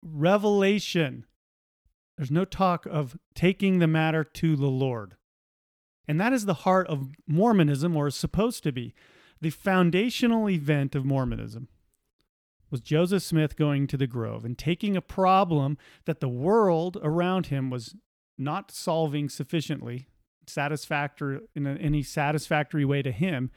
revelation. 0.00 1.26
There's 2.16 2.30
no 2.30 2.44
talk 2.44 2.86
of 2.86 3.18
taking 3.34 3.80
the 3.80 3.88
matter 3.88 4.22
to 4.22 4.54
the 4.54 4.68
Lord. 4.68 5.16
And 6.08 6.20
that 6.20 6.32
is 6.32 6.46
the 6.46 6.54
heart 6.54 6.86
of 6.88 7.10
Mormonism, 7.26 7.96
or 7.96 8.08
is 8.08 8.16
supposed 8.16 8.62
to 8.64 8.72
be. 8.72 8.94
The 9.40 9.50
foundational 9.50 10.48
event 10.48 10.94
of 10.94 11.04
Mormonism 11.04 11.68
was 12.70 12.80
Joseph 12.80 13.22
Smith 13.22 13.56
going 13.56 13.86
to 13.88 13.96
the 13.96 14.06
Grove 14.06 14.44
and 14.44 14.56
taking 14.56 14.96
a 14.96 15.02
problem 15.02 15.76
that 16.06 16.20
the 16.20 16.28
world 16.28 16.96
around 17.02 17.46
him 17.46 17.70
was 17.70 17.94
not 18.38 18.70
solving 18.70 19.28
sufficiently 19.28 20.08
satisfactory 20.46 21.40
in 21.54 21.66
any 21.66 22.02
satisfactory 22.02 22.84
way 22.84 23.02
to 23.02 23.12
him 23.12 23.50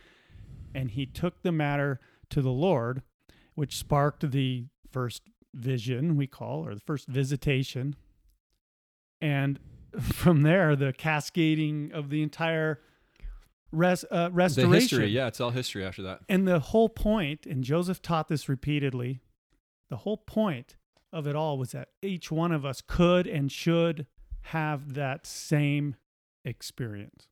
and 0.75 0.91
he 0.91 1.05
took 1.05 1.41
the 1.41 1.51
matter 1.51 1.99
to 2.29 2.41
the 2.41 2.51
Lord 2.51 3.01
which 3.55 3.77
sparked 3.77 4.29
the 4.29 4.65
first 4.91 5.23
vision 5.53 6.17
we 6.17 6.27
call 6.27 6.65
or 6.65 6.75
the 6.75 6.81
first 6.81 7.07
visitation 7.07 7.95
and 9.21 9.59
from 10.01 10.41
there 10.41 10.75
the 10.75 10.93
cascading 10.93 11.91
of 11.93 12.09
the 12.09 12.21
entire 12.23 12.79
res, 13.71 14.05
uh, 14.09 14.29
the 14.29 14.31
restoration 14.33 14.73
history, 14.73 15.07
yeah, 15.07 15.27
it's 15.27 15.39
all 15.39 15.51
history 15.51 15.85
after 15.85 16.01
that. 16.03 16.21
and 16.29 16.47
the 16.47 16.59
whole 16.59 16.89
point, 16.89 17.45
and 17.45 17.63
Joseph 17.63 18.01
taught 18.01 18.27
this 18.27 18.49
repeatedly, 18.49 19.21
the 19.89 19.97
whole 19.97 20.17
point 20.17 20.75
of 21.13 21.27
it 21.27 21.35
all 21.35 21.57
was 21.57 21.71
that 21.71 21.89
each 22.01 22.31
one 22.31 22.51
of 22.51 22.65
us 22.65 22.81
could 22.81 23.27
and 23.27 23.51
should 23.51 24.07
have 24.41 24.93
that 24.93 25.25
same 25.25 25.95
experience. 26.43 27.27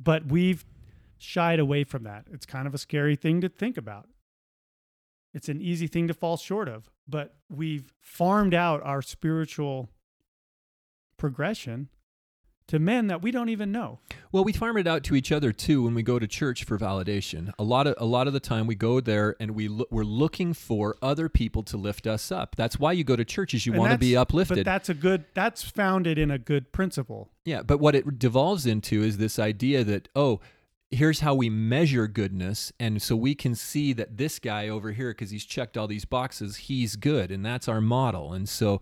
But 0.00 0.26
we've 0.26 0.64
shied 1.18 1.58
away 1.58 1.84
from 1.84 2.04
that. 2.04 2.26
It's 2.32 2.46
kind 2.46 2.66
of 2.66 2.74
a 2.74 2.78
scary 2.78 3.16
thing 3.16 3.40
to 3.40 3.48
think 3.48 3.76
about. 3.76 4.08
It's 5.34 5.48
an 5.48 5.60
easy 5.60 5.86
thing 5.86 6.08
to 6.08 6.14
fall 6.14 6.36
short 6.36 6.68
of, 6.68 6.90
but 7.06 7.36
we've 7.50 7.92
farmed 8.00 8.54
out 8.54 8.82
our 8.82 9.02
spiritual 9.02 9.90
progression 11.18 11.88
to 12.68 12.78
men 12.78 13.06
that 13.06 13.22
we 13.22 13.30
don't 13.30 13.48
even 13.48 13.72
know. 13.72 13.98
Well, 14.30 14.44
we 14.44 14.52
farm 14.52 14.76
it 14.76 14.86
out 14.86 15.02
to 15.04 15.14
each 15.14 15.32
other 15.32 15.52
too 15.52 15.82
when 15.82 15.94
we 15.94 16.02
go 16.02 16.18
to 16.18 16.26
church 16.26 16.64
for 16.64 16.78
validation. 16.78 17.50
A 17.58 17.62
lot 17.64 17.86
of 17.86 17.94
a 17.98 18.04
lot 18.04 18.26
of 18.26 18.34
the 18.34 18.40
time 18.40 18.66
we 18.66 18.74
go 18.74 19.00
there 19.00 19.34
and 19.40 19.52
we 19.52 19.68
lo- 19.68 19.86
we're 19.90 20.04
looking 20.04 20.52
for 20.52 20.96
other 21.00 21.28
people 21.28 21.62
to 21.64 21.76
lift 21.76 22.06
us 22.06 22.30
up. 22.30 22.56
That's 22.56 22.78
why 22.78 22.92
you 22.92 23.04
go 23.04 23.16
to 23.16 23.24
church 23.24 23.54
is 23.54 23.64
you 23.66 23.72
want 23.72 23.92
to 23.92 23.98
be 23.98 24.16
uplifted. 24.16 24.58
But 24.58 24.64
that's 24.66 24.88
a 24.90 24.94
good. 24.94 25.24
That's 25.34 25.62
founded 25.62 26.18
in 26.18 26.30
a 26.30 26.38
good 26.38 26.70
principle. 26.72 27.30
Yeah, 27.44 27.62
but 27.62 27.80
what 27.80 27.94
it 27.94 28.18
devolves 28.18 28.66
into 28.66 29.02
is 29.02 29.16
this 29.16 29.38
idea 29.38 29.82
that, 29.84 30.10
oh, 30.14 30.40
here's 30.90 31.20
how 31.20 31.34
we 31.34 31.48
measure 31.48 32.06
goodness. 32.06 32.72
And 32.78 33.00
so 33.00 33.16
we 33.16 33.34
can 33.34 33.54
see 33.54 33.94
that 33.94 34.18
this 34.18 34.38
guy 34.38 34.68
over 34.68 34.92
here, 34.92 35.10
because 35.10 35.30
he's 35.30 35.46
checked 35.46 35.78
all 35.78 35.86
these 35.86 36.04
boxes, 36.04 36.56
he's 36.56 36.96
good. 36.96 37.30
And 37.30 37.44
that's 37.44 37.68
our 37.68 37.80
model. 37.80 38.34
And 38.34 38.46
so 38.48 38.80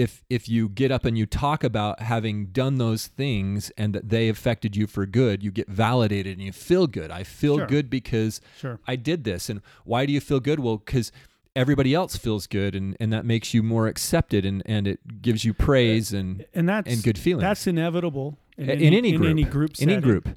if 0.00 0.22
if 0.30 0.48
you 0.48 0.68
get 0.68 0.90
up 0.90 1.04
and 1.04 1.16
you 1.18 1.26
talk 1.26 1.62
about 1.64 2.00
having 2.00 2.46
done 2.46 2.78
those 2.78 3.06
things 3.06 3.70
and 3.76 3.94
that 3.94 4.08
they 4.08 4.28
affected 4.28 4.74
you 4.76 4.86
for 4.86 5.04
good, 5.06 5.42
you 5.42 5.50
get 5.50 5.68
validated 5.68 6.36
and 6.38 6.44
you 6.46 6.52
feel 6.52 6.86
good. 6.86 7.10
I 7.10 7.22
feel 7.24 7.58
Sure. 7.58 7.66
good 7.66 7.90
because 7.90 8.40
Sure. 8.58 8.78
I 8.86 8.96
did 8.96 9.24
this. 9.24 9.48
And 9.50 9.60
why 9.84 10.06
do 10.06 10.12
you 10.12 10.20
feel 10.20 10.40
good? 10.40 10.58
Well, 10.60 10.78
because 10.78 11.12
everybody 11.56 11.92
else 11.94 12.16
feels 12.16 12.46
good 12.46 12.74
and, 12.74 12.96
and 13.00 13.12
that 13.12 13.24
makes 13.24 13.52
you 13.52 13.62
more 13.62 13.88
accepted 13.88 14.44
and, 14.46 14.62
and 14.66 14.86
it 14.86 15.00
gives 15.20 15.44
you 15.44 15.52
praise 15.52 16.12
and 16.12 16.44
And 16.54 16.68
that's 16.68 16.92
and 16.92 17.02
good 17.02 17.18
feelings. 17.18 17.42
That's 17.42 17.66
inevitable 17.66 18.38
in, 18.56 18.70
in 18.70 18.80
any, 18.94 18.96
any 18.98 19.12
group, 19.16 19.26
in 19.30 19.38
any 19.38 19.44
group. 19.44 19.80
any 19.82 20.00
group, 20.00 20.28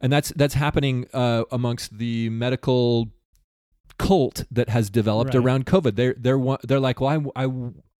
and 0.00 0.12
that's 0.12 0.32
that's 0.36 0.54
happening 0.54 1.06
uh, 1.12 1.42
amongst 1.50 1.98
the 1.98 2.30
medical 2.30 3.08
cult 3.98 4.44
that 4.50 4.68
has 4.70 4.90
developed 4.90 5.34
Right. 5.34 5.44
around 5.44 5.66
COVID. 5.66 5.96
They're 5.96 6.14
they're 6.16 6.38
they're 6.64 6.80
like, 6.80 7.00
well, 7.00 7.30
I, 7.36 7.44
I 7.44 7.48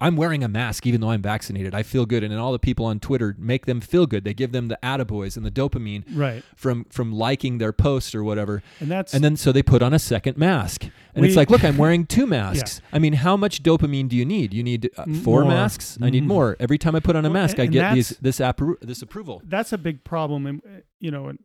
I'm 0.00 0.14
wearing 0.14 0.44
a 0.44 0.48
mask 0.48 0.86
even 0.86 1.00
though 1.00 1.10
I'm 1.10 1.22
vaccinated. 1.22 1.74
I 1.74 1.82
feel 1.82 2.06
good, 2.06 2.22
and 2.22 2.30
then 2.32 2.38
all 2.38 2.52
the 2.52 2.60
people 2.60 2.86
on 2.86 3.00
Twitter 3.00 3.34
make 3.36 3.66
them 3.66 3.80
feel 3.80 4.06
good. 4.06 4.22
They 4.22 4.32
give 4.32 4.52
them 4.52 4.68
the 4.68 4.78
attaboys 4.80 5.36
and 5.36 5.44
the 5.44 5.50
dopamine 5.50 6.04
Right. 6.14 6.44
from 6.54 6.84
from 6.88 7.12
liking 7.12 7.58
their 7.58 7.72
post 7.72 8.14
or 8.14 8.22
whatever, 8.22 8.62
And 8.78 8.88
that's 8.90 9.12
and 9.12 9.24
then 9.24 9.36
so 9.36 9.50
they 9.50 9.62
put 9.62 9.82
on 9.82 9.92
a 9.92 9.98
second 9.98 10.36
mask, 10.38 10.84
and 11.16 11.26
it's 11.26 11.34
like, 11.34 11.50
look, 11.50 11.64
I'm 11.64 11.76
wearing 11.76 12.06
two 12.06 12.26
masks. 12.38 12.80
I 12.92 13.00
mean, 13.00 13.14
how 13.14 13.36
much 13.36 13.64
dopamine 13.64 14.08
do 14.08 14.14
you 14.16 14.24
need? 14.24 14.54
You 14.54 14.62
need 14.62 14.88
uh, 14.96 15.04
four 15.24 15.42
More. 15.42 15.50
masks. 15.50 15.98
I 16.00 16.10
need 16.10 16.22
Mhm. 16.22 16.28
more 16.28 16.56
every 16.60 16.78
time 16.78 16.94
I 16.94 17.00
put 17.00 17.16
on 17.16 17.24
a 17.24 17.28
Well, 17.28 17.32
mask. 17.42 17.58
and- 17.58 17.68
I 17.68 17.72
get 17.72 17.94
these 17.94 18.10
this 18.20 18.38
appro- 18.38 18.78
this 18.80 19.02
approval. 19.02 19.42
that's 19.48 19.72
a 19.72 19.78
big 19.78 20.04
problem. 20.04 20.46
And 20.46 20.62
uh, 20.64 20.80
you 21.00 21.10
know, 21.10 21.26
and 21.26 21.40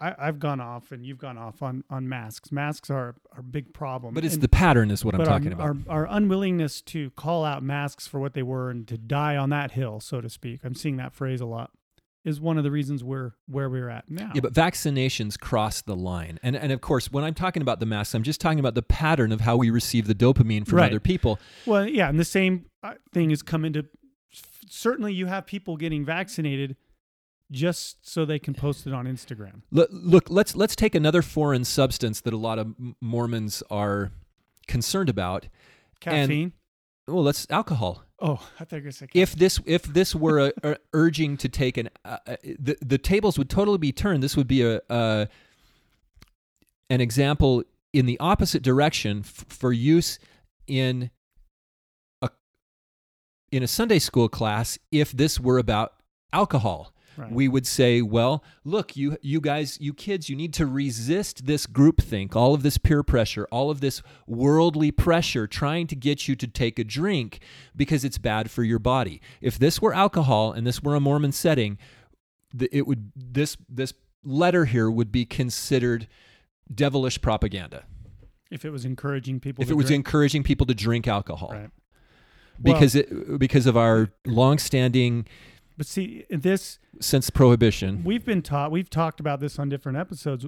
I, 0.00 0.14
I've 0.18 0.38
gone 0.38 0.60
off, 0.60 0.92
and 0.92 1.04
you've 1.04 1.18
gone 1.18 1.36
off 1.38 1.62
on 1.62 1.84
on 1.90 2.08
masks. 2.08 2.50
Masks 2.50 2.90
are 2.90 3.16
are 3.32 3.40
a 3.40 3.42
big 3.42 3.72
problem. 3.74 4.14
But 4.14 4.24
it's 4.24 4.34
And- 4.34 4.42
the 4.42 4.48
pattern, 4.48 4.90
is 4.90 5.04
what 5.04 5.14
I'm 5.14 5.24
talking 5.24 5.52
our, 5.54 5.70
about. 5.72 5.88
Our, 5.88 6.06
our 6.06 6.16
unwillingness 6.16 6.80
to 6.82 7.10
call 7.10 7.44
out 7.44 7.62
masks 7.62 8.06
for 8.06 8.18
what 8.20 8.34
they 8.34 8.42
were 8.42 8.70
and 8.70 8.86
to 8.88 8.96
die 8.98 9.36
on 9.36 9.50
that 9.50 9.72
hill, 9.72 10.00
so 10.00 10.20
to 10.20 10.28
speak. 10.28 10.60
I'm 10.64 10.74
seeing 10.74 10.96
that 10.96 11.12
phrase 11.12 11.40
a 11.40 11.46
lot. 11.46 11.70
Is 12.22 12.38
one 12.38 12.58
of 12.58 12.64
the 12.64 12.70
reasons 12.70 13.02
we're 13.02 13.32
where 13.46 13.70
we're 13.70 13.88
at 13.88 14.10
now. 14.10 14.30
yeah, 14.34 14.42
but 14.42 14.52
vaccinations 14.52 15.40
cross 15.40 15.80
the 15.80 15.96
line, 15.96 16.38
and 16.42 16.54
and 16.54 16.70
of 16.70 16.82
course, 16.82 17.10
when 17.10 17.24
I'm 17.24 17.32
talking 17.32 17.62
about 17.62 17.80
the 17.80 17.86
masks, 17.86 18.14
I'm 18.14 18.22
just 18.22 18.42
talking 18.42 18.58
about 18.60 18.74
the 18.74 18.82
pattern 18.82 19.32
of 19.32 19.40
how 19.40 19.56
we 19.56 19.70
receive 19.70 20.06
the 20.06 20.14
dopamine 20.14 20.66
from 20.66 20.78
Right. 20.78 20.90
other 20.90 21.00
people. 21.00 21.38
Well, 21.64 21.86
yeah, 21.88 22.10
and 22.10 22.20
the 22.20 22.24
same 22.26 22.66
uh, 22.82 22.94
thing 23.12 23.30
has 23.30 23.40
come 23.42 23.64
into. 23.64 23.86
Certainly, 24.68 25.14
you 25.14 25.26
have 25.26 25.46
people 25.46 25.76
getting 25.78 26.04
vaccinated 26.04 26.76
just 27.50 28.06
so 28.08 28.24
they 28.24 28.38
can 28.38 28.54
post 28.54 28.86
it 28.86 28.92
on 28.92 29.06
Instagram. 29.06 29.62
Look, 29.70 29.88
look, 29.92 30.30
let's 30.30 30.54
let's 30.54 30.76
take 30.76 30.94
another 30.94 31.22
foreign 31.22 31.64
substance 31.64 32.20
that 32.22 32.32
a 32.32 32.36
lot 32.36 32.58
of 32.58 32.74
Mormons 33.00 33.62
are 33.70 34.12
concerned 34.66 35.08
about. 35.08 35.48
Caffeine. 36.00 36.52
Well, 37.06 37.24
that's 37.24 37.46
alcohol. 37.50 38.04
oh, 38.20 38.46
I 38.58 38.64
thought 38.64 38.82
you 38.82 38.90
were 39.00 39.08
If 39.14 39.34
this 39.34 39.60
if 39.66 39.82
this 39.82 40.14
were 40.14 40.48
a, 40.48 40.52
a 40.62 40.76
urging 40.92 41.36
to 41.38 41.48
take 41.48 41.76
an 41.76 41.90
uh, 42.04 42.18
uh, 42.26 42.36
the 42.58 42.76
the 42.80 42.98
tables 42.98 43.36
would 43.36 43.50
totally 43.50 43.78
be 43.78 43.92
turned. 43.92 44.22
This 44.22 44.36
would 44.36 44.46
be 44.46 44.62
a 44.62 44.80
uh, 44.88 45.26
an 46.88 47.00
example 47.00 47.64
in 47.92 48.06
the 48.06 48.18
opposite 48.20 48.62
direction 48.62 49.20
f- 49.24 49.46
for 49.48 49.72
use 49.72 50.18
in 50.66 51.10
a 52.22 52.30
in 53.50 53.62
a 53.62 53.66
Sunday 53.66 53.98
school 53.98 54.28
class. 54.28 54.78
If 54.92 55.10
this 55.12 55.40
were 55.40 55.58
about 55.58 55.94
alcohol, 56.32 56.92
Right. 57.16 57.32
we 57.32 57.48
would 57.48 57.66
say, 57.66 58.00
well, 58.02 58.42
look, 58.64 58.96
you 58.96 59.16
you 59.20 59.40
guys, 59.40 59.78
you 59.80 59.92
kids, 59.92 60.28
you 60.30 60.36
need 60.36 60.54
to 60.54 60.64
resist 60.66 61.44
this 61.46 61.66
groupthink, 61.66 62.34
all 62.36 62.54
of 62.54 62.62
this 62.62 62.78
peer 62.78 63.02
pressure, 63.02 63.46
all 63.50 63.70
of 63.70 63.80
this 63.80 64.00
worldly 64.26 64.90
pressure 64.90 65.46
trying 65.46 65.86
to 65.88 65.96
get 65.96 66.28
you 66.28 66.36
to 66.36 66.46
take 66.46 66.78
a 66.78 66.84
drink 66.84 67.40
because 67.76 68.04
it's 68.04 68.16
bad 68.18 68.50
for 68.50 68.62
your 68.64 68.78
body. 68.78 69.20
If 69.40 69.58
this 69.58 69.82
were 69.82 69.92
alcohol 69.92 70.52
and 70.52 70.66
this 70.66 70.82
were 70.82 70.94
a 70.94 71.00
Mormon 71.00 71.32
setting, 71.32 71.78
it 72.72 72.86
would 72.86 73.12
this 73.14 73.56
this 73.68 73.92
letter 74.24 74.64
here 74.66 74.90
would 74.90 75.10
be 75.12 75.24
considered 75.24 76.06
devilish 76.72 77.20
propaganda. 77.20 77.84
if 78.50 78.64
it 78.64 78.70
was 78.70 78.84
encouraging 78.84 79.40
people. 79.40 79.62
If 79.62 79.68
to 79.68 79.74
it 79.74 79.76
was 79.76 79.86
drink. 79.86 80.06
encouraging 80.06 80.42
people 80.44 80.66
to 80.66 80.74
drink 80.74 81.06
alcohol. 81.08 81.50
right. 81.52 81.70
Well- 82.62 82.74
Because 82.74 82.94
it 82.94 83.38
because 83.38 83.66
of 83.66 83.76
our 83.76 84.10
longstanding 84.26 85.26
But 85.80 85.86
see, 85.86 86.26
this 86.28 86.78
since 87.00 87.30
prohibition. 87.30 88.04
we've 88.04 88.26
been 88.26 88.42
taught. 88.42 88.70
We've 88.70 88.90
talked 88.90 89.18
about 89.18 89.40
this 89.40 89.58
on 89.58 89.70
different 89.70 89.96
episodes. 89.96 90.44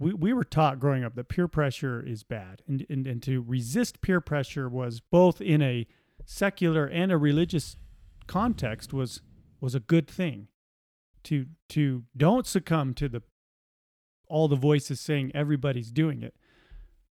We 0.00 0.12
we 0.12 0.32
were 0.32 0.42
taught 0.42 0.80
growing 0.80 1.04
up 1.04 1.14
that 1.14 1.28
peer 1.28 1.46
pressure 1.46 2.04
is 2.04 2.24
bad, 2.24 2.62
and 2.66 2.84
and, 2.90 3.06
and 3.06 3.22
to 3.22 3.40
resist 3.40 4.00
peer 4.00 4.20
pressure 4.20 4.68
was 4.68 4.98
both 4.98 5.40
in 5.40 5.62
a 5.62 5.86
secular 6.24 6.84
and 6.84 7.12
a 7.12 7.16
religious 7.16 7.76
context 8.26 8.92
was 8.92 9.22
was 9.60 9.76
a 9.76 9.80
good 9.80 10.08
thing. 10.08 10.48
To 11.22 11.46
to 11.68 12.02
don't 12.16 12.44
succumb 12.44 12.94
to 12.94 13.08
the 13.08 13.22
all 14.26 14.48
the 14.48 14.56
voices 14.56 15.00
saying 15.00 15.30
everybody's 15.32 15.92
doing 15.92 16.24
it. 16.24 16.34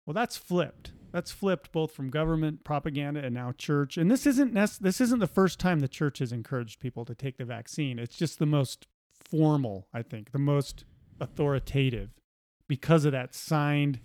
Well, 0.05 0.13
that's 0.13 0.37
flipped. 0.37 0.93
That's 1.13 1.31
flipped 1.31 1.71
both 1.71 1.91
from 1.93 2.09
government 2.09 2.63
propaganda 2.65 3.23
and 3.23 3.33
now 3.35 3.53
church. 3.57 3.97
And 3.97 4.09
this 4.11 4.25
isn't 4.25 4.51
nec- 4.51 4.79
this 4.81 4.99
isn't 4.99 5.19
the 5.19 5.27
first 5.27 5.59
time 5.59 5.79
the 5.79 5.87
church 5.87 6.19
has 6.19 6.31
encouraged 6.33 6.79
people 6.79 7.05
to 7.05 7.15
take 7.15 7.37
the 7.37 7.45
vaccine. 7.45 7.99
It's 7.99 8.17
just 8.17 8.39
the 8.39 8.45
most 8.47 8.87
formal, 9.29 9.87
I 9.93 10.01
think, 10.01 10.31
the 10.31 10.39
most 10.39 10.83
authoritative 11.21 12.09
because 12.67 13.05
of 13.05 13.11
that 13.11 13.33
signed 13.35 13.99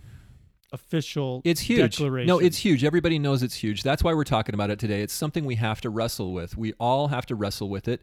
official 0.72 1.40
It's 1.44 1.62
huge. 1.62 1.96
declaration. 1.96 2.26
No, 2.28 2.38
it's 2.38 2.58
huge. 2.58 2.84
Everybody 2.84 3.18
knows 3.18 3.42
it's 3.42 3.54
huge. 3.54 3.82
That's 3.82 4.04
why 4.04 4.12
we're 4.12 4.24
talking 4.24 4.54
about 4.54 4.70
it 4.70 4.78
today. 4.78 5.00
It's 5.00 5.14
something 5.14 5.44
we 5.46 5.54
have 5.54 5.80
to 5.80 5.90
wrestle 5.90 6.32
with. 6.34 6.56
We 6.58 6.74
all 6.74 7.08
have 7.08 7.24
to 7.26 7.34
wrestle 7.34 7.70
with 7.70 7.88
it. 7.88 8.02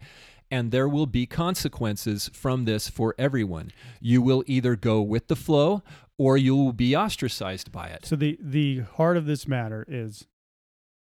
And 0.52 0.72
there 0.72 0.88
will 0.88 1.06
be 1.08 1.26
consequences 1.26 2.30
from 2.34 2.66
this 2.66 2.88
for 2.88 3.16
everyone. 3.18 3.72
You 4.00 4.22
will 4.22 4.44
either 4.48 4.76
go 4.76 5.02
with 5.02 5.28
the 5.28 5.36
flow 5.36 5.84
or 6.18 6.38
you 6.38 6.56
will 6.56 6.74
be 6.74 6.96
ostracized 6.96 7.72
by 7.72 7.88
it. 7.88 8.06
So 8.06 8.16
the 8.16 8.38
the 8.42 8.80
heart 8.80 9.18
of 9.18 9.26
this 9.26 9.48
matter 9.48 9.86
is, 9.88 10.28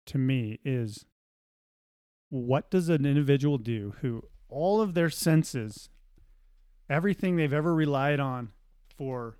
to 0.07 0.17
me, 0.17 0.59
is 0.63 1.05
what 2.29 2.69
does 2.69 2.89
an 2.89 3.05
individual 3.05 3.57
do 3.57 3.93
who 4.01 4.23
all 4.49 4.81
of 4.81 4.93
their 4.93 5.09
senses, 5.09 5.89
everything 6.89 7.35
they've 7.35 7.53
ever 7.53 7.73
relied 7.73 8.19
on 8.19 8.51
for 8.97 9.37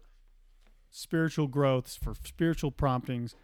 spiritual 0.90 1.48
growths, 1.48 1.96
for 1.96 2.14
spiritual 2.24 2.72
promptings, 2.72 3.36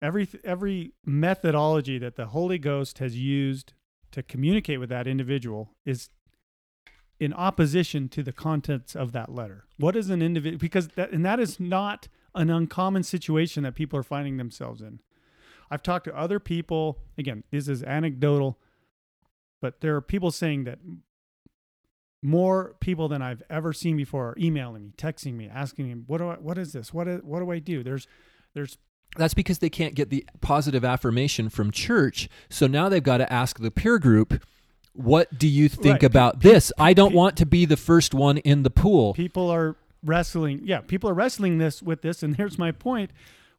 every 0.00 0.28
every 0.44 0.92
methodology 1.04 1.98
that 1.98 2.16
the 2.16 2.26
Holy 2.26 2.58
Ghost 2.58 2.98
has 2.98 3.16
used 3.16 3.74
to 4.10 4.22
communicate 4.22 4.80
with 4.80 4.88
that 4.88 5.06
individual 5.06 5.74
is 5.84 6.08
in 7.20 7.32
opposition 7.32 8.08
to 8.08 8.22
the 8.22 8.32
contents 8.32 8.94
of 8.94 9.12
that 9.12 9.34
letter. 9.34 9.64
What 9.76 9.96
is 9.96 10.10
an 10.10 10.22
individual? 10.22 10.58
Because 10.58 10.88
that 10.88 11.10
and 11.12 11.24
that 11.24 11.40
is 11.40 11.58
not 11.58 12.08
an 12.34 12.50
uncommon 12.50 13.02
situation 13.02 13.64
that 13.64 13.74
people 13.74 13.98
are 13.98 14.04
finding 14.04 14.36
themselves 14.36 14.80
in. 14.80 15.00
I've 15.70 15.82
talked 15.82 16.04
to 16.04 16.16
other 16.16 16.38
people. 16.38 16.98
Again, 17.16 17.44
this 17.50 17.68
is 17.68 17.82
anecdotal, 17.82 18.58
but 19.60 19.80
there 19.80 19.96
are 19.96 20.00
people 20.00 20.30
saying 20.30 20.64
that 20.64 20.78
more 22.22 22.74
people 22.80 23.08
than 23.08 23.22
I've 23.22 23.42
ever 23.48 23.72
seen 23.72 23.96
before 23.96 24.30
are 24.30 24.36
emailing 24.38 24.84
me, 24.84 24.92
texting 24.96 25.34
me, 25.34 25.48
asking 25.48 25.88
me, 25.88 25.94
"What 26.06 26.18
do 26.18 26.28
I? 26.28 26.34
What 26.36 26.58
is 26.58 26.72
this? 26.72 26.92
What 26.94 27.08
is, 27.08 27.22
what 27.22 27.40
do 27.40 27.50
I 27.50 27.58
do?" 27.58 27.82
There's 27.82 28.06
there's 28.54 28.78
That's 29.16 29.34
because 29.34 29.58
they 29.58 29.70
can't 29.70 29.94
get 29.94 30.10
the 30.10 30.26
positive 30.40 30.84
affirmation 30.84 31.48
from 31.48 31.70
church. 31.70 32.28
So 32.48 32.66
now 32.66 32.88
they've 32.88 33.02
got 33.02 33.18
to 33.18 33.32
ask 33.32 33.58
the 33.58 33.70
peer 33.70 33.98
group, 33.98 34.44
what 34.98 35.38
do 35.38 35.46
you 35.48 35.68
think 35.68 35.94
Right. 36.02 36.02
about 36.04 36.40
this? 36.40 36.72
I 36.78 36.92
don't 36.92 37.10
pe- 37.10 37.16
want 37.16 37.36
to 37.38 37.46
be 37.46 37.64
the 37.64 37.76
first 37.76 38.12
one 38.14 38.38
in 38.38 38.62
the 38.64 38.70
pool. 38.70 39.14
people 39.14 39.48
are 39.50 39.76
wrestling. 40.04 40.60
Yeah, 40.64 40.80
people 40.80 41.08
are 41.08 41.14
wrestling 41.14 41.58
this 41.58 41.82
with 41.82 42.02
this, 42.02 42.22
and 42.22 42.36
here's 42.36 42.58
my 42.58 42.72
point: 42.72 43.10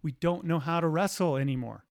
we 0.04 0.12
don't 0.20 0.44
know 0.46 0.60
how 0.60 0.80
to 0.80 0.88
wrestle 0.88 1.38
anymore. 1.38 1.86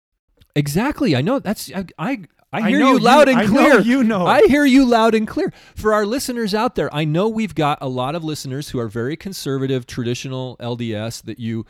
Exactly. 0.55 1.15
I 1.15 1.21
know 1.21 1.39
that's 1.39 1.71
I 1.73 1.85
I, 1.97 2.11
I 2.51 2.61
I 2.63 2.69
hear 2.69 2.79
know 2.79 2.93
you 2.93 2.99
loud 2.99 3.27
you- 3.27 3.33
and 3.33 3.41
I 3.41 3.45
know 3.45 3.49
clear. 3.49 3.79
you 3.81 4.03
know. 4.03 4.25
I 4.25 4.47
hear 4.47 4.65
you 4.65 4.85
loud 4.85 5.13
and 5.15 5.27
clear. 5.27 5.51
For 5.75 5.93
our 5.93 6.05
listeners 6.05 6.53
out 6.55 6.75
there, 6.75 6.93
I 6.93 7.03
know 7.05 7.27
we've 7.27 7.53
got 7.55 7.77
a 7.81 7.87
lot 7.89 8.15
of 8.15 8.23
listeners 8.23 8.69
who 8.69 8.79
are 8.79 8.87
very 8.87 9.15
conservative, 9.15 9.85
traditional 9.85 10.55
LDS 10.59 11.21
that 11.23 11.39
you 11.39 11.65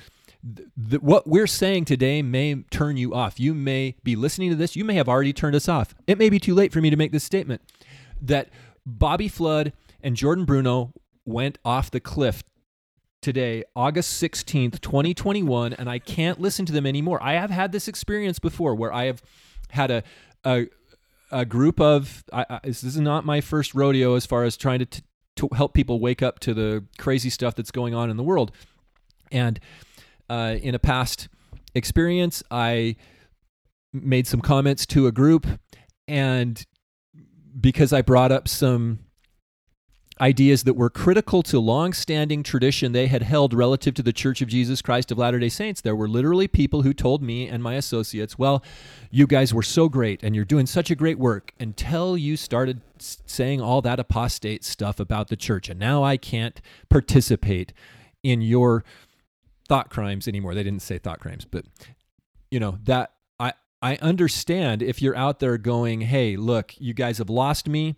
th- 0.56 0.70
th- 0.90 1.02
what 1.02 1.28
we're 1.28 1.48
saying 1.48 1.86
today 1.86 2.22
may 2.22 2.56
turn 2.72 2.98
you 2.98 3.14
off. 3.14 3.40
You 3.40 3.54
may 3.54 3.96
be 4.04 4.16
listening 4.16 4.50
to 4.50 4.56
this, 4.56 4.76
you 4.76 4.86
may 4.86 4.96
have 4.96 5.10
already 5.10 5.34
turned 5.34 5.56
us 5.56 5.68
off. 5.68 5.94
It 6.06 6.18
may 6.18 6.30
be 6.30 6.40
too 6.40 6.54
late 6.54 6.72
for 6.72 6.82
me 6.82 6.90
to 6.90 6.96
make 6.96 7.12
this 7.12 7.24
statement 7.24 7.62
that 8.22 8.50
Bobby 8.86 9.28
Flood 9.28 9.74
and 10.02 10.16
Jordan 10.16 10.46
Bruno 10.46 10.94
went 11.26 11.58
off 11.66 11.92
the 11.92 12.00
cliff 12.00 12.44
today, 13.22 13.64
August 13.76 14.22
16th, 14.22 14.80
2021, 14.80 15.74
and 15.74 15.90
I 15.90 16.00
can't 16.00 16.40
listen 16.40 16.66
to 16.66 16.74
them 16.74 16.86
anymore. 16.86 17.22
I 17.22 17.34
have 17.34 17.50
had 17.50 17.72
this 17.72 17.88
experience 17.88 18.40
before 18.40 18.76
where 18.76 18.94
I 18.94 19.06
have 19.06 19.22
had 19.70 19.92
a 19.92 20.04
a, 20.46 20.68
a 21.32 21.46
group 21.46 21.80
of 21.80 22.24
I, 22.32 22.46
I, 22.50 22.60
this 22.64 22.84
is 22.84 22.98
not 22.98 23.26
my 23.26 23.42
first 23.42 23.74
rodeo 23.74 24.16
as 24.16 24.26
far 24.26 24.44
as 24.44 24.56
trying 24.56 24.80
to, 24.80 24.86
t- 24.86 25.02
to 25.38 25.50
help 25.54 25.74
people 25.74 26.00
wake 26.00 26.22
up 26.22 26.40
to 26.40 26.54
the 26.54 26.86
crazy 26.98 27.30
stuff 27.30 27.56
that's 27.56 27.72
going 27.72 27.94
on 27.94 28.10
in 28.10 28.18
the 28.18 28.24
world. 28.24 28.52
And 29.32 29.60
uh, 30.30 30.56
in 30.62 30.76
a 30.76 30.80
past 30.80 31.28
experience, 31.76 32.44
I 32.52 32.96
made 33.94 34.28
some 34.28 34.42
comments 34.42 34.86
to 34.88 35.08
a 35.08 35.12
group, 35.12 35.48
and 36.08 36.66
because 37.60 37.94
I 37.94 38.02
brought 38.02 38.32
up 38.32 38.48
some 38.48 39.00
ideas 40.20 40.64
that 40.64 40.74
were 40.74 40.90
critical 40.90 41.44
to 41.44 41.60
long-standing 41.60 42.44
tradition 42.44 42.92
they 42.92 43.08
had 43.08 43.22
held 43.22 43.54
relative 43.54 43.94
to 43.96 44.04
the 44.04 44.14
Church 44.14 44.42
of 44.42 44.48
Jesus 44.48 44.82
Christ 44.82 45.12
of 45.12 45.18
Latter-day 45.18 45.50
Saints. 45.50 45.82
There 45.82 45.96
were 45.96 46.08
literally 46.08 46.48
people 46.48 46.82
who 46.82 46.94
told 46.94 47.22
me 47.22 47.48
and 47.48 47.62
my 47.62 47.76
associates, 47.76 48.38
"Well, 48.38 48.64
you 49.12 49.28
guys 49.28 49.54
were 49.54 49.64
so 49.64 49.90
great 49.90 50.24
and 50.24 50.36
you're 50.36 50.46
doing 50.46 50.66
such 50.66 50.90
a 50.90 50.96
great 50.96 51.20
work 51.20 51.54
until 51.60 52.18
you 52.18 52.36
started 52.36 52.82
saying 52.98 53.62
all 53.62 53.82
that 53.84 54.00
apostate 54.00 54.64
stuff 54.64 55.00
about 55.00 55.28
the 55.28 55.36
church 55.36 55.70
and 55.70 55.80
now 55.80 56.04
I 56.04 56.18
can't 56.18 56.60
participate 56.90 57.74
in 58.24 58.42
your 58.42 58.84
thought 59.68 59.90
crimes 59.90 60.28
anymore." 60.28 60.56
They 60.56 60.64
didn't 60.64 60.82
say 60.82 60.98
thought 60.98 61.20
crimes, 61.20 61.46
but 61.46 61.66
you 62.52 62.60
know, 62.60 62.78
that 62.84 63.14
I 63.40 63.54
I 63.82 63.98
understand 63.98 64.82
if 64.82 65.02
you're 65.02 65.16
out 65.16 65.40
there 65.40 65.58
going, 65.58 66.02
"Hey, 66.02 66.36
look, 66.36 66.74
you 66.80 66.94
guys 66.94 67.18
have 67.18 67.30
lost 67.30 67.68
me." 67.68 67.96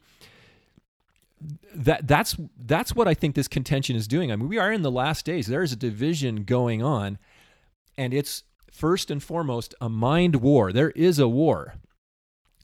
that 1.74 2.08
that's 2.08 2.36
that's 2.66 2.94
what 2.94 3.08
I 3.08 3.14
think 3.14 3.36
this 3.36 3.48
contention 3.48 3.96
is 3.96 4.08
doing. 4.08 4.32
I 4.32 4.36
mean, 4.36 4.50
we 4.50 4.58
are 4.58 4.72
in 4.72 4.82
the 4.82 4.92
last 4.92 5.26
days. 5.26 5.48
There 5.48 5.64
is 5.64 5.72
a 5.72 5.78
division 5.78 6.44
going 6.44 6.84
on, 6.84 7.18
and 7.98 8.14
it's 8.14 8.44
first 8.72 9.10
and 9.10 9.22
foremost 9.22 9.74
a 9.80 9.90
mind 9.90 10.38
war. 10.38 10.74
There 10.74 10.92
is 10.92 11.20
a 11.20 11.28
war, 11.28 11.76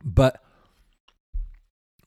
but 0.04 0.42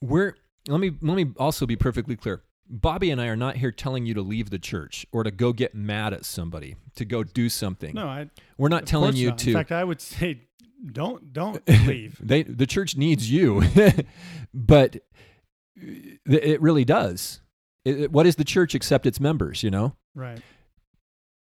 we're 0.00 0.34
let 0.68 0.80
me 0.80 0.92
let 1.00 1.16
me 1.16 1.32
also 1.38 1.66
be 1.66 1.76
perfectly 1.76 2.16
clear. 2.16 2.42
Bobby 2.70 3.10
and 3.10 3.20
I 3.20 3.26
are 3.28 3.36
not 3.36 3.56
here 3.56 3.72
telling 3.72 4.04
you 4.06 4.14
to 4.14 4.22
leave 4.22 4.50
the 4.50 4.58
church 4.58 5.06
or 5.12 5.22
to 5.24 5.30
go 5.30 5.52
get 5.52 5.74
mad 5.74 6.12
at 6.12 6.24
somebody, 6.24 6.76
to 6.96 7.04
go 7.04 7.24
do 7.24 7.48
something. 7.48 7.94
No, 7.94 8.06
I 8.06 8.28
we're 8.58 8.68
not 8.68 8.84
telling 8.86 9.16
you 9.16 9.30
not. 9.30 9.38
to 9.38 9.50
In 9.50 9.54
fact, 9.56 9.72
I 9.72 9.84
would 9.84 10.00
say, 10.00 10.42
don't 10.92 11.32
don't 11.32 11.66
leave. 11.86 12.18
they 12.20 12.42
the 12.42 12.66
church 12.66 12.96
needs 12.96 13.30
you 13.30 13.62
but 14.54 14.96
uh, 14.96 15.00
it 15.80 16.44
it 16.44 16.62
really 16.62 16.84
does 16.84 17.40
It- 17.84 18.00
it- 18.02 18.12
what 18.12 18.26
is 18.26 18.36
the 18.36 18.44
church 18.44 18.74
except 18.76 19.04
its 19.06 19.18
members 19.18 19.64
you 19.64 19.70
know 19.72 19.96
right. 20.14 20.40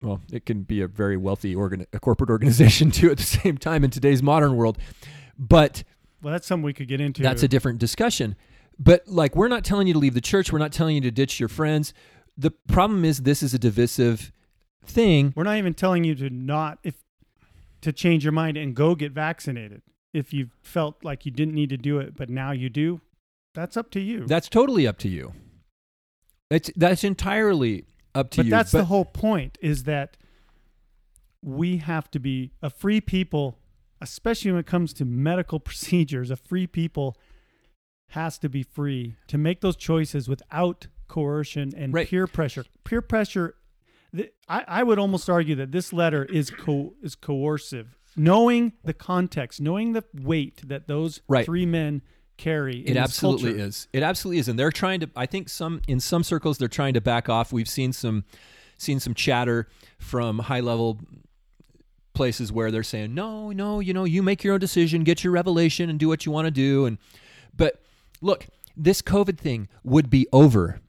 well 0.01 0.21
it 0.31 0.45
can 0.45 0.63
be 0.63 0.79
a 0.81 0.87
very 0.87 1.17
wealthy 1.17 1.53
organ 1.53 1.85
a 1.91 1.99
corporate 1.99 2.29
organization 2.29 2.91
too 2.99 3.11
at 3.11 3.17
the 3.17 3.23
same 3.23 3.57
time 3.57 3.83
in 3.83 3.89
today's 3.89 4.23
modern 4.23 4.55
world 4.55 4.77
but 5.37 5.83
Well, 6.21 6.31
that's 6.31 6.47
something 6.47 6.63
we 6.63 6.71
could 6.73 6.87
get 6.87 7.01
into. 7.01 7.21
that's 7.21 7.43
a 7.43 7.47
different 7.49 7.79
discussion 7.79 8.37
But 8.77 9.07
like, 9.07 9.35
we're 9.35 9.47
not 9.47 9.63
telling 9.63 9.87
you 9.87 9.93
to 9.93 9.99
leave 9.99 10.13
the 10.13 10.21
church. 10.21 10.51
We're 10.51 10.59
not 10.59 10.71
telling 10.73 10.95
you 10.95 11.01
to 11.01 11.11
ditch 11.11 11.39
your 11.39 11.49
friends. 11.49 11.93
The 12.37 12.51
problem 12.51 13.05
is, 13.05 13.19
this 13.19 13.41
is 13.41 13.53
a 13.53 13.59
divisive 13.59 14.31
thing. 14.85 15.33
We're 15.35 15.43
not 15.43 15.57
even 15.57 15.73
telling 15.73 16.03
you 16.03 16.15
to 16.15 16.29
not 16.29 16.79
if 16.83 16.95
to 17.81 17.93
change 17.93 18.23
your 18.23 18.33
mind 18.33 18.57
and 18.57 18.75
go 18.75 18.95
get 18.95 19.11
vaccinated. 19.11 19.81
If 20.13 20.33
you 20.33 20.49
felt 20.61 21.03
like 21.03 21.25
you 21.25 21.31
didn't 21.31 21.53
need 21.53 21.69
to 21.69 21.77
do 21.77 21.99
it, 21.99 22.15
but 22.15 22.29
now 22.29 22.51
you 22.51 22.69
do, 22.69 23.01
that's 23.53 23.77
up 23.77 23.91
to 23.91 23.99
you. 23.99 24.25
That's 24.25 24.49
totally 24.49 24.87
up 24.87 24.97
to 24.99 25.09
you. 25.09 25.33
It's 26.49 26.71
that's 26.75 27.03
entirely 27.03 27.85
up 28.13 28.29
to 28.31 28.37
you. 28.37 28.43
but 28.43 28.45
you. 28.45 28.51
that's 28.51 28.71
the 28.71 28.85
whole 28.85 29.05
point 29.05 29.57
is 29.61 29.83
that 29.83 30.17
we 31.41 31.77
have 31.77 32.09
to 32.11 32.19
be 32.19 32.51
a 32.61 32.69
free 32.69 33.01
people, 33.01 33.59
especially 34.01 34.51
when 34.51 34.59
it 34.59 34.65
comes 34.65 34.93
to 34.93 35.05
medical 35.05 35.59
procedures. 35.69 36.31
A 36.31 36.35
free 36.35 36.67
people 36.67 37.17
has 38.09 38.37
to 38.39 38.49
be 38.49 38.63
free 38.63 39.15
to 39.27 39.37
make 39.37 39.61
those 39.61 39.75
choices 39.75 40.27
without 40.27 40.87
coercion 41.07 41.71
and 41.75 41.93
Right. 41.93 42.07
peer 42.07 42.27
pressure. 42.27 42.65
Peer 42.83 43.01
pressure. 43.01 43.55
th- 44.15 44.31
I, 44.47 44.63
I 44.67 44.83
would 44.83 44.97
almost 44.97 45.29
argue 45.29 45.55
that 45.55 45.71
this 45.71 45.91
letter 45.91 46.23
is 46.25 46.49
co- 46.49 46.93
is 47.01 47.15
coercive. 47.15 47.97
Knowing 48.15 48.71
the 48.85 48.93
context, 48.93 49.59
knowing 49.59 49.91
the 49.91 50.03
weight 50.13 50.61
that 50.67 50.87
those 50.87 51.21
Right. 51.27 51.45
three 51.45 51.65
men 51.65 52.01
carry, 52.37 52.77
in 52.79 52.95
It 52.95 52.97
absolutely 52.97 53.51
culture. 53.51 53.65
is. 53.65 53.87
It 53.91 54.03
absolutely 54.03 54.39
is, 54.39 54.47
and 54.47 54.57
they're 54.57 54.71
trying 54.71 55.01
to. 55.01 55.09
I 55.17 55.25
think 55.25 55.49
some 55.49 55.81
in 55.87 55.99
some 55.99 56.23
circles 56.23 56.57
they're 56.57 56.67
trying 56.69 56.93
to 56.93 57.01
back 57.01 57.27
off. 57.27 57.51
We've 57.51 57.67
seen 57.67 57.91
some 57.91 58.23
seen 58.77 58.99
some 59.01 59.13
chatter 59.13 59.67
from 59.99 60.39
high 60.39 60.59
level 60.61 61.01
places 62.13 62.51
where 62.51 62.71
they're 62.71 62.83
saying, 62.83 63.13
"No, 63.13 63.51
no, 63.51 63.79
you 63.81 63.93
know, 63.93 64.05
you 64.05 64.23
make 64.23 64.43
your 64.43 64.53
own 64.53 64.59
decision, 64.59 65.03
get 65.03 65.23
your 65.23 65.33
revelation, 65.33 65.89
and 65.89 65.99
do 65.99 66.07
what 66.07 66.25
you 66.25 66.31
want 66.31 66.45
to 66.45 66.51
do." 66.51 66.85
And 66.85 66.97
but 67.55 67.81
look, 68.25 68.47
this 68.75 69.01
COVID 69.01 69.37
thing 69.37 69.67
would 69.83 70.09
be 70.09 70.27
over. 70.33 70.81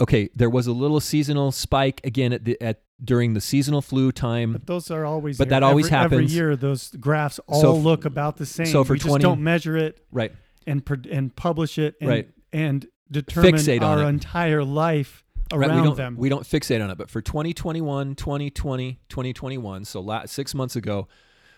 Okay, 0.00 0.28
there 0.34 0.50
was 0.50 0.66
a 0.66 0.72
little 0.72 1.00
seasonal 1.00 1.52
spike 1.52 2.00
again 2.04 2.32
at 2.32 2.44
the 2.44 2.60
at 2.60 2.82
during 3.02 3.34
the 3.34 3.40
seasonal 3.40 3.82
flu 3.82 4.12
time. 4.12 4.52
But 4.52 4.66
those 4.66 4.90
are 4.90 5.04
always. 5.04 5.38
But 5.38 5.48
that 5.48 5.62
always 5.62 5.90
every, 5.90 6.18
Every 6.18 6.26
year, 6.26 6.56
those 6.56 6.90
graphs 6.90 7.38
all 7.46 7.60
So 7.60 7.74
look 7.74 8.04
about 8.04 8.36
the 8.36 8.46
same. 8.46 8.66
so 8.66 8.84
for 8.84 8.94
we 8.94 8.98
20 9.00 9.14
just 9.14 9.22
don't 9.22 9.40
measure 9.42 9.76
it 9.76 10.04
Right. 10.12 10.32
and 10.66 10.82
and 11.10 11.34
publish 11.34 11.78
it 11.78 11.96
and, 12.00 12.10
Right. 12.10 12.28
and 12.52 12.86
determine 13.10 13.54
Fixate 13.54 13.82
our 13.82 14.08
entire 14.08 14.64
life 14.64 15.24
Right, 15.52 15.68
around 15.68 15.80
we 15.80 15.86
don't, 15.88 15.96
them. 15.96 16.16
We 16.16 16.28
don't 16.28 16.44
fixate 16.44 16.82
on 16.82 16.90
it, 16.90 16.96
but 16.98 17.10
for 17.10 17.20
2021, 17.20 18.14
2020, 18.14 18.98
2021, 19.08 19.84
so 19.84 20.00
la- 20.00 20.24
six 20.26 20.54
months 20.54 20.74
ago, 20.74 21.06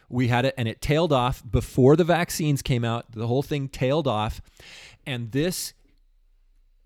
we 0.08 0.28
had 0.28 0.44
it 0.44 0.54
and 0.58 0.66
it 0.68 0.80
tailed 0.82 1.12
off 1.12 1.42
before 1.48 1.96
the 1.96 2.04
vaccines 2.04 2.62
came 2.62 2.84
out. 2.84 3.12
The 3.12 3.26
whole 3.28 3.42
thing 3.42 3.68
tailed 3.68 4.06
off. 4.08 4.40
And 5.06 5.32
this 5.32 5.74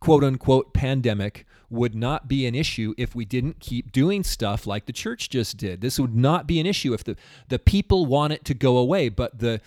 quote 0.01 0.24
unquote 0.24 0.72
pandemic 0.72 1.47
would 1.68 1.94
not 1.94 2.26
be 2.26 2.47
an 2.47 2.55
issue 2.55 2.94
if 2.98 3.14
we 3.14 3.24
didn't 3.24 3.60
keep 3.60 3.92
doing 3.92 4.24
stuff 4.24 4.66
like 4.66 4.86
the 4.86 4.92
church 4.92 5.28
just 5.28 5.56
did. 5.56 5.80
This 5.80 6.01
would 6.01 6.16
not 6.16 6.47
be 6.47 6.59
an 6.59 6.66
issue 6.66 6.92
if 6.92 7.05
the, 7.05 7.16
the 7.48 7.59
people 7.59 8.06
want 8.06 8.32
it 8.32 8.44
to 8.47 8.55
go 8.55 8.76
away. 8.76 9.09
But 9.09 9.38
the 9.38 9.60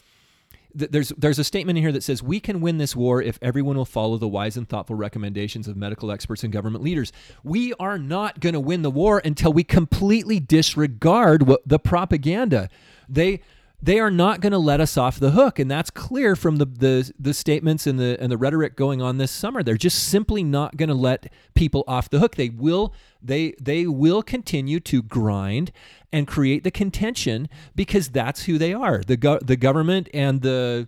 th- 0.77 0.91
there's 0.91 1.09
there's 1.09 1.39
a 1.39 1.43
statement 1.43 1.77
in 1.77 1.83
here 1.83 1.93
that 1.93 2.03
says 2.03 2.21
we 2.21 2.41
can 2.41 2.59
win 2.59 2.77
this 2.77 2.95
war 2.95 3.21
if 3.21 3.39
everyone 3.41 3.77
will 3.77 3.85
follow 3.85 4.17
the 4.17 4.27
wise 4.27 4.57
and 4.57 4.67
thoughtful 4.67 4.97
recommendations 4.97 5.67
of 5.67 5.77
medical 5.77 6.11
experts 6.11 6.43
and 6.43 6.51
government 6.51 6.83
leaders. 6.83 7.13
We 7.43 7.73
are 7.75 7.97
not 7.97 8.41
going 8.41 8.53
to 8.53 8.59
win 8.59 8.81
the 8.81 8.91
war 8.91 9.21
until 9.23 9.53
we 9.53 9.63
completely 9.63 10.39
disregard 10.39 11.47
what 11.47 11.61
the 11.65 11.79
propaganda. 11.79 12.69
They 13.07 13.41
they 13.83 13.99
are 13.99 14.09
not 14.09 14.39
going 14.39 14.53
to 14.53 14.57
let 14.57 14.79
us 14.79 14.95
off 14.95 15.19
the 15.19 15.31
hook, 15.31 15.59
and 15.59 15.69
that's 15.69 15.89
clear 15.89 16.37
from 16.37 16.55
the, 16.55 16.65
the 16.65 17.11
the 17.19 17.33
statements 17.33 17.85
and 17.85 17.99
the 17.99 18.17
and 18.17 18.31
the 18.31 18.37
rhetoric 18.37 18.77
going 18.77 19.01
on 19.01 19.17
this 19.17 19.29
summer. 19.29 19.61
They're 19.61 19.75
just 19.75 20.07
simply 20.07 20.41
not 20.41 20.77
going 20.77 20.87
to 20.87 20.95
let 20.95 21.31
people 21.53 21.83
off 21.85 22.09
the 22.09 22.19
hook. 22.19 22.37
They 22.37 22.47
will 22.47 22.93
they 23.21 23.55
they 23.59 23.85
will 23.85 24.23
continue 24.23 24.79
to 24.79 25.03
grind 25.03 25.73
and 26.13 26.25
create 26.25 26.63
the 26.63 26.71
contention 26.71 27.49
because 27.75 28.07
that's 28.07 28.45
who 28.45 28.57
they 28.57 28.73
are. 28.73 29.01
The 29.05 29.17
go- 29.17 29.39
the 29.39 29.57
government 29.57 30.07
and 30.13 30.41
the 30.41 30.87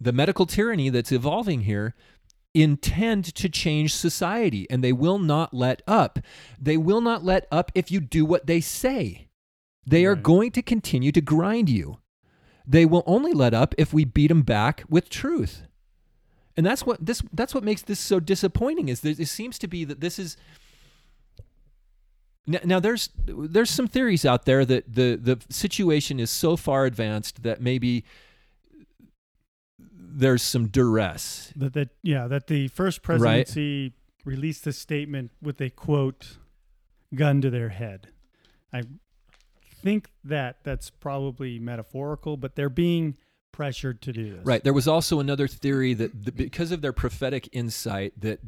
the 0.00 0.12
medical 0.12 0.46
tyranny 0.46 0.88
that's 0.88 1.12
evolving 1.12 1.62
here 1.62 1.94
intend 2.54 3.34
to 3.34 3.50
change 3.50 3.94
society 3.94 4.66
and 4.70 4.82
they 4.82 4.92
will 4.92 5.18
not 5.18 5.52
let 5.52 5.82
up. 5.86 6.18
They 6.58 6.78
will 6.78 7.02
not 7.02 7.22
let 7.22 7.46
up 7.52 7.70
if 7.74 7.90
you 7.90 8.00
do 8.00 8.24
what 8.24 8.46
they 8.46 8.62
say. 8.62 9.27
They 9.88 10.04
are 10.04 10.14
going 10.14 10.52
to 10.52 10.62
continue 10.62 11.12
to 11.12 11.20
grind 11.20 11.68
you. 11.68 11.98
They 12.66 12.84
will 12.84 13.02
only 13.06 13.32
let 13.32 13.54
up 13.54 13.74
if 13.78 13.92
we 13.94 14.04
beat 14.04 14.28
them 14.28 14.42
back 14.42 14.84
with 14.88 15.08
truth. 15.08 15.62
And 16.56 16.66
that's 16.66 16.84
what 16.84 17.04
this 17.04 17.22
that's 17.32 17.54
what 17.54 17.64
makes 17.64 17.82
this 17.82 18.00
so 18.00 18.20
disappointing 18.20 18.88
is 18.88 19.04
it 19.04 19.28
seems 19.28 19.58
to 19.60 19.68
be 19.68 19.84
that 19.84 20.00
this 20.00 20.18
is 20.18 20.36
now, 22.46 22.58
now 22.64 22.80
there's 22.80 23.10
there's 23.26 23.70
some 23.70 23.86
theories 23.86 24.24
out 24.24 24.44
there 24.44 24.64
that 24.64 24.92
the 24.92 25.16
the 25.16 25.38
situation 25.50 26.18
is 26.18 26.30
so 26.30 26.56
far 26.56 26.84
advanced 26.84 27.42
that 27.42 27.60
maybe 27.60 28.04
there's 29.78 30.42
some 30.42 30.66
duress. 30.68 31.52
that 31.56 31.74
that 31.74 31.90
yeah 32.02 32.26
that 32.26 32.48
the 32.48 32.68
first 32.68 32.98
Right. 33.06 33.18
presidency 33.18 33.92
released 34.24 34.64
this 34.64 34.78
statement 34.78 35.30
with 35.40 35.60
a 35.60 35.70
quote 35.70 36.38
gun 37.14 37.40
to 37.40 37.50
their 37.50 37.68
head. 37.68 38.08
I 38.72 38.82
think 39.82 40.10
that 40.24 40.58
that's 40.62 40.90
probably 40.90 41.58
metaphorical, 41.58 42.36
but 42.36 42.56
they're 42.56 42.68
being 42.68 43.16
pressured 43.52 44.00
to 44.02 44.12
do 44.12 44.36
this. 44.36 44.44
Right. 44.44 44.62
There 44.62 44.72
was 44.72 44.88
also 44.88 45.20
another 45.20 45.48
theory 45.48 45.94
that 45.94 46.24
the, 46.24 46.32
because 46.32 46.72
of 46.72 46.82
their 46.82 46.92
prophetic 46.92 47.48
insight 47.52 48.20
that 48.20 48.40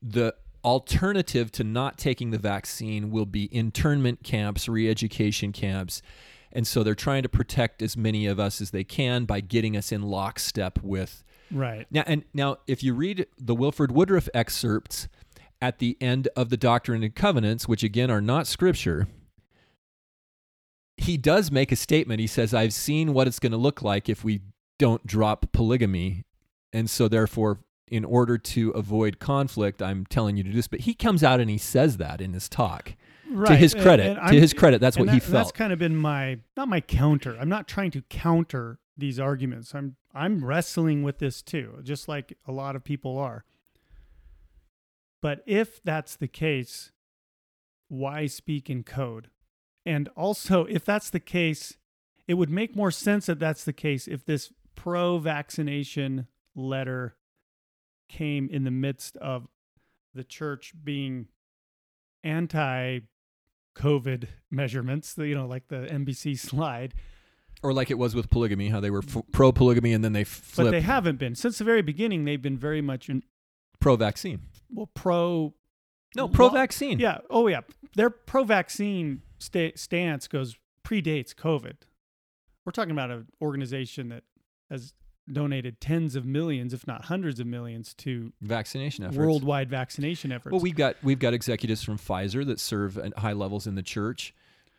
the 0.00 0.34
alternative 0.64 1.50
to 1.52 1.64
not 1.64 1.98
taking 1.98 2.30
the 2.30 2.38
vaccine 2.38 3.10
will 3.10 3.26
be 3.26 3.54
internment 3.54 4.22
camps, 4.22 4.68
re-education 4.68 5.52
camps. 5.52 6.02
And 6.52 6.66
so 6.66 6.82
they're 6.82 6.94
trying 6.94 7.22
to 7.22 7.28
protect 7.28 7.82
as 7.82 7.96
many 7.96 8.26
of 8.26 8.40
us 8.40 8.60
as 8.60 8.70
they 8.70 8.84
can 8.84 9.24
by 9.24 9.40
getting 9.40 9.76
us 9.76 9.92
in 9.92 10.02
lockstep 10.02 10.82
with 10.82 11.24
Right. 11.50 11.86
Now, 11.90 12.04
and 12.06 12.24
now, 12.34 12.58
if 12.66 12.82
you 12.82 12.94
read 12.94 13.26
the 13.38 13.54
Wilford 13.54 13.92
Woodruff 13.92 14.28
excerpts 14.34 15.08
at 15.60 15.78
the 15.78 15.96
end 16.00 16.28
of 16.36 16.50
the 16.50 16.56
Doctrine 16.56 17.02
and 17.02 17.14
Covenants, 17.14 17.66
which 17.66 17.82
again 17.82 18.10
are 18.10 18.20
not 18.20 18.46
scripture, 18.46 19.08
he 20.98 21.16
does 21.16 21.50
make 21.50 21.72
a 21.72 21.76
statement. 21.76 22.20
He 22.20 22.26
says, 22.26 22.52
"I've 22.52 22.74
seen 22.74 23.12
what 23.12 23.26
it's 23.26 23.38
going 23.38 23.52
to 23.52 23.58
look 23.58 23.82
like 23.82 24.08
if 24.08 24.24
we 24.24 24.42
don't 24.78 25.06
drop 25.06 25.52
polygamy, 25.52 26.24
and 26.72 26.88
so 26.88 27.08
therefore." 27.08 27.60
In 27.90 28.04
order 28.04 28.36
to 28.36 28.68
avoid 28.72 29.18
conflict, 29.18 29.80
I'm 29.80 30.04
telling 30.04 30.36
you 30.36 30.42
to 30.42 30.50
do 30.50 30.56
this. 30.56 30.68
But 30.68 30.80
he 30.80 30.92
comes 30.92 31.24
out 31.24 31.40
and 31.40 31.48
he 31.48 31.56
says 31.56 31.96
that 31.96 32.20
in 32.20 32.34
his 32.34 32.46
talk. 32.46 32.94
Right. 33.30 33.48
To 33.48 33.56
his 33.56 33.72
credit, 33.72 34.18
and 34.18 34.28
to 34.28 34.38
his 34.38 34.52
credit, 34.52 34.78
that's 34.78 34.98
and 34.98 35.06
what 35.06 35.14
he 35.14 35.20
felt. 35.20 35.32
That's 35.32 35.52
kind 35.52 35.72
of 35.72 35.78
been 35.78 35.96
my 35.96 36.40
not 36.54 36.68
my 36.68 36.82
counter. 36.82 37.34
I'm 37.40 37.48
not 37.48 37.66
trying 37.66 37.90
to 37.92 38.02
counter 38.02 38.78
these 38.94 39.18
arguments. 39.18 39.74
I'm 39.74 39.96
I'm 40.14 40.44
wrestling 40.44 41.02
with 41.02 41.18
this 41.18 41.40
too, 41.40 41.78
just 41.82 42.08
like 42.08 42.36
a 42.46 42.52
lot 42.52 42.76
of 42.76 42.84
people 42.84 43.16
are. 43.16 43.44
But 45.22 45.42
if 45.46 45.82
that's 45.82 46.16
the 46.16 46.28
case, 46.28 46.92
why 47.88 48.26
speak 48.26 48.68
in 48.68 48.82
code? 48.82 49.28
And 49.88 50.10
also, 50.18 50.66
if 50.66 50.84
that's 50.84 51.08
the 51.08 51.18
case, 51.18 51.78
it 52.26 52.34
would 52.34 52.50
make 52.50 52.76
more 52.76 52.90
sense 52.90 53.24
that 53.24 53.38
that's 53.38 53.64
the 53.64 53.72
case 53.72 54.06
if 54.06 54.22
this 54.22 54.52
pro 54.74 55.16
vaccination 55.16 56.26
letter 56.54 57.16
came 58.06 58.50
in 58.52 58.64
the 58.64 58.70
midst 58.70 59.16
of 59.16 59.48
the 60.14 60.24
church 60.24 60.74
being 60.84 61.28
anti 62.22 62.98
COVID 63.78 64.28
measurements, 64.50 65.14
you 65.16 65.34
know, 65.34 65.46
like 65.46 65.68
the 65.68 65.86
NBC 65.90 66.38
slide, 66.48 66.92
or 67.62 67.72
like 67.72 67.90
it 67.90 67.96
was 67.96 68.14
with 68.14 68.28
polygamy, 68.28 68.68
how 68.68 68.80
they 68.80 68.90
were 68.90 69.02
f- 69.08 69.22
pro 69.32 69.52
polygamy 69.52 69.94
and 69.94 70.04
then 70.04 70.12
they 70.12 70.26
but 70.54 70.70
they 70.70 70.82
haven't 70.82 71.18
been 71.18 71.34
since 71.34 71.56
the 71.56 71.64
very 71.64 71.80
beginning. 71.80 72.26
They've 72.26 72.42
been 72.42 72.58
very 72.58 72.82
much 72.82 73.08
in, 73.08 73.22
pro 73.80 73.96
vaccine. 73.96 74.40
well 74.70 74.90
pro. 74.92 75.54
No, 76.14 76.28
pro 76.28 76.50
vaccine. 76.50 76.98
Yeah. 76.98 77.20
Oh 77.30 77.46
yeah. 77.48 77.62
They're 77.94 78.10
pro 78.10 78.44
vaccine 78.44 79.22
sta- 79.38 79.72
stance 79.76 80.28
goes 80.28 80.56
predates 80.84 81.34
COVID. 81.34 81.74
We're 82.64 82.72
talking 82.72 82.92
about 82.92 83.10
an 83.10 83.26
organization 83.40 84.08
that 84.10 84.24
has 84.70 84.92
donated 85.30 85.80
tens 85.80 86.14
of 86.16 86.24
millions, 86.24 86.72
if 86.72 86.86
not 86.86 87.06
hundreds 87.06 87.38
of 87.40 87.46
millions, 87.46 87.94
to 87.94 88.32
Vaccination 88.40 89.04
efforts. 89.04 89.18
worldwide 89.18 89.68
vaccination 89.70 90.32
efforts. 90.32 90.52
Well, 90.52 90.60
we've 90.62 90.74
got 90.76 90.96
we've 91.02 91.18
got 91.18 91.34
executives 91.34 91.82
from 91.82 91.98
Pfizer 91.98 92.46
that 92.46 92.60
serve 92.60 92.96
at 92.98 93.16
high 93.18 93.32
levels 93.34 93.66
in 93.66 93.74
the 93.74 93.82
church. 93.82 94.34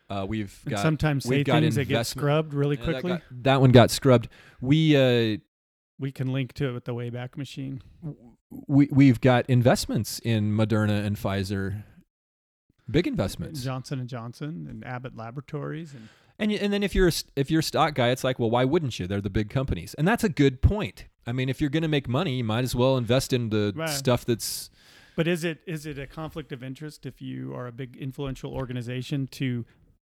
Uh, 0.08 0.26
we've 0.28 0.60
got 0.68 0.80
sometimes 0.80 1.22
say 1.24 1.36
we've 1.36 1.46
got 1.46 1.62
things 1.62 1.76
that 1.76 1.84
get 1.86 2.04
scrubbed 2.04 2.52
really 2.52 2.76
Yeah, 2.76 2.86
that 2.86 2.92
quickly. 2.94 3.10
got- 3.12 3.22
That, 3.44 3.60
one 3.60 3.70
got 3.70 3.90
scrubbed. 3.92 4.28
We 4.60 4.96
uh, 4.96 5.38
we 6.00 6.10
can 6.10 6.32
link 6.32 6.52
to 6.54 6.68
it 6.68 6.72
with 6.72 6.84
the 6.84 6.94
Wayback 6.94 7.36
Machine. 7.36 7.80
we 8.66 8.88
we've 8.90 9.20
got 9.20 9.48
investments 9.48 10.18
in 10.20 10.52
Moderna 10.52 11.04
and 11.04 11.16
Pfizer. 11.16 11.84
Big 12.90 13.06
investments. 13.06 13.62
Johnson 13.62 14.00
and 14.00 14.08
Johnson 14.08 14.66
and 14.68 14.84
Abbott 14.86 15.16
Laboratories 15.16 15.92
and 15.94 16.08
And 16.38 16.52
and 16.52 16.72
then 16.72 16.82
if 16.82 16.94
you're 16.94 17.08
a, 17.08 17.12
if 17.36 17.50
you're 17.50 17.60
a 17.60 17.62
stock 17.62 17.94
guy, 17.94 18.08
it's 18.10 18.24
like, 18.24 18.38
well, 18.38 18.50
why 18.50 18.64
wouldn't 18.64 18.98
you? 18.98 19.06
They're 19.06 19.20
the 19.20 19.30
big 19.30 19.50
companies, 19.50 19.94
and 19.94 20.06
that's 20.08 20.24
a 20.24 20.28
good 20.28 20.62
point. 20.62 21.04
I 21.26 21.32
mean, 21.32 21.48
if 21.48 21.60
you're 21.60 21.70
going 21.70 21.82
to 21.82 21.88
make 21.88 22.08
money, 22.08 22.36
you 22.38 22.44
might 22.44 22.64
as 22.64 22.74
well 22.74 22.96
invest 22.96 23.32
in 23.32 23.50
the 23.50 23.72
Right. 23.76 23.88
stuff 23.90 24.24
that's 24.24 24.70
But 25.16 25.28
is 25.28 25.44
it 25.44 25.58
is 25.66 25.84
it 25.86 25.98
a 25.98 26.06
conflict 26.06 26.50
of 26.52 26.62
interest 26.62 27.04
if 27.06 27.20
you 27.20 27.54
are 27.54 27.66
a 27.66 27.72
big 27.72 27.96
influential 27.96 28.52
organization 28.54 29.26
to 29.32 29.66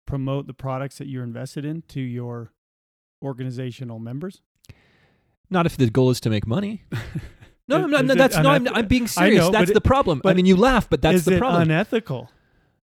promote 0.06 0.46
the 0.46 0.54
products 0.54 0.96
that 0.98 1.06
you're 1.08 1.24
invested 1.24 1.64
in 1.64 1.82
to 1.88 2.00
your 2.00 2.52
organizational 3.22 3.98
members? 3.98 4.40
not 5.50 5.66
if 5.66 5.76
the 5.76 5.88
goal 5.90 6.10
is 6.10 6.20
to 6.20 6.30
make 6.30 6.46
money. 6.46 6.84
No, 7.66 7.82
Is- 7.86 7.90
no 7.90 7.98
it 8.12 8.18
that's 8.18 8.36
no. 8.36 8.50
I'm, 8.50 8.68
I'm 8.68 8.86
being 8.86 9.06
serious. 9.06 9.38
know, 9.40 9.50
that's 9.50 9.70
the 9.70 9.78
it- 9.78 9.84
problem. 9.84 10.20
I 10.26 10.34
mean, 10.34 10.44
you 10.44 10.54
laugh, 10.54 10.86
but 10.90 11.00
that's 11.00 11.16
is 11.16 11.24
the 11.24 11.36
it 11.36 11.38
problem. 11.38 11.62
unethical? 11.62 12.30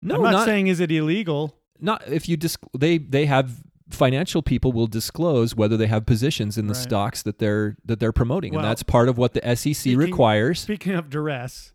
No, 0.05 0.17
I'm 0.17 0.23
not, 0.23 0.31
not 0.33 0.45
saying 0.47 0.69
is 0.69 0.79
it 0.81 0.93
illegal. 0.93 1.57
not 1.81 2.07
if 2.07 2.29
you 2.29 2.37
dis- 2.37 2.57
they 2.79 2.99
they 2.99 3.27
have 3.27 3.63
financial 3.91 4.43
people 4.43 4.73
will 4.73 4.87
disclose 4.87 5.55
whether 5.55 5.77
they 5.77 5.87
have 5.89 6.07
positions 6.07 6.57
in 6.57 6.67
the 6.69 6.75
Right. 6.75 6.83
stocks 6.83 7.23
that 7.23 7.39
they're 7.39 7.77
that 7.85 7.99
they're 8.01 8.13
promoting 8.13 8.53
Well, 8.55 8.61
and 8.61 8.69
that's 8.71 8.83
part 8.83 9.09
of 9.09 9.19
what 9.19 9.35
the 9.35 9.45
SEC 9.47 9.75
speaking- 9.75 9.99
requires 9.99 10.61
Speaking 10.61 10.95
of 10.95 11.11
duress, 11.11 11.73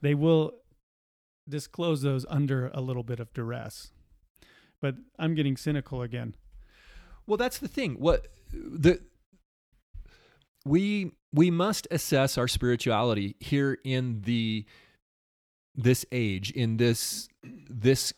they 0.00 0.14
will 0.14 0.52
disclose 1.48 2.02
those 2.02 2.26
under 2.28 2.68
a 2.74 2.80
little 2.80 3.02
bit 3.02 3.18
of 3.20 3.32
duress. 3.32 3.90
But 4.80 4.96
I'm 5.18 5.34
getting 5.34 5.56
cynical 5.56 6.02
again. 6.02 6.34
well 7.26 7.36
that's 7.38 7.58
the 7.58 7.68
thing 7.68 7.94
what 7.98 8.28
the 8.52 9.00
we 10.64 11.12
we 11.32 11.50
must 11.50 11.86
assess 11.90 12.38
our 12.38 12.48
spirituality 12.48 13.36
here 13.40 13.78
in 13.84 14.22
the 14.22 14.64
this 15.78 16.04
age 16.10 16.50
in 16.50 16.76
this 16.76 17.28
this 17.70 18.12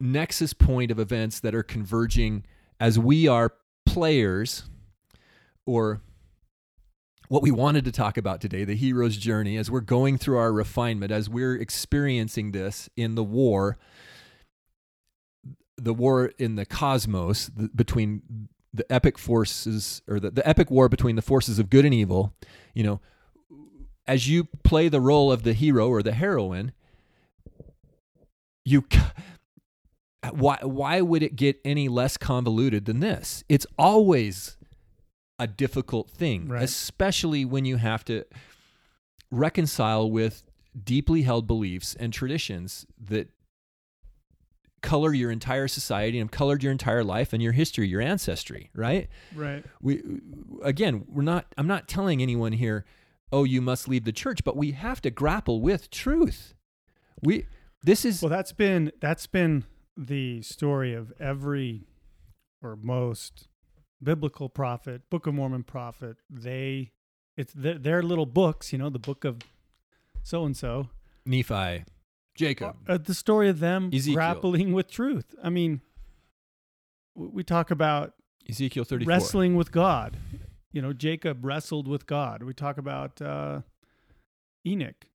nexus 0.00 0.52
point 0.52 0.92
of 0.92 1.00
events 1.00 1.40
that 1.40 1.54
are 1.54 1.64
converging 1.64 2.44
as 2.78 2.96
we 2.96 3.26
are 3.26 3.52
players 3.84 4.62
or 5.66 6.00
what 7.26 7.42
we 7.42 7.50
wanted 7.50 7.84
to 7.84 7.90
talk 7.90 8.16
about 8.16 8.40
today 8.40 8.64
the 8.64 8.76
hero's 8.76 9.16
journey 9.16 9.56
as 9.56 9.68
we're 9.68 9.80
going 9.80 10.16
through 10.16 10.38
our 10.38 10.52
refinement 10.52 11.10
as 11.10 11.28
we're 11.28 11.56
experiencing 11.56 12.52
this 12.52 12.88
in 12.96 13.16
the 13.16 13.24
war 13.24 13.76
the 15.76 15.92
war 15.92 16.26
in 16.38 16.54
the 16.54 16.64
cosmos 16.64 17.50
the, 17.56 17.68
between 17.74 18.48
the 18.72 18.90
epic 18.92 19.18
forces 19.18 20.02
or 20.06 20.20
the, 20.20 20.30
the 20.30 20.48
epic 20.48 20.70
war 20.70 20.88
between 20.88 21.16
the 21.16 21.22
forces 21.22 21.58
of 21.58 21.68
good 21.68 21.84
and 21.84 21.94
evil 21.94 22.32
you 22.74 22.84
know 22.84 23.00
as 24.08 24.26
you 24.28 24.44
play 24.64 24.88
the 24.88 25.00
role 25.00 25.30
of 25.30 25.42
the 25.44 25.52
hero 25.52 25.88
or 25.88 26.02
the 26.02 26.12
heroine 26.12 26.72
you 28.64 28.84
why 30.32 30.58
why 30.62 31.00
would 31.00 31.22
it 31.22 31.36
get 31.36 31.60
any 31.64 31.88
less 31.88 32.16
convoluted 32.16 32.84
than 32.86 33.00
this 33.00 33.44
it's 33.48 33.66
always 33.78 34.56
a 35.38 35.46
difficult 35.46 36.10
thing 36.10 36.48
Right. 36.48 36.62
especially 36.62 37.44
when 37.44 37.64
you 37.64 37.76
have 37.76 38.04
to 38.06 38.24
reconcile 39.30 40.10
with 40.10 40.42
deeply 40.84 41.22
held 41.22 41.46
beliefs 41.46 41.94
and 41.94 42.12
traditions 42.12 42.86
that 43.08 43.28
color 44.82 45.12
your 45.12 45.30
entire 45.30 45.66
society 45.68 46.18
and 46.18 46.28
have 46.30 46.36
colored 46.36 46.62
your 46.62 46.72
entire 46.72 47.02
life 47.04 47.32
and 47.32 47.42
your 47.42 47.52
history 47.52 47.86
your 47.88 48.00
ancestry 48.00 48.70
right 48.74 49.08
Right. 49.34 49.64
we 49.80 50.02
again 50.62 51.04
we're 51.08 51.22
not 51.22 51.46
i'm 51.56 51.66
not 51.66 51.88
telling 51.88 52.22
anyone 52.22 52.52
here 52.52 52.84
oh 53.32 53.44
you 53.44 53.60
must 53.60 53.88
leave 53.88 54.04
the 54.04 54.12
church 54.12 54.44
but 54.44 54.56
we 54.56 54.72
have 54.72 55.00
to 55.00 55.10
grapple 55.10 55.60
with 55.60 55.90
truth 55.90 56.54
we 57.22 57.46
this 57.82 58.04
is 58.04 58.22
Well, 58.22 58.30
that's 58.30 58.52
been 58.52 58.92
that's 59.00 59.26
been 59.26 59.64
the 59.96 60.42
story 60.42 60.94
of 60.94 61.12
every 61.20 61.86
or 62.62 62.76
most 62.76 63.48
biblical 64.02 64.48
prophet, 64.48 65.08
Book 65.10 65.26
of 65.26 65.34
Mormon 65.34 65.64
prophet. 65.64 66.16
They 66.28 66.92
it's 67.36 67.52
their, 67.52 67.78
their 67.78 68.02
little 68.02 68.26
books, 68.26 68.72
you 68.72 68.78
know, 68.78 68.90
the 68.90 68.98
book 68.98 69.24
of 69.24 69.38
so 70.22 70.44
and 70.44 70.56
so. 70.56 70.88
nephi 71.24 71.84
jacob 72.34 72.76
Uh, 72.88 72.96
the 72.98 73.14
story 73.14 73.48
of 73.48 73.60
them 73.60 73.90
Ezekiel. 73.92 74.14
grappling 74.14 74.72
with 74.72 74.90
truth. 74.90 75.34
I 75.42 75.50
mean, 75.50 75.80
we 77.14 77.42
talk 77.42 77.70
about 77.70 78.14
ezekiel 78.48 78.84
34 78.84 79.08
wrestling 79.08 79.56
with 79.56 79.72
God. 79.72 80.16
You 80.72 80.82
know, 80.82 80.92
Jacob 80.92 81.44
wrestled 81.44 81.88
with 81.88 82.06
God. 82.06 82.42
We 82.42 82.52
talk 82.52 82.76
about 82.78 83.20
uh, 83.22 83.60
Enoch 84.66 85.06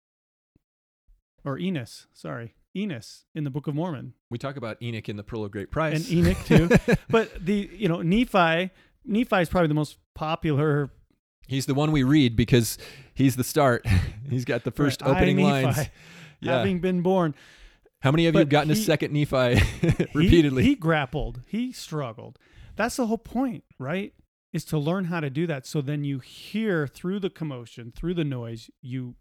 or 1.45 1.59
Enos, 1.59 2.07
sorry, 2.13 2.55
Enos 2.75 3.25
in 3.35 3.43
the 3.43 3.49
Book 3.49 3.67
of 3.67 3.75
Mormon. 3.75 4.13
we 4.31 4.37
talk 4.37 4.55
about 4.55 4.81
enoch 4.81 5.09
in 5.09 5.15
the 5.17 5.23
pearl 5.23 5.43
of 5.45 5.51
great 5.51 5.69
price 5.69 6.09
and 6.09 6.11
Enoch 6.11 6.37
too. 6.45 6.69
but 7.09 7.29
the 7.45 7.69
you 7.73 7.87
know 7.87 8.01
Nephi, 8.01 8.71
Nephi 9.05 9.35
is 9.35 9.49
probably 9.49 9.67
the 9.67 9.73
most 9.75 9.97
popular. 10.15 10.89
he's 11.47 11.65
the 11.67 11.73
one 11.75 11.91
we 11.91 12.01
read 12.03 12.35
because 12.35 12.77
he's 13.13 13.35
the 13.35 13.43
start 13.43 13.85
he's 14.29 14.45
got 14.45 14.63
the 14.63 14.71
first 14.71 15.01
Right, 15.01 15.11
I, 15.11 15.15
opening 15.15 15.35
Nephi, 15.37 15.65
lines 15.65 15.77
yeah 16.41 16.57
Having 16.57 16.79
been 16.79 17.01
born, 17.01 17.35
how 18.01 18.11
many 18.11 18.25
of 18.25 18.33
you 18.33 18.39
have 18.39 18.49
gotten 18.49 18.71
a 18.71 18.75
second 18.75 19.13
nephi 19.13 19.55
he- 19.55 20.05
repeatedly 20.15 20.63
he, 20.63 20.75
grappled, 20.75 21.41
he 21.47 21.71
struggled. 21.71 22.39
That's 22.75 22.95
the 22.95 23.05
whole 23.05 23.19
point, 23.19 23.63
right? 23.77 24.13
Is 24.53 24.63
to 24.65 24.77
learn 24.77 25.05
how 25.05 25.19
to 25.19 25.29
do 25.31 25.47
that. 25.47 25.65
So 25.65 25.81
then 25.81 26.03
you 26.03 26.19
hear 26.19 26.85
through 26.87 27.19
the 27.19 27.29
commotion, 27.31 27.91
through 27.91 28.13
the 28.13 28.23
noise, 28.23 28.69
you 28.81 29.15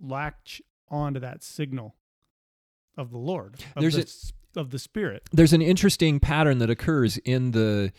latch 0.00 0.62
onto 0.88 1.20
that 1.20 1.42
signal 1.42 1.94
of 2.96 3.10
the 3.10 3.18
Lord, 3.18 3.56
of, 3.74 3.82
There's 3.82 3.94
the, 3.96 4.32
a- 4.56 4.60
of 4.60 4.70
the 4.70 4.78
Spirit. 4.78 5.28
there's 5.32 5.52
an 5.52 5.60
interesting 5.60 6.18
pattern 6.18 6.58
that 6.58 6.70
occurs 6.70 7.18
in 7.18 7.50
the 7.50 7.92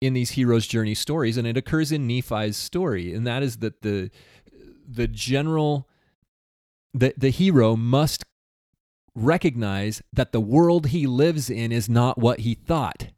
in 0.00 0.12
these 0.14 0.30
heroes 0.30 0.66
journey 0.68 0.94
stories 0.94 1.36
and 1.36 1.46
it 1.48 1.56
occurs 1.56 1.90
in 1.92 2.06
nephi's 2.06 2.56
story 2.56 3.12
and 3.12 3.26
that 3.26 3.42
is 3.42 3.56
that 3.58 3.82
the 3.82 4.08
the 4.88 5.06
general 5.08 5.88
the 6.94 7.12
the 7.18 7.28
hero 7.30 7.74
must 7.76 8.22
recognize 9.16 10.00
that 10.12 10.32
the 10.32 10.40
world 10.40 10.86
he 10.88 11.06
lives 11.06 11.50
in 11.50 11.70
is 11.72 11.88
not 11.88 12.16
what 12.18 12.40
he 12.40 12.54
thought 12.54 13.08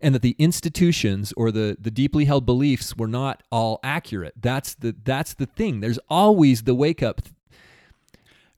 and 0.00 0.14
that 0.14 0.22
the 0.22 0.36
institutions 0.38 1.32
or 1.36 1.50
the 1.50 1.76
the 1.80 1.90
deeply 1.90 2.24
held 2.24 2.46
beliefs 2.46 2.96
were 2.96 3.08
not 3.08 3.42
all 3.50 3.80
accurate 3.82 4.34
that's 4.40 4.74
the 4.74 4.94
that's 5.04 5.34
the 5.34 5.46
thing 5.46 5.80
there's 5.80 5.98
always 6.08 6.62
the 6.62 6.74
wake 6.74 7.02
up 7.02 7.20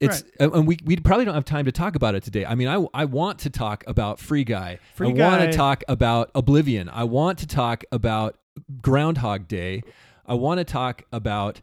it's 0.02 0.24
and 0.40 0.66
we, 0.66 0.78
we 0.85 0.97
probably 0.97 1.24
don't 1.24 1.35
have 1.35 1.44
time 1.44 1.64
to 1.66 1.73
talk 1.73 1.94
about 1.94 2.14
it 2.14 2.24
today. 2.24 2.44
I 2.44 2.55
mean, 2.55 2.69
I, 2.69 2.85
I 2.93 3.05
want 3.05 3.39
to 3.40 3.51
talk 3.51 3.85
about 3.86 4.19
Free 4.19 4.44
Guy. 4.44 4.81
Free 4.94 5.10
I 5.10 5.28
want 5.28 5.43
to 5.43 5.56
talk 5.56 5.85
about 5.86 6.31
Oblivion. 6.35 6.89
I 6.89 7.05
want 7.05 7.39
to 7.39 7.47
talk 7.47 7.85
about 7.93 8.36
Groundhog 8.81 9.48
Day. 9.48 9.82
I 10.27 10.35
want 10.35 10.59
to 10.59 10.64
talk 10.64 11.02
about 11.12 11.60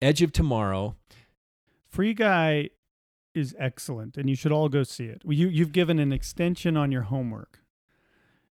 Edge 0.00 0.22
of 0.22 0.32
Tomorrow. 0.32 0.96
Free 1.88 2.14
Guy 2.14 2.70
is 3.34 3.54
excellent, 3.58 4.16
and 4.16 4.28
you 4.28 4.36
should 4.36 4.52
all 4.52 4.68
go 4.68 4.82
see 4.82 5.06
it. 5.06 5.22
You 5.24 5.48
you've 5.48 5.72
given 5.72 5.98
an 5.98 6.12
extension 6.12 6.76
on 6.76 6.92
your 6.92 7.02
homework, 7.02 7.60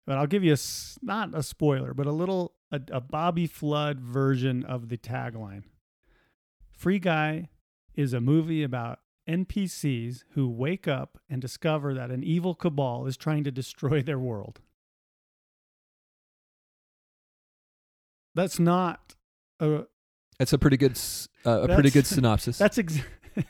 but 0.05 0.17
I'll 0.17 0.27
give 0.27 0.43
you 0.43 0.53
a 0.53 0.57
not 1.01 1.30
a 1.34 1.43
spoiler, 1.43 1.93
but 1.93 2.05
a 2.05 2.11
little 2.11 2.53
a, 2.71 2.81
a 2.91 3.01
Bobby 3.01 3.47
Flood 3.47 3.99
version 3.99 4.63
of 4.63 4.89
the 4.89 4.97
tagline. 4.97 5.63
Free 6.71 6.99
Guy 6.99 7.49
is 7.95 8.13
a 8.13 8.19
movie 8.19 8.63
about 8.63 8.99
NPCs 9.30 10.23
who 10.31 10.49
wake 10.49 10.88
up 10.88 11.17
and 11.30 11.41
discover 11.41 11.93
that 11.93 12.11
an 12.11 12.23
evil 12.23 12.55
cabal 12.55 13.05
is 13.05 13.15
trying 13.15 13.43
to 13.45 13.51
destroy 13.51 14.01
their 14.01 14.19
world. 14.19 14.59
That's 18.35 18.59
not 18.59 19.15
a 19.59 19.84
That's 20.39 20.53
a 20.53 20.57
pretty 20.57 20.77
good 20.77 20.99
uh, 21.45 21.61
a 21.61 21.73
pretty 21.73 21.91
good 21.91 22.07
synopsis. 22.07 22.57
That's 22.57 22.77
ex- 22.77 22.99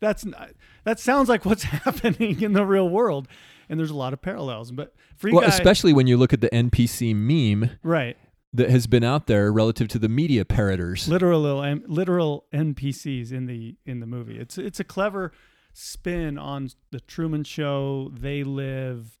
that's 0.00 0.24
not, 0.24 0.50
that 0.84 1.00
sounds 1.00 1.28
like 1.28 1.44
what's 1.44 1.62
happening 1.84 2.40
in 2.40 2.52
the 2.52 2.64
real 2.64 2.88
world, 2.88 3.28
and 3.70 3.78
there's 3.78 3.90
a 3.90 3.96
lot 3.96 4.12
of 4.12 4.20
parallels. 4.20 4.72
But 4.72 4.92
well, 5.22 5.44
especially 5.44 5.94
when 5.94 6.06
you 6.06 6.18
look 6.18 6.34
at 6.34 6.42
the 6.42 6.50
NPC 6.50 7.14
meme 7.14 7.70
right, 7.82 8.18
that 8.52 8.68
has 8.68 8.86
been 8.86 9.04
out 9.04 9.26
there 9.26 9.50
relative 9.52 9.88
to 9.88 9.98
the 9.98 10.08
media 10.08 10.44
parroters. 10.44 11.08
literal 11.08 11.42
literal 11.86 12.44
NPCs 12.52 13.32
in 13.32 13.46
the 13.46 13.76
in 13.86 14.00
the 14.00 14.06
movie. 14.06 14.38
It's 14.38 14.58
it's 14.58 14.80
a 14.80 14.84
clever 14.84 15.32
spin 15.72 16.36
on 16.36 16.70
the 16.90 17.00
Truman 17.00 17.44
Show. 17.44 18.10
They 18.12 18.42
live 18.42 19.16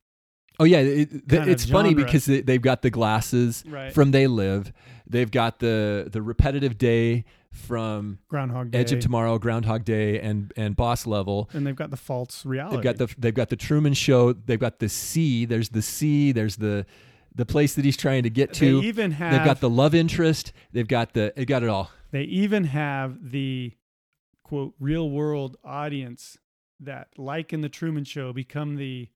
Oh 0.58 0.64
yeah, 0.64 0.80
it, 0.80 1.08
it's 1.30 1.64
funny 1.64 1.94
because 1.94 2.26
they, 2.26 2.42
they've 2.42 2.60
got 2.60 2.82
the 2.82 2.90
glasses 2.90 3.64
right 3.66 3.90
from 3.94 4.10
They 4.10 4.26
Live. 4.26 4.74
They've 5.06 5.30
got 5.30 5.58
the 5.58 6.08
the 6.12 6.20
repetitive 6.20 6.76
day 6.76 7.24
from 7.52 8.18
Groundhog 8.28 8.70
Day, 8.70 8.78
Edge 8.78 8.92
of 8.92 9.00
Tomorrow, 9.00 9.38
Groundhog 9.38 9.84
Day, 9.84 10.20
and 10.20 10.52
and 10.56 10.76
Boss 10.76 11.06
Level. 11.06 11.50
and 11.52 11.66
they've 11.66 11.76
got 11.76 11.90
the 11.90 11.96
false 11.96 12.44
reality. 12.46 12.76
They've 12.76 12.84
got 12.84 12.96
the 12.98 13.14
they've 13.18 13.34
got 13.34 13.48
the 13.48 13.56
Truman 13.56 13.94
Show. 13.94 14.32
They've 14.32 14.58
got 14.58 14.78
the 14.78 14.88
sea. 14.88 15.44
There's 15.44 15.70
the 15.70 15.82
sea. 15.82 16.32
There's 16.32 16.56
the 16.56 16.86
the 17.34 17.46
place 17.46 17.74
that 17.74 17.84
he's 17.84 17.96
trying 17.96 18.24
to 18.24 18.30
get 18.30 18.52
to. 18.54 18.80
they 18.80 18.86
even 18.86 19.12
have 19.12 19.32
They've 19.32 19.44
got 19.44 19.60
the 19.60 19.70
love 19.70 19.94
interest. 19.94 20.52
They've 20.72 20.88
got 20.88 21.12
the 21.14 21.32
they 21.36 21.44
got 21.44 21.62
it 21.62 21.68
all. 21.68 21.90
They 22.10 22.22
even 22.22 22.64
have 22.64 23.30
the 23.30 23.72
quote 24.42 24.74
real 24.80 25.08
world 25.10 25.56
audience 25.64 26.38
that, 26.80 27.08
like 27.16 27.52
in 27.52 27.60
the 27.60 27.68
Truman 27.68 28.04
Show, 28.04 28.32
become 28.32 28.76
the 28.76 29.08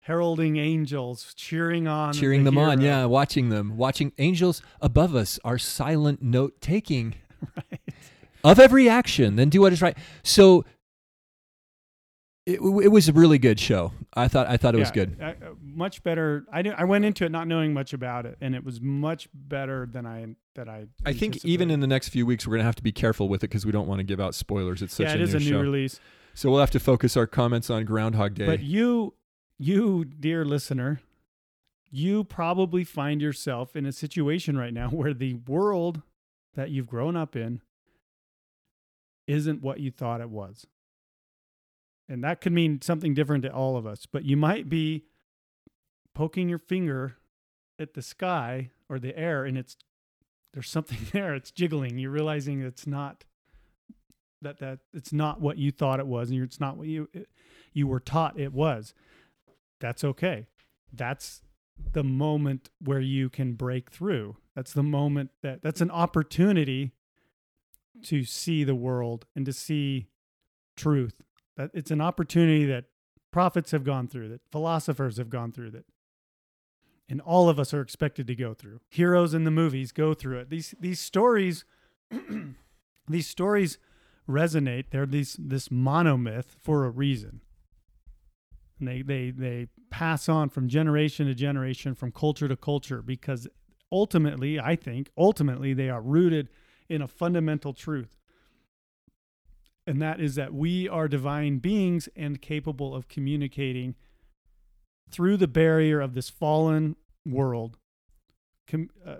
heralding 0.00 0.56
angels, 0.56 1.32
cheering 1.34 1.86
on, 1.86 2.12
cheering 2.12 2.44
the 2.44 2.50
them 2.50 2.58
on, 2.58 2.80
yeah, 2.80 3.04
watching 3.04 3.48
them, 3.48 3.76
watching 3.76 4.12
angels 4.18 4.60
above 4.80 5.14
us 5.14 5.38
are 5.44 5.56
silent 5.58 6.20
note 6.20 6.60
taking 6.60 7.14
right. 7.56 7.80
of 8.44 8.58
every 8.58 8.88
action, 8.88 9.36
then 9.36 9.48
do 9.48 9.60
what 9.60 9.72
is 9.72 9.82
right. 9.82 9.96
So 10.22 10.64
it, 12.44 12.54
it 12.54 12.88
was 12.88 13.08
a 13.08 13.12
really 13.12 13.38
good 13.38 13.60
show. 13.60 13.92
I 14.14 14.26
thought 14.26 14.48
I 14.48 14.56
thought 14.56 14.74
it 14.74 14.78
was 14.78 14.90
good. 14.90 15.16
uh, 15.20 15.26
uh, 15.26 15.34
much 15.62 16.02
better. 16.02 16.44
I 16.52 16.62
I 16.76 16.84
went 16.84 17.04
into 17.04 17.24
it 17.24 17.30
not 17.30 17.46
knowing 17.46 17.72
much 17.72 17.92
about 17.92 18.26
it, 18.26 18.36
and 18.40 18.54
it 18.54 18.64
was 18.64 18.80
much 18.80 19.28
better 19.32 19.88
than 19.90 20.06
I 20.06 20.34
that 20.56 20.68
I. 20.68 20.86
I 21.04 21.12
think 21.12 21.44
even 21.44 21.70
in 21.70 21.80
the 21.80 21.86
next 21.86 22.08
few 22.08 22.26
weeks 22.26 22.46
we're 22.46 22.56
gonna 22.56 22.64
have 22.64 22.74
to 22.76 22.82
be 22.82 22.92
careful 22.92 23.28
with 23.28 23.44
it 23.44 23.48
because 23.48 23.64
we 23.64 23.72
don't 23.72 23.86
want 23.86 24.00
to 24.00 24.04
give 24.04 24.20
out 24.20 24.34
spoilers. 24.34 24.82
It's 24.82 24.94
such 24.94 25.06
yeah, 25.06 25.12
a 25.12 25.16
it 25.16 25.20
is 25.22 25.34
new 25.34 25.36
a 25.36 25.40
new 25.40 25.50
show, 25.50 25.60
release. 25.60 26.00
so 26.34 26.50
we'll 26.50 26.60
have 26.60 26.70
to 26.72 26.80
focus 26.80 27.16
our 27.16 27.28
comments 27.28 27.70
on 27.70 27.84
Groundhog 27.84 28.34
Day. 28.34 28.46
But 28.46 28.60
you, 28.60 29.14
you 29.56 30.04
dear 30.04 30.44
listener, 30.44 31.00
you 31.92 32.24
probably 32.24 32.82
find 32.82 33.22
yourself 33.22 33.76
in 33.76 33.86
a 33.86 33.92
situation 33.92 34.58
right 34.58 34.74
now 34.74 34.88
where 34.90 35.14
the 35.14 35.34
world 35.34 36.02
that 36.54 36.70
you've 36.70 36.86
grown 36.86 37.16
up 37.16 37.36
in 37.36 37.60
isn't 39.26 39.62
what 39.62 39.80
you 39.80 39.90
thought 39.90 40.20
it 40.20 40.30
was. 40.30 40.66
And 42.08 42.22
that 42.24 42.40
could 42.40 42.52
mean 42.52 42.82
something 42.82 43.14
different 43.14 43.44
to 43.44 43.52
all 43.52 43.76
of 43.76 43.86
us, 43.86 44.06
but 44.06 44.24
you 44.24 44.36
might 44.36 44.68
be 44.68 45.04
poking 46.14 46.48
your 46.48 46.58
finger 46.58 47.16
at 47.78 47.94
the 47.94 48.02
sky 48.02 48.70
or 48.88 48.98
the 48.98 49.16
air 49.16 49.44
and 49.44 49.56
it's 49.56 49.76
there's 50.52 50.68
something 50.68 50.98
there, 51.12 51.34
it's 51.34 51.50
jiggling. 51.50 51.98
You're 51.98 52.10
realizing 52.10 52.60
it's 52.60 52.86
not 52.86 53.24
that 54.42 54.58
that 54.58 54.80
it's 54.92 55.12
not 55.12 55.40
what 55.40 55.56
you 55.56 55.70
thought 55.70 56.00
it 56.00 56.06
was 56.06 56.30
and 56.30 56.42
it's 56.42 56.60
not 56.60 56.76
what 56.76 56.88
you 56.88 57.08
you 57.72 57.86
were 57.86 58.00
taught 58.00 58.38
it 58.38 58.52
was. 58.52 58.94
That's 59.80 60.04
okay. 60.04 60.46
That's 60.92 61.42
the 61.92 62.04
moment 62.04 62.70
where 62.80 63.00
you 63.00 63.30
can 63.30 63.54
break 63.54 63.90
through. 63.90 64.36
That's 64.54 64.72
the 64.72 64.82
moment 64.82 65.30
that 65.42 65.62
that's 65.62 65.80
an 65.80 65.90
opportunity 65.90 66.92
to 68.04 68.24
see 68.24 68.64
the 68.64 68.74
world 68.74 69.26
and 69.34 69.46
to 69.46 69.52
see 69.52 70.08
truth. 70.76 71.22
That 71.56 71.70
it's 71.74 71.90
an 71.90 72.00
opportunity 72.00 72.64
that 72.66 72.84
prophets 73.30 73.70
have 73.70 73.84
gone 73.84 74.08
through, 74.08 74.28
that 74.30 74.40
philosophers 74.50 75.16
have 75.16 75.30
gone 75.30 75.52
through 75.52 75.70
that 75.70 75.84
and 77.12 77.20
all 77.20 77.50
of 77.50 77.60
us 77.60 77.74
are 77.74 77.82
expected 77.82 78.26
to 78.26 78.34
go 78.34 78.54
through. 78.54 78.80
Heroes 78.88 79.34
in 79.34 79.44
the 79.44 79.50
movies 79.50 79.92
go 79.92 80.14
through 80.14 80.38
it. 80.38 80.50
These 80.50 80.74
these 80.80 80.98
stories 80.98 81.66
these 83.08 83.26
stories 83.26 83.76
resonate. 84.26 84.86
They're 84.90 85.04
these 85.04 85.36
this 85.38 85.68
monomyth 85.68 86.46
for 86.58 86.86
a 86.86 86.90
reason. 86.90 87.42
And 88.78 88.88
they, 88.88 89.02
they 89.02 89.30
they 89.30 89.66
pass 89.90 90.26
on 90.26 90.48
from 90.48 90.68
generation 90.68 91.26
to 91.26 91.34
generation, 91.34 91.94
from 91.94 92.12
culture 92.12 92.48
to 92.48 92.56
culture, 92.56 93.02
because 93.02 93.46
ultimately, 93.92 94.58
I 94.58 94.74
think, 94.74 95.10
ultimately 95.16 95.74
they 95.74 95.90
are 95.90 96.00
rooted 96.00 96.48
in 96.88 97.02
a 97.02 97.06
fundamental 97.06 97.72
truth. 97.72 98.16
And 99.86 100.00
that 100.00 100.20
is 100.20 100.36
that 100.36 100.54
we 100.54 100.88
are 100.88 101.08
divine 101.08 101.58
beings 101.58 102.08
and 102.16 102.40
capable 102.40 102.94
of 102.94 103.08
communicating 103.08 103.94
through 105.10 105.36
the 105.36 105.48
barrier 105.48 106.00
of 106.00 106.14
this 106.14 106.30
fallen 106.30 106.96
world, 107.26 107.76
com- 108.66 108.90
uh, 109.06 109.16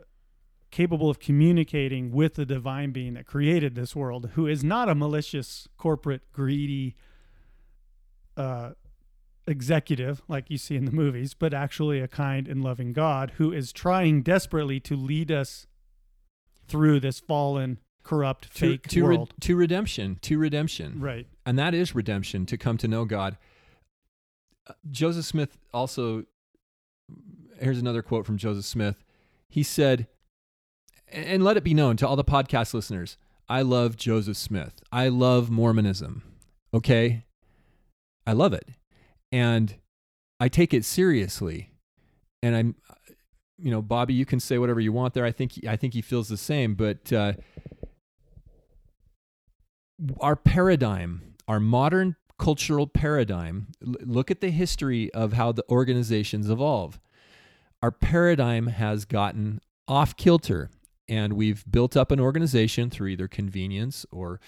capable 0.70 1.10
of 1.10 1.18
communicating 1.18 2.12
with 2.12 2.34
the 2.34 2.46
divine 2.46 2.92
being 2.92 3.14
that 3.14 3.26
created 3.26 3.74
this 3.74 3.94
world, 3.94 4.30
who 4.34 4.46
is 4.46 4.64
not 4.64 4.88
a 4.88 4.94
malicious, 4.94 5.68
corporate, 5.76 6.22
greedy 6.32 6.96
uh, 8.36 8.70
executive 9.46 10.22
like 10.28 10.50
you 10.50 10.58
see 10.58 10.76
in 10.76 10.84
the 10.84 10.92
movies, 10.92 11.34
but 11.34 11.52
actually 11.52 12.00
a 12.00 12.08
kind 12.08 12.46
and 12.48 12.62
loving 12.62 12.92
God 12.92 13.32
who 13.36 13.52
is 13.52 13.72
trying 13.72 14.22
desperately 14.22 14.80
to 14.80 14.96
lead 14.96 15.30
us 15.30 15.66
through 16.68 17.00
this 17.00 17.20
fallen, 17.20 17.78
corrupt, 18.02 18.54
to, 18.54 18.70
fake 18.70 18.88
to, 18.88 19.04
re- 19.04 19.16
world. 19.16 19.34
to 19.40 19.56
redemption, 19.56 20.18
to 20.22 20.38
redemption. 20.38 21.00
right. 21.00 21.26
and 21.44 21.58
that 21.58 21.74
is 21.74 21.94
redemption 21.94 22.46
to 22.46 22.56
come 22.56 22.78
to 22.78 22.88
know 22.88 23.04
God. 23.04 23.36
Uh, 24.66 24.74
Joseph 24.90 25.24
Smith 25.24 25.58
also, 25.74 26.24
here's 27.60 27.78
another 27.78 28.02
quote 28.02 28.26
from 28.26 28.38
Joseph 28.38 28.64
Smith. 28.64 29.02
He 29.48 29.62
said, 29.62 30.06
and 31.08 31.44
let 31.44 31.56
it 31.56 31.64
be 31.64 31.74
known 31.74 31.96
to 31.98 32.08
all 32.08 32.16
the 32.16 32.24
podcast 32.24 32.72
listeners, 32.72 33.18
I 33.48 33.62
love 33.62 33.96
Joseph 33.96 34.36
Smith. 34.36 34.80
I 34.90 35.08
love 35.08 35.50
Mormonism. 35.50 36.22
Okay? 36.72 37.24
I 38.26 38.32
love 38.32 38.54
it. 38.54 38.68
And 39.32 39.74
I 40.38 40.48
take 40.48 40.74
it 40.74 40.84
seriously. 40.84 41.72
And 42.42 42.54
I'm, 42.54 42.74
you 43.58 43.70
know, 43.70 43.80
Bobby, 43.80 44.14
you 44.14 44.26
can 44.26 44.38
say 44.40 44.58
whatever 44.58 44.80
you 44.80 44.92
want 44.92 45.14
there. 45.14 45.24
I 45.24 45.32
think, 45.32 45.52
I 45.66 45.76
think 45.76 45.94
he 45.94 46.02
feels 46.02 46.28
the 46.28 46.36
same, 46.36 46.74
but, 46.74 47.12
uh, 47.12 47.32
our 50.20 50.36
paradigm, 50.36 51.34
our 51.48 51.60
modern 51.60 52.16
cultural 52.38 52.88
paradigm, 52.88 53.68
l- 53.86 53.94
look 54.00 54.30
at 54.30 54.40
the 54.40 54.50
history 54.50 55.12
of 55.14 55.34
how 55.34 55.52
the 55.52 55.64
organizations 55.70 56.50
evolve. 56.50 57.00
Our 57.82 57.92
paradigm 57.92 58.66
has 58.66 59.04
gotten 59.04 59.60
off 59.86 60.16
kilter, 60.16 60.70
and 61.08 61.34
we've 61.34 61.64
built 61.70 61.96
up 61.96 62.10
an 62.10 62.18
organization 62.20 62.90
through 62.90 63.08
either 63.08 63.28
convenience 63.28 64.04
or 64.10 64.40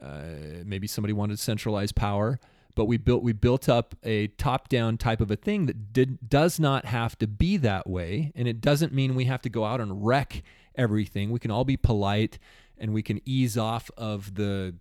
uh, 0.00 0.62
maybe 0.64 0.86
somebody 0.86 1.12
wanted 1.12 1.38
centralized 1.38 1.96
power. 1.96 2.38
But 2.74 2.86
we 2.86 2.96
built 2.96 3.22
we 3.22 3.32
built 3.32 3.68
up 3.68 3.94
a 4.02 4.28
top 4.28 4.68
down 4.68 4.96
type 4.96 5.20
of 5.20 5.30
a 5.30 5.36
thing 5.36 5.66
that 5.66 5.92
did 5.92 6.28
does 6.28 6.58
not 6.58 6.86
have 6.86 7.18
to 7.18 7.26
be 7.26 7.56
that 7.58 7.88
way, 7.88 8.32
and 8.34 8.48
it 8.48 8.60
doesn't 8.60 8.92
mean 8.92 9.14
we 9.14 9.26
have 9.26 9.42
to 9.42 9.50
go 9.50 9.64
out 9.64 9.80
and 9.80 10.06
wreck 10.06 10.42
everything. 10.74 11.30
We 11.30 11.38
can 11.38 11.50
all 11.50 11.64
be 11.64 11.76
polite 11.76 12.38
and 12.78 12.92
we 12.92 13.02
can 13.02 13.20
ease 13.24 13.58
off 13.58 13.90
of 13.96 14.34
the 14.34 14.74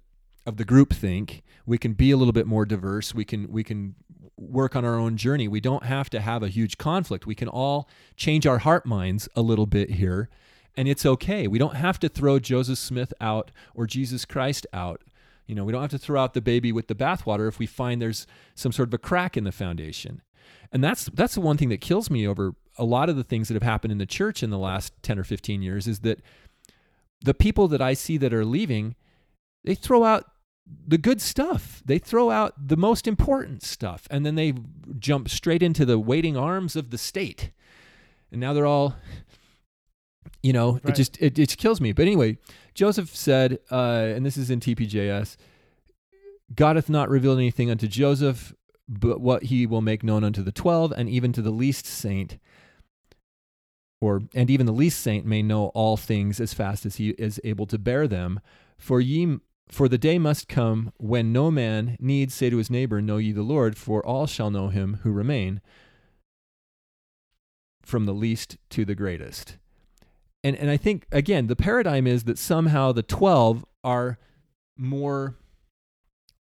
of 0.46 0.58
the 0.58 0.66
group 0.66 0.94
think. 0.94 1.44
We 1.66 1.78
can 1.78 1.94
be 1.94 2.12
a 2.12 2.18
little 2.18 2.34
bit 2.34 2.48
more 2.48 2.66
diverse. 2.66 3.14
We 3.14 3.26
can 3.26 3.52
we 3.52 3.64
can 3.64 3.96
work 4.38 4.76
on 4.76 4.86
our 4.86 4.96
own 4.96 5.18
journey. 5.18 5.48
We 5.48 5.62
don't 5.62 5.84
have 5.84 6.10
to 6.12 6.20
have 6.20 6.42
a 6.42 6.48
huge 6.48 6.78
conflict. 6.78 7.28
We 7.28 7.36
can 7.36 7.48
all 7.48 7.88
change 8.16 8.48
our 8.48 8.60
heart 8.60 8.86
minds 8.86 9.30
a 9.36 9.42
little 9.42 9.68
bit 9.68 9.92
here 9.92 10.30
and 10.76 10.88
it's 10.88 11.06
okay. 11.06 11.48
We 11.48 11.60
don't 11.60 11.76
have 11.76 12.00
to 12.00 12.10
throw 12.10 12.40
Joseph 12.40 12.80
Smith 12.80 13.14
out 13.20 13.52
or 13.74 13.86
Jesus 13.86 14.26
Christ 14.26 14.66
out. 14.74 15.02
You 15.52 15.56
know, 15.56 15.66
we 15.66 15.74
don't 15.74 15.82
have 15.82 15.92
to 15.92 15.98
throw 15.98 16.22
out 16.22 16.34
the 16.34 16.40
baby 16.40 16.72
with 16.72 16.88
the 16.88 16.96
bathwater 16.96 17.46
if 17.50 17.60
we 17.60 17.66
find 17.66 18.02
there's 18.02 18.26
some 18.56 18.72
sort 18.72 18.88
of 18.88 18.94
a 18.94 18.98
crack 18.98 19.36
in 19.36 19.44
the 19.44 19.52
foundation. 19.52 20.22
And 20.72 20.82
that's 20.82 21.10
that's 21.14 21.36
the 21.36 21.42
one 21.42 21.58
thing 21.58 21.68
that 21.68 21.82
kills 21.82 22.10
me 22.10 22.26
over 22.26 22.56
a 22.78 22.86
lot 22.86 23.10
of 23.10 23.18
the 23.18 23.24
things 23.26 23.50
that 23.50 23.56
have 23.56 23.62
happened 23.62 23.92
in 23.92 23.98
the 23.98 24.06
church 24.06 24.44
in 24.44 24.50
the 24.50 24.58
last 24.58 24.94
10 25.04 25.20
or 25.20 25.26
15 25.26 25.62
years 25.62 25.88
is 25.88 26.00
that 26.00 26.22
the 27.20 27.34
people 27.34 27.68
that 27.68 27.82
I 27.82 27.94
see 27.94 28.16
that 28.16 28.34
are 28.34 28.46
leaving, 28.46 28.96
they 29.66 29.76
throw 29.76 30.06
out 30.06 30.24
the 30.88 30.98
good 30.98 31.22
stuff. 31.22 31.84
They 31.86 31.98
throw 31.98 32.32
out 32.32 32.70
the 32.70 32.78
most 32.78 33.06
important 33.06 33.62
stuff 33.62 34.08
and 34.10 34.26
then 34.26 34.36
they 34.36 34.54
jump 35.00 35.28
straight 35.28 35.62
into 35.62 35.84
the 35.84 36.00
waiting 36.00 36.38
arms 36.38 36.78
of 36.78 36.92
the 36.92 36.98
state. 36.98 37.52
And 38.32 38.40
now 38.40 38.54
they're 38.54 38.66
all 38.66 38.96
you 40.44 40.54
know, 40.54 40.80
it 40.84 40.96
just 40.96 41.22
it, 41.22 41.38
it 41.38 41.58
kills 41.58 41.80
me. 41.80 41.92
But 41.92 42.04
anyway, 42.04 42.38
Joseph 42.74 43.16
said, 43.16 43.60
uh, 43.72 44.12
and 44.16 44.26
this 44.26 44.38
is 44.38 44.50
in 44.50 44.60
TPJS, 44.60 45.38
God 46.56 46.76
hath 46.76 46.90
not 46.90 47.10
revealed 47.10 47.38
anything 47.38 47.70
unto 47.70 47.88
Joseph, 47.88 48.54
but 48.88 49.22
what 49.22 49.44
he 49.44 49.66
will 49.66 49.82
make 49.82 50.04
known 50.04 50.24
unto 50.24 50.42
the 50.42 50.52
twelve, 50.52 50.92
and 50.92 51.08
even 51.10 51.32
to 51.34 51.42
the 51.42 51.52
least 51.52 51.86
saint, 51.86 52.40
or 54.00 54.24
and 54.34 54.50
even 54.50 54.66
the 54.66 54.72
least 54.72 55.00
saint 55.00 55.26
may 55.26 55.44
know 55.44 55.68
all 55.68 55.96
things 55.96 56.40
as 56.40 56.54
fast 56.54 56.86
as 56.86 56.96
he 56.96 57.10
is 57.12 57.40
able 57.44 57.68
to 57.68 57.78
bear 57.78 58.08
them. 58.08 58.40
For 58.78 59.00
ye 59.00 59.38
for 59.72 59.88
the 59.88 59.98
day 59.98 60.20
must 60.20 60.50
come 60.50 60.92
when 60.98 61.32
no 61.32 61.50
man 61.50 61.96
need 61.98 62.32
say 62.32 62.50
to 62.50 62.58
his 62.58 62.70
neighbor, 62.70 63.02
Know 63.02 63.18
ye 63.18 63.32
the 63.32 63.42
Lord, 63.42 63.78
for 63.78 64.06
all 64.06 64.28
shall 64.28 64.52
know 64.52 64.68
him 64.68 65.00
who 65.04 65.12
remain, 65.12 65.62
from 67.82 68.06
the 68.06 68.14
least 68.14 68.58
to 68.72 68.84
the 68.84 68.96
greatest. 68.96 69.58
And 70.44 70.56
and 70.56 70.70
I 70.70 70.78
think 70.78 71.08
again, 71.12 71.48
the 71.48 71.56
paradigm 71.56 72.08
is 72.08 72.24
that 72.24 72.38
somehow 72.38 72.92
the 72.92 73.04
twelve 73.04 73.66
are 73.84 74.18
more 74.78 75.36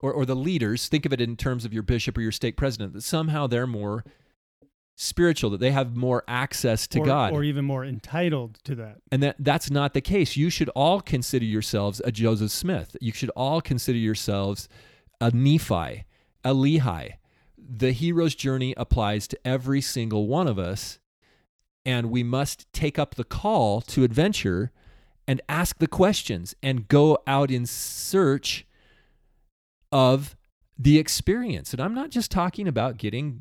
or, 0.01 0.13
or 0.13 0.27
the 0.27 0.37
leaders, 0.37 0.89
think 0.89 1.07
of 1.07 1.13
it 1.13 1.21
in 1.21 1.37
terms 1.37 1.65
of 1.65 1.73
your 1.73 1.83
bishop 1.83 2.19
or 2.19 2.21
your 2.21 2.33
stake 2.33 2.57
president, 2.57 2.93
that 2.93 3.03
somehow 3.03 3.47
they're 3.47 3.67
more 3.67 4.05
spiritual, 4.97 5.51
that 5.51 5.61
they 5.61 5.71
have 5.71 5.97
more 5.97 6.25
access 6.27 6.87
to 6.89 7.01
or, 7.01 7.07
God. 7.07 7.33
or 7.33 7.45
even 7.45 7.65
more 7.65 7.85
entitled 7.85 8.59
to 8.65 8.75
that. 8.75 8.99
And 9.11 9.23
that 9.23 9.37
that's 9.39 9.71
not 9.71 9.95
the 9.95 10.01
case. 10.01 10.37
You 10.37 10.51
should 10.51 10.69
all 10.71 11.01
consider 11.01 11.45
yourselves 11.45 12.01
a 12.05 12.13
Joseph 12.13 12.51
Smith. 12.51 12.97
You 13.01 13.13
should 13.13 13.31
all 13.31 13.61
consider 13.61 13.99
yourselves 13.99 14.69
a 15.21 15.31
Nephi, 15.31 16.05
a 16.45 16.55
Lehi. 16.55 17.15
The 17.59 17.93
hero's 17.93 18.35
journey 18.35 18.75
applies 18.77 19.27
to 19.29 19.39
every 19.45 19.81
single 19.81 20.27
one 20.29 20.47
of 20.47 20.59
us, 20.59 20.99
and 21.87 22.11
we 22.11 22.25
must 22.25 22.71
take 22.73 22.99
up 22.99 23.15
the 23.15 23.25
call 23.25 23.81
to 23.81 24.03
adventure 24.03 24.73
and 25.29 25.41
ask 25.49 25.79
the 25.79 25.87
questions 25.87 26.55
and 26.63 26.89
go 26.89 27.17
out 27.27 27.51
in 27.51 27.65
search 27.65 28.67
of 29.93 30.37
the 30.77 30.99
experience. 30.99 31.73
And 31.73 31.81
I'm 31.81 31.95
not 31.95 32.11
just 32.11 32.31
talking 32.31 32.67
about 32.67 32.97
getting 32.99 33.41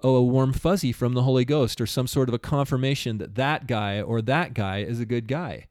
oh, 0.00 0.16
a 0.16 0.22
warm 0.22 0.52
fuzzy 0.52 0.92
from 0.92 1.12
the 1.12 1.22
Holy 1.22 1.44
Ghost 1.44 1.80
or 1.80 1.86
some 1.86 2.06
sort 2.06 2.28
of 2.28 2.34
a 2.34 2.38
confirmation 2.38 3.18
that 3.18 3.34
that 3.34 3.66
guy 3.66 4.00
or 4.00 4.22
that 4.22 4.54
guy 4.54 4.78
is 4.78 5.00
a 5.00 5.06
good 5.06 5.28
guy. 5.28 5.66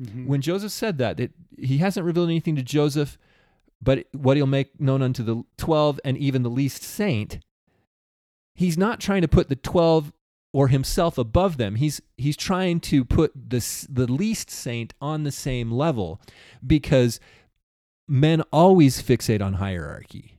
Mhm. 0.00 0.26
When 0.26 0.40
Joseph 0.40 0.72
said 0.72 0.98
that, 0.98 1.20
it, 1.20 1.32
he 1.56 1.78
hasn't 1.78 2.04
revealed 2.04 2.28
anything 2.28 2.56
to 2.56 2.62
Joseph, 2.62 3.16
but 3.80 4.06
what 4.12 4.36
he'll 4.36 4.46
make 4.46 4.80
known 4.80 5.02
unto 5.02 5.22
the 5.22 5.42
12 5.56 6.00
and 6.04 6.16
even 6.18 6.42
the 6.42 6.50
least 6.50 6.82
saint, 6.82 7.38
he's 8.54 8.76
not 8.76 9.00
trying 9.00 9.22
to 9.22 9.28
put 9.28 9.48
the 9.48 9.56
12 9.56 10.12
or 10.54 10.68
himself 10.68 11.18
above 11.18 11.56
them. 11.56 11.74
He's 11.74 12.00
he's 12.16 12.36
trying 12.36 12.78
to 12.80 13.04
put 13.04 13.32
the 13.34 13.86
the 13.90 14.10
least 14.10 14.50
saint 14.50 14.94
on 15.00 15.24
the 15.24 15.32
same 15.32 15.72
level 15.72 16.20
because 16.64 17.18
men 18.06 18.40
always 18.52 19.02
fixate 19.02 19.42
on 19.42 19.54
hierarchy. 19.54 20.38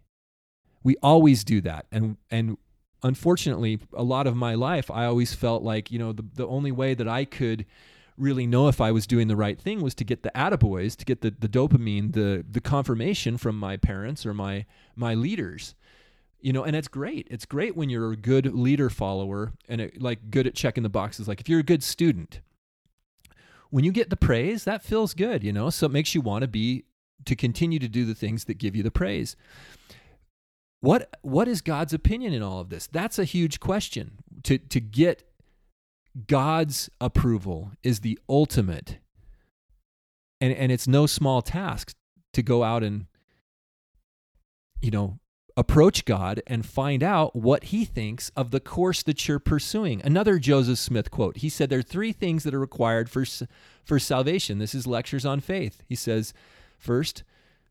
We 0.84 0.96
always 1.04 1.44
do 1.44 1.60
that. 1.62 1.88
And 1.92 2.16
and 2.32 2.58
unfortunately, 3.04 3.82
a 3.94 4.04
lot 4.04 4.26
of 4.26 4.38
my 4.38 4.56
life 4.56 4.90
I 4.90 5.06
always 5.06 5.34
felt 5.34 5.64
like, 5.64 5.92
you 5.92 6.00
know, 6.00 6.14
the 6.14 6.24
the 6.34 6.48
only 6.48 6.72
way 6.72 6.94
that 6.94 7.10
I 7.10 7.26
could 7.26 7.66
really 8.18 8.48
know 8.48 8.70
if 8.70 8.80
I 8.80 8.94
was 8.94 9.06
doing 9.06 9.28
the 9.28 9.36
right 9.36 9.60
thing 9.60 9.82
was 9.82 9.94
to 9.96 10.06
get 10.06 10.24
the 10.24 10.32
attaboys, 10.34 10.96
to 10.96 11.04
get 11.04 11.20
the, 11.20 11.36
the 11.38 11.50
dopamine, 11.50 12.14
the 12.14 12.46
the 12.50 12.62
confirmation 12.62 13.38
from 13.38 13.60
my 13.60 13.76
parents 13.76 14.26
or 14.26 14.34
my 14.34 14.66
my 14.96 15.14
leaders. 15.14 15.76
You 16.46 16.54
know, 16.54 16.64
and 16.64 16.76
it's 16.76 16.88
great. 16.88 17.28
It's 17.32 17.48
great 17.48 17.76
when 17.76 17.90
you're 17.90 18.12
a 18.12 18.16
good 18.16 18.54
leader 18.54 18.92
follower 18.92 19.54
and 19.68 19.82
it, 19.82 20.00
like 20.00 20.30
good 20.30 20.46
at 20.46 20.54
checking 20.54 20.84
the 20.84 20.90
boxes. 20.90 21.28
Like 21.28 21.42
if 21.42 21.50
you're 21.50 21.62
a 21.62 21.64
good 21.64 21.82
student, 21.82 22.40
when 23.72 23.84
you 23.84 23.92
get 23.92 24.12
the 24.12 24.16
praise, 24.16 24.64
that 24.64 24.84
feels 24.84 25.16
good, 25.16 25.44
you 25.44 25.52
know? 25.52 25.72
So 25.72 25.88
it 25.88 25.92
makes 25.92 26.14
you 26.14 26.22
want 26.22 26.44
to 26.44 26.48
be 26.48 26.86
to 27.26 27.36
continue 27.36 27.80
to 27.80 27.88
do 27.88 28.06
the 28.06 28.14
things 28.14 28.46
that 28.46 28.60
give 28.60 28.76
you 28.76 28.84
the 28.84 28.92
praise. 28.92 29.36
What 30.82 31.18
what 31.24 31.48
is 31.48 31.62
God's 31.62 31.96
opinion 31.96 32.32
in 32.32 32.44
all 32.44 32.60
of 32.60 32.70
this? 32.70 32.86
That's 32.86 33.18
a 33.18 33.24
huge 33.24 33.60
question. 33.60 34.20
To 34.44 34.60
to 34.60 34.80
get 34.80 35.24
God's 36.28 36.92
approval 37.02 37.72
is 37.82 38.02
the 38.02 38.20
ultimate. 38.30 39.00
And 40.40 40.54
and 40.54 40.72
it's 40.72 40.88
no 40.88 41.08
small 41.08 41.42
task 41.42 41.96
to 42.34 42.44
go 42.44 42.62
out 42.62 42.84
and 42.84 43.08
you 44.80 44.92
know, 44.92 45.18
approach 45.58 46.04
God 46.06 46.42
and 46.48 46.66
find 46.66 47.02
out 47.02 47.36
what 47.36 47.66
he 47.66 47.86
thinks 47.86 48.30
of 48.36 48.52
the 48.52 48.60
course 48.60 49.04
that 49.04 49.28
you're 49.28 49.40
pursuing. 49.40 50.02
Another 50.04 50.38
Joseph 50.38 50.80
Smith 50.80 51.12
quote. 51.12 51.38
He 51.38 51.50
said 51.50 51.70
there 51.70 51.80
are 51.80 51.84
three 51.84 52.12
things 52.12 52.44
that 52.44 52.54
are 52.54 52.60
required 52.60 53.10
for 53.10 53.26
for 53.84 54.00
salvation. 54.00 54.60
This 54.60 54.76
is 54.76 54.88
lectures 54.88 55.26
on 55.26 55.40
faith. 55.40 55.84
He 55.88 55.96
says, 55.96 56.34
first, 56.78 57.24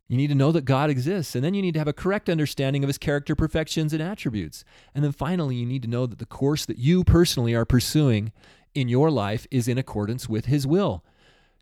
you 0.08 0.16
need 0.16 0.28
to 0.28 0.34
know 0.34 0.52
that 0.52 0.64
God 0.64 0.90
exists, 0.90 1.34
and 1.34 1.44
then 1.44 1.54
you 1.54 1.62
need 1.62 1.74
to 1.74 1.80
have 1.80 1.88
a 1.88 1.92
correct 1.92 2.28
understanding 2.28 2.84
of 2.84 2.88
his 2.88 2.98
character, 2.98 3.34
perfections, 3.34 3.92
and 3.92 4.02
attributes. 4.02 4.64
And 4.94 5.02
then 5.02 5.12
finally, 5.12 5.56
you 5.56 5.66
need 5.66 5.82
to 5.82 5.88
know 5.88 6.06
that 6.06 6.18
the 6.18 6.26
course 6.26 6.66
that 6.66 6.78
you 6.78 7.04
personally 7.04 7.54
are 7.54 7.64
pursuing 7.64 8.32
in 8.74 8.88
your 8.88 9.10
life 9.10 9.46
is 9.50 9.66
in 9.66 9.78
accordance 9.78 10.28
with 10.28 10.46
his 10.46 10.66
will. 10.66 11.02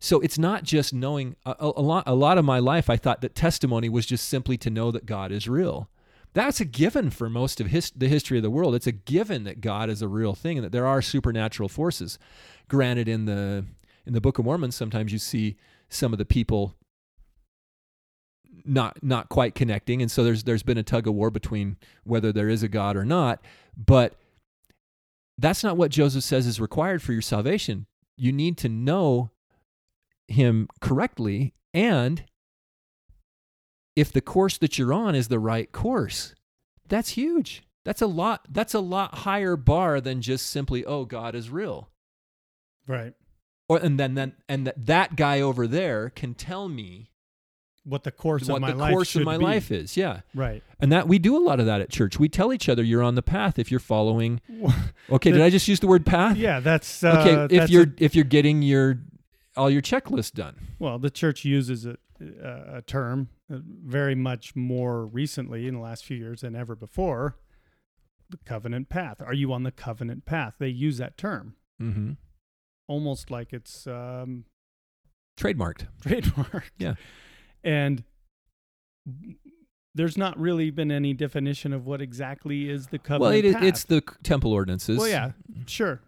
So 0.01 0.19
it's 0.20 0.39
not 0.39 0.65
just 0.65 0.93
knowing 0.93 1.36
a, 1.47 1.55
a, 1.61 1.81
lot 1.81 2.03
a 2.09 2.15
lot 2.15 2.36
of 2.36 2.44
my 2.44 2.59
life 2.59 2.90
I 2.90 2.97
thought 2.97 3.20
that 3.20 3.36
testimony 3.36 3.89
was 3.89 4.05
just 4.05 4.28
simply 4.28 4.57
to 4.59 4.70
know 4.70 4.90
that 4.90 5.07
God 5.07 5.31
is 5.31 5.49
real. 5.49 5.89
That's 6.34 6.60
a 6.60 6.64
given 6.64 7.10
for 7.10 7.28
most 7.28 7.60
of 7.60 7.68
his, 7.68 7.90
the 7.90 8.09
history 8.09 8.38
of 8.38 8.42
the 8.42 8.50
world. 8.50 8.74
It's 8.74 8.86
a 8.86 8.92
given 8.92 9.44
that 9.44 9.60
God 9.60 9.90
is 9.90 10.00
a 10.00 10.09
real 10.09 10.34
thing 10.34 10.59
and 10.59 10.64
that 10.64 10.72
there 10.72 10.86
are 10.86 11.02
supernatural 11.02 11.68
forces. 11.68 12.18
Granted 12.68 13.09
in 13.09 13.26
the 13.26 13.66
in 14.06 14.14
the 14.14 14.20
Book 14.20 14.38
of 14.38 14.44
Mormon 14.44 14.72
sometimes 14.72 15.12
you 15.12 15.18
see 15.18 15.56
some 15.88 16.12
of 16.12 16.18
the 16.18 16.24
people 16.24 16.74
not 18.64 19.02
not 19.02 19.28
quite 19.28 19.54
connecting 19.54 20.02
and 20.02 20.10
so 20.10 20.22
there's 20.24 20.44
there's 20.44 20.62
been 20.62 20.78
a 20.78 20.82
tug 20.82 21.06
of 21.06 21.14
war 21.14 21.30
between 21.30 21.76
whether 22.04 22.32
there 22.32 22.48
is 22.48 22.62
a 22.62 22.68
god 22.68 22.96
or 22.96 23.04
not 23.04 23.40
but 23.76 24.14
that's 25.38 25.64
not 25.64 25.76
what 25.76 25.90
joseph 25.90 26.22
says 26.22 26.46
is 26.46 26.60
required 26.60 27.02
for 27.02 27.12
your 27.12 27.22
salvation 27.22 27.86
you 28.16 28.30
need 28.30 28.56
to 28.56 28.68
know 28.68 29.30
him 30.28 30.68
correctly 30.80 31.54
and 31.74 32.24
if 33.97 34.12
the 34.12 34.20
course 34.20 34.59
that 34.59 34.78
you're 34.78 34.93
on 34.93 35.14
is 35.14 35.28
the 35.28 35.39
right 35.39 35.70
course 35.73 36.35
that's 36.89 37.10
huge 37.10 37.62
that's 37.85 38.02
a 38.02 38.06
lot 38.06 38.47
that's 38.51 38.74
a 38.74 38.81
lot 38.81 39.14
higher 39.19 39.56
bar 39.56 40.01
than 40.01 40.20
just 40.23 40.47
simply 40.48 40.85
oh 40.85 41.05
god 41.05 41.35
is 41.35 41.51
real 41.51 41.89
right. 42.86 43.14
or 43.69 43.78
and 43.78 43.98
then 43.98 44.14
then 44.14 44.35
and 44.48 44.66
that, 44.66 44.86
that 44.86 45.16
guy 45.16 45.40
over 45.40 45.66
there 45.66 46.10
can 46.10 46.35
tell 46.35 46.69
me 46.69 47.10
What 47.85 48.05
the 48.05 48.10
course 48.12 48.48
what 48.48 48.56
of 48.56 48.60
my 48.62 48.70
the 48.73 48.77
life 48.78 48.93
course 48.93 49.16
of 49.16 49.24
my 49.24 49.39
be. 49.39 49.44
life 49.44 49.70
is 49.70 49.97
yeah 49.97 50.20
Right. 50.35 50.62
And 50.81 50.90
that 50.93 51.06
we 51.09 51.19
do 51.19 51.36
a 51.36 51.43
lot 51.43 51.60
of 51.60 51.66
that 51.66 51.81
at 51.81 51.90
church. 51.90 52.19
We 52.19 52.28
tell 52.28 52.52
each 52.52 52.69
other 52.69 52.82
you're 52.82 53.05
on 53.05 53.14
the 53.14 53.23
path 53.23 53.56
if 53.59 53.70
you're 53.70 53.78
following. 53.81 54.40
Okay, 55.10 55.31
did 55.32 55.40
I 55.43 55.51
just 55.51 55.66
use 55.69 55.78
the 55.81 55.86
word 55.89 56.06
path? 56.06 56.36
yeah, 56.36 56.59
that's 56.60 57.02
uh, 57.05 57.19
Okay, 57.27 57.55
if 57.55 57.60
that's 57.60 57.73
you're 57.73 57.82
a- 57.85 57.93
if 57.98 58.14
you're 58.14 58.24
getting 58.24 58.62
your 58.62 58.98
all 59.56 59.69
your 59.70 59.82
checklist 59.82 60.32
done. 60.35 60.56
well, 60.78 60.98
the 60.98 61.10
church 61.10 61.44
uses 61.44 61.85
a, 61.85 61.97
a, 62.43 62.77
a 62.78 62.82
term 62.82 63.28
uh, 63.53 63.59
very 63.65 64.15
much 64.15 64.55
more 64.57 65.07
recently 65.07 65.66
in 65.66 65.74
the 65.74 65.81
last 65.81 66.05
few 66.05 66.16
years 66.16 66.40
than 66.43 66.55
ever 66.57 66.74
before. 66.77 67.36
The 68.31 68.39
covenant 68.47 68.89
path. 68.89 69.20
Are 69.20 69.35
you 69.35 69.53
on 69.53 69.62
the 69.62 69.70
covenant 69.73 70.24
path? 70.24 70.55
They 70.59 70.69
use 70.69 70.99
that 70.99 71.16
term 71.19 71.57
Mm-hmm. 71.81 72.12
almost 72.86 73.31
like 73.31 73.53
it's 73.53 73.86
um, 73.89 74.44
Trademarked. 75.36 75.89
trademark. 76.03 76.70
Yeah. 76.78 76.94
And 77.65 78.05
there's 79.94 80.16
not 80.16 80.39
really 80.39 80.70
been 80.70 80.90
any 80.90 81.12
definition 81.12 81.73
of 81.73 81.86
what 81.86 82.01
exactly 82.01 82.70
is 82.70 82.86
the 82.89 82.99
covenant 82.99 83.20
Well, 83.23 83.32
it 83.32 83.44
is, 83.44 83.57
it's 83.61 83.85
the 83.85 84.03
temple 84.23 84.53
ordinances. 84.53 84.99
Well, 84.99 85.09
yeah, 85.09 85.32
sure. 85.66 86.01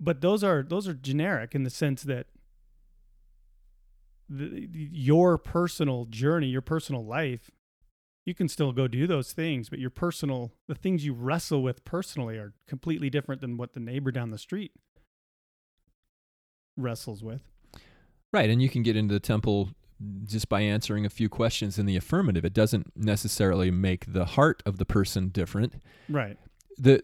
But 0.00 0.20
those 0.20 0.42
are 0.44 0.62
those 0.62 0.86
are 0.88 0.94
generic 0.94 1.54
in 1.54 1.62
the 1.64 1.70
sense 1.70 2.02
that 2.04 2.26
the, 4.28 4.68
your 4.72 5.38
personal 5.38 6.06
journey, 6.06 6.48
your 6.48 6.62
personal 6.62 7.04
life, 7.04 7.50
you 8.24 8.34
can 8.34 8.48
still 8.48 8.72
go 8.72 8.88
do 8.88 9.06
those 9.06 9.32
things, 9.32 9.68
but 9.68 9.78
your 9.78 9.90
personal 9.90 10.52
the 10.66 10.74
things 10.74 11.04
you 11.04 11.12
wrestle 11.12 11.62
with 11.62 11.84
personally 11.84 12.36
are 12.36 12.54
completely 12.66 13.10
different 13.10 13.40
than 13.40 13.56
what 13.56 13.74
the 13.74 13.80
neighbor 13.80 14.10
down 14.10 14.30
the 14.30 14.38
street 14.38 14.72
wrestles 16.76 17.22
with. 17.22 17.42
Right, 18.32 18.50
and 18.50 18.60
you 18.60 18.68
can 18.68 18.82
get 18.82 18.96
into 18.96 19.14
the 19.14 19.20
temple 19.20 19.70
just 20.24 20.48
by 20.48 20.60
answering 20.60 21.06
a 21.06 21.10
few 21.10 21.28
questions 21.28 21.78
in 21.78 21.86
the 21.86 21.96
affirmative. 21.96 22.44
It 22.44 22.52
doesn't 22.52 22.92
necessarily 22.96 23.70
make 23.70 24.12
the 24.12 24.24
heart 24.24 24.62
of 24.66 24.78
the 24.78 24.84
person 24.84 25.28
different. 25.28 25.80
Right. 26.08 26.36
the 26.76 27.00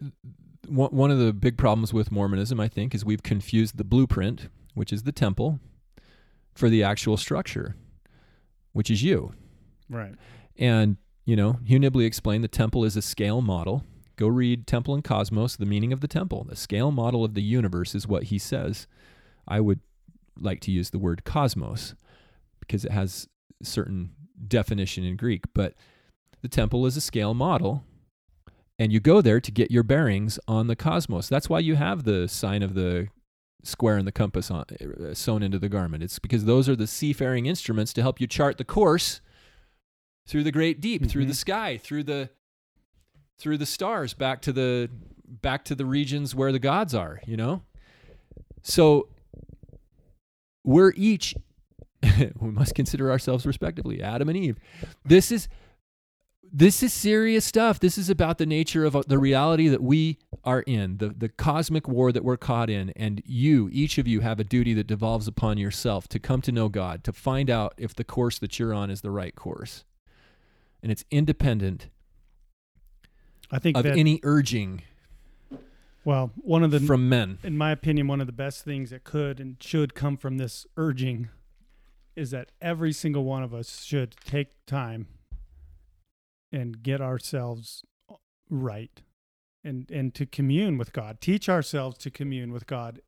one 0.67 0.91
one 0.91 1.11
of 1.11 1.19
the 1.19 1.33
big 1.33 1.57
problems 1.57 1.93
with 1.93 2.11
Mormonism, 2.11 2.59
I 2.61 2.69
think, 2.69 2.95
is 2.95 3.05
we've 3.05 3.23
confused 3.23 3.77
the 3.77 3.85
blueprint, 3.85 4.49
which 4.75 4.93
is 4.93 5.05
the 5.05 5.13
temple, 5.13 5.61
for 6.61 6.69
the 6.69 6.85
actual 6.85 7.16
structure, 7.16 7.74
which 8.73 8.91
is 8.91 9.03
you. 9.03 9.32
Right. 9.89 10.15
And 10.57 10.99
you 11.24 11.35
know, 11.35 11.59
Hugh 11.65 11.78
Nibley 11.78 12.07
explained 12.07 12.45
the 12.45 12.49
temple 12.49 12.85
is 12.85 12.97
a 12.97 13.03
scale 13.03 13.41
model. 13.41 13.85
Go 14.16 14.28
read 14.28 14.66
Temple 14.66 14.95
and 14.95 15.03
Cosmos, 15.03 15.57
the 15.57 15.66
meaning 15.66 15.93
of 15.93 16.01
the 16.01 16.09
temple. 16.09 16.45
The 16.45 16.57
scale 16.57 16.91
model 16.91 17.24
of 17.24 17.35
the 17.35 17.43
universe 17.43 17.95
is 17.95 18.07
what 18.07 18.24
he 18.24 18.39
says. 18.39 18.87
I 19.49 19.61
would 19.61 19.81
like 20.39 20.61
to 20.61 20.70
use 20.70 20.91
the 20.91 20.99
word 20.99 21.24
cosmos 21.24 21.95
because 22.61 22.85
it 22.85 22.93
has 22.93 23.28
certain 23.62 24.11
definition 24.47 25.05
in 25.05 25.16
Greek, 25.16 25.45
but 25.55 25.74
the 26.43 26.49
temple 26.49 26.85
is 26.85 26.97
a 26.97 27.01
scale 27.01 27.32
model 27.32 27.85
and 28.78 28.93
you 28.93 29.01
go 29.01 29.20
there 29.20 29.41
to 29.41 29.51
get 29.51 29.70
your 29.70 29.82
bearings 29.82 30.39
on 30.49 30.66
the 30.66 30.77
cosmos. 30.77 31.28
That's 31.28 31.51
why 31.51 31.59
you 31.59 31.77
have 31.77 32.05
the 32.05 32.27
sign 32.28 32.62
of 32.62 32.74
the 32.74 33.09
square 33.62 33.97
and 33.97 34.07
the 34.07 34.12
compass 34.12 34.51
on, 34.51 34.65
uh, 34.81 35.15
sewn 35.15 35.43
into 35.43 35.59
the 35.59 35.69
garment. 35.69 36.03
It's 36.03 36.19
because 36.19 36.45
those 36.45 36.69
are 36.69 36.77
the 36.77 36.87
seafaring 36.87 37.47
instruments 37.47 37.93
to 37.95 38.03
help 38.03 38.20
you 38.20 38.27
chart 38.27 38.59
the 38.59 38.65
course 38.65 39.20
through 40.27 40.45
the 40.45 40.53
great 40.53 40.81
deep, 40.81 41.07
through 41.07 41.27
the 41.27 41.32
Mhm. 41.32 41.37
sky, 41.37 41.77
through 41.78 42.05
the 42.05 42.31
through 43.39 43.57
the 43.57 43.66
stars, 43.66 44.12
back 44.12 44.43
to 44.43 44.53
the 44.53 44.91
back 45.27 45.65
to 45.65 45.74
the 45.74 45.87
regions 45.87 46.35
where 46.35 46.53
the 46.53 46.59
gods 46.59 46.95
are. 46.95 47.20
You 47.27 47.37
know, 47.39 47.62
so 48.62 49.09
we're 50.65 50.93
each 50.97 51.35
we 52.39 52.51
must 52.51 52.74
consider 52.74 53.11
ourselves 53.11 53.45
respectively 53.47 54.03
Adam 54.03 54.28
and 54.28 54.37
Eve. 54.39 54.59
This 55.05 55.31
is 55.32 55.49
this 56.52 56.82
is 56.82 56.93
serious 56.93 57.44
stuff. 57.44 57.78
This 57.81 57.97
is 57.97 58.10
about 58.10 58.39
the 58.39 58.47
nature 58.47 58.85
of 58.85 58.97
uh, 58.97 59.02
the 59.06 59.18
reality 59.18 59.68
that 59.68 59.82
we 59.82 60.18
are 60.44 60.60
in, 60.62 60.98
the, 60.98 61.09
the 61.09 61.28
cosmic 61.28 61.89
war 61.89 62.12
that 62.12 62.24
we're 62.24 62.36
caught 62.36 62.70
in. 62.70 62.90
And 62.90 63.22
you, 63.24 63.68
each 63.72 63.98
of 63.98 64.09
you, 64.09 64.20
have 64.20 64.40
a 64.40 64.44
duty 64.44 64.74
that 64.74 64.86
devolves 64.86 65.28
upon 65.28 65.59
yourself 65.59 66.09
to 66.09 66.18
come 66.18 66.40
to 66.43 66.52
know 66.52 66.68
God, 66.68 67.05
to 67.05 67.12
find 67.12 67.51
out 67.51 67.74
if 67.77 67.94
the 67.94 68.05
course 68.05 68.39
that 68.39 68.59
you're 68.59 68.74
on 68.74 68.90
is 68.90 69.01
the 69.01 69.10
right 69.10 69.35
course. 69.35 69.85
And 70.82 70.90
it's 70.90 71.05
independent 71.10 71.89
I 73.51 73.59
think 73.59 73.77
of 73.77 73.85
that 73.85 73.97
any 73.97 74.20
urging 74.22 74.82
well, 76.05 76.32
one 76.36 76.62
of 76.62 76.70
the 76.70 76.81
from 76.81 77.10
men. 77.10 77.39
in 77.43 77.59
my 77.59 77.72
opinion, 77.72 78.09
one 78.09 78.22
of 78.22 78.27
the 78.27 78.32
best 78.32 78.64
things 78.64 78.89
that 78.89 79.05
could 79.05 79.39
and 79.39 79.56
should 79.60 79.94
come 79.94 80.16
from 80.16 80.39
this 80.39 80.66
urging 80.78 81.28
is 82.16 82.31
that 82.31 82.52
every 82.60 82.93
single 82.93 83.24
one 83.24 83.43
of 83.43 83.52
us 83.52 83.82
should 83.85 84.16
take 84.24 84.48
time 84.66 85.09
and 86.52 86.82
get 86.82 87.01
ourselves 87.01 87.85
right 88.48 89.02
and 89.62 89.90
and 89.90 90.14
to 90.14 90.27
commune 90.27 90.78
with 90.78 90.93
God. 90.93 91.20
Teach 91.20 91.48
ourselves 91.48 91.98
to 91.98 92.10
commune 92.10 92.52
with 92.52 92.66
God. 92.66 93.01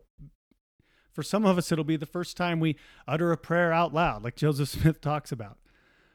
For 1.11 1.23
some 1.23 1.45
of 1.45 1.59
us, 1.59 1.71
it'll 1.71 1.85
be 1.85 1.97
the 1.97 2.07
first 2.07 2.37
time 2.37 2.59
we 2.59 2.77
utter 3.07 3.33
a 3.33 3.37
prayer 3.37 3.73
out 3.73 3.93
loud, 3.93 4.25
like 4.25 4.37
Joseph 4.37 4.69
Smith 4.81 5.01
talks 5.01 5.31
about. 5.31 5.59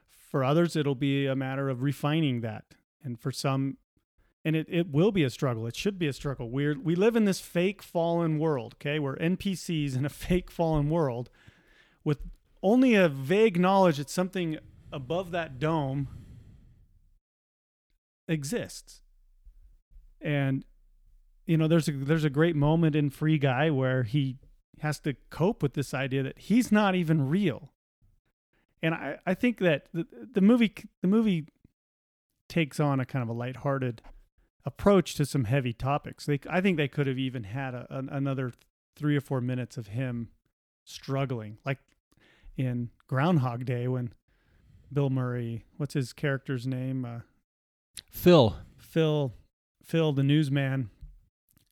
For 0.09 0.43
others, 0.43 0.75
it'll 0.75 0.95
be 0.95 1.27
a 1.27 1.35
matter 1.35 1.69
of 1.69 1.83
refining 1.83 2.41
that. 2.41 2.65
And 3.03 3.19
for 3.19 3.31
some, 3.31 3.77
and 4.43 4.55
it, 4.55 4.67
it 4.69 4.91
will 4.91 5.11
be 5.11 5.23
a 5.23 5.29
struggle. 5.29 5.67
It 5.67 5.75
should 5.75 5.99
be 5.99 6.07
a 6.07 6.13
struggle. 6.13 6.49
We're, 6.49 6.77
we 6.77 6.95
live 6.95 7.15
in 7.15 7.25
this 7.25 7.39
fake 7.39 7.83
fallen 7.83 8.39
world, 8.39 8.75
okay? 8.75 8.97
We're 8.99 9.15
NPCs 9.17 9.95
in 9.95 10.03
a 10.03 10.09
fake 10.09 10.49
fallen 10.49 10.89
world 10.89 11.29
with 12.03 12.19
only 12.63 12.95
a 12.95 13.07
vague 13.07 13.59
knowledge 13.59 13.97
that 13.97 14.09
something 14.09 14.57
above 14.91 15.31
that 15.31 15.59
dome 15.59 16.07
exists. 18.27 19.01
And 20.21 20.65
you 21.45 21.57
know, 21.57 21.67
there's 21.67 21.87
a 21.87 21.91
there's 21.91 22.25
a 22.25 22.29
great 22.29 22.55
moment 22.55 22.95
in 22.95 23.09
Free 23.09 23.37
Guy 23.37 23.69
where 23.69 24.03
he 24.03 24.37
has 24.79 24.99
to 24.99 25.15
cope 25.29 25.63
with 25.63 25.73
this 25.73 25.93
idea 25.93 26.23
that 26.23 26.37
he's 26.37 26.71
not 26.71 26.93
even 26.93 27.29
real. 27.29 27.71
And 28.83 28.93
I, 28.93 29.17
I 29.25 29.33
think 29.33 29.57
that 29.59 29.87
the, 29.93 30.05
the 30.33 30.41
movie 30.41 30.73
the 31.01 31.07
movie 31.07 31.47
takes 32.49 32.79
on 32.79 32.99
a 32.99 33.05
kind 33.05 33.23
of 33.23 33.29
a 33.29 33.33
lighthearted 33.33 34.01
approach 34.65 35.15
to 35.15 35.25
some 35.25 35.45
heavy 35.45 35.73
topics. 35.73 36.25
They 36.25 36.39
I 36.49 36.61
think 36.61 36.77
they 36.77 36.87
could 36.87 37.07
have 37.07 37.17
even 37.17 37.45
had 37.45 37.73
a, 37.73 37.87
an, 37.89 38.09
another 38.09 38.51
3 38.95 39.15
or 39.15 39.21
4 39.21 39.41
minutes 39.41 39.77
of 39.77 39.87
him 39.87 40.29
struggling 40.83 41.59
like 41.65 41.77
in 42.57 42.89
Groundhog 43.07 43.65
Day 43.65 43.87
when 43.87 44.11
Bill 44.91 45.09
Murray, 45.09 45.65
what's 45.77 45.93
his 45.93 46.13
character's 46.13 46.65
name? 46.65 47.05
Uh, 47.05 47.19
Phil. 48.18 48.56
Phil 48.77 49.34
Phil 49.84 50.11
the 50.14 50.23
newsman. 50.23 50.89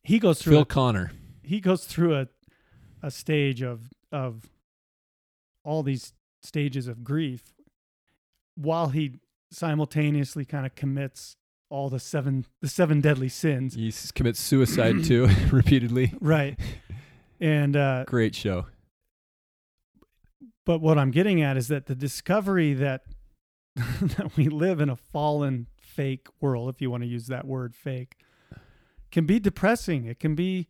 He 0.03 0.19
goes 0.19 0.41
through 0.41 0.53
Phil 0.53 0.61
a, 0.61 0.65
Connor. 0.65 1.11
he 1.43 1.59
goes 1.59 1.85
through 1.85 2.15
a 2.15 2.27
a 3.01 3.11
stage 3.11 3.61
of 3.61 3.89
of 4.11 4.49
all 5.63 5.83
these 5.83 6.13
stages 6.41 6.87
of 6.87 7.03
grief 7.03 7.53
while 8.55 8.89
he 8.89 9.19
simultaneously 9.51 10.45
kind 10.45 10.65
of 10.65 10.75
commits 10.75 11.35
all 11.69 11.89
the 11.89 11.99
seven 11.99 12.45
the 12.61 12.67
seven 12.67 13.01
deadly 13.01 13.27
sins 13.29 13.73
He 13.75 13.91
commits 14.13 14.39
suicide 14.39 15.03
too 15.03 15.27
repeatedly. 15.51 16.13
right 16.21 16.57
and 17.39 17.75
uh 17.75 18.05
Great 18.07 18.35
show. 18.35 18.67
but 20.65 20.79
what 20.81 20.97
i'm 20.97 21.11
getting 21.11 21.41
at 21.41 21.57
is 21.57 21.67
that 21.67 21.87
the 21.87 21.95
discovery 21.95 22.73
that 22.73 23.01
that 23.75 24.35
we 24.37 24.47
live 24.47 24.79
in 24.79 24.89
a 24.89 24.95
fallen 24.95 25.67
fake 25.95 26.27
world 26.41 26.69
if 26.69 26.81
you 26.81 26.89
want 26.91 27.03
to 27.03 27.07
use 27.07 27.27
that 27.27 27.45
word 27.45 27.73
fake 27.75 28.17
can 29.11 29.25
be 29.25 29.39
depressing 29.39 30.05
it 30.05 30.19
can 30.19 30.35
be 30.35 30.67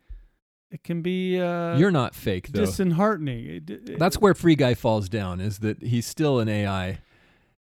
it 0.72 0.84
can 0.84 1.02
be 1.02 1.40
uh 1.40 1.78
You're 1.78 1.92
not 1.92 2.14
fake 2.16 2.50
though. 2.50 2.66
disheartening 2.66 3.46
It- 3.46 3.70
it- 3.70 4.00
That's 4.00 4.18
where 4.20 4.34
Free 4.34 4.56
Guy 4.56 4.74
falls 4.74 5.08
down. 5.10 5.40
Is 5.40 5.60
that 5.60 5.82
he's 5.82 6.06
still 6.06 6.40
an 6.40 6.50
AI? 6.50 7.00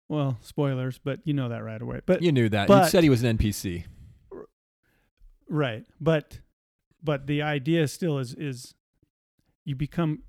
well 0.09 0.37
spoilers 0.41 0.99
but 1.03 1.19
you 1.23 1.33
know 1.33 1.49
that 1.49 1.63
right 1.63 1.81
away 1.81 2.01
but 2.05 2.21
You 2.23 2.31
knew 2.31 2.49
that. 2.49 2.67
but- 2.67 2.85
you 2.85 2.89
said 2.89 3.03
he 3.03 3.09
was 3.09 3.23
an 3.23 3.37
NPC. 3.37 3.85
right 5.47 5.85
but 5.99 6.39
but 7.03 7.27
the 7.27 7.41
idea 7.41 7.87
still 7.87 8.17
is 8.19 8.33
is 8.35 8.73
you 9.65 9.75
become 9.75 10.23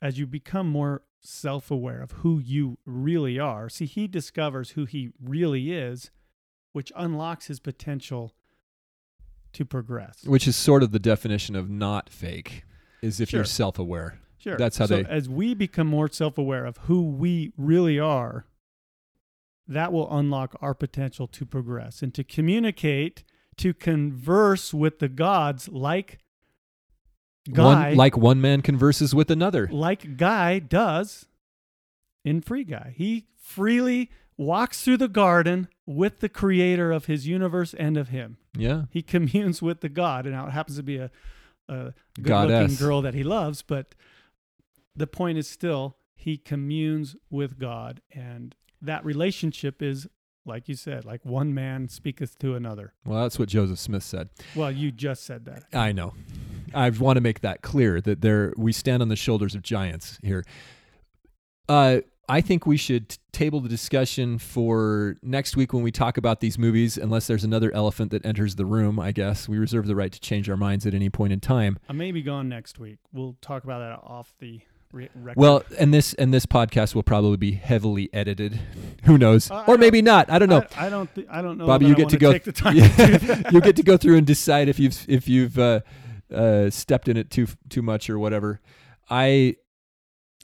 as 0.00 0.18
you 0.18 0.26
become 0.26 0.68
more 0.68 1.02
self-aware 1.20 2.00
of 2.00 2.12
who 2.22 2.38
you 2.38 2.78
really 2.86 3.38
are 3.38 3.68
see 3.68 3.84
he 3.86 4.06
discovers 4.06 4.70
who 4.70 4.84
he 4.86 5.10
really 5.22 5.72
is 5.72 6.10
which 6.72 6.92
unlocks 6.96 7.46
his 7.46 7.60
potential 7.60 8.34
to 9.52 9.64
progress 9.64 10.22
which 10.24 10.46
is 10.46 10.54
sort 10.56 10.82
of 10.82 10.92
the 10.92 10.98
definition 11.00 11.56
of 11.56 11.68
not 11.68 12.08
fake. 12.08 12.64
Is 13.02 13.18
if 13.20 13.32
you're 13.32 13.44
self-aware. 13.44 14.18
sure 14.38 14.56
that's 14.56 14.78
how 14.78 14.86
so 14.86 14.96
they- 15.02 15.04
as 15.08 15.28
we 15.28 15.54
become 15.54 15.86
more 15.86 16.08
self-aware 16.08 16.64
of 16.66 16.76
who 16.78 17.02
we 17.02 17.52
really 17.56 17.98
are 17.98 18.46
that 19.66 19.92
will 19.92 20.12
unlock 20.16 20.56
our 20.60 20.74
potential 20.74 21.26
to 21.28 21.44
progress 21.46 22.02
and 22.02 22.12
to 22.14 22.22
communicate 22.24 23.24
to 23.56 23.72
converse 23.74 24.72
with 24.74 24.98
the 25.00 25.08
gods 25.08 25.68
like 25.68 26.18
guy 27.52 27.88
One, 27.90 27.96
like 27.96 28.16
one 28.16 28.40
man 28.40 28.62
converses 28.62 29.14
with 29.14 29.30
another. 29.30 29.68
like 29.72 30.16
Guy 30.16 30.58
does 30.60 31.26
in 32.24 32.40
Free 32.42 32.64
Guy. 32.64 32.94
He 32.96 33.26
freely 33.38 34.10
walks 34.40 34.82
through 34.82 34.96
the 34.96 35.06
garden 35.06 35.68
with 35.84 36.20
the 36.20 36.28
creator 36.28 36.90
of 36.90 37.04
his 37.04 37.26
universe 37.26 37.74
and 37.74 37.98
of 37.98 38.08
him. 38.08 38.38
Yeah. 38.56 38.84
He 38.90 39.02
communes 39.02 39.60
with 39.60 39.82
the 39.82 39.90
God. 39.90 40.24
And 40.24 40.34
now 40.34 40.46
it 40.46 40.52
happens 40.52 40.78
to 40.78 40.82
be 40.82 40.96
a, 40.96 41.10
a 41.68 41.92
good 42.20 42.48
looking 42.48 42.76
girl 42.76 43.02
that 43.02 43.12
he 43.12 43.22
loves, 43.22 43.60
but 43.60 43.94
the 44.96 45.06
point 45.06 45.36
is 45.36 45.46
still 45.46 45.96
he 46.14 46.38
communes 46.38 47.16
with 47.28 47.58
God. 47.58 48.00
And 48.12 48.54
that 48.80 49.04
relationship 49.04 49.82
is, 49.82 50.08
like 50.46 50.70
you 50.70 50.74
said, 50.74 51.04
like 51.04 51.22
one 51.22 51.52
man 51.52 51.90
speaketh 51.90 52.38
to 52.38 52.54
another. 52.54 52.94
Well, 53.04 53.22
that's 53.22 53.38
what 53.38 53.50
Joseph 53.50 53.78
Smith 53.78 54.02
said. 54.02 54.30
Well, 54.56 54.70
you 54.70 54.90
just 54.90 55.24
said 55.24 55.44
that. 55.44 55.64
I 55.74 55.92
know. 55.92 56.14
I 56.72 56.88
want 56.88 57.18
to 57.18 57.20
make 57.20 57.40
that 57.40 57.60
clear 57.60 58.00
that 58.00 58.22
there 58.22 58.54
we 58.56 58.72
stand 58.72 59.02
on 59.02 59.08
the 59.08 59.16
shoulders 59.16 59.54
of 59.54 59.60
giants 59.60 60.18
here. 60.22 60.44
Uh, 61.68 62.00
I 62.30 62.40
think 62.40 62.64
we 62.64 62.76
should 62.76 63.16
table 63.32 63.60
the 63.60 63.68
discussion 63.68 64.38
for 64.38 65.16
next 65.22 65.56
week 65.56 65.72
when 65.72 65.82
we 65.82 65.90
talk 65.90 66.16
about 66.16 66.40
these 66.40 66.58
movies, 66.58 66.96
unless 66.96 67.26
there's 67.26 67.44
another 67.44 67.72
elephant 67.74 68.10
that 68.12 68.24
enters 68.24 68.54
the 68.54 68.64
room. 68.64 69.00
I 69.00 69.10
guess 69.12 69.48
we 69.48 69.58
reserve 69.58 69.86
the 69.86 69.96
right 69.96 70.12
to 70.12 70.20
change 70.20 70.48
our 70.48 70.56
minds 70.56 70.86
at 70.86 70.94
any 70.94 71.10
point 71.10 71.32
in 71.32 71.40
time. 71.40 71.78
I 71.88 71.92
may 71.92 72.12
be 72.12 72.22
gone 72.22 72.48
next 72.48 72.78
week. 72.78 72.98
We'll 73.12 73.36
talk 73.40 73.64
about 73.64 73.80
that 73.80 74.00
off 74.08 74.32
the 74.38 74.60
record. 74.92 75.34
Well, 75.36 75.62
and 75.78 75.92
this 75.92 76.14
and 76.14 76.32
this 76.32 76.46
podcast 76.46 76.94
will 76.94 77.02
probably 77.02 77.36
be 77.36 77.52
heavily 77.52 78.08
edited. 78.12 78.60
Who 79.04 79.18
knows? 79.18 79.50
Uh, 79.50 79.64
or 79.66 79.76
maybe 79.76 80.00
not. 80.02 80.30
I 80.30 80.38
don't 80.38 80.48
know. 80.48 80.64
I, 80.76 80.86
I 80.86 80.90
don't. 80.90 81.12
Th- 81.14 81.26
I 81.30 81.42
don't 81.42 81.58
know. 81.58 81.66
Bobby, 81.66 81.86
you 81.86 81.92
I 81.92 81.96
get 81.96 82.06
wanna 82.06 82.18
go- 82.18 82.32
Take 82.32 82.44
the 82.44 82.52
time 82.64 82.76
Yeah. 82.76 82.88
to 82.88 83.44
you 83.52 83.60
get 83.60 83.74
to 83.76 83.82
go 83.82 83.96
through 83.96 84.16
and 84.18 84.26
decide 84.26 84.68
if 84.68 84.78
you've 84.78 85.04
if 85.08 85.28
you've 85.28 85.58
uh, 85.58 85.80
uh, 86.32 86.70
stepped 86.70 87.08
in 87.08 87.16
it 87.16 87.30
too 87.30 87.48
too 87.68 87.82
much 87.82 88.08
or 88.08 88.18
whatever. 88.20 88.60
I 89.08 89.56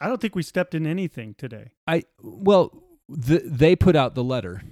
I 0.01 0.09
don't 0.09 0.21
think 0.21 0.35
we 0.35 0.43
stepped 0.43 0.75
in 0.75 0.87
anything 0.87 1.35
today. 1.35 1.73
I 1.87 2.05
well, 2.23 2.83
the, 3.09 3.43
they 3.45 3.77
put 3.77 3.97
out 3.97 4.15
the 4.15 4.25
letter, 4.25 4.63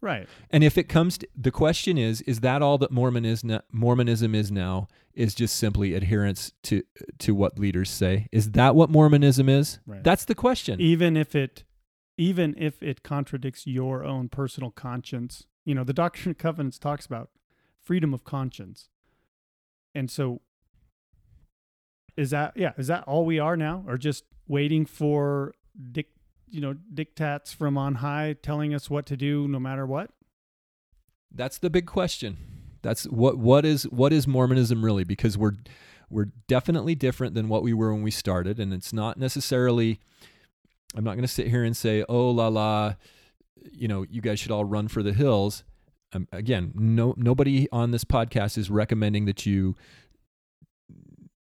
Right. 0.00 0.28
and 0.50 0.64
if 0.64 0.76
it 0.78 0.88
comes, 0.88 1.18
to, 1.18 1.28
the 1.36 1.50
question 1.50 1.96
is: 1.98 2.22
Is 2.22 2.40
that 2.40 2.62
all 2.62 2.78
that 2.78 2.90
Mormon 2.90 3.24
is 3.24 3.44
now, 3.44 3.60
Mormonism 3.72 4.34
is 4.34 4.50
now? 4.50 4.88
Is 5.14 5.34
just 5.34 5.56
simply 5.56 5.94
adherence 5.94 6.52
to 6.64 6.82
to 7.18 7.34
what 7.34 7.58
leaders 7.58 7.90
say? 7.90 8.28
Is 8.32 8.52
that 8.52 8.74
what 8.74 8.90
Mormonism 8.90 9.48
is? 9.48 9.80
Right. 9.86 10.02
That's 10.02 10.24
the 10.24 10.34
question. 10.34 10.80
Even 10.80 11.16
if 11.16 11.34
it, 11.34 11.64
even 12.16 12.54
if 12.56 12.82
it 12.82 13.02
contradicts 13.02 13.66
your 13.66 14.04
own 14.04 14.28
personal 14.28 14.70
conscience, 14.70 15.46
you 15.64 15.74
know, 15.74 15.84
the 15.84 15.92
Doctrine 15.92 16.30
and 16.30 16.38
Covenants 16.38 16.78
talks 16.78 17.04
about 17.06 17.30
freedom 17.82 18.14
of 18.14 18.22
conscience, 18.24 18.88
and 19.94 20.10
so 20.10 20.40
is 22.16 22.30
that 22.30 22.56
yeah? 22.56 22.72
Is 22.76 22.86
that 22.88 23.04
all 23.04 23.24
we 23.24 23.38
are 23.38 23.56
now, 23.56 23.84
or 23.86 23.98
just 23.98 24.24
waiting 24.48 24.86
for 24.86 25.52
dic, 25.92 26.08
you 26.48 26.60
know, 26.60 26.74
dictats 26.94 27.54
from 27.54 27.78
on 27.78 27.96
high 27.96 28.34
telling 28.42 28.74
us 28.74 28.90
what 28.90 29.06
to 29.06 29.16
do 29.16 29.46
no 29.46 29.60
matter 29.60 29.86
what? 29.86 30.10
That's 31.30 31.58
the 31.58 31.70
big 31.70 31.86
question. 31.86 32.38
That's 32.82 33.04
what 33.04 33.38
what 33.38 33.64
is 33.64 33.84
what 33.84 34.12
is 34.12 34.26
Mormonism 34.26 34.84
really? 34.84 35.04
Because 35.04 35.36
we're 35.36 35.52
we're 36.10 36.28
definitely 36.46 36.94
different 36.94 37.34
than 37.34 37.48
what 37.48 37.62
we 37.62 37.72
were 37.72 37.92
when 37.92 38.02
we 38.02 38.10
started, 38.10 38.58
and 38.58 38.72
it's 38.72 38.92
not 38.92 39.18
necessarily. 39.18 40.00
I'm 40.96 41.04
not 41.04 41.12
going 41.12 41.22
to 41.22 41.28
sit 41.28 41.48
here 41.48 41.64
and 41.64 41.76
say, 41.76 42.04
"Oh 42.08 42.30
la 42.30 42.48
la," 42.48 42.94
you 43.72 43.88
know, 43.88 44.06
you 44.08 44.22
guys 44.22 44.40
should 44.40 44.50
all 44.50 44.64
run 44.64 44.88
for 44.88 45.02
the 45.02 45.12
hills. 45.12 45.64
Um, 46.12 46.26
again, 46.32 46.72
no 46.74 47.14
nobody 47.18 47.68
on 47.70 47.90
this 47.90 48.04
podcast 48.04 48.56
is 48.56 48.70
recommending 48.70 49.26
that 49.26 49.44
you 49.44 49.76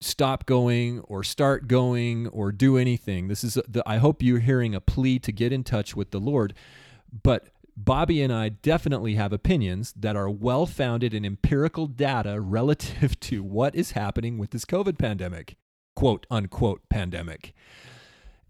stop 0.05 0.47
going 0.47 1.01
or 1.01 1.25
start 1.25 1.67
going 1.69 2.29
or 2.29 2.53
do 2.53 2.77
anything. 2.77 3.29
This 3.29 3.43
is 3.45 3.55
the 3.69 3.83
I 3.87 3.97
hope 3.99 4.23
you're 4.23 4.41
hearing 4.41 4.75
a 4.75 4.81
plea 4.81 5.19
to 5.21 5.33
get 5.33 5.53
in 5.53 5.65
touch 5.65 5.97
with 5.97 6.11
the 6.11 6.21
Lord. 6.21 6.55
But 7.23 7.49
Bobby 7.77 8.23
and 8.23 8.33
I 8.33 8.51
definitely 8.51 9.15
have 9.17 9.33
opinions 9.33 9.93
that 9.97 10.15
are 10.15 10.31
well 10.31 10.67
founded 10.67 11.13
in 11.15 11.25
empirical 11.25 11.87
data 11.87 12.41
relative 12.59 13.19
to 13.21 13.43
what 13.43 13.75
is 13.75 13.93
happening 13.93 14.39
with 14.39 14.51
this 14.51 14.65
COVID 14.65 14.99
pandemic, 14.99 15.57
quote 15.97 16.27
unquote 16.31 16.83
pandemic. 16.89 17.53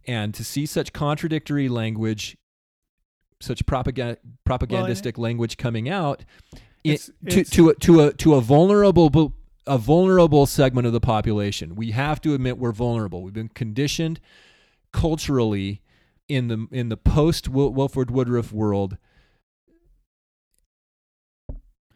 And 0.06 0.34
to 0.34 0.44
see 0.44 0.66
such 0.66 0.92
contradictory 0.92 1.68
language, 1.70 2.36
such 3.40 3.64
propaganda, 3.64 4.18
propagandistic 4.44 5.16
language 5.18 5.56
coming 5.56 5.88
out 5.88 6.24
i- 6.54 6.90
It's- 6.90 7.06
to, 7.30 7.40
it's- 7.40 7.50
to, 7.50 7.68
a, 7.70 7.74
to, 7.76 8.00
a, 8.02 8.12
to 8.12 8.34
a 8.34 8.40
vulnerable 8.42 9.08
a 9.66 9.78
vulnerable 9.78 10.46
segment 10.46 10.86
of 10.86 10.92
the 10.92 11.00
population. 11.00 11.74
We 11.74 11.92
have 11.92 12.20
to 12.22 12.34
admit 12.34 12.58
we're 12.58 12.72
vulnerable. 12.72 13.22
We've 13.22 13.32
been 13.32 13.48
conditioned 13.48 14.20
culturally 14.92 15.82
in 16.28 16.48
the 16.48 16.66
in 16.70 16.88
the 16.88 16.96
post 16.96 17.48
Wil- 17.48 17.72
Wilford 17.72 18.10
Woodruff 18.10 18.52
world 18.52 18.96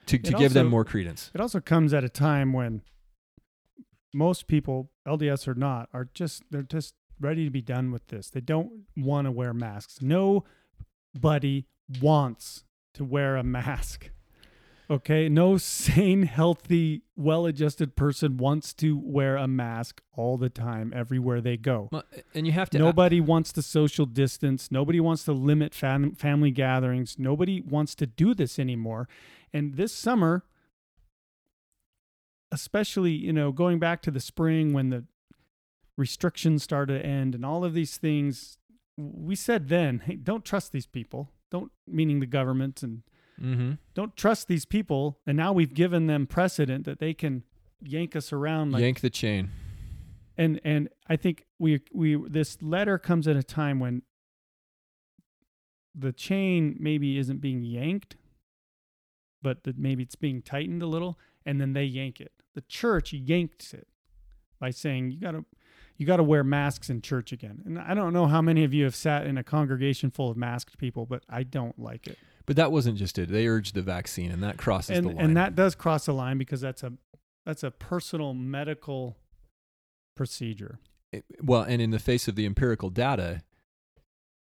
to, 0.06 0.18
to 0.18 0.30
It 0.32 0.38
give 0.38 0.52
them 0.54 0.68
more 0.68 0.84
credence. 0.84 1.30
It 1.34 1.40
also 1.40 1.60
comes 1.60 1.92
at 1.92 2.04
a 2.04 2.08
time 2.08 2.52
when 2.52 2.82
most 4.14 4.46
people, 4.46 4.90
LDS 5.06 5.46
or 5.46 5.54
not, 5.54 5.88
are 5.92 6.08
just 6.14 6.42
they're 6.50 6.62
just 6.62 6.94
ready 7.20 7.44
to 7.44 7.50
be 7.50 7.62
done 7.62 7.90
with 7.90 8.06
this. 8.08 8.30
They 8.30 8.40
don't 8.40 8.84
want 8.96 9.26
to 9.26 9.32
wear 9.32 9.52
masks. 9.52 9.98
Nobody 10.00 11.66
wants 12.00 12.64
to 12.94 13.04
wear 13.04 13.36
a 13.36 13.42
mask. 13.42 14.10
Okay, 14.90 15.28
no 15.28 15.56
sane, 15.59 16.23
healthy, 16.23 17.02
well-adjusted 17.16 17.94
person 17.97 18.36
wants 18.36 18.73
to 18.74 18.98
wear 18.98 19.36
a 19.36 19.47
mask 19.47 20.01
all 20.16 20.36
the 20.39 20.48
time 20.48 20.93
everywhere 20.94 21.40
they 21.40 21.56
go. 21.56 21.89
Well, 21.93 22.05
and 22.35 22.47
you 22.47 22.52
have 22.52 22.70
to 22.70 22.78
uh, 22.78 22.81
Nobody 22.81 23.20
wants 23.20 23.52
to 23.52 23.62
social 23.62 24.06
distance. 24.06 24.70
Nobody 24.70 25.01
wants 25.01 25.24
to 25.24 25.32
limit 25.32 25.74
fam- 25.74 26.15
family 26.15 26.51
gatherings. 26.51 27.16
Nobody 27.19 27.60
wants 27.60 27.94
to 27.97 28.06
do 28.06 28.35
this 28.35 28.59
anymore. 28.59 29.09
And 29.52 29.74
this 29.74 29.93
summer, 29.93 30.44
especially, 32.51 33.12
you 33.12 33.32
know, 33.32 33.52
going 33.52 33.78
back 33.78 34.01
to 34.02 34.10
the 34.10 34.20
spring 34.20 34.73
when 34.73 34.89
the 34.90 35.05
restrictions 35.97 36.62
started 36.62 37.02
to 37.02 37.06
end 37.06 37.35
and 37.35 37.44
all 37.44 37.65
of 37.65 37.74
these 37.74 37.97
things, 37.98 38.56
we 38.97 39.35
said 39.36 39.69
then, 39.69 40.01
hey, 40.06 40.16
don't 40.16 40.44
trust 40.44 40.73
these 40.73 40.86
people. 40.86 41.31
Don't, 41.51 41.73
meaning 41.86 42.20
the 42.20 42.27
government, 42.27 42.82
and 42.82 43.02
hmm 43.39 43.73
don't 43.94 44.16
trust 44.16 44.48
these 44.48 44.65
people. 44.65 45.19
And 45.27 45.36
now 45.36 45.52
we've 45.52 45.74
given 45.74 46.06
them 46.06 46.27
precedent 46.27 46.85
that 46.85 46.98
they 46.98 47.15
can 47.15 47.43
yank 47.82 48.15
us 48.16 48.32
around 48.32 48.73
like 48.73 48.82
yank 48.82 49.01
the 49.01 49.10
chain. 49.10 49.51
and 50.36 50.60
and 50.65 50.89
I 51.09 51.16
think 51.16 51.44
we 51.59 51.81
we 51.93 52.16
this 52.28 52.60
letter 52.62 52.98
comes 52.98 53.27
at 53.28 53.36
a 53.36 53.43
time 53.43 53.81
when 53.81 54.02
the 55.94 56.12
chain 56.12 56.77
maybe 56.78 57.19
isn't 57.19 57.40
being 57.40 57.62
yanked, 57.62 58.16
but 59.43 59.65
that 59.65 59.78
maybe 59.78 60.02
it's 60.02 60.15
being 60.15 60.43
tightened 60.43 60.82
a 60.82 60.86
little, 60.86 61.19
and 61.44 61.60
then 61.60 61.73
they 61.73 61.85
yank 61.85 62.20
it. 62.20 62.32
The 62.55 62.60
church 62.62 63.12
yanks 63.12 63.74
it 63.74 63.89
by 64.60 64.70
saying 64.70 65.10
you 65.10 65.19
gotta 65.20 65.44
you 65.97 66.06
gotta 66.06 66.23
wear 66.23 66.44
masks 66.44 66.89
in 66.90 67.02
church 67.02 67.32
again. 67.32 67.62
And 67.65 67.78
I 67.78 67.94
don't 67.94 68.12
know 68.12 68.27
how 68.27 68.40
many 68.43 68.62
of 68.65 68.73
you 68.73 68.85
have 68.85 68.94
sat 68.94 69.27
in 69.27 69.36
a 69.39 69.43
congregation 69.44 70.10
full 70.10 70.31
of 70.31 70.36
masked 70.36 70.78
people, 70.78 71.06
but 71.06 71.24
I 71.28 71.43
don't 71.43 71.78
like 71.78 72.06
it. 72.06 72.19
But 72.48 72.56
that 72.56 72.72
wasn't 72.72 72.96
just 72.98 73.16
it. 73.18 73.28
They 73.28 73.46
urged 73.46 73.74
the 73.74 73.82
vaccine, 73.82 74.32
and 74.32 74.42
that 74.42 74.56
crosses 74.56 74.96
and 74.96 75.06
the 75.06 75.10
line. 75.12 75.24
and 75.24 75.36
that 75.36 75.54
does 75.54 75.74
cross 75.76 76.06
the 76.06 76.14
line 76.14 76.36
because 76.38 76.60
that's 76.60 76.82
a 76.82 76.94
that's 77.46 77.62
a 77.62 77.70
personal 77.70 78.34
medical 78.34 79.16
procedure. 80.16 80.78
It- 81.12 81.24
well, 81.42 81.62
and 81.62 81.80
in 81.80 81.90
the 81.90 81.98
face 81.98 82.26
of 82.28 82.34
the 82.36 82.46
empirical 82.46 82.90
data, 82.90 83.42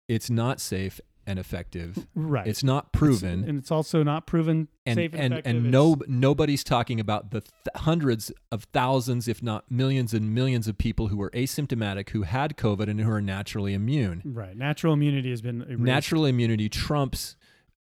it's 0.09 0.31
not 0.31 0.61
safe 0.61 1.01
and 1.27 1.39
effective. 1.39 2.07
Right. 2.15 2.47
It's 2.47 2.63
not 2.63 2.89
It's- 2.93 2.99
proven. 2.99 3.45
and 3.49 3.59
it's 3.59 3.71
also 3.71 4.03
not 4.03 4.27
proven 4.27 4.69
and 4.85 4.97
safe 4.97 5.13
and, 5.15 5.23
and, 5.23 5.33
effective. 5.33 5.51
and 5.57 5.67
It's- 5.67 5.73
no 5.73 5.97
nobody's 6.07 6.63
talking 6.63 7.01
about 7.01 7.31
the 7.31 7.41
th- 7.41 7.51
hundreds 7.77 8.31
of 8.53 8.65
thousands 8.65 9.27
if 9.29 9.43
not 9.43 9.71
millions 9.71 10.13
and 10.13 10.35
millions 10.35 10.69
of 10.69 10.77
people 10.77 11.09
who 11.09 11.17
were 11.17 11.31
asymptomatic 11.31 12.11
who 12.11 12.23
had 12.25 12.59
covid 12.59 12.89
and 12.89 13.01
who 13.01 13.11
are 13.11 13.23
naturally 13.23 13.73
immune 13.73 14.21
right. 14.27 14.55
Natural 14.55 14.93
immunity 14.93 15.31
has 15.31 15.41
been 15.41 15.63
erased. 15.63 15.81
natural 15.81 16.27
immunity 16.27 16.69
trumps 16.69 17.37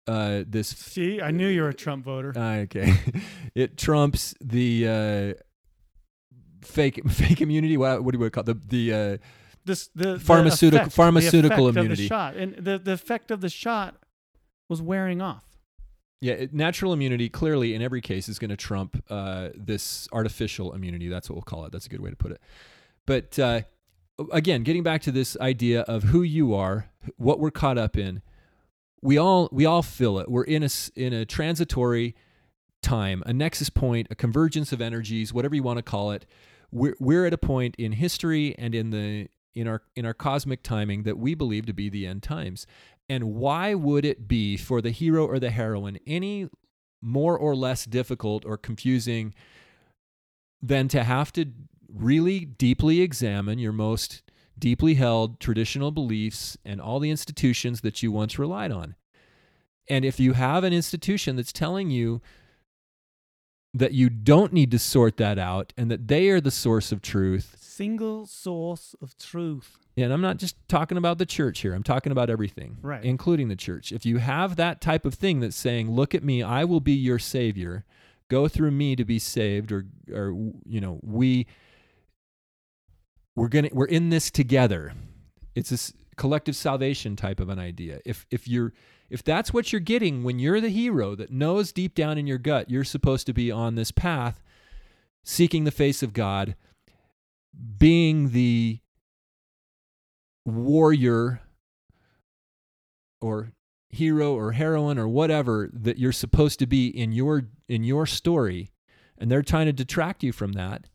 uh, 0.08 0.44
this 0.48 0.70
See, 0.70 1.22
I 1.22 1.32
knew 1.32 1.48
you 1.48 1.62
were 1.64 1.70
a 1.70 1.74
Trump 1.74 2.06
voter. 2.06 2.34
uh, 2.38 2.58
okay 2.64 2.94
it 3.56 3.78
trumps 3.78 4.34
the 4.42 4.88
uh, 4.88 5.42
fake 6.62 7.02
fake 7.10 7.42
immunity 7.42 7.78
what, 7.78 8.04
what 8.04 8.14
do 8.14 8.20
we 8.20 8.30
call 8.30 8.42
it? 8.42 8.46
the 8.46 8.54
the 8.68 8.94
uh, 8.94 9.18
this 9.66 9.90
the 9.96 10.14
the 10.14 10.20
pharmaceutical- 10.20 10.82
effect- 10.84 10.96
pharmaceutical 10.96 11.66
the 11.66 11.80
immunity. 11.80 12.04
of 12.06 12.10
the 12.10 12.16
shot, 12.16 12.36
and 12.36 12.56
the 12.56 12.80
the 12.80 12.94
effect 12.94 13.32
of 13.32 13.42
the 13.42 13.50
shot 13.50 13.96
was 14.70 14.82
wearing 14.82 15.22
off. 15.22 15.44
Yeah, 16.22 16.34
it, 16.34 16.54
natural 16.54 16.94
immunity 16.94 17.30
clearly 17.30 17.76
in 17.76 17.82
every 17.82 18.02
case 18.02 18.28
is 18.30 18.40
going 18.40 18.50
to 18.50 18.56
trump 18.58 19.04
uh, 19.10 19.50
this 19.56 20.08
artificial 20.14 20.74
immunity. 20.74 21.10
That's 21.10 21.30
what 21.30 21.36
we'll 21.36 21.44
call 21.44 21.66
it. 21.66 21.72
That's 21.72 21.86
a 21.86 21.90
good 21.90 22.00
way 22.02 22.10
to 22.10 22.16
put 22.16 22.32
it. 22.32 22.42
But 23.06 23.38
uh, 23.38 23.62
again, 24.32 24.64
getting 24.64 24.84
back 24.84 25.02
to 25.04 25.12
this 25.12 25.38
idea 25.40 25.82
of 25.82 26.04
who 26.04 26.24
you 26.24 26.56
are, 26.56 26.90
what 27.18 27.40
we're 27.40 27.52
caught 27.52 27.78
up 27.78 27.98
in, 27.98 28.22
we 29.02 29.18
all 29.18 29.50
we 29.52 29.66
all 29.66 29.82
feel 29.82 30.20
it. 30.20 30.30
We're 30.30 30.44
in 30.44 30.64
a 30.64 30.70
in 30.96 31.14
a 31.14 31.26
transitory 31.26 32.16
time, 32.82 33.24
a 33.26 33.34
nexus 33.34 33.70
point, 33.70 34.08
a 34.10 34.16
convergence 34.16 34.72
of 34.72 34.82
energies, 34.82 35.34
whatever 35.34 35.56
you 35.56 35.64
want 35.64 35.78
to 35.78 35.84
call 35.84 36.12
it. 36.12 36.26
We're 36.72 36.96
we're 37.00 37.26
at 37.26 37.34
a 37.34 37.38
point 37.38 37.76
in 37.78 37.94
history 37.94 38.56
and 38.58 38.74
in 38.74 38.90
the 38.90 39.28
in 39.56 39.68
our 39.68 39.82
in 39.96 40.06
our 40.06 40.14
cosmic 40.14 40.64
timing 40.64 41.04
that 41.04 41.18
we 41.18 41.36
believe 41.36 41.66
to 41.68 41.74
be 41.74 41.90
the 41.90 42.06
end 42.06 42.24
times. 42.24 42.66
And 43.10 43.36
why 43.36 43.74
would 43.74 44.04
it 44.04 44.28
be 44.28 44.58
for 44.58 44.82
the 44.82 44.92
hero 44.92 45.26
or 45.26 45.40
the 45.40 45.50
heroine 45.50 45.98
any 46.06 46.50
more 47.02 47.38
or 47.38 47.56
less 47.56 47.86
difficult 47.86 48.46
or 48.46 48.58
confusing 48.58 49.34
than 50.62 50.88
to 50.90 51.04
have 51.04 51.32
to 51.34 51.46
really 51.88 52.42
deeply 52.42 53.02
examine 53.02 53.60
your 53.60 53.72
most 53.72 54.24
deeply 54.60 54.96
held 54.96 55.40
traditional 55.40 55.92
beliefs 55.92 56.58
and 56.66 56.80
all 56.82 57.00
the 57.00 57.10
institutions 57.10 57.82
that 57.82 58.02
you 58.04 58.12
once 58.12 58.38
relied 58.40 58.72
on? 58.72 58.96
And 59.90 60.04
if 60.04 60.20
you 60.20 60.34
have 60.34 60.64
an 60.64 60.74
institution 60.74 61.36
that's 61.36 61.54
telling 61.54 61.90
you 61.90 62.22
that 63.74 63.94
you 63.94 64.10
don't 64.10 64.54
need 64.54 64.72
to 64.72 64.80
sort 64.80 65.18
that 65.18 65.38
out 65.38 65.74
and 65.78 65.92
that 65.92 66.08
they 66.08 66.30
are 66.30 66.42
the 66.42 66.52
source 66.52 66.92
of 66.92 67.02
truth, 67.02 67.56
Single 67.60 68.26
source 68.26 68.96
of 69.02 69.16
truth. 69.18 69.78
and 69.96 70.12
I'm 70.12 70.22
not 70.22 70.38
just 70.38 70.56
talking 70.68 70.98
about 70.98 71.20
the 71.20 71.26
church 71.28 71.60
here. 71.60 71.74
I'm 71.74 71.84
talking 71.84 72.12
about 72.12 72.30
everything, 72.30 72.78
Right. 72.82 73.04
including 73.04 73.50
the 73.50 73.56
church. 73.56 73.92
If 73.92 74.06
you 74.06 74.18
have 74.18 74.56
that 74.56 74.82
type 74.82 75.06
of 75.06 75.14
thing 75.14 75.42
that's 75.42 75.56
saying, 75.56 75.92
"Look 75.92 76.16
at 76.16 76.24
me, 76.24 76.42
I 76.42 76.64
will 76.64 76.80
be 76.80 76.94
your 76.94 77.20
savior. 77.20 77.86
Go 78.30 78.48
through 78.48 78.72
me 78.72 78.96
to 78.96 79.06
be 79.06 79.20
saved," 79.20 79.72
or, 79.72 79.86
or 80.12 80.32
you 80.66 80.82
know, 80.82 81.00
we 81.04 81.46
we're 83.38 83.48
gonna 83.50 83.70
we're 83.72 83.86
in 83.86 84.10
this 84.10 84.32
together. 84.32 84.94
It's 85.56 85.70
this 85.70 85.94
collective 86.18 86.56
salvation 86.56 87.16
type 87.16 87.40
of 87.40 87.50
an 87.50 87.60
idea. 87.60 88.00
If 88.04 88.26
if 88.32 88.48
you're 88.48 88.74
if 89.12 89.24
that's 89.24 89.54
what 89.54 89.72
you're 89.72 89.80
getting 89.80 90.24
when 90.24 90.40
you're 90.40 90.60
the 90.60 90.70
hero 90.70 91.14
that 91.16 91.32
knows 91.32 91.72
deep 91.72 91.94
down 91.94 92.18
in 92.18 92.28
your 92.28 92.40
gut 92.40 92.70
you're 92.70 92.84
supposed 92.84 93.28
to 93.28 93.34
be 93.34 93.52
on 93.52 93.76
this 93.76 93.92
path, 93.92 94.42
seeking 95.24 95.64
the 95.64 95.72
face 95.72 96.02
of 96.02 96.14
God, 96.14 96.56
being 97.78 98.32
the 98.32 98.80
warrior 100.44 101.42
or 103.22 103.52
hero 103.90 104.34
or 104.34 104.54
heroine 104.54 104.98
or 104.98 105.08
whatever 105.08 105.70
that 105.72 106.00
you're 106.00 106.12
supposed 106.12 106.58
to 106.58 106.66
be 106.66 106.88
in 106.88 107.12
your 107.12 107.44
in 107.70 107.84
your 107.84 108.08
story 108.08 108.72
and 109.16 109.30
they're 109.30 109.44
trying 109.44 109.68
to 109.68 109.74
detract 109.74 110.24
you 110.24 110.32
from 110.32 110.54
that 110.54 110.88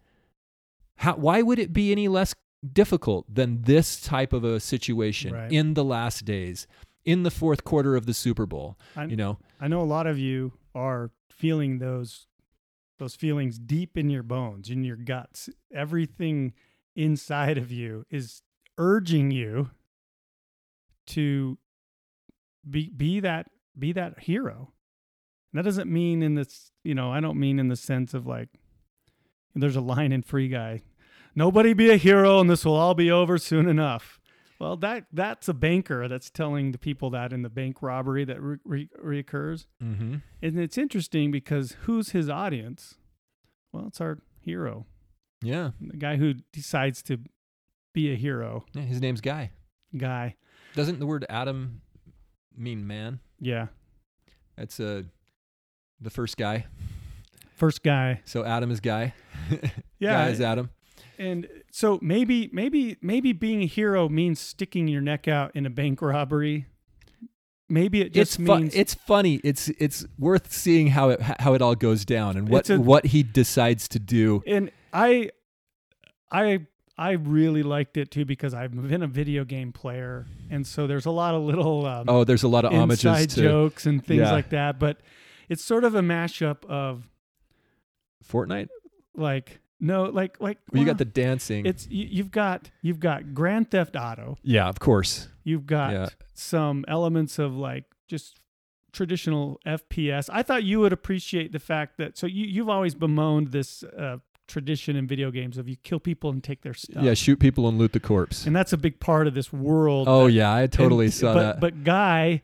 how 1.02 1.14
why 1.16 1.42
would 1.42 1.58
it 1.58 1.72
be 1.72 1.92
any 1.92 2.08
less 2.08 2.34
difficult 2.72 3.26
than 3.32 3.62
this 3.62 4.00
type 4.00 4.32
of 4.32 4.44
a 4.44 4.60
situation 4.60 5.32
Right. 5.34 5.50
in 5.52 5.74
the 5.74 5.84
last 5.84 6.24
days 6.24 6.66
in 7.04 7.24
the 7.24 7.30
fourth 7.30 7.64
quarter 7.64 7.96
of 7.96 8.06
the 8.06 8.14
Super 8.14 8.46
Bowl 8.46 8.78
I, 8.96 9.04
you 9.06 9.16
know 9.16 9.38
I 9.60 9.68
know 9.68 9.80
a 9.80 9.84
lot 9.84 10.06
of 10.06 10.18
you 10.18 10.52
are 10.74 11.10
feeling 11.30 11.78
those 11.78 12.26
those 12.98 13.16
feelings 13.16 13.58
deep 13.58 13.98
in 13.98 14.10
your 14.10 14.22
bones, 14.22 14.70
in 14.70 14.84
your 14.84 14.94
guts. 14.96 15.48
Everything 15.74 16.52
inside 16.94 17.58
of 17.58 17.72
you 17.72 18.06
is 18.10 18.42
urging 18.78 19.32
you 19.32 19.70
to 21.08 21.58
be 22.68 22.88
be 22.90 23.18
that 23.20 23.50
be 23.76 23.92
that 23.92 24.20
hero. 24.20 24.72
And 25.52 25.58
that 25.58 25.64
doesn't 25.64 25.90
mean 25.90 26.22
in 26.22 26.36
this, 26.36 26.70
you 26.84 26.94
know, 26.94 27.10
I 27.12 27.18
don't 27.20 27.40
mean 27.40 27.58
in 27.58 27.66
the 27.68 27.76
sense 27.76 28.14
of 28.14 28.26
like 28.26 28.48
there's 29.54 29.76
a 29.76 29.80
line 29.80 30.12
in 30.12 30.22
Free 30.22 30.48
Guy. 30.48 30.82
Nobody 31.34 31.72
be 31.72 31.90
a 31.90 31.96
hero 31.96 32.40
and 32.40 32.48
this 32.50 32.64
will 32.64 32.76
all 32.76 32.94
be 32.94 33.10
over 33.10 33.38
soon 33.38 33.68
enough. 33.68 34.18
Well, 34.58 34.76
that 34.76 35.06
that's 35.12 35.48
a 35.48 35.54
banker 35.54 36.06
that's 36.06 36.30
telling 36.30 36.70
the 36.72 36.78
people 36.78 37.10
that 37.10 37.32
in 37.32 37.42
the 37.42 37.48
bank 37.50 37.82
robbery 37.82 38.24
that 38.26 38.40
re- 38.40 38.58
re- 38.64 38.88
reoccurs. 39.02 39.66
mm-hmm. 39.82 40.16
And 40.40 40.58
it's 40.60 40.78
interesting 40.78 41.30
because 41.32 41.76
who's 41.82 42.10
his 42.10 42.28
audience? 42.28 42.94
Well, 43.72 43.86
it's 43.88 44.00
our 44.00 44.18
hero, 44.40 44.86
yeah 45.42 45.70
the 45.80 45.96
guy 45.96 46.16
who 46.16 46.34
decides 46.52 47.02
to 47.04 47.18
be 47.94 48.12
a 48.12 48.16
hero 48.16 48.64
yeah 48.74 48.82
his 48.82 49.00
name's 49.00 49.20
Guy 49.20 49.50
guy. 49.96 50.36
doesn't 50.74 50.98
the 51.00 51.06
word 51.06 51.24
Adam 51.28 51.80
mean 52.56 52.86
man 52.86 53.20
Yeah. 53.40 53.66
that's 54.56 54.78
uh 54.80 55.02
the 56.00 56.10
first 56.10 56.36
guy 56.36 56.66
First 57.56 57.82
guy. 57.82 58.20
so 58.24 58.44
Adam 58.44 58.70
is 58.70 58.80
Guy 58.80 59.14
Yeah. 60.00 60.12
Guy 60.24 60.28
is 60.30 60.40
Adam 60.40 60.70
And 61.18 61.46
so 61.70 61.98
maybe 62.02 62.48
maybe 62.52 62.96
maybe 63.00 63.32
being 63.32 63.62
a 63.62 63.66
hero 63.66 64.08
means 64.08 64.40
sticking 64.40 64.88
your 64.88 65.00
neck 65.02 65.28
out 65.28 65.54
in 65.54 65.66
a 65.66 65.70
bank 65.70 66.00
robbery. 66.02 66.66
Maybe 67.68 68.00
it 68.02 68.12
just 68.12 68.32
it's 68.32 68.36
fu- 68.36 68.58
means 68.58 68.74
it's 68.74 68.94
funny. 68.94 69.40
It's 69.44 69.68
it's 69.78 70.04
worth 70.18 70.52
seeing 70.52 70.88
how 70.88 71.10
it 71.10 71.20
how 71.22 71.54
it 71.54 71.62
all 71.62 71.74
goes 71.74 72.04
down 72.04 72.36
and 72.36 72.48
what 72.48 72.68
a- 72.68 72.78
what 72.80 73.06
he 73.06 73.22
decides 73.22 73.88
to 73.88 73.98
do. 73.98 74.42
and 74.46 74.70
I 74.92 75.30
I 76.30 76.66
I 76.98 77.12
really 77.12 77.62
liked 77.62 77.96
it 77.96 78.10
too 78.10 78.24
because 78.26 78.52
I've 78.52 78.72
been 78.88 79.02
a 79.02 79.06
video 79.06 79.44
game 79.44 79.72
player 79.72 80.26
and 80.50 80.66
so 80.66 80.86
there's 80.86 81.06
a 81.06 81.10
lot 81.10 81.34
of 81.34 81.42
little 81.42 81.86
um, 81.86 82.04
Oh, 82.08 82.24
there's 82.24 82.42
a 82.42 82.48
lot 82.48 82.66
of 82.66 82.72
homages 82.72 83.04
inside 83.06 83.30
to 83.30 83.42
jokes 83.42 83.86
and 83.86 84.04
things 84.04 84.20
Yeah. 84.22 84.32
like 84.32 84.50
that. 84.50 84.78
But 84.78 85.00
it's 85.48 85.64
sort 85.64 85.84
of 85.84 85.94
a 85.94 86.02
mashup 86.02 86.66
of 86.66 87.08
Fortnite. 88.30 88.68
like 89.16 89.60
no, 89.82 90.04
like 90.04 90.40
like 90.40 90.58
Well, 90.72 90.80
you 90.80 90.86
got 90.86 90.96
the 90.98 91.04
dancing. 91.04 91.66
it's 91.66 91.86
you, 91.90 92.06
you've 92.10 92.30
got 92.30 92.70
you've 92.80 93.00
got 93.00 93.34
Grand 93.34 93.70
Theft 93.70 93.96
Auto. 93.96 94.38
yeah, 94.42 94.68
of 94.68 94.78
course. 94.80 95.28
You've 95.44 95.66
got 95.66 95.92
Yeah. 95.92 96.08
some 96.34 96.84
elements 96.88 97.38
of 97.38 97.54
like 97.56 97.84
just 98.08 98.38
traditional 98.92 99.58
FPS. 99.66 100.30
I 100.32 100.42
thought 100.42 100.62
you 100.64 100.78
would 100.80 100.92
appreciate 100.92 101.50
the 101.52 101.58
fact 101.58 101.98
that 101.98 102.16
so 102.16 102.26
you 102.26 102.46
you've 102.46 102.68
always 102.68 102.94
bemoaned 102.94 103.48
this 103.52 103.82
uh, 103.82 104.18
tradition 104.46 104.96
in 104.96 105.06
video 105.06 105.30
games 105.30 105.56
of 105.58 105.68
you 105.68 105.76
kill 105.76 105.98
people 106.00 106.30
and 106.30 106.44
take 106.44 106.62
their 106.62 106.74
stuff. 106.74 107.02
Yeah, 107.02 107.14
shoot 107.14 107.38
people 107.40 107.68
and 107.68 107.78
loot 107.78 107.92
the 107.92 108.00
corpse. 108.00 108.46
and 108.46 108.54
that's 108.54 108.72
a 108.72 108.76
big 108.76 109.00
part 109.00 109.26
of 109.26 109.34
this 109.34 109.52
world. 109.52 110.06
Oh 110.08 110.26
that- 110.26 110.32
yeah, 110.32 110.54
I 110.54 110.66
totally 110.68 111.06
and- 111.06 111.14
saw 111.14 111.34
but, 111.34 111.42
that. 111.42 111.60
But 111.60 111.84
Guy, 111.84 112.42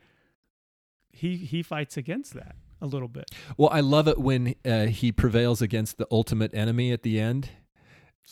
he 1.13 1.37
he 1.37 1.63
fights 1.63 1.97
against 1.97 2.35
that 2.35 2.57
a 2.81 2.87
little 2.87 3.09
bit. 3.09 3.31
well, 3.57 3.71
I 3.73 3.81
love 3.81 4.09
it 4.09 4.19
when 4.19 4.55
uh, 4.65 4.87
he 4.87 5.13
prevails 5.13 5.63
against 5.63 5.99
the 5.99 6.07
ultimate 6.11 6.55
enemy 6.55 6.93
at 6.93 7.03
the 7.03 7.21
end. 7.21 7.51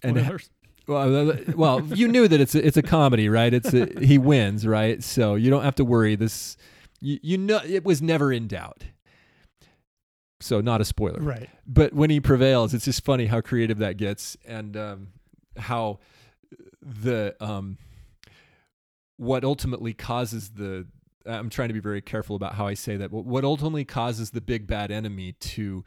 And 0.02 0.18
Spoilers. 0.18 0.50
well, 0.86 1.30
uh, 1.30 1.36
well, 1.54 1.82
you 1.82 2.08
knew 2.08 2.28
that 2.28 2.40
it's 2.40 2.54
a, 2.54 2.64
it's 2.64 2.76
a 2.76 2.82
comedy, 2.82 3.28
right? 3.28 3.52
It's 3.52 3.74
a, 3.74 3.86
he 4.00 4.18
wins, 4.18 4.66
right? 4.66 5.02
So 5.02 5.34
you 5.34 5.50
don't 5.50 5.64
have 5.64 5.74
to 5.76 5.84
worry. 5.84 6.16
This 6.16 6.56
you, 7.00 7.18
you 7.22 7.38
know 7.38 7.60
it 7.64 7.84
was 7.84 8.00
never 8.00 8.32
in 8.32 8.46
doubt. 8.46 8.84
So 10.40 10.60
not 10.60 10.80
a 10.80 10.84
spoiler. 10.84 11.20
right. 11.20 11.48
but 11.66 11.94
when 11.94 12.10
he 12.10 12.20
prevails, 12.20 12.74
it's 12.74 12.84
just 12.84 13.02
funny 13.04 13.26
how 13.26 13.40
creative 13.40 13.78
that 13.78 13.96
gets 13.96 14.36
and 14.46 14.76
um, 14.76 15.08
how 15.56 15.98
the 16.82 17.34
um, 17.40 17.78
what 19.16 19.44
ultimately 19.44 19.94
causes 19.94 20.50
the. 20.50 20.86
I'm 21.26 21.50
trying 21.50 21.68
to 21.68 21.74
be 21.74 21.80
very 21.80 22.00
careful 22.00 22.36
about 22.36 22.54
how 22.54 22.66
I 22.66 22.74
say 22.74 22.96
that. 22.96 23.10
What 23.12 23.24
what 23.24 23.44
ultimately 23.44 23.84
causes 23.84 24.30
the 24.30 24.40
big 24.40 24.66
bad 24.66 24.90
enemy 24.90 25.32
to 25.32 25.84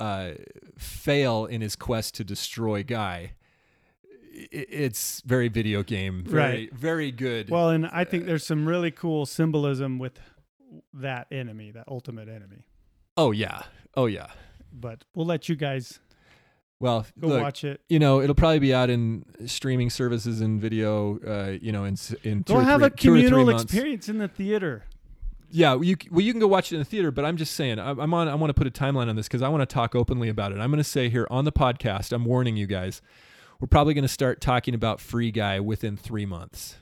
uh, 0.00 0.30
fail 0.78 1.46
in 1.46 1.60
his 1.60 1.76
quest 1.76 2.14
to 2.16 2.24
destroy 2.24 2.82
Guy? 2.82 3.32
It's 4.30 5.20
very 5.22 5.48
video 5.48 5.82
game, 5.82 6.22
very 6.24 6.42
Right. 6.42 6.72
very 6.74 7.10
good. 7.10 7.50
Well, 7.50 7.70
and 7.70 7.86
I 7.86 8.04
think 8.04 8.26
there's 8.26 8.46
some 8.46 8.68
really 8.68 8.90
cool 8.92 9.26
symbolism 9.26 9.98
with 9.98 10.20
that 10.94 11.26
enemy, 11.32 11.72
that 11.72 11.84
ultimate 11.88 12.28
enemy. 12.28 12.64
oh 13.16 13.32
yeah, 13.32 13.62
oh 13.96 14.06
yeah. 14.06 14.28
But 14.72 15.02
we'll 15.14 15.26
let 15.26 15.48
you 15.48 15.56
guys 15.56 15.98
Well, 16.80 17.06
go 17.18 17.28
look, 17.28 17.42
watch 17.42 17.64
it. 17.64 17.80
you 17.88 17.98
know, 17.98 18.20
it'll 18.20 18.34
probably 18.36 18.60
be 18.60 18.72
out 18.72 18.88
in 18.90 19.24
streaming 19.46 19.90
services 19.90 20.40
and 20.40 20.60
video. 20.60 21.18
Uh, 21.26 21.58
you 21.60 21.72
know, 21.72 21.84
in 21.84 21.96
in 22.22 22.42
Go 22.42 22.54
or 22.54 22.62
have 22.62 22.80
three, 22.80 22.86
a 22.86 22.90
two 22.90 22.94
or 23.14 23.16
three 23.18 23.28
communal 23.28 23.50
experience 23.60 24.08
in 24.08 24.18
the 24.18 24.28
theater. 24.28 24.84
Yeah, 25.50 25.74
well, 25.74 25.84
you 25.84 25.96
well 26.10 26.20
you 26.20 26.32
can 26.32 26.40
go 26.40 26.46
watch 26.46 26.70
it 26.72 26.76
in 26.76 26.80
the 26.80 26.84
theater, 26.84 27.10
but 27.10 27.24
I'm 27.24 27.36
just 27.36 27.54
saying 27.54 27.78
I- 27.78 27.90
I'm 27.90 28.12
on. 28.14 28.28
I 28.28 28.34
want 28.36 28.50
to 28.50 28.54
put 28.54 28.66
a 28.66 28.70
timeline 28.70 29.08
on 29.08 29.16
this 29.16 29.26
because 29.26 29.42
I 29.42 29.48
want 29.48 29.62
to 29.68 29.72
talk 29.74 29.94
openly 29.94 30.28
about 30.28 30.52
it. 30.52 30.58
I'm 30.58 30.70
going 30.70 30.78
to 30.78 30.84
say 30.84 31.08
here 31.08 31.26
on 31.30 31.44
the 31.44 31.52
podcast. 31.52 32.12
I'm 32.12 32.24
warning 32.24 32.56
you 32.56 32.66
guys. 32.66 33.00
We're 33.58 33.66
probably 33.68 33.94
going 33.94 34.02
to 34.02 34.08
start 34.08 34.40
talking 34.40 34.74
about 34.74 35.00
Free 35.00 35.32
Guy 35.32 35.58
within 35.58 35.96
three 35.96 36.26
months. 36.26 36.76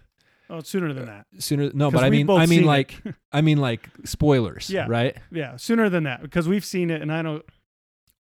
Oh, 0.50 0.60
sooner 0.60 0.92
than 0.92 1.06
that. 1.06 1.26
Sooner, 1.38 1.70
no, 1.74 1.90
but 1.90 2.04
I 2.04 2.10
mean, 2.10 2.28
I 2.30 2.44
mean 2.46 2.64
like, 2.64 3.00
I 3.32 3.40
mean 3.40 3.58
like 3.58 3.88
spoilers, 4.04 4.68
Yeah. 4.70 4.86
right? 4.88 5.16
Yeah, 5.32 5.56
sooner 5.56 5.88
than 5.88 6.04
that 6.04 6.20
because 6.22 6.46
we've 6.46 6.64
seen 6.64 6.90
it, 6.90 7.00
and 7.02 7.10
I 7.12 7.22
don't. 7.22 7.44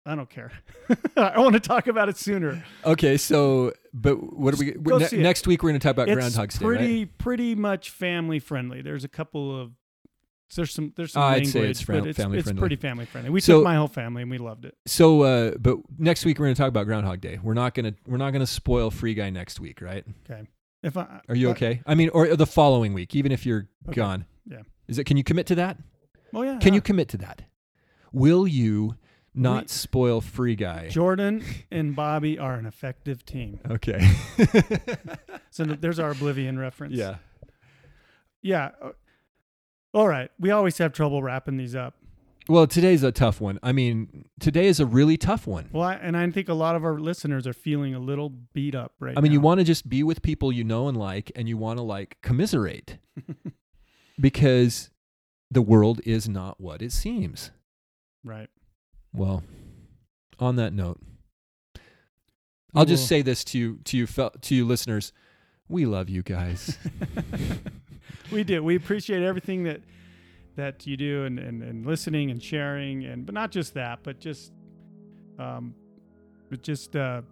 I 0.06 0.14
don't 0.14 0.28
care. 0.28 0.52
I 1.16 1.38
want 1.40 1.54
to 1.54 1.60
talk 1.60 1.86
about 1.86 2.08
it 2.08 2.16
sooner. 2.18 2.62
Okay, 2.84 3.16
so 3.16 3.72
but 3.94 4.16
what 4.38 4.52
are 4.54 4.58
we? 4.58 4.72
go 4.72 4.98
ne- 4.98 5.06
see 5.06 5.18
it. 5.18 5.22
next 5.22 5.46
week 5.46 5.62
we're 5.62 5.70
going 5.70 5.80
to 5.80 5.84
talk 5.84 5.92
about 5.92 6.08
it's 6.08 6.16
Groundhog's 6.18 6.58
Day, 6.58 6.64
pretty 6.64 6.98
right? 7.00 7.18
pretty 7.18 7.54
much 7.54 7.90
family 7.90 8.38
friendly. 8.38 8.82
There's 8.82 9.04
a 9.04 9.08
couple 9.08 9.58
of 9.60 9.72
there's 10.54 10.72
some 10.72 10.92
there's 10.94 11.12
some 11.12 11.22
I'd 11.22 11.32
language, 11.44 11.52
say 11.52 11.70
it's 11.70 11.80
fam- 11.80 12.00
but 12.00 12.08
it's, 12.10 12.18
family 12.18 12.38
it's 12.38 12.44
friendly. 12.46 12.60
pretty 12.60 12.76
family 12.76 13.06
friendly. 13.06 13.30
We 13.30 13.40
So- 13.40 13.54
took 13.58 13.64
my 13.64 13.76
whole 13.76 13.88
family 13.88 14.22
and 14.22 14.30
we 14.30 14.38
loved 14.38 14.66
it. 14.66 14.76
So, 14.86 15.22
uh, 15.22 15.52
but 15.58 15.78
next 15.98 16.24
week 16.26 16.38
we're 16.38 16.46
going 16.46 16.54
to 16.54 16.60
talk 16.60 16.68
about 16.68 16.84
Groundhog 16.86 17.20
Day. 17.22 17.38
We're 17.42 17.54
not 17.54 17.74
going 17.74 17.92
to 17.92 17.98
we're 18.06 18.18
not 18.18 18.30
going 18.32 18.40
to 18.40 18.46
spoil 18.46 18.90
Free 18.90 19.14
Guy 19.14 19.30
next 19.30 19.58
week, 19.58 19.80
right? 19.80 20.04
Okay, 20.30 20.42
if 20.82 20.96
I 20.98 21.20
Are 21.30 21.34
you 21.34 21.48
but- 21.48 21.56
okay? 21.56 21.80
I 21.86 21.94
mean, 21.94 22.10
or 22.10 22.36
the 22.36 22.46
following 22.46 22.92
week, 22.92 23.16
even 23.16 23.32
if 23.32 23.46
you're 23.46 23.68
Okay. 23.88 23.94
gone. 23.96 24.26
Yeah. 24.46 24.58
Is 24.86 24.98
it? 24.98 25.04
Can 25.04 25.16
you 25.16 25.24
commit 25.24 25.46
to 25.46 25.54
that? 25.54 25.78
Oh 26.34 26.42
yeah. 26.42 26.58
Can 26.58 26.74
you 26.74 26.82
commit 26.82 27.08
to 27.08 27.16
that? 27.18 27.42
Will 28.12 28.46
you 28.46 28.96
not 29.34 29.64
We- 29.64 29.68
spoil 29.68 30.20
Free 30.20 30.54
Guy? 30.56 30.88
Jordan 30.88 31.44
and 31.70 31.94
Bobby 31.96 32.38
are 32.38 32.54
an 32.54 32.66
effective 32.66 33.24
team. 33.24 33.60
Okay. 33.70 34.08
So 35.50 35.64
there's 35.64 35.98
our 35.98 36.10
Oblivion 36.10 36.58
reference. 36.58 36.94
yeah. 36.94 37.16
Yeah. 38.42 38.70
uh, 38.82 38.90
All 39.92 40.08
right. 40.08 40.30
We 40.38 40.50
always 40.50 40.76
have 40.78 40.92
trouble 40.92 41.22
wrapping 41.22 41.56
these 41.56 41.74
up. 41.76 41.94
Well, 42.46 42.66
today's 42.66 43.02
a 43.02 43.10
tough 43.10 43.40
one. 43.40 43.58
I 43.62 43.72
mean, 43.72 44.26
today 44.38 44.66
is 44.66 44.78
a 44.78 44.84
really 44.84 45.16
tough 45.16 45.46
one. 45.46 45.70
Well, 45.72 45.84
I, 45.84 45.94
and 45.94 46.14
I 46.14 46.30
think 46.30 46.48
a 46.50 46.54
lot 46.54 46.76
of 46.76 46.84
our 46.84 46.98
listeners 46.98 47.46
are 47.46 47.54
feeling 47.54 47.94
a 47.94 47.98
little 47.98 48.28
beat 48.52 48.74
up 48.74 48.92
right 49.00 49.16
I 49.16 49.20
mean, 49.22 49.32
you 49.32 49.40
want 49.40 49.60
to 49.60 49.64
just 49.64 49.88
be 49.88 50.02
with 50.02 50.20
people 50.20 50.52
you 50.52 50.62
know 50.62 50.86
and 50.88 50.96
like, 50.96 51.32
and 51.34 51.48
you 51.48 51.56
want 51.56 51.78
to 51.78 51.82
like 51.82 52.18
commiserate 52.20 52.98
because 54.20 54.90
the 55.50 55.62
world 55.62 56.00
is 56.04 56.28
not 56.28 56.60
what 56.60 56.82
it 56.82 56.92
seems. 56.92 57.50
right. 58.24 58.48
Well, 59.14 59.42
on 60.38 60.56
that 60.56 60.72
note, 60.72 61.00
We 62.72 62.80
I'll 62.80 62.84
just 62.84 63.06
say 63.06 63.22
this 63.22 63.44
to 63.44 63.58
you, 63.58 63.78
to 63.84 63.96
you, 63.96 64.06
to 64.06 64.54
you 64.54 64.64
listeners: 64.64 65.12
we 65.68 65.86
love 65.86 66.08
you 66.08 66.22
guys. 66.22 66.76
we 68.32 68.44
do. 68.44 68.62
We 68.62 68.76
appreciate 68.76 69.22
everything 69.22 69.64
that 69.64 69.80
that 70.56 70.86
you 70.86 70.96
do 70.96 71.24
and, 71.24 71.38
and, 71.38 71.62
and 71.62 71.84
listening 71.86 72.30
and 72.30 72.42
sharing 72.42 73.04
and 73.04 73.26
but 73.26 73.34
not 73.34 73.50
just 73.50 73.74
that, 73.74 74.00
but 74.02 74.20
just 74.20 74.52
um 75.38 75.74
but 76.50 76.62
just 76.62 76.94
uh 76.94 77.22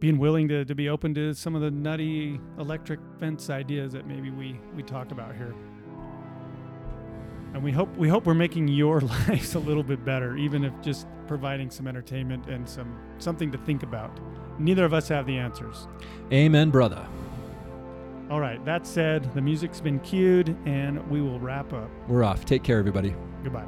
being 0.00 0.18
willing 0.18 0.48
to, 0.48 0.64
to 0.64 0.74
be 0.74 0.88
open 0.88 1.14
to 1.14 1.34
some 1.34 1.54
of 1.54 1.60
the 1.60 1.70
nutty 1.70 2.40
electric 2.58 2.98
fence 3.18 3.50
ideas 3.50 3.92
that 3.92 4.06
maybe 4.06 4.30
we, 4.30 4.58
we 4.74 4.82
talk 4.82 5.12
about 5.12 5.36
here. 5.36 5.54
And 7.52 7.62
we 7.62 7.72
hope 7.72 7.94
we 7.96 8.08
hope 8.08 8.26
we're 8.26 8.34
making 8.34 8.68
your 8.68 9.00
lives 9.28 9.54
a 9.54 9.58
little 9.58 9.82
bit 9.82 10.04
better, 10.04 10.36
even 10.36 10.64
if 10.64 10.72
just 10.82 11.06
providing 11.26 11.70
some 11.70 11.86
entertainment 11.86 12.46
and 12.46 12.68
some 12.68 12.96
something 13.18 13.50
to 13.52 13.58
think 13.58 13.82
about. 13.82 14.18
Neither 14.58 14.84
of 14.84 14.92
us 14.92 15.08
have 15.08 15.26
the 15.26 15.36
answers. 15.36 15.88
Amen, 16.32 16.70
brother. 16.70 17.04
All 18.30 18.40
right, 18.40 18.64
that 18.64 18.86
said, 18.86 19.34
the 19.34 19.40
music's 19.40 19.80
been 19.80 19.98
cued 20.00 20.56
and 20.64 21.04
we 21.10 21.20
will 21.20 21.40
wrap 21.40 21.72
up. 21.72 21.90
We're 22.06 22.22
off. 22.22 22.44
Take 22.44 22.62
care, 22.62 22.78
everybody. 22.78 23.14
Goodbye. 23.42 23.66